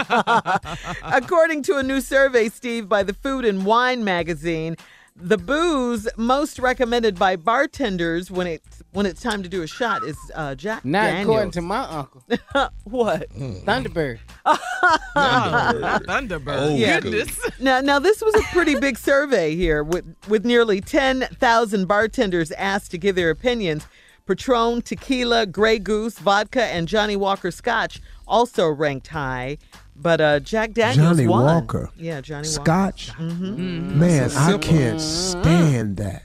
According 1.02 1.62
to 1.62 1.78
a 1.78 1.82
new 1.82 2.02
survey, 2.02 2.50
Steve, 2.50 2.90
by 2.90 3.04
the 3.04 3.14
Food 3.14 3.46
and 3.46 3.64
Wine 3.64 4.04
magazine, 4.04 4.76
the 5.20 5.36
booze 5.38 6.08
most 6.16 6.58
recommended 6.58 7.18
by 7.18 7.34
bartenders 7.36 8.30
when 8.30 8.46
it's 8.46 8.82
when 8.92 9.04
it's 9.06 9.20
time 9.20 9.42
to 9.42 9.48
do 9.48 9.62
a 9.62 9.66
shot 9.66 10.04
is 10.04 10.16
uh, 10.34 10.54
Jack 10.54 10.84
Not 10.84 11.02
Daniels. 11.06 11.24
according 11.28 11.50
to 11.52 11.62
my 11.62 11.80
uncle, 11.82 12.22
what? 12.84 13.28
Thunderbird. 13.30 14.18
Not 15.14 16.02
Thunderbird. 16.04 16.56
Oh, 16.58 16.74
Yeah. 16.76 17.00
Goodness. 17.00 17.38
Now, 17.60 17.80
now 17.80 17.98
this 17.98 18.22
was 18.22 18.34
a 18.34 18.42
pretty 18.52 18.78
big 18.78 18.98
survey 18.98 19.54
here 19.56 19.82
with 19.82 20.04
with 20.28 20.44
nearly 20.44 20.80
ten 20.80 21.22
thousand 21.40 21.86
bartenders 21.86 22.50
asked 22.52 22.90
to 22.92 22.98
give 22.98 23.16
their 23.16 23.30
opinions. 23.30 23.86
Patron, 24.26 24.82
tequila, 24.82 25.46
Grey 25.46 25.78
Goose, 25.78 26.18
vodka, 26.18 26.62
and 26.64 26.86
Johnnie 26.86 27.16
Walker 27.16 27.50
Scotch 27.50 28.00
also 28.26 28.68
ranked 28.68 29.06
high, 29.08 29.56
but 30.00 30.20
uh, 30.20 30.40
Jack 30.40 30.72
Daniels 30.72 31.16
Johnny 31.16 31.26
won. 31.26 31.44
Walker. 31.44 31.90
Yeah, 31.96 32.20
Johnnie 32.20 32.48
Walker. 32.48 32.62
Scotch? 32.62 33.10
Mm-hmm. 33.12 33.98
Man, 33.98 34.30
I 34.36 34.58
can't 34.58 35.00
stand 35.00 35.96
that. 35.98 36.24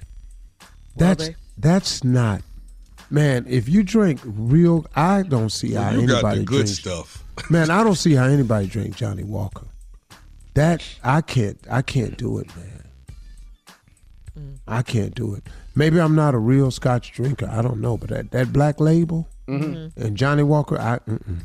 That's 0.95 1.27
they- 1.29 1.35
that's 1.57 2.03
not. 2.03 2.41
Man, 3.09 3.45
if 3.47 3.69
you 3.69 3.83
drink 3.83 4.19
real, 4.23 4.85
I 4.95 5.21
don't 5.23 5.49
see 5.51 5.73
how 5.73 5.91
You 5.91 6.07
got 6.07 6.15
anybody 6.15 6.39
the 6.39 6.45
good 6.45 6.55
drinks- 6.65 6.79
stuff. 6.79 7.23
Man, 7.49 7.69
I 7.69 7.83
don't 7.83 7.95
see 8.05 8.13
how 8.15 8.25
anybody 8.25 8.65
drink 8.67 8.95
Johnnie 8.95 9.23
Walker. 9.23 9.65
That 10.55 10.83
I 11.03 11.21
can't. 11.21 11.57
I 11.69 11.81
can't 11.81 12.17
do 12.17 12.39
it, 12.39 12.47
man. 12.55 12.69
I 14.67 14.81
can't 14.81 15.13
do 15.13 15.35
it. 15.35 15.43
Maybe 15.75 15.99
I'm 15.99 16.15
not 16.15 16.33
a 16.33 16.37
real 16.39 16.71
Scotch 16.71 17.11
drinker. 17.11 17.47
I 17.51 17.61
don't 17.61 17.81
know, 17.81 17.97
but 17.97 18.09
that, 18.09 18.31
that 18.31 18.53
Black 18.53 18.79
Label 18.79 19.27
Mm-hmm. 19.47 20.01
and 20.01 20.15
Johnnie 20.15 20.43
Walker, 20.43 20.79
I 20.79 20.99
mm-mm. 20.99 21.39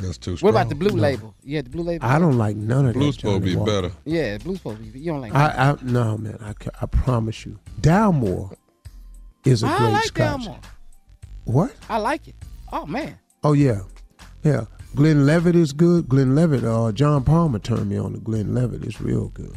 That's 0.00 0.18
too 0.18 0.36
What 0.36 0.50
about 0.50 0.68
the 0.68 0.74
blue 0.74 0.90
No. 0.90 1.02
label? 1.02 1.34
Yeah, 1.42 1.62
the 1.62 1.70
blue 1.70 1.82
label. 1.82 2.06
I 2.06 2.18
don't 2.18 2.38
like 2.38 2.56
none 2.56 2.86
of 2.86 2.94
Blue's 2.94 3.16
that. 3.16 3.20
supposed 3.22 3.42
to 3.44 3.50
be 3.50 3.56
Walker. 3.56 3.70
better. 3.82 3.94
Yeah, 4.04 4.38
blue's 4.38 4.58
supposed 4.58 4.78
to 4.78 4.84
be. 4.90 4.98
You 5.00 5.12
don't 5.12 5.20
like. 5.22 5.34
I, 5.34 5.70
I 5.70 5.76
no 5.82 6.16
man. 6.18 6.38
I, 6.40 6.52
ca- 6.52 6.70
I 6.80 6.86
promise 6.86 7.44
you, 7.44 7.58
Dalmore 7.80 8.54
is 9.44 9.62
a 9.62 9.66
I 9.66 9.78
great 9.78 9.90
like 9.92 10.04
Scotch. 10.04 10.40
Dalmore. 10.42 10.64
What? 11.44 11.74
I 11.88 11.98
like 11.98 12.28
it. 12.28 12.34
Oh 12.72 12.86
man. 12.86 13.18
Oh 13.42 13.52
yeah, 13.54 13.80
yeah. 14.44 14.64
Glenlivet 14.94 15.54
is 15.56 15.72
good. 15.72 16.08
Glenlivet. 16.08 16.64
Uh, 16.64 16.92
John 16.92 17.24
Palmer 17.24 17.58
turned 17.58 17.88
me 17.90 17.98
on 17.98 18.12
to 18.12 18.18
Glenlivet. 18.18 18.84
It's 18.84 19.00
real 19.00 19.28
good. 19.28 19.54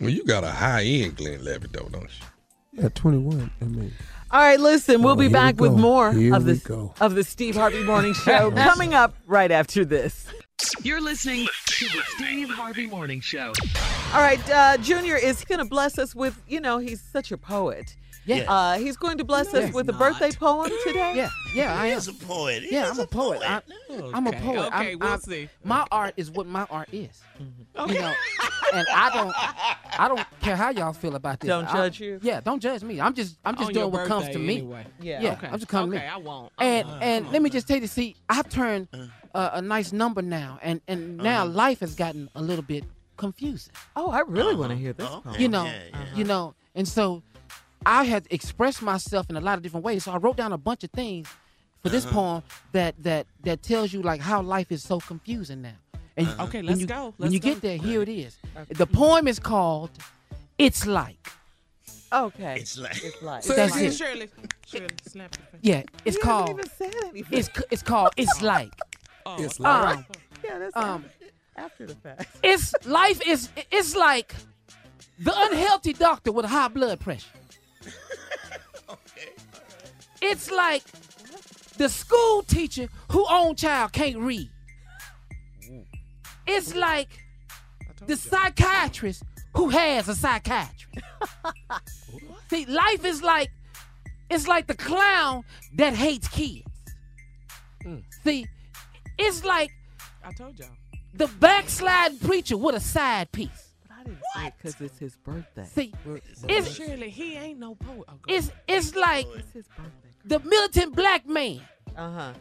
Well, 0.00 0.10
you 0.10 0.24
got 0.24 0.44
a 0.44 0.50
high 0.50 0.84
end 0.84 1.16
Glenlivet 1.16 1.72
though, 1.72 1.88
don't 1.90 2.04
you? 2.04 2.82
Yeah, 2.82 2.88
twenty 2.90 3.18
one. 3.18 3.50
I 3.60 3.64
mean, 3.64 3.92
All 4.30 4.40
right, 4.40 4.60
listen, 4.60 5.02
we'll 5.02 5.12
Oh, 5.12 5.16
be 5.16 5.22
here 5.24 5.30
we 5.30 5.32
back 5.32 5.58
with 5.60 5.72
more 5.72 6.12
Here 6.12 6.34
of 6.34 6.44
the 6.44 6.90
of 7.00 7.14
the 7.14 7.24
Steve 7.24 7.56
Harvey 7.56 7.82
Morning 7.82 8.12
Show 8.24 8.50
coming 8.50 8.92
up 8.92 9.14
right 9.26 9.50
after 9.50 9.86
this. 9.86 10.26
You're 10.82 11.00
listening 11.00 11.46
to 11.66 11.84
the 11.86 12.02
Steve 12.08 12.50
Harvey 12.50 12.86
Morning 12.86 13.20
Show. 13.22 13.52
All 14.12 14.20
right, 14.20 14.40
uh, 14.50 14.76
Junior 14.78 15.16
is 15.16 15.44
going 15.44 15.60
to 15.60 15.64
bless 15.64 15.98
us 15.98 16.14
with, 16.14 16.38
you 16.46 16.60
know, 16.60 16.76
he's 16.78 17.00
such 17.00 17.32
a 17.32 17.38
poet. 17.38 17.96
Yeah. 18.28 18.52
Uh, 18.52 18.78
he's 18.78 18.96
going 18.96 19.16
to 19.18 19.24
bless 19.24 19.52
No, 19.52 19.58
us 19.60 19.64
he's 19.66 19.74
with 19.74 19.88
a 19.88 19.92
birthday 19.94 20.30
poem 20.32 20.70
today. 20.84 21.14
Yeah, 21.16 21.30
yeah, 21.54 21.80
I 21.80 21.86
He 21.86 21.92
am. 21.92 21.98
is 21.98 22.08
a 22.08 22.12
poet. 22.12 22.62
He 22.62 22.72
Yeah, 22.74 22.90
is 22.90 22.98
I'm 22.98 23.04
a 23.04 23.06
poet. 23.06 23.40
I, 23.42 23.62
I'm 24.14 24.26
a 24.26 24.28
Okay, 24.30 24.38
poet. 24.40 24.66
okay, 24.66 24.92
I'm, 24.92 24.98
we'll 24.98 25.08
I'm- 25.08 25.20
see. 25.20 25.48
My 25.64 25.86
art 25.90 26.14
is 26.16 26.30
what 26.30 26.46
my 26.46 26.66
art 26.70 26.88
is. 26.92 27.22
You 27.40 27.94
know, 27.94 28.12
and 28.74 28.86
I 28.94 29.10
don't, 29.14 29.34
I 30.00 30.08
don't 30.08 30.20
care 30.40 30.56
how 30.56 30.70
y'all 30.70 30.92
feel 30.92 31.14
about 31.14 31.40
this. 31.40 31.48
Don't 31.48 31.64
I- 31.66 31.72
judge 31.72 32.00
you? 32.00 32.18
Yeah, 32.22 32.40
don't 32.40 32.60
judge 32.60 32.82
me. 32.82 33.00
I'm 33.00 33.14
just, 33.14 33.38
I'm 33.44 33.54
just 33.56 33.68
On 33.68 33.72
doing 33.74 33.90
what 33.92 34.06
comes 34.06 34.26
to 34.26 34.32
birthday 34.32 34.46
me. 34.46 34.56
anyway. 34.58 34.86
Yeah. 35.00 35.20
Yeah, 35.22 35.32
Okay. 35.32 35.46
I'm 35.46 35.58
just 35.58 35.68
coming 35.68 35.96
Okay, 35.98 36.06
to 36.06 36.12
I 36.12 36.16
won't. 36.18 36.52
And 36.58 36.86
and 37.00 37.30
let 37.32 37.40
me 37.40 37.48
just 37.50 37.66
tell 37.66 37.78
you, 37.80 37.86
see, 37.86 38.14
I've 38.28 38.48
turned 38.50 38.88
uh, 39.34 39.50
a 39.54 39.62
nice 39.62 39.92
number 39.92 40.20
now, 40.22 40.58
and 40.62 40.80
and 40.86 41.16
now 41.16 41.46
life 41.46 41.80
has 41.80 41.94
gotten 41.94 42.28
a 42.34 42.42
little 42.42 42.64
bit 42.64 42.84
confusing. 43.16 43.72
Oh, 43.96 44.10
I 44.10 44.20
really 44.20 44.54
want 44.54 44.70
to 44.70 44.76
hear 44.76 44.92
this 44.92 45.06
Uh-huh. 45.06 45.20
poem. 45.22 45.40
You 45.40 45.48
know, 45.48 45.64
Yeah, 45.64 45.78
yeah. 45.92 46.04
you 46.14 46.24
know, 46.24 46.54
and 46.74 46.86
so 46.86 47.22
I 47.86 48.04
had 48.04 48.26
expressed 48.30 48.82
myself 48.82 49.30
in 49.30 49.36
a 49.36 49.40
lot 49.40 49.56
of 49.56 49.62
different 49.62 49.84
ways. 49.84 50.04
So 50.04 50.12
I 50.12 50.16
wrote 50.18 50.36
down 50.36 50.52
a 50.52 50.58
bunch 50.58 50.84
of 50.84 50.90
things 50.90 51.28
for 51.82 51.88
this 51.88 52.04
poem 52.04 52.42
that 52.72 52.94
that 53.02 53.26
that 53.44 53.62
tells 53.62 53.92
you 53.92 54.02
like 54.02 54.20
how 54.20 54.42
life 54.42 54.70
is 54.72 54.82
so 54.82 54.98
confusing 55.00 55.62
now. 55.62 55.74
And 56.16 56.28
Okay, 56.40 56.62
let's 56.62 56.80
you- 56.80 56.86
go. 56.86 57.14
when 57.16 57.30
Let's 57.30 57.34
you 57.34 57.40
go. 57.40 57.48
get 57.50 57.60
there, 57.62 57.78
here 57.78 58.02
it 58.02 58.08
is. 58.08 58.36
The 58.70 58.86
poem 58.86 59.28
is 59.28 59.38
called 59.38 59.90
"It's 60.58 60.86
Like." 60.86 61.28
Okay. 62.12 62.56
It's 62.60 62.78
like 62.78 62.96
It's 63.04 63.22
like. 63.22 63.42
Say 63.44 63.54
That's 63.56 63.72
Shirley, 63.74 63.86
it. 63.86 63.94
Shirley, 63.94 64.28
Shirley, 64.66 64.86
snap 65.06 65.36
your. 65.52 65.60
Yeah, 65.62 65.82
it's 66.04 66.16
He 66.16 66.22
called. 66.22 66.50
even 66.50 66.68
said. 66.70 66.94
It's 67.30 67.48
it's 67.70 67.82
called 67.82 68.12
"It's 68.16 68.42
Like." 68.42 68.72
Oh, 69.26 69.36
It's 69.42 69.60
Um, 69.60 70.06
yeah, 70.42 70.58
that's 70.58 70.74
um, 70.76 71.04
after 71.56 71.86
the 71.86 71.94
fact. 71.94 72.34
it's 72.42 72.72
life 72.86 73.20
is 73.26 73.50
it's 73.70 73.94
like 73.94 74.34
the 75.18 75.32
unhealthy 75.36 75.92
doctor 75.92 76.32
with 76.32 76.46
high 76.46 76.68
blood 76.68 76.98
pressure. 77.00 77.28
It's 80.20 80.50
like 80.50 80.82
the 81.76 81.88
school 81.88 82.42
teacher 82.42 82.88
who 83.12 83.24
own 83.30 83.54
child 83.56 83.92
can't 83.92 84.18
read. 84.18 84.50
It's 86.46 86.74
like 86.74 87.08
the 88.06 88.16
psychiatrist 88.16 89.22
who 89.54 89.68
has 89.68 90.08
a 90.08 90.14
psychiatrist. 90.14 91.06
See, 92.50 92.64
life 92.66 93.04
is 93.04 93.22
like 93.22 93.50
it's 94.30 94.46
like 94.48 94.66
the 94.66 94.74
clown 94.74 95.44
that 95.76 95.94
hates 95.94 96.28
kids. 96.28 96.64
Mm. 97.84 98.02
See, 98.24 98.46
it's 99.18 99.44
like 99.44 99.70
I 100.24 100.32
told 100.32 100.58
y'all. 100.58 100.68
the 101.14 101.26
backsliding 101.38 102.18
preacher 102.18 102.56
with 102.56 102.74
a 102.74 102.80
side 102.80 103.30
piece. 103.32 103.72
I 103.90 104.04
didn't 104.04 104.18
say 104.34 104.46
it 104.46 104.52
because 104.56 104.80
it's 104.80 104.98
his 104.98 105.16
birthday. 105.16 105.64
See, 105.64 105.92
it's 106.48 106.70
Shirley, 106.70 107.10
he 107.10 107.34
ain't 107.36 107.58
no 107.58 107.74
poet. 107.74 108.04
Oh, 108.08 108.14
it's 108.26 108.50
it's 108.66 108.94
like 108.94 109.26
It's 109.36 109.52
his 109.52 109.66
birthday. 109.68 110.07
The 110.28 110.38
militant 110.40 110.94
black 110.94 111.26
man 111.26 111.60
Uh 111.96 112.10
huh. 112.10 112.32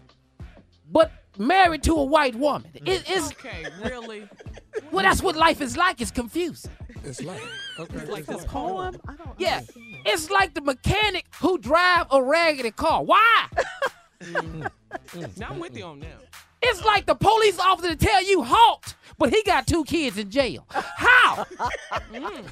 but 0.91 1.11
married 1.37 1.83
to 1.83 1.93
a 1.95 2.03
white 2.03 2.35
woman. 2.35 2.69
It, 2.73 3.03
it's 3.07 3.31
Okay, 3.31 3.65
really? 3.83 4.27
well, 4.91 5.03
that's 5.03 5.21
what 5.21 5.35
life 5.35 5.61
is 5.61 5.77
like. 5.77 6.01
It's 6.01 6.11
confusing. 6.11 6.71
It's 7.03 7.21
like 7.23 7.41
okay. 7.79 8.05
Like 8.05 8.25
this 8.25 8.43
poem? 8.45 8.95
I 9.07 9.13
don't 9.13 9.39
Yeah, 9.39 9.61
it's 10.05 10.29
like 10.29 10.53
the 10.53 10.61
mechanic 10.61 11.25
who 11.41 11.57
drive 11.57 12.07
a 12.11 12.21
raggedy 12.21 12.71
car. 12.71 13.03
Why? 13.03 13.45
Now 15.37 15.49
I'm 15.49 15.59
with 15.59 15.77
you 15.77 15.83
on 15.85 15.99
that. 15.99 16.19
It's 16.61 16.83
like 16.83 17.05
the 17.05 17.13
police 17.15 17.59
officer 17.59 17.89
to 17.89 17.95
tell 17.95 18.23
you 18.23 18.41
halt, 18.43 18.95
but 19.19 19.29
he 19.29 19.43
got 19.43 19.67
two 19.67 19.83
kids 19.83 20.17
in 20.17 20.29
jail. 20.31 20.65
How? 20.69 21.45
Mm, 22.11 22.45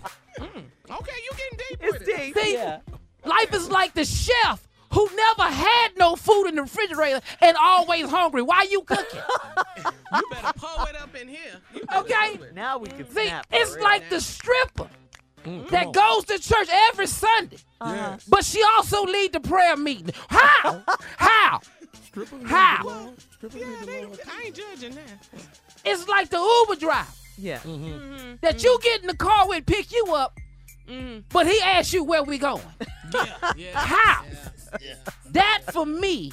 Okay, 0.92 1.18
you 1.24 1.32
getting 1.32 1.58
deep 1.58 1.80
It's 1.82 2.00
with 2.00 2.08
it. 2.08 2.18
deep. 2.18 2.38
See, 2.38 2.54
Yeah. 2.54 2.80
life 3.26 3.54
is 3.54 3.70
like 3.72 3.94
the 3.96 4.06
chef 4.06 4.65
who 4.96 5.08
never 5.16 5.44
had 5.44 5.90
no 5.98 6.16
food 6.16 6.48
in 6.48 6.56
the 6.56 6.62
refrigerator 6.64 7.22
and 7.42 7.56
always 7.62 8.10
hungry. 8.10 8.42
Why 8.42 8.66
you 8.70 8.82
cooking? 8.82 9.20
You 10.16 10.22
better 10.32 10.54
pull 10.56 10.86
it 10.86 10.96
up 10.96 11.14
in 11.16 11.28
here. 11.28 11.60
Okay? 11.98 12.40
Now 12.54 12.78
we 12.78 12.88
can 12.88 13.06
See, 13.10 13.28
snap. 13.28 13.46
it's 13.52 13.72
for 13.72 13.76
real. 13.78 13.84
like 13.84 14.10
the 14.10 14.22
stripper 14.22 14.88
Mm, 15.44 15.70
that 15.70 15.92
goes 15.94 16.24
to 16.26 16.40
church 16.40 16.70
every 16.90 17.06
Sunday, 17.06 17.58
Uh-huh. 17.80 18.18
but 18.28 18.44
she 18.44 18.64
also 18.76 19.04
lead 19.04 19.32
the 19.34 19.40
prayer 19.40 19.76
meeting. 19.78 20.10
How? 20.28 20.82
How? 21.18 21.60
Stripper 22.06 22.48
How? 22.48 23.12
Yeah, 23.54 23.66
I 24.28 24.44
ain't 24.46 24.56
judging 24.56 24.96
that. 24.96 25.46
It's 25.84 26.08
like 26.08 26.30
the 26.30 26.38
Uber 26.68 26.80
driver 26.80 27.08
Yeah. 27.38 27.60
Mm-hmm. 27.60 28.36
that 28.42 28.64
you 28.64 28.80
get 28.82 29.02
in 29.02 29.08
the 29.08 29.16
car 29.18 29.48
with, 29.48 29.68
pick 29.68 29.92
you 29.92 30.06
up, 30.16 30.40
but 31.30 31.46
he 31.46 31.60
asks 31.62 31.94
you 31.94 32.04
where 32.04 32.24
we 32.24 32.38
going. 32.40 32.64
Yeah, 33.14 33.52
yeah. 33.56 33.72
How? 33.80 34.24
yeah. 34.82 34.96
That 35.36 35.62
for 35.72 35.86
me 35.86 36.32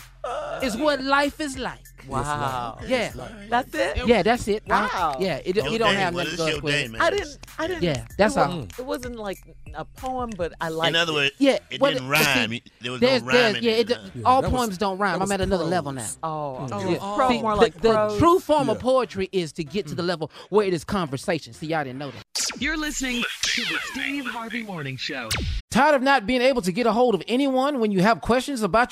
is 0.63 0.77
what 0.77 1.03
life 1.03 1.41
is 1.41 1.59
like. 1.59 1.79
Wow. 2.09 2.79
Yeah, 2.85 3.13
That's 3.49 3.73
it? 3.75 4.07
yeah, 4.09 4.23
that's 4.25 4.49
it. 4.49 4.65
I- 4.69 4.83
Wow. 4.93 5.17
yeah, 5.21 5.37
it, 5.45 5.55
Your 5.55 5.69
you 5.69 5.79
don't 5.79 5.95
day, 5.95 6.01
have 6.01 6.15
well, 6.15 6.25
nothing 6.25 6.35
it's 6.35 6.43
to 6.45 6.51
your 6.51 6.61
go 6.61 6.65
with 6.65 6.75
day, 6.75 6.85
it. 6.85 6.91
man. 6.91 7.01
I 7.01 7.11
didn't. 7.11 7.39
I 7.61 7.67
didn't. 7.69 7.83
Yeah, 7.85 8.05
that's 8.19 8.35
it 8.37 8.41
all. 8.41 8.47
wasn't, 8.49 8.79
It 8.81 8.85
wasn't 8.85 9.17
like 9.17 9.39
a 9.75 9.85
poem, 9.85 10.31
but 10.37 10.53
I 10.61 10.69
like. 10.71 10.89
In 10.89 10.97
other 10.97 11.13
words, 11.13 11.31
Yeah, 11.39 11.59
it 11.71 11.81
well, 11.81 11.93
didn't 11.93 12.09
but 12.09 12.19
see, 12.19 12.25
rhyme. 12.41 12.61
There 12.81 12.93
was 12.93 13.01
no 13.01 13.07
there's, 13.07 13.23
rhyme. 13.23 13.57
yeah, 13.61 13.73
in 13.73 13.79
it, 13.79 13.91
it. 13.91 13.99
all 14.25 14.43
that 14.43 14.51
was- 14.51 14.59
poems 14.61 14.79
don't 14.79 14.99
rhyme. 14.99 15.13
that 15.13 15.17
I'm 15.17 15.21
was 15.21 15.31
at 15.31 15.41
another 15.43 15.63
level 15.65 15.93
prose. 15.93 16.19
now. 16.23 16.29
Oh, 16.29 16.69
Oh, 16.73 16.91
yeah. 16.91 16.99
oh. 17.01 17.15
Pro, 17.17 17.29
See, 17.29 17.41
more 17.43 17.55
the, 17.55 17.61
like 17.61 17.75
the 17.81 17.93
prose. 17.93 18.19
true 18.19 18.39
form 18.41 18.69
of 18.69 18.79
Yeah. 18.79 18.83
poetry 18.83 19.29
is 19.31 19.53
to 19.53 19.63
get 19.65 19.87
to 19.87 19.95
the 19.95 20.03
mm. 20.03 20.07
level 20.09 20.33
where 20.51 20.67
it 20.67 20.75
is 20.75 20.83
conversation. 20.83 21.53
See, 21.53 21.69
y'all 21.69 21.85
didn't 21.85 21.99
know 22.01 22.11
that. 22.11 22.25
You're 22.61 22.77
listening 22.77 23.23
to 23.43 23.61
the 23.63 23.79
Steve 23.93 24.27
Harvey 24.27 24.65
Morning 24.65 24.97
Show. 24.97 25.29
Tired 25.71 25.95
of 25.95 26.03
not 26.03 26.27
being 26.27 26.43
able 26.43 26.61
to 26.63 26.73
get 26.73 26.87
a 26.87 26.93
hold 26.93 27.15
of 27.15 27.23
anyone 27.29 27.79
when 27.81 27.93
you 27.93 28.01
have 28.03 28.21
questions 28.21 28.63
about 28.63 28.92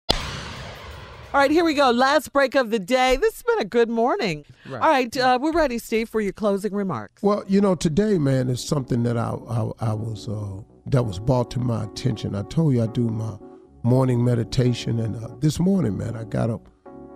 All 1.33 1.39
right, 1.39 1.49
here 1.49 1.63
we 1.63 1.75
go. 1.75 1.91
Last 1.91 2.33
break 2.33 2.55
of 2.55 2.71
the 2.71 2.79
day. 2.79 3.15
This 3.15 3.35
has 3.35 3.43
been 3.43 3.59
a 3.59 3.65
good 3.65 3.89
morning. 3.89 4.43
All 4.69 4.79
right, 4.79 5.15
uh, 5.15 5.39
we're 5.41 5.53
ready, 5.53 5.77
Steve, 5.77 6.09
for 6.09 6.19
your 6.19 6.33
closing 6.33 6.73
remarks. 6.73 7.23
Well, 7.23 7.45
you 7.47 7.61
know, 7.61 7.73
today, 7.73 8.17
man, 8.17 8.49
is 8.49 8.61
something 8.61 9.03
that 9.03 9.15
I 9.15 9.29
I, 9.49 9.71
I 9.79 9.93
was 9.93 10.27
uh, 10.27 10.61
that 10.87 11.03
was 11.03 11.19
brought 11.19 11.49
to 11.51 11.59
my 11.59 11.85
attention. 11.85 12.35
I 12.35 12.41
told 12.43 12.73
you 12.73 12.83
I 12.83 12.87
do 12.87 13.07
my 13.07 13.37
morning 13.83 14.25
meditation, 14.25 14.99
and 14.99 15.23
uh, 15.23 15.29
this 15.39 15.57
morning, 15.57 15.97
man, 15.97 16.17
I 16.17 16.25
got 16.25 16.49
up 16.49 16.67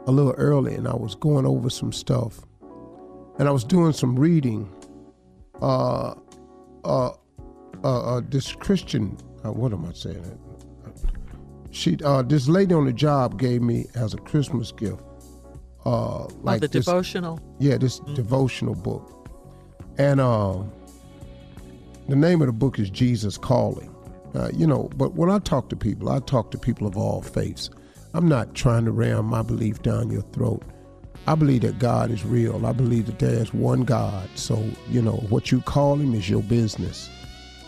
a 0.08 0.12
little 0.14 0.34
early 0.38 0.76
and 0.76 0.88
I 0.88 0.96
was 0.96 1.16
going 1.16 1.46
over 1.46 1.70
some 1.70 1.92
stuff, 1.92 2.40
and 3.38 3.50
I 3.50 3.52
was 3.52 3.66
doing 3.66 3.92
some 3.92 4.18
reading. 4.18 4.74
Uh, 5.62 6.16
uh, 6.86 7.12
uh, 7.84 8.16
uh 8.18 8.22
this 8.30 8.54
Christian, 8.54 9.18
uh, 9.44 9.52
what 9.52 9.74
am 9.74 9.84
I 9.84 9.92
saying? 9.92 10.40
She, 11.76 11.98
uh, 12.06 12.22
this 12.22 12.48
lady 12.48 12.74
on 12.74 12.86
the 12.86 12.94
job 12.94 13.38
gave 13.38 13.62
me 13.62 13.88
as 13.96 14.14
a 14.14 14.18
Christmas 14.18 14.72
gift. 14.72 15.04
Uh, 15.86 16.26
like 16.42 16.62
the 16.62 16.70
this- 16.70 16.86
devotional. 16.86 17.40
yeah, 17.60 17.78
this 17.78 18.00
devotional 18.16 18.76
book. 18.76 19.30
And 19.98 20.22
uh, 20.22 20.64
the 22.08 22.16
name 22.16 22.42
of 22.42 22.48
the 22.48 22.54
book 22.54 22.80
is 22.80 22.90
Jesus 22.90 23.38
Calling. 23.38 23.94
Uh, 24.34 24.50
you 24.54 24.66
know, 24.66 24.90
but 24.96 25.16
when 25.16 25.30
I 25.30 25.40
talk 25.40 25.68
to 25.70 25.76
people, 25.76 26.10
I 26.10 26.20
talk 26.20 26.52
to 26.52 26.58
people 26.58 26.88
of 26.88 26.96
all 26.96 27.22
faiths. 27.22 27.70
I'm 28.14 28.28
not 28.28 28.56
trying 28.56 28.86
to 28.86 28.92
ram 28.92 29.26
my 29.26 29.42
belief 29.42 29.82
down 29.82 30.10
your 30.10 30.24
throat. 30.34 30.64
I 31.28 31.36
believe 31.36 31.62
that 31.62 31.80
God 31.80 32.10
is 32.10 32.24
real. 32.24 32.66
I 32.66 32.72
believe 32.72 33.08
that 33.08 33.20
there 33.20 33.34
is 33.34 33.54
one 33.54 33.84
God. 33.84 34.30
So, 34.36 34.64
you 34.90 35.02
know, 35.02 35.18
what 35.30 35.52
you 35.52 35.60
call 35.60 35.96
him 35.96 36.14
is 36.14 36.30
your 36.30 36.44
business. 36.44 37.10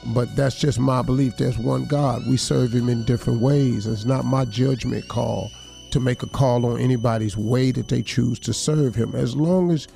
But 0.06 0.36
that's 0.36 0.60
just 0.60 0.80
my 0.80 1.02
belief. 1.02 1.38
There's 1.38 1.58
one 1.58 1.86
God. 1.86 2.26
We 2.28 2.38
serve 2.38 2.74
him 2.74 2.90
in 2.90 3.04
different 3.04 3.42
ways. 3.42 3.88
It's 3.88 4.06
not 4.06 4.26
my 4.26 4.46
judgment 4.46 5.08
call 5.08 5.52
to 5.92 6.00
make 6.00 6.24
a 6.24 6.28
call 6.28 6.66
on 6.66 6.80
anybody's 6.80 7.38
way 7.38 7.72
that 7.72 7.88
they 7.90 8.02
choose 8.02 8.40
to 8.40 8.54
serve 8.54 8.96
him. 8.96 9.16
As 9.16 9.36
long 9.36 9.72
as 9.72 9.88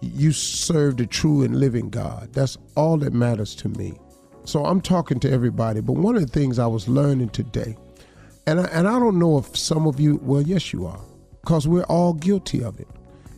you 0.00 0.32
serve 0.32 0.96
the 0.96 1.06
true 1.06 1.42
and 1.42 1.60
living 1.60 1.90
God, 1.90 2.32
that's 2.32 2.56
all 2.76 2.96
that 2.98 3.12
matters 3.12 3.54
to 3.56 3.68
me. 3.68 3.98
So 4.44 4.64
I'm 4.64 4.80
talking 4.80 5.20
to 5.20 5.30
everybody. 5.30 5.80
But 5.80 5.94
one 5.94 6.16
of 6.16 6.22
the 6.22 6.32
things 6.32 6.58
I 6.58 6.66
was 6.66 6.88
learning 6.88 7.30
today, 7.30 7.76
and 8.46 8.60
I, 8.60 8.64
and 8.64 8.88
I 8.88 8.98
don't 8.98 9.18
know 9.18 9.38
if 9.38 9.56
some 9.56 9.86
of 9.86 10.00
you, 10.00 10.18
well, 10.22 10.42
yes, 10.42 10.72
you 10.72 10.86
are, 10.86 11.00
because 11.42 11.68
we're 11.68 11.84
all 11.84 12.14
guilty 12.14 12.64
of 12.64 12.80
it. 12.80 12.88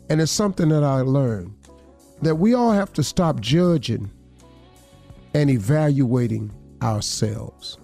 And 0.08 0.20
it's 0.20 0.32
something 0.32 0.68
that 0.68 0.84
I 0.84 1.00
learned 1.00 1.54
that 2.22 2.36
we 2.36 2.54
all 2.54 2.72
have 2.72 2.92
to 2.94 3.02
stop 3.02 3.40
judging 3.40 4.10
and 5.34 5.50
evaluating 5.50 6.52
ourselves. 6.82 7.78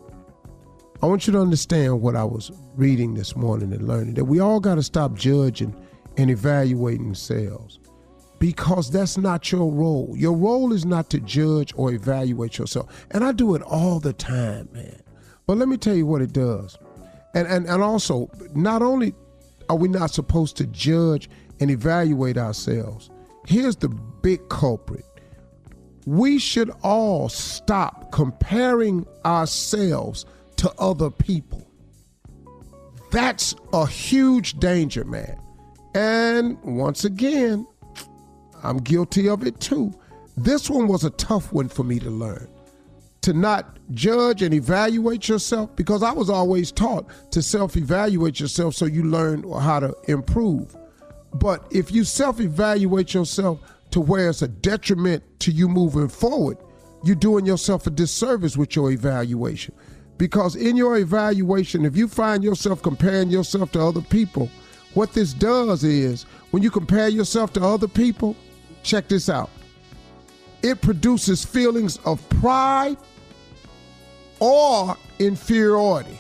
I 1.03 1.07
want 1.07 1.27
you 1.27 1.33
to 1.35 1.41
understand 1.41 2.03
what 2.03 2.17
I 2.17 2.25
was 2.25 2.51
reading 2.75 3.15
this 3.15 3.37
morning 3.37 3.73
and 3.73 3.87
learning 3.87 4.15
that 4.15 4.25
we 4.25 4.41
all 4.41 4.61
got 4.61 4.75
to 4.77 4.83
stop 4.83 5.15
judging 5.15 5.75
and 6.17 6.31
evaluating 6.31 7.09
ourselves 7.11 7.79
because 8.39 8.91
that's 8.91 9.17
not 9.17 9.51
your 9.51 9.71
role. 9.71 10.15
Your 10.17 10.37
role 10.37 10.73
is 10.73 10.85
not 10.85 11.11
to 11.11 11.21
judge 11.21 11.73
or 11.77 11.93
evaluate 11.93 12.59
yourself. 12.59 13.07
And 13.11 13.25
I 13.25 13.33
do 13.33 13.55
it 13.55 13.63
all 13.63 14.01
the 14.01 14.13
time, 14.13 14.69
man. 14.73 15.01
But 15.47 15.59
let 15.59 15.69
me 15.69 15.77
tell 15.77 15.95
you 15.95 16.07
what 16.07 16.23
it 16.23 16.33
does. 16.33 16.77
And 17.35 17.47
and, 17.47 17.67
and 17.67 17.83
also, 17.83 18.31
not 18.55 18.83
only 18.83 19.15
are 19.69 19.77
we 19.77 19.89
not 19.89 20.11
supposed 20.11 20.57
to 20.59 20.67
judge 20.67 21.29
and 21.61 21.71
evaluate 21.71 22.39
ourselves, 22.39 23.11
here's 23.47 23.77
the 23.77 23.89
big 23.89 24.49
culprit. 24.49 25.05
We 26.09 26.39
should 26.39 26.71
all 26.83 27.29
stop 27.29 28.13
comparing 28.13 29.07
ourselves 29.27 30.25
to 30.57 30.73
other 30.79 31.11
people. 31.11 31.71
That's 33.11 33.55
a 33.75 33.87
huge 33.87 34.59
danger, 34.59 35.05
man. 35.05 35.39
And 35.95 36.59
once 36.63 37.05
again, 37.05 37.67
I'm 38.63 38.79
guilty 38.79 39.29
of 39.29 39.47
it 39.47 39.61
too. 39.61 39.93
This 40.35 40.71
one 40.71 40.89
was 40.89 41.05
a 41.05 41.11
tough 41.11 41.53
one 41.53 41.69
for 41.69 41.85
me 41.85 41.99
to 41.99 42.09
learn. 42.09 42.49
To 43.23 43.35
not 43.35 43.79
judge 43.91 44.41
and 44.41 44.55
evaluate 44.55 45.29
yourself, 45.29 45.77
because 45.77 46.03
I 46.03 46.13
was 46.13 46.31
always 46.31 46.73
taught 46.73 47.07
to 47.33 47.43
self 47.43 47.77
evaluate 47.77 48.41
yourself 48.41 48.75
so 48.75 48.87
you 48.87 49.03
learn 49.03 49.43
how 49.61 49.81
to 49.81 49.95
improve. 50.09 50.75
But 51.35 51.67
if 51.71 51.93
you 51.93 52.05
self 52.05 52.41
evaluate 52.41 53.13
yourself 53.13 53.61
to 53.91 54.01
where 54.01 54.29
it's 54.31 54.43
a 54.43 54.49
detriment 54.49 55.23
to 55.41 55.51
you 55.51 55.69
moving 55.69 56.09
forward, 56.09 56.59
you're 57.05 57.17
doing 57.17 57.47
yourself 57.47 57.87
a 57.87 57.91
disservice 57.91 58.57
with 58.57 58.75
your 58.77 58.91
evaluation. 58.91 59.75
Because 60.19 60.57
in 60.57 60.77
your 60.77 60.99
evaluation, 60.99 61.85
if 61.85 61.97
you 61.97 62.09
find 62.09 62.43
yourself 62.43 62.83
comparing 62.83 63.31
yourself 63.31 63.73
to 63.73 63.81
other 63.81 64.01
people, 64.01 64.51
what 64.95 65.13
this 65.13 65.33
does 65.33 65.85
is 65.85 66.25
when 66.51 66.63
you 66.63 66.71
compare 66.71 67.09
yourself 67.09 67.53
to 67.53 67.63
other 67.63 67.87
people, 67.87 68.35
check 68.83 69.09
this 69.09 69.29
out. 69.29 69.51
It 70.63 70.81
produces 70.81 71.45
feelings 71.45 71.99
of 72.05 72.27
pride 72.31 72.97
or 74.41 74.97
inferiority. 75.21 76.19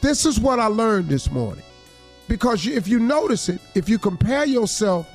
This 0.00 0.24
is 0.24 0.38
what 0.38 0.60
I 0.60 0.66
learned 0.66 1.08
this 1.08 1.30
morning. 1.30 1.64
Because 2.28 2.66
if 2.66 2.86
you 2.86 3.00
notice 3.00 3.48
it, 3.48 3.60
if 3.74 3.88
you 3.88 3.98
compare 3.98 4.44
yourself 4.44 5.08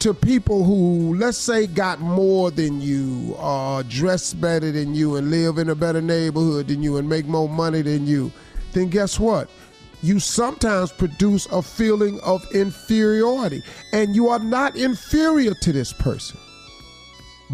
to 0.00 0.12
people 0.14 0.64
who, 0.64 1.14
let's 1.16 1.38
say, 1.38 1.66
got 1.66 2.00
more 2.00 2.50
than 2.50 2.80
you, 2.80 3.34
or 3.38 3.82
dress 3.84 4.34
better 4.34 4.70
than 4.70 4.94
you, 4.94 5.16
and 5.16 5.30
live 5.30 5.58
in 5.58 5.70
a 5.70 5.74
better 5.74 6.02
neighborhood 6.02 6.68
than 6.68 6.82
you, 6.82 6.96
and 6.96 7.08
make 7.08 7.26
more 7.26 7.48
money 7.48 7.82
than 7.82 8.06
you, 8.06 8.30
then 8.72 8.88
guess 8.88 9.18
what? 9.18 9.48
You 10.02 10.20
sometimes 10.20 10.92
produce 10.92 11.46
a 11.46 11.62
feeling 11.62 12.20
of 12.20 12.46
inferiority, 12.54 13.62
and 13.92 14.14
you 14.14 14.28
are 14.28 14.38
not 14.38 14.76
inferior 14.76 15.54
to 15.54 15.72
this 15.72 15.92
person. 15.92 16.38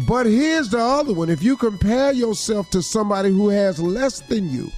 But 0.07 0.25
here's 0.25 0.69
the 0.69 0.79
other 0.79 1.13
one. 1.13 1.29
If 1.29 1.43
you 1.43 1.55
compare 1.55 2.11
yourself 2.11 2.69
to 2.71 2.81
somebody 2.81 3.29
who 3.29 3.49
has 3.49 3.79
less 3.79 4.21
than 4.21 4.49
you, 4.49 4.71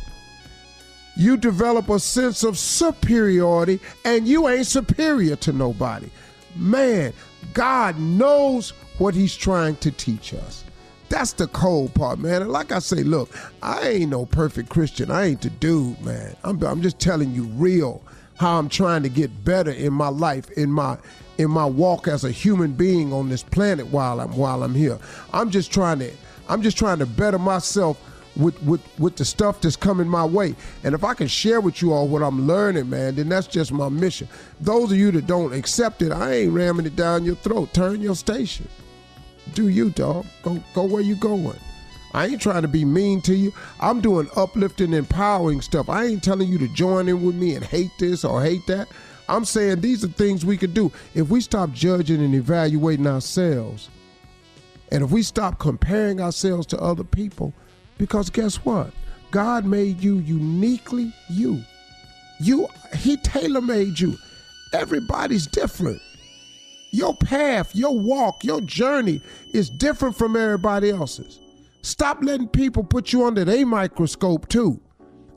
you 1.16 1.38
develop 1.38 1.90
a 1.90 2.00
sense 2.00 2.44
of 2.44 2.58
superiority 2.58 3.80
and 4.04 4.28
you 4.28 4.50
ain't 4.50 4.68
superior 4.68 5.38
to 5.38 5.54
nobody. 5.54 6.10
Man, 6.58 7.14
God 7.54 8.00
knows 8.00 8.72
what 8.98 9.14
he's 9.14 9.36
trying 9.36 9.76
to 9.78 9.92
teach 9.92 10.34
us. 10.34 10.64
That's 11.10 11.34
the 11.34 11.48
cold 11.48 11.94
part, 11.94 12.20
man. 12.20 12.42
And 12.42 12.52
like 12.52 12.72
I 12.72 12.80
say, 12.80 13.04
look, 13.04 13.30
I 13.62 13.90
ain't 13.90 14.10
no 14.10 14.26
perfect 14.26 14.70
Christian. 14.70 15.12
I 15.12 15.26
ain't 15.26 15.42
the 15.42 15.50
dude, 15.50 16.02
man. 16.04 16.36
I'm, 16.44 16.62
I'm 16.64 16.82
just 16.82 17.00
telling 17.00 17.34
you 17.34 17.44
real 17.44 18.02
how 18.38 18.58
I'm 18.58 18.70
trying 18.70 19.04
to 19.04 19.10
get 19.10 19.46
better 19.46 19.72
in 19.72 19.94
my 19.94 20.10
life, 20.10 20.50
in 20.52 20.72
my 20.72 20.98
in 21.38 21.52
my 21.52 21.66
walk 21.66 22.08
as 22.08 22.24
a 22.24 22.32
human 22.32 22.72
being 22.72 23.12
on 23.12 23.30
this 23.30 23.44
planet 23.44 23.88
while 23.88 24.20
I'm 24.20 24.36
while 24.36 24.64
I'm 24.64 24.74
here. 24.74 24.98
I'm 25.34 25.52
just 25.52 25.72
trying 25.72 26.00
to 26.00 26.12
I'm 26.50 26.62
just 26.62 26.78
trying 26.78 27.00
to 27.00 27.06
better 27.06 27.40
myself 27.40 28.00
with 28.36 28.62
with 28.64 28.82
with 29.00 29.16
the 29.16 29.26
stuff 29.26 29.62
that's 29.62 29.76
coming 29.76 30.08
my 30.08 30.26
way. 30.26 30.56
And 30.84 30.94
if 30.94 31.04
I 31.04 31.14
can 31.14 31.28
share 31.28 31.62
with 31.62 31.82
you 31.82 31.94
all 31.94 32.08
what 32.08 32.22
I'm 32.22 32.48
learning, 32.48 32.90
man, 32.90 33.16
then 33.16 33.30
that's 33.30 33.48
just 33.48 33.72
my 33.72 33.90
mission. 33.90 34.28
Those 34.62 34.92
of 34.92 34.98
you 34.98 35.12
that 35.12 35.28
don't 35.28 35.54
accept 35.54 36.02
it, 36.02 36.12
I 36.12 36.34
ain't 36.34 36.54
ramming 36.54 36.86
it 36.86 36.96
down 36.96 37.26
your 37.26 37.36
throat. 37.36 37.74
Turn 37.74 38.02
your 38.02 38.16
station. 38.16 38.68
Do 39.54 39.70
you, 39.70 39.90
dog? 39.92 40.26
Go 40.44 40.62
go 40.74 40.84
where 40.84 41.02
you 41.02 41.16
going. 41.16 41.60
I 42.14 42.28
ain't 42.28 42.42
trying 42.42 42.62
to 42.62 42.70
be 42.70 42.86
mean 42.86 43.22
to 43.24 43.36
you. 43.36 43.54
I'm 43.82 44.00
doing 44.00 44.30
uplifting, 44.38 44.94
empowering 44.94 45.60
stuff. 45.60 45.90
I 45.90 46.06
ain't 46.06 46.24
telling 46.24 46.48
you 46.48 46.58
to 46.60 46.68
join 46.70 47.10
in 47.10 47.26
with 47.26 47.36
me 47.36 47.56
and 47.56 47.66
hate 47.66 47.92
this 48.00 48.24
or 48.24 48.42
hate 48.42 48.66
that. 48.68 48.88
I'm 49.28 49.44
saying 49.44 49.82
these 49.82 50.04
are 50.06 50.10
things 50.10 50.46
we 50.46 50.56
could 50.56 50.74
do 50.74 50.92
if 51.14 51.30
we 51.30 51.42
stop 51.42 51.74
judging 51.74 52.24
and 52.24 52.34
evaluating 52.34 53.08
ourselves. 53.08 53.90
And 54.92 55.04
if 55.04 55.12
we 55.12 55.24
stop 55.24 55.60
comparing 55.60 56.22
ourselves 56.22 56.68
to 56.68 56.80
other 56.80 57.04
people, 57.04 57.54
because 57.98 58.30
guess 58.30 58.58
what? 58.58 58.92
God 59.32 59.66
made 59.66 60.02
you 60.02 60.20
uniquely 60.20 61.14
you. 61.30 61.64
You 62.40 62.68
he 62.96 63.18
tailor-made 63.18 64.00
you. 64.00 64.18
Everybody's 64.74 65.48
different. 65.48 66.02
Your 66.92 67.16
path, 67.16 67.76
your 67.76 67.98
walk, 67.98 68.44
your 68.44 68.62
journey 68.62 69.22
is 69.54 69.70
different 69.70 70.18
from 70.18 70.36
everybody 70.36 70.90
else's. 70.92 71.40
Stop 71.82 72.20
letting 72.22 72.48
people 72.48 72.84
put 72.84 73.12
you 73.14 73.26
under 73.26 73.46
their 73.46 73.66
microscope 73.66 74.48
too. 74.48 74.80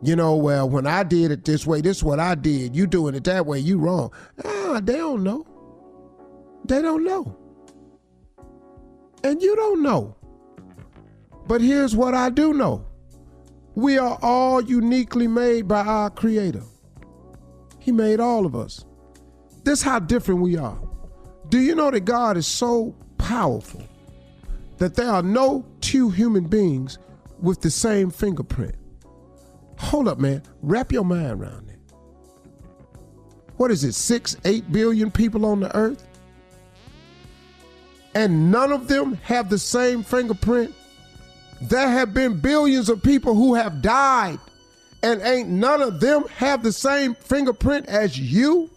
You 0.00 0.14
know, 0.14 0.36
well, 0.36 0.68
when 0.68 0.86
I 0.86 1.02
did 1.02 1.32
it 1.32 1.44
this 1.44 1.66
way, 1.66 1.80
this 1.80 1.98
is 1.98 2.04
what 2.04 2.20
I 2.20 2.36
did. 2.36 2.76
You 2.76 2.86
doing 2.86 3.16
it 3.16 3.24
that 3.24 3.46
way, 3.46 3.58
you 3.58 3.78
wrong. 3.78 4.12
Ah, 4.44 4.80
they 4.82 4.96
don't 4.96 5.24
know. 5.24 5.44
They 6.64 6.80
don't 6.80 7.04
know. 7.04 7.36
And 9.24 9.42
you 9.42 9.56
don't 9.56 9.82
know. 9.82 10.14
But 11.48 11.62
here's 11.62 11.96
what 11.96 12.14
I 12.14 12.28
do 12.28 12.52
know. 12.52 12.84
We 13.74 13.96
are 13.96 14.18
all 14.20 14.60
uniquely 14.62 15.26
made 15.26 15.66
by 15.66 15.80
our 15.80 16.10
creator. 16.10 16.62
He 17.78 17.90
made 17.90 18.20
all 18.20 18.44
of 18.44 18.54
us. 18.54 18.84
This 19.64 19.78
is 19.78 19.84
how 19.84 19.98
different 19.98 20.42
we 20.42 20.58
are. 20.58 20.78
Do 21.48 21.58
you 21.58 21.74
know 21.74 21.90
that 21.90 22.00
God 22.00 22.36
is 22.36 22.46
so 22.46 22.94
powerful 23.16 23.82
that 24.76 24.94
there 24.94 25.10
are 25.10 25.22
no 25.22 25.64
two 25.80 26.10
human 26.10 26.44
beings 26.44 26.98
with 27.40 27.62
the 27.62 27.70
same 27.70 28.10
fingerprint? 28.10 28.74
Hold 29.78 30.08
up, 30.08 30.18
man. 30.18 30.42
Wrap 30.60 30.92
your 30.92 31.04
mind 31.04 31.40
around 31.40 31.70
it. 31.70 31.78
What 33.56 33.70
is 33.70 33.84
it, 33.84 33.94
six, 33.94 34.36
eight 34.44 34.70
billion 34.70 35.10
people 35.10 35.46
on 35.46 35.60
the 35.60 35.74
earth? 35.74 36.06
And 38.14 38.50
none 38.50 38.70
of 38.72 38.88
them 38.88 39.14
have 39.22 39.48
the 39.48 39.58
same 39.58 40.02
fingerprint? 40.02 40.74
There 41.60 41.88
have 41.88 42.14
been 42.14 42.38
billions 42.40 42.88
of 42.88 43.02
people 43.02 43.34
who 43.34 43.54
have 43.54 43.82
died, 43.82 44.38
and 45.02 45.20
ain't 45.22 45.48
none 45.48 45.82
of 45.82 46.00
them 46.00 46.24
have 46.36 46.62
the 46.62 46.72
same 46.72 47.14
fingerprint 47.14 47.86
as 47.86 48.18
you? 48.18 48.70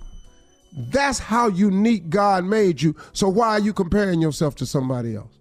That's 0.74 1.20
how 1.20 1.48
unique 1.48 2.10
God 2.10 2.46
made 2.46 2.82
you. 2.82 2.96
So 3.14 3.28
why 3.28 3.50
are 3.50 3.60
you 3.60 3.74
comparing 3.74 4.22
yourself 4.22 4.56
to 4.56 4.66
somebody 4.66 5.16
else? 5.16 5.38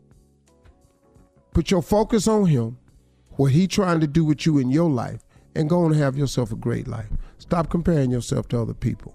Put 1.52 1.70
your 1.70 1.82
focus 1.82 2.28
on 2.28 2.46
him, 2.46 2.78
what 3.32 3.52
he 3.52 3.66
trying 3.66 4.00
to 4.00 4.06
do 4.06 4.24
with 4.24 4.44
you 4.44 4.58
in 4.58 4.70
your 4.70 4.90
life, 4.90 5.20
and 5.54 5.68
go 5.68 5.84
and 5.86 5.94
have 5.94 6.16
yourself 6.16 6.52
a 6.52 6.56
great 6.56 6.88
life. 6.88 7.08
Stop 7.38 7.70
comparing 7.70 8.10
yourself 8.10 8.48
to 8.48 8.60
other 8.60 8.74
people. 8.74 9.14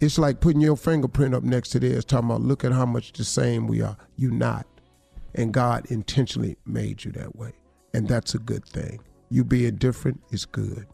It's 0.00 0.18
like 0.18 0.40
putting 0.40 0.62
your 0.62 0.76
fingerprint 0.76 1.34
up 1.34 1.42
next 1.42 1.70
to 1.70 1.80
theirs, 1.80 2.04
talking 2.04 2.30
about 2.30 2.40
look 2.42 2.64
at 2.64 2.72
how 2.72 2.86
much 2.86 3.12
the 3.12 3.24
same 3.24 3.66
we 3.66 3.82
are. 3.82 3.96
You 4.16 4.30
not. 4.30 4.66
And 5.34 5.52
God 5.52 5.86
intentionally 5.90 6.56
made 6.66 7.04
you 7.04 7.12
that 7.12 7.36
way. 7.36 7.52
And 7.94 8.08
that's 8.08 8.34
a 8.34 8.38
good 8.38 8.64
thing. 8.64 9.00
You 9.30 9.44
being 9.44 9.76
different 9.76 10.20
is 10.30 10.44
good. 10.44 10.86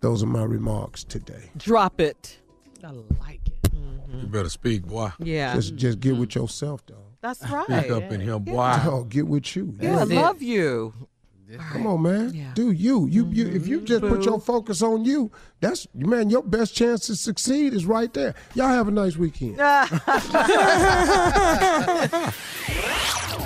Those 0.00 0.22
are 0.22 0.26
my 0.26 0.44
remarks 0.44 1.04
today. 1.04 1.50
Drop 1.56 2.00
it. 2.00 2.38
I 2.84 2.90
like 3.20 3.40
it. 3.46 3.62
Mm-hmm. 3.72 4.20
You 4.20 4.26
better 4.26 4.48
speak, 4.48 4.86
boy. 4.86 5.10
Yeah. 5.18 5.54
Just 5.54 5.76
just 5.76 6.00
get 6.00 6.16
with 6.16 6.30
mm-hmm. 6.30 6.40
yourself, 6.40 6.84
dog. 6.86 6.98
That's 7.20 7.42
right. 7.48 7.64
Speak 7.64 7.90
up 7.90 8.12
in 8.12 8.20
here, 8.20 8.38
boy. 8.38 8.76
Dog, 8.84 9.08
get 9.08 9.26
with 9.26 9.56
you. 9.56 9.74
Yeah, 9.80 10.00
I 10.00 10.04
love 10.04 10.42
you. 10.42 10.94
Come 11.70 11.86
on, 11.86 12.02
man. 12.02 12.52
Do 12.54 12.72
you. 12.72 13.06
You 13.06 13.28
you 13.30 13.46
if 13.48 13.68
you 13.68 13.80
just 13.82 14.02
put 14.02 14.24
your 14.24 14.40
focus 14.40 14.82
on 14.82 15.04
you, 15.04 15.30
that's 15.60 15.86
man, 15.94 16.30
your 16.30 16.42
best 16.42 16.74
chance 16.74 17.06
to 17.06 17.14
succeed 17.16 17.72
is 17.72 17.86
right 17.86 18.12
there. 18.12 18.34
Y'all 18.54 18.68
have 18.68 18.88
a 18.88 18.90
nice 18.90 19.16
weekend. 19.16 19.56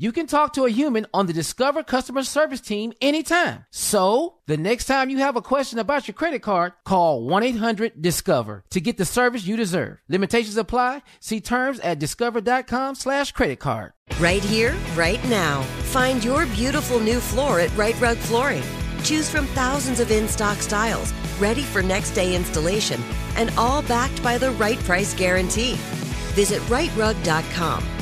You 0.00 0.12
can 0.12 0.28
talk 0.28 0.52
to 0.52 0.64
a 0.64 0.70
human 0.70 1.06
on 1.12 1.26
the 1.26 1.32
Discover 1.32 1.82
customer 1.82 2.22
service 2.22 2.60
team 2.60 2.92
anytime. 3.00 3.64
So, 3.72 4.36
the 4.46 4.56
next 4.56 4.84
time 4.84 5.10
you 5.10 5.18
have 5.18 5.34
a 5.34 5.42
question 5.42 5.80
about 5.80 6.06
your 6.06 6.14
credit 6.14 6.40
card, 6.40 6.72
call 6.84 7.26
1-800-DISCOVER 7.26 8.62
to 8.70 8.80
get 8.80 8.96
the 8.96 9.04
service 9.04 9.44
you 9.44 9.56
deserve. 9.56 9.98
Limitations 10.08 10.56
apply. 10.56 11.02
See 11.18 11.40
terms 11.40 11.80
at 11.80 11.98
discover.com 11.98 12.94
slash 12.94 13.32
credit 13.32 13.58
card. 13.58 13.92
Right 14.20 14.42
here, 14.42 14.76
right 14.94 15.22
now. 15.28 15.62
Find 15.90 16.22
your 16.22 16.46
beautiful 16.46 17.00
new 17.00 17.18
floor 17.18 17.58
at 17.58 17.76
Rite 17.76 18.00
Rug 18.00 18.18
Flooring. 18.18 18.62
Choose 19.02 19.28
from 19.28 19.46
thousands 19.48 19.98
of 19.98 20.12
in 20.12 20.28
stock 20.28 20.58
styles, 20.58 21.12
ready 21.40 21.62
for 21.62 21.82
next 21.82 22.12
day 22.12 22.36
installation, 22.36 23.02
and 23.34 23.50
all 23.58 23.82
backed 23.82 24.22
by 24.22 24.38
the 24.38 24.52
right 24.52 24.78
price 24.80 25.12
guarantee. 25.12 25.74
Visit 26.34 26.62
riterug.com. 26.62 27.97